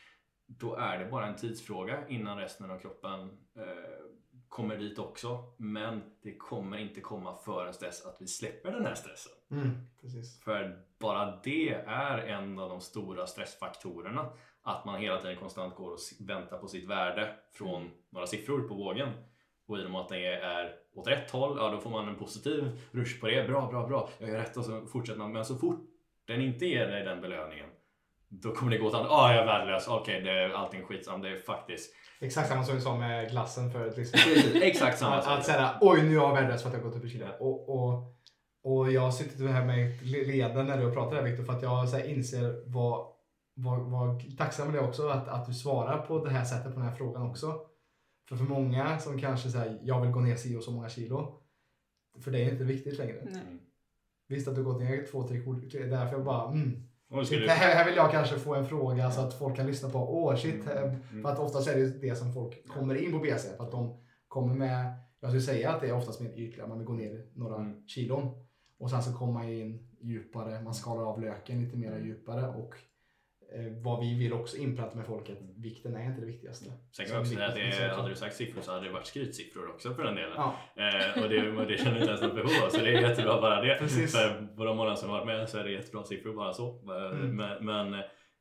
då 0.47 0.77
är 0.77 0.99
det 0.99 1.11
bara 1.11 1.27
en 1.27 1.36
tidsfråga 1.36 2.09
innan 2.09 2.39
resten 2.39 2.70
av 2.70 2.78
kroppen 2.78 3.20
eh, 3.57 4.03
kommer 4.49 4.77
dit 4.77 4.99
också. 4.99 5.55
Men 5.57 6.03
det 6.23 6.36
kommer 6.36 6.78
inte 6.78 7.01
komma 7.01 7.35
förrän 7.35 7.74
dess 7.81 8.07
att 8.07 8.16
vi 8.20 8.27
släpper 8.27 8.73
den 8.73 8.86
här 8.86 8.94
stressen. 8.94 9.32
Mm. 9.51 9.70
För 10.44 10.85
bara 10.99 11.40
det 11.44 11.70
är 11.86 12.19
en 12.19 12.59
av 12.59 12.69
de 12.69 12.81
stora 12.81 13.27
stressfaktorerna. 13.27 14.32
Att 14.63 14.85
man 14.85 15.01
hela 15.01 15.21
tiden 15.21 15.37
konstant 15.37 15.77
går 15.77 15.91
och 15.91 15.99
väntar 16.21 16.59
på 16.59 16.67
sitt 16.69 16.89
värde 16.89 17.35
från 17.53 17.91
några 18.11 18.27
siffror 18.27 18.69
på 18.69 18.75
vågen. 18.75 19.09
och 19.67 19.79
i 19.79 19.87
och 19.87 19.91
med 19.91 20.01
att 20.01 20.09
det 20.09 20.27
är 20.27 20.75
åt 20.95 21.09
rätt 21.09 21.31
håll, 21.31 21.57
ja 21.59 21.71
då 21.71 21.81
får 21.81 21.91
man 21.91 22.09
en 22.09 22.17
positiv 22.17 22.81
rush 22.91 23.21
på 23.21 23.27
det. 23.27 23.49
Bra, 23.49 23.71
bra, 23.71 23.87
bra, 23.87 24.09
jag 24.19 24.29
gör 24.29 24.39
rätt 24.39 24.57
och 24.57 24.65
så 24.65 24.87
fortsätter 24.87 25.19
man. 25.19 25.33
Men 25.33 25.45
så 25.45 25.57
fort 25.57 25.81
den 26.27 26.43
inte 26.43 26.67
ger 26.67 26.87
dig 26.87 27.05
den 27.05 27.21
belöningen 27.21 27.69
då 28.41 28.55
kommer 28.55 28.73
det 28.73 28.79
gå 28.79 28.87
åt 28.87 28.95
andra. 28.95 29.11
Ah, 29.11 29.33
jag 29.33 29.43
är 29.43 29.47
värdelös. 29.47 29.89
Okej, 29.89 30.01
okay, 30.01 30.21
det 30.21 30.41
är 30.41 30.51
allting 30.51 30.83
skitsamt. 30.83 31.23
Det 31.23 31.29
är 31.29 31.37
faktiskt. 31.37 31.95
Exakt 32.21 32.49
samma 32.49 32.65
som 32.65 32.75
vi 32.75 32.81
sa 32.81 32.97
med 32.97 33.31
glassen 33.31 33.73
förut. 33.73 33.97
Liksom. 33.97 34.21
Exakt 34.63 34.99
samma 34.99 35.17
att, 35.17 35.27
att 35.27 35.45
säga 35.45 35.75
oj 35.81 36.03
nu 36.03 36.11
är 36.11 36.15
jag 36.15 36.35
värdelös 36.35 36.63
för 36.63 36.69
att 36.69 36.75
jag 36.75 36.83
gått 36.83 36.97
upp 36.97 37.05
i 37.05 37.09
kilo. 37.09 37.27
Och, 37.41 37.69
och, 37.69 38.17
och 38.65 38.93
jag 38.93 39.01
har 39.01 39.11
suttit 39.11 39.51
här 39.51 39.65
med 39.65 40.03
leden 40.03 40.67
när 40.67 40.79
du 40.79 40.85
har 40.85 40.93
pratat 40.93 41.15
här 41.15 41.23
Viktor 41.23 41.45
för 41.45 41.53
att 41.53 41.63
jag 41.63 41.89
så 41.89 41.97
här, 41.97 42.05
inser 42.05 42.63
vad, 42.67 43.07
vad, 43.55 43.81
vad 43.81 44.37
tacksam 44.39 44.74
jag 44.74 44.85
är 44.85 44.89
också 44.89 45.09
att, 45.09 45.29
att 45.29 45.47
du 45.47 45.55
svarar 45.55 46.07
på 46.07 46.24
det 46.24 46.31
här 46.31 46.45
sättet 46.45 46.74
på 46.74 46.81
den 46.81 46.89
här 46.89 46.97
frågan 46.97 47.31
också. 47.31 47.61
För 48.29 48.37
för 48.37 48.45
många 48.45 48.99
som 48.99 49.19
kanske 49.19 49.51
säger 49.51 49.79
jag 49.83 50.01
vill 50.01 50.11
gå 50.11 50.20
ner 50.20 50.37
si 50.37 50.57
och 50.57 50.62
så 50.62 50.70
många 50.70 50.89
kilo. 50.89 51.39
För 52.20 52.31
det 52.31 52.45
är 52.45 52.53
inte 52.53 52.65
viktigt 52.65 52.99
längre. 52.99 53.29
Nej. 53.31 53.43
Visst 54.29 54.49
att 54.49 54.55
du 54.55 54.65
gått 54.65 54.81
ner 54.81 55.07
två, 55.11 55.29
tre 55.29 55.39
kilo. 55.39 55.53
Det 55.53 55.79
är 55.79 55.87
därför 55.91 56.16
jag 56.16 56.24
bara 56.24 56.53
mm, 56.53 56.83
Shit, 57.24 57.49
här, 57.51 57.74
här 57.74 57.85
vill 57.85 57.97
jag 57.97 58.11
kanske 58.11 58.39
få 58.39 58.55
en 58.55 58.66
fråga 58.66 59.11
så 59.11 59.20
att 59.20 59.35
folk 59.35 59.57
kan 59.57 59.66
lyssna 59.66 59.91
på. 59.91 59.99
Åh 59.99 60.37
shit. 60.37 60.66
Mm, 60.66 60.95
mm. 61.11 61.23
För 61.23 61.33
att 61.33 61.39
oftast 61.39 61.69
är 61.69 61.77
det 61.77 61.89
det 62.01 62.16
som 62.16 62.33
folk 62.33 62.69
kommer 62.69 62.95
in 62.95 63.12
på 63.12 63.19
BC. 63.19 63.57
För 63.57 63.65
att 63.65 63.70
de 63.70 63.97
kommer 64.29 64.55
med, 64.55 64.95
jag 65.20 65.31
skulle 65.31 65.43
säga 65.43 65.70
att 65.70 65.81
det 65.81 65.89
är 65.89 65.93
oftast 65.93 66.20
mer 66.20 66.31
ytliga, 66.39 66.66
man 66.66 66.79
vill 66.79 66.87
gå 66.87 66.93
ner 66.93 67.27
några 67.35 67.57
Mm. 67.57 67.87
kilon. 67.87 68.31
Och 68.79 68.91
sen 68.91 69.03
så 69.03 69.12
kommer 69.12 69.33
man 69.33 69.49
in 69.49 69.89
djupare, 70.01 70.62
man 70.62 70.74
skalar 70.74 71.05
av 71.05 71.20
löken 71.20 71.61
lite 71.61 71.77
mer 71.77 71.99
djupare. 71.99 72.49
Och 72.49 72.74
vad 73.83 74.01
vi 74.01 74.19
vill 74.19 74.33
också 74.33 74.57
inpränta 74.57 74.97
med 74.97 75.07
folket, 75.07 75.39
vikten 75.57 75.95
är 75.97 76.07
inte 76.07 76.20
det 76.20 76.27
viktigaste. 76.27 76.73
Sen 76.93 77.07
kan 77.07 77.15
jag 77.15 77.20
också 77.23 77.35
säga 77.35 77.47
att 77.49 77.55
det, 77.55 77.95
hade 77.97 78.09
du 78.09 78.15
sagt 78.15 78.37
siffror 78.37 78.62
så 78.62 78.73
hade 78.73 78.87
det 78.87 78.93
varit 78.93 79.07
skrytsiffror 79.07 79.70
också 79.70 79.95
för 79.95 80.03
den 80.05 80.15
delen. 80.15 80.33
Ja, 80.37 80.57
Eh, 80.77 81.23
och 81.23 81.29
det, 81.29 81.51
och 81.51 81.66
det 81.66 81.79
känner 81.79 81.97
inte 81.97 82.09
ens 82.09 82.23
något 82.23 82.35
behov 82.35 82.65
av 82.65 82.69
så 82.70 82.77
det 82.81 82.89
är 82.97 83.01
jättebra 83.09 83.41
bara 83.41 83.61
det. 83.62 83.77
Precis. 83.79 84.12
För 84.12 84.47
på 84.57 84.65
de 84.65 84.77
månader 84.77 84.97
som 84.97 85.09
varit 85.09 85.27
med 85.27 85.49
så 85.49 85.59
är 85.59 85.65
det 85.65 85.73
jättebra 85.73 86.05
siffror 86.05 86.35
bara 86.35 86.53
så. 86.53 86.69
Eh, 86.69 87.19
Mm. 87.19 87.37
Men, 87.37 87.65
men 87.66 87.95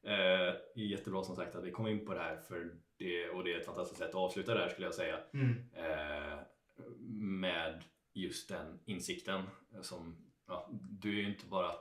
eh, 0.07 0.55
jättebra 0.75 1.23
som 1.23 1.35
sagt 1.35 1.55
att 1.55 1.63
vi 1.63 1.71
kom 1.71 1.87
in 1.87 2.05
på 2.05 2.13
det 2.13 2.19
här 2.19 2.37
för 2.47 2.71
det, 2.97 3.29
och 3.29 3.43
det 3.43 3.53
är 3.53 3.59
ett 3.59 3.65
fantastiskt 3.65 3.99
sätt 3.99 4.09
att 4.09 4.15
avsluta 4.15 4.53
det 4.53 4.59
här 4.59 4.69
skulle 4.69 4.87
jag 4.87 4.93
säga. 4.93 5.17
mm. 5.33 5.49
Eh, 5.73 6.37
med 7.39 7.83
just 8.13 8.49
den 8.49 8.79
insikten 8.85 9.41
som, 9.81 10.17
ja, 10.47 10.69
du 10.71 11.09
är 11.09 11.21
ju 11.21 11.27
inte 11.29 11.45
bara 11.45 11.71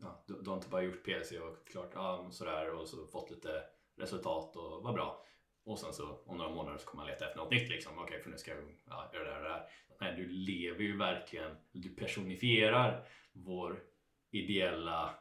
Ja, 0.00 0.24
du, 0.26 0.42
du 0.42 0.50
har 0.50 0.56
inte 0.56 0.68
bara 0.68 0.82
gjort 0.82 1.04
PC 1.04 1.38
och 1.38 1.68
klart 1.68 1.90
ja, 1.94 2.28
sådär 2.30 2.74
och 2.74 2.88
så 2.88 3.06
fått 3.06 3.30
lite 3.30 3.62
resultat 3.96 4.56
och 4.56 4.82
vad 4.82 4.94
bra. 4.94 5.22
Och 5.64 5.78
sen 5.78 5.92
så 5.92 6.18
om 6.26 6.36
några 6.36 6.50
månader 6.50 6.78
så 6.78 6.86
kommer 6.86 7.04
man 7.04 7.10
leta 7.10 7.26
efter 7.26 7.38
något 7.38 7.50
nytt 7.50 7.68
liksom. 7.68 7.98
Okej, 7.98 8.22
för 8.22 8.30
nu 8.30 8.38
ska 8.38 8.50
jag 8.50 8.60
ja, 8.86 9.10
göra 9.14 9.24
det 9.24 9.30
här 9.30 9.38
och 9.38 9.44
det 9.44 9.50
här. 9.50 9.68
Nej, 10.00 10.14
du 10.16 10.28
lever 10.28 10.82
ju 10.82 10.96
verkligen, 10.96 11.56
du 11.72 11.88
personifierar 11.88 13.06
vår 13.32 13.80
ideella 14.30 15.14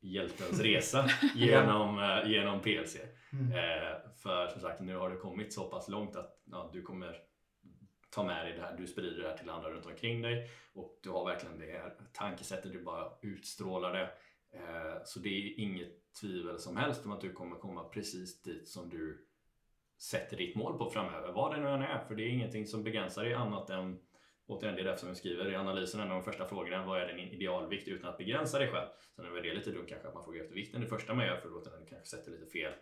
hjältens 0.00 0.60
resa 0.60 1.10
genom, 1.34 1.98
eh, 1.98 2.30
genom 2.30 2.60
PLC. 2.60 2.96
Mm. 3.32 3.52
Eh, 3.52 4.10
för 4.22 4.48
som 4.48 4.60
sagt, 4.60 4.80
nu 4.80 4.96
har 4.96 5.10
det 5.10 5.16
kommit 5.16 5.52
så 5.52 5.64
pass 5.64 5.88
långt 5.88 6.16
att 6.16 6.42
ja, 6.44 6.70
du 6.72 6.82
kommer 6.82 7.16
ta 8.10 8.22
med 8.22 8.46
dig 8.46 8.54
det 8.54 8.62
här, 8.62 8.76
du 8.76 8.86
sprider 8.86 9.22
det 9.22 9.28
här 9.28 9.36
till 9.36 9.50
andra 9.50 9.70
runt 9.70 9.86
omkring 9.86 10.22
dig 10.22 10.50
och 10.72 10.98
du 11.02 11.10
har 11.10 11.24
verkligen 11.24 11.58
det 11.58 11.66
här 11.66 11.92
tankesättet, 12.12 12.72
du 12.72 12.82
bara 12.82 13.12
utstrålar 13.22 13.92
det. 13.92 14.10
Eh, 14.52 15.02
så 15.04 15.20
det 15.20 15.28
är 15.28 15.60
inget 15.60 16.12
tvivel 16.20 16.58
som 16.58 16.76
helst 16.76 17.06
om 17.06 17.12
att 17.12 17.20
du 17.20 17.32
kommer 17.32 17.56
komma 17.56 17.84
precis 17.84 18.42
dit 18.42 18.68
som 18.68 18.88
du 18.88 19.26
sätter 19.98 20.36
ditt 20.36 20.56
mål 20.56 20.78
på 20.78 20.90
framöver, 20.90 21.32
vad 21.32 21.54
det 21.54 21.60
nu 21.60 21.68
än 21.68 21.82
är. 21.82 22.04
För 22.08 22.14
det 22.14 22.22
är 22.22 22.28
ingenting 22.28 22.66
som 22.66 22.84
begränsar 22.84 23.24
dig 23.24 23.34
annat 23.34 23.70
än 23.70 23.98
Återigen, 24.48 24.76
det 24.76 24.82
är 24.82 24.84
därför 24.84 25.00
som 25.00 25.08
jag 25.08 25.16
skriver 25.16 25.50
i 25.50 25.56
analysen, 25.56 26.00
en 26.00 26.10
av 26.10 26.14
de 26.14 26.22
första 26.22 26.46
frågorna, 26.46 26.86
vad 26.86 27.00
är 27.00 27.14
din 27.14 27.28
idealvikt 27.28 27.88
utan 27.88 28.10
att 28.10 28.18
begränsa 28.18 28.58
dig 28.58 28.68
själv? 28.68 28.88
Sen 29.16 29.24
är 29.24 29.30
väl 29.30 29.42
det 29.42 29.54
lite 29.54 29.70
dumt 29.70 29.86
kanske 29.88 30.08
att 30.08 30.14
man 30.14 30.24
frågar 30.24 30.42
efter 30.42 30.54
vikten 30.54 30.80
det 30.80 30.86
första 30.86 31.14
man 31.14 31.26
gör 31.26 31.36
för 31.36 31.48
då 31.48 31.60
kanske 31.60 32.08
sätter 32.08 32.30
lite 32.30 32.46
fel, 32.46 32.72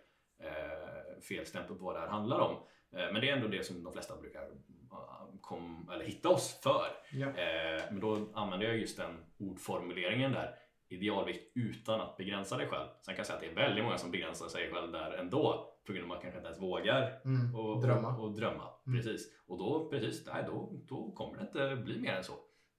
eh, 0.43 1.21
fel 1.21 1.45
stämpel 1.45 1.75
på 1.75 1.85
vad 1.85 1.95
det 1.95 1.99
här 1.99 2.07
handlar 2.07 2.39
om. 2.39 2.55
Eh, 2.95 3.11
men 3.13 3.21
det 3.21 3.29
är 3.29 3.35
ändå 3.35 3.47
det 3.47 3.63
som 3.63 3.83
de 3.83 3.93
flesta 3.93 4.17
brukar 4.17 4.41
eh, 4.41 5.39
kom, 5.41 5.89
eller 5.93 6.05
hitta 6.05 6.29
oss 6.29 6.59
för. 6.63 6.87
Ja. 7.11 7.27
Eh, 7.27 7.83
men 7.91 7.99
då 7.99 8.29
använder 8.33 8.67
jag 8.67 8.77
just 8.77 8.97
den 8.97 9.25
ordformuleringen 9.39 10.31
där. 10.31 10.55
Idealvikt 10.89 11.51
utan 11.55 12.01
att 12.01 12.17
begränsa 12.17 12.57
dig 12.57 12.67
själv. 12.67 12.87
Sen 13.01 13.13
kan 13.13 13.17
jag 13.17 13.25
säga 13.25 13.35
att 13.35 13.43
det 13.43 13.49
är 13.49 13.55
väldigt 13.55 13.83
många 13.83 13.97
som 13.97 14.11
begränsar 14.11 14.47
sig 14.47 14.71
själv 14.71 14.91
där 14.91 15.11
ändå. 15.11 15.73
På 15.87 15.93
grund 15.93 16.05
av 16.05 16.11
att 16.11 16.15
man 16.15 16.21
kanske 16.21 16.37
inte 16.37 16.47
ens 16.47 16.61
vågar 16.61 17.21
Mm. 17.25 17.55
och, 17.55 17.81
Drömma. 17.81 18.17
Och, 18.17 18.23
och 18.23 18.31
drömma. 18.35 18.63
Mm. 18.87 18.97
Precis. 18.99 19.43
Och 19.47 19.57
då, 19.57 19.89
precis, 19.89 20.25
nej, 20.33 20.43
då, 20.47 20.71
då 20.87 21.11
kommer 21.11 21.37
det 21.37 21.41
inte 21.43 21.75
bli 21.83 21.99
mer 21.99 22.11
än 22.13 22.23
så. 22.23 22.33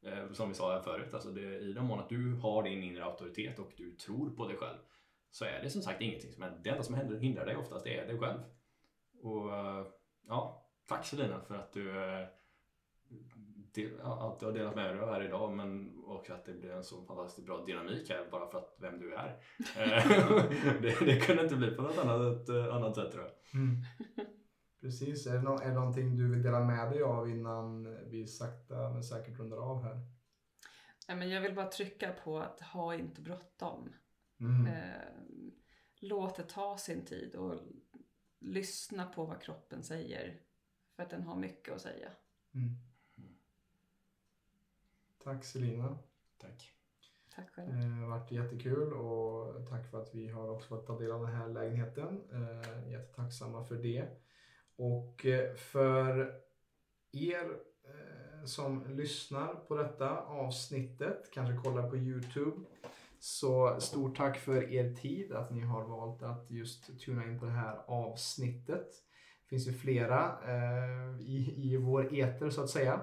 Eh, 0.06 0.32
som 0.32 0.48
vi 0.48 0.54
sa 0.54 0.72
här 0.72 0.80
förut, 0.80 1.14
alltså 1.14 1.28
det, 1.30 1.58
i 1.58 1.72
den 1.72 1.84
mån 1.84 2.00
att 2.00 2.08
du 2.08 2.34
har 2.34 2.62
din 2.62 2.82
inre 2.82 3.04
auktoritet 3.04 3.58
och 3.58 3.72
du 3.76 3.96
tror 3.96 4.30
på 4.30 4.46
dig 4.48 4.56
själv 4.56 4.78
så 5.30 5.44
är 5.44 5.62
det 5.62 5.70
som 5.70 5.82
sagt 5.82 6.00
ingenting 6.00 6.32
som 6.32 6.42
händer. 6.42 6.60
Det 6.64 6.70
enda 6.70 6.82
som 6.82 6.94
händer, 6.94 7.18
hindrar 7.18 7.46
dig 7.46 7.56
oftast 7.56 7.86
är 7.86 8.06
dig 8.06 8.18
själv. 8.18 8.40
Och 9.22 9.50
ja, 10.28 10.68
tack 10.86 11.06
Selina 11.06 11.40
för 11.40 11.54
att 11.54 11.72
du 11.72 12.04
eh, 12.04 12.26
del, 13.74 14.00
allt 14.00 14.40
du 14.40 14.46
har 14.46 14.52
delat 14.52 14.74
med 14.76 14.94
dig 14.94 15.02
av 15.02 15.12
här 15.12 15.24
idag 15.24 15.52
men 15.52 16.02
också 16.06 16.32
att 16.32 16.44
det 16.44 16.52
blir 16.52 16.70
en 16.70 16.84
så 16.84 17.02
fantastiskt 17.02 17.46
bra 17.46 17.64
dynamik 17.64 18.10
här 18.10 18.28
bara 18.30 18.46
för 18.50 18.58
att 18.58 18.76
vem 18.78 19.00
du 19.00 19.14
är. 19.14 19.40
Eh, 19.76 20.06
det, 20.82 21.04
det 21.04 21.20
kunde 21.20 21.42
inte 21.42 21.56
bli 21.56 21.70
på 21.70 21.82
något 21.82 21.98
annat, 21.98 22.48
eh, 22.48 22.74
annat 22.74 22.94
sätt 22.94 23.12
tror 23.12 23.24
jag. 23.24 23.60
Mm. 23.60 23.76
Precis, 24.80 25.26
är 25.26 25.34
det, 25.34 25.42
nå- 25.42 25.58
är 25.58 25.68
det 25.68 25.74
någonting 25.74 26.16
du 26.16 26.30
vill 26.30 26.42
dela 26.42 26.64
med 26.64 26.90
dig 26.90 27.02
av 27.02 27.30
innan 27.30 27.96
vi 28.10 28.26
sakta 28.26 28.90
men 28.90 29.02
säkert 29.04 29.38
rundar 29.38 29.56
av 29.56 29.82
här? 29.82 30.00
Nej, 31.08 31.16
men 31.16 31.30
jag 31.30 31.40
vill 31.40 31.54
bara 31.54 31.66
trycka 31.66 32.12
på 32.24 32.38
att 32.38 32.60
ha 32.60 32.94
inte 32.94 33.20
bråttom. 33.20 33.92
Mm. 34.40 34.66
Eh, 34.66 35.02
låt 36.00 36.36
det 36.36 36.42
ta 36.42 36.78
sin 36.78 37.04
tid 37.04 37.34
och 37.34 37.60
lyssna 38.48 39.06
på 39.06 39.24
vad 39.24 39.42
kroppen 39.42 39.82
säger. 39.82 40.40
För 40.96 41.02
att 41.02 41.10
den 41.10 41.22
har 41.22 41.36
mycket 41.36 41.74
att 41.74 41.80
säga. 41.80 42.08
Mm. 42.54 42.78
Tack 45.24 45.44
Selina. 45.44 45.98
Tack. 46.38 46.72
Tack 47.34 47.50
själv. 47.50 47.76
Det 47.76 47.82
har 47.82 48.08
varit 48.08 48.30
jättekul 48.30 48.92
och 48.92 49.68
tack 49.68 49.90
för 49.90 50.02
att 50.02 50.14
vi 50.14 50.28
har 50.28 50.50
också 50.50 50.68
fått 50.68 50.86
ta 50.86 50.98
del 50.98 51.12
av 51.12 51.22
den 51.22 51.34
här 51.34 51.48
lägenheten. 51.48 52.20
Eh, 52.32 52.92
jättetacksamma 52.92 53.64
för 53.64 53.74
det. 53.74 54.08
Och 54.76 55.26
eh, 55.26 55.54
för 55.54 56.40
er 57.12 57.58
eh, 57.84 58.44
som 58.44 58.96
lyssnar 58.96 59.54
på 59.54 59.76
detta 59.76 60.20
avsnittet, 60.20 61.30
kanske 61.32 61.56
kollar 61.56 61.90
på 61.90 61.96
Youtube. 61.96 62.66
Så 63.20 63.80
stort 63.80 64.16
tack 64.16 64.38
för 64.38 64.72
er 64.72 64.94
tid, 64.94 65.32
att 65.32 65.50
ni 65.50 65.60
har 65.60 65.84
valt 65.84 66.22
att 66.22 66.50
just 66.50 67.00
tuna 67.00 67.24
in 67.24 67.38
på 67.38 67.44
det 67.44 67.52
här 67.52 67.80
avsnittet. 67.86 68.86
Det 69.42 69.48
finns 69.48 69.68
ju 69.68 69.72
flera 69.72 70.38
eh, 70.46 71.20
i, 71.20 71.54
i 71.56 71.76
vår 71.76 72.14
eter 72.14 72.50
så 72.50 72.62
att 72.62 72.70
säga. 72.70 73.00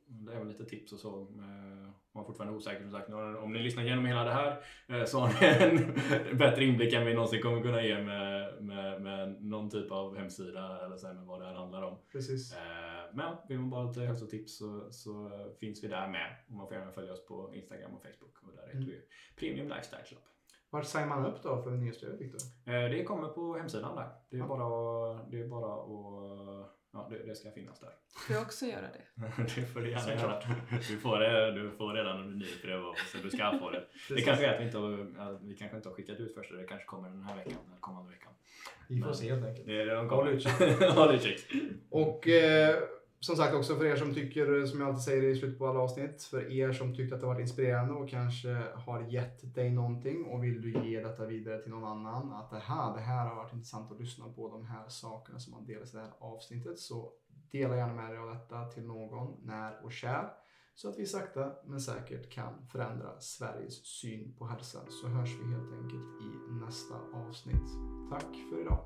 Det 0.06 0.32
är 0.34 0.38
väl 0.38 0.48
lite 0.48 0.64
tips 0.64 0.92
och 0.92 0.98
så. 0.98 1.20
eh, 1.20 1.88
Om 1.88 1.92
man 2.20 2.24
fortfarande 2.26 2.54
är 2.54 2.56
osäker 2.56 2.82
som 2.82 2.90
sagt. 2.90 3.08
Om 3.42 3.52
ni 3.52 3.58
lyssnar 3.58 3.82
igenom 3.84 4.04
hela 4.06 4.24
det 4.24 4.32
här 4.32 4.60
eh, 4.88 5.04
så 5.04 5.18
har 5.18 5.28
ni 5.28 5.46
en 6.30 6.38
bättre 6.38 6.64
inblick 6.64 6.92
än 6.92 7.06
vi 7.06 7.14
någonsin 7.14 7.42
kommer 7.42 7.62
kunna 7.62 7.82
ge 7.82 8.02
med, 8.02 8.62
med, 8.64 9.02
med 9.02 9.42
någon 9.44 9.70
typ 9.70 9.90
av 9.92 10.16
hemsida 10.16 10.84
eller 10.86 10.96
så 10.96 11.06
här 11.06 11.14
med 11.14 11.24
vad 11.24 11.40
det 11.40 11.46
här 11.46 11.54
handlar 11.54 11.82
om. 11.82 11.98
Precis. 12.12 12.54
Eh, 12.54 12.60
Men 13.14 13.36
vill 13.48 13.58
man 13.58 13.70
bara 13.70 13.80
ha 13.82 13.88
lite 13.88 14.00
hälsotips 14.00 14.58
så, 14.58 14.88
så 14.92 15.30
finns 15.60 15.84
vi 15.84 15.88
där 15.88 16.08
med. 16.08 16.36
Och 16.46 16.52
man 16.54 16.66
får 16.68 16.76
gärna 16.76 16.92
följa 16.92 17.12
oss 17.12 17.26
på 17.26 17.54
Instagram 17.54 17.94
och 17.94 18.02
Facebook. 18.02 18.42
Och 18.42 18.52
där 18.56 18.62
heter 18.66 18.78
Mm. 18.78 18.88
vi 18.90 19.00
Premium 19.36 19.68
Lifestyle 19.68 20.02
Club. 20.06 20.20
Vart 20.74 20.86
signar 20.86 21.06
man 21.06 21.26
upp 21.26 21.42
då 21.42 21.62
för 21.62 21.70
nyhetsbrevet 21.70 22.20
Viktor? 22.20 22.40
Eh, 22.66 22.90
Det 22.90 23.04
kommer 23.04 23.28
på 23.28 23.54
hemsidan 23.56 23.96
där. 23.96 24.08
Det 24.30 24.36
är 24.36 24.40
Ja. 24.40 24.46
bara, 24.46 24.64
det 25.30 25.40
är 25.40 25.48
bara 25.48 25.72
att... 25.74 26.70
Ja, 26.92 27.08
det, 27.10 27.26
det 27.26 27.34
ska 27.34 27.50
finnas 27.50 27.80
där. 27.80 27.90
Får 28.26 28.36
jag 28.36 28.42
också 28.42 28.64
göra 28.66 28.80
det? 28.96 29.22
det 29.56 29.66
får 29.66 29.80
du 29.80 29.90
gärna 29.90 30.14
göra. 30.22 30.40
Du 30.88 30.98
får, 30.98 31.18
det, 31.18 31.50
du 31.52 31.70
får 31.70 31.92
redan 31.94 32.20
under 32.20 32.34
nyhetsbrev 32.36 32.80
och 32.84 32.98
så 32.98 33.18
du 33.22 33.30
ska 33.30 33.58
få 33.58 33.70
det. 33.70 33.84
Det 34.08 34.20
kanske 34.22 34.46
är 34.46 34.54
att 34.54 34.60
vi 34.60 34.64
inte 34.64 34.78
har, 34.78 35.38
vi 35.48 35.56
kanske 35.56 35.76
inte 35.76 35.88
har 35.88 35.96
skickat 35.96 36.20
ut 36.20 36.34
först. 36.34 36.52
Det 36.52 36.64
kanske 36.64 36.86
kommer 36.86 37.08
den 37.08 37.22
här 37.22 37.36
veckan 37.36 37.58
eller 37.66 37.80
kommande 37.80 38.10
veckan. 38.10 38.32
Vi 38.88 39.02
får 39.02 39.12
se 39.12 39.30
helt 39.30 39.44
enkelt. 39.46 39.66
Det 39.66 39.84
de 39.84 40.08
Håll 40.10 40.28
utkik. 40.28 40.52
Håll 40.94 41.14
utkik. 41.14 41.40
Och 41.90 42.28
eh, 42.28 42.74
som 43.24 43.36
sagt 43.36 43.54
också 43.54 43.76
för 43.76 43.84
er 43.84 43.96
som 43.96 44.14
tycker, 44.14 44.66
som 44.66 44.80
jag 44.80 44.88
alltid 44.88 45.02
säger 45.02 45.22
i 45.22 45.36
slutet 45.36 45.58
på 45.58 45.66
alla 45.66 45.80
avsnitt, 45.80 46.22
för 46.22 46.52
er 46.52 46.72
som 46.72 46.94
tyckte 46.94 47.14
att 47.14 47.20
det 47.20 47.26
var 47.26 47.40
inspirerande 47.40 47.94
och 47.94 48.08
kanske 48.08 48.48
har 48.74 49.02
gett 49.02 49.54
dig 49.54 49.70
någonting 49.70 50.24
och 50.24 50.44
vill 50.44 50.62
du 50.62 50.88
ge 50.88 51.00
detta 51.00 51.26
vidare 51.26 51.62
till 51.62 51.70
någon 51.70 51.84
annan, 51.84 52.32
att 52.32 52.50
det 52.50 52.58
här, 52.58 52.94
det 52.94 53.00
här 53.00 53.26
har 53.26 53.36
varit 53.36 53.52
intressant 53.52 53.92
att 53.92 54.00
lyssna 54.00 54.24
på 54.36 54.48
de 54.48 54.64
här 54.64 54.88
sakerna 54.88 55.38
som 55.38 55.52
man 55.52 55.66
delar 55.66 55.82
i 55.82 55.90
det 55.92 56.00
här 56.00 56.12
avsnittet, 56.18 56.78
så 56.78 57.12
dela 57.50 57.76
gärna 57.76 57.94
med 57.94 58.10
dig 58.10 58.18
av 58.18 58.28
detta 58.28 58.64
till 58.64 58.86
någon 58.86 59.36
när 59.42 59.84
och 59.84 59.92
kär 59.92 60.28
så 60.74 60.88
att 60.88 60.98
vi 60.98 61.06
sakta 61.06 61.52
men 61.66 61.80
säkert 61.80 62.30
kan 62.30 62.66
förändra 62.72 63.20
Sveriges 63.20 63.86
syn 63.86 64.34
på 64.38 64.46
hälsa. 64.46 64.78
Så 64.88 65.08
hörs 65.08 65.30
vi 65.30 65.52
helt 65.52 65.72
enkelt 65.72 66.22
i 66.22 66.52
nästa 66.64 66.94
avsnitt. 67.14 67.70
Tack 68.10 68.36
för 68.50 68.60
idag. 68.60 68.84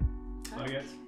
Tack. 0.51 0.73
Tack. 0.73 1.08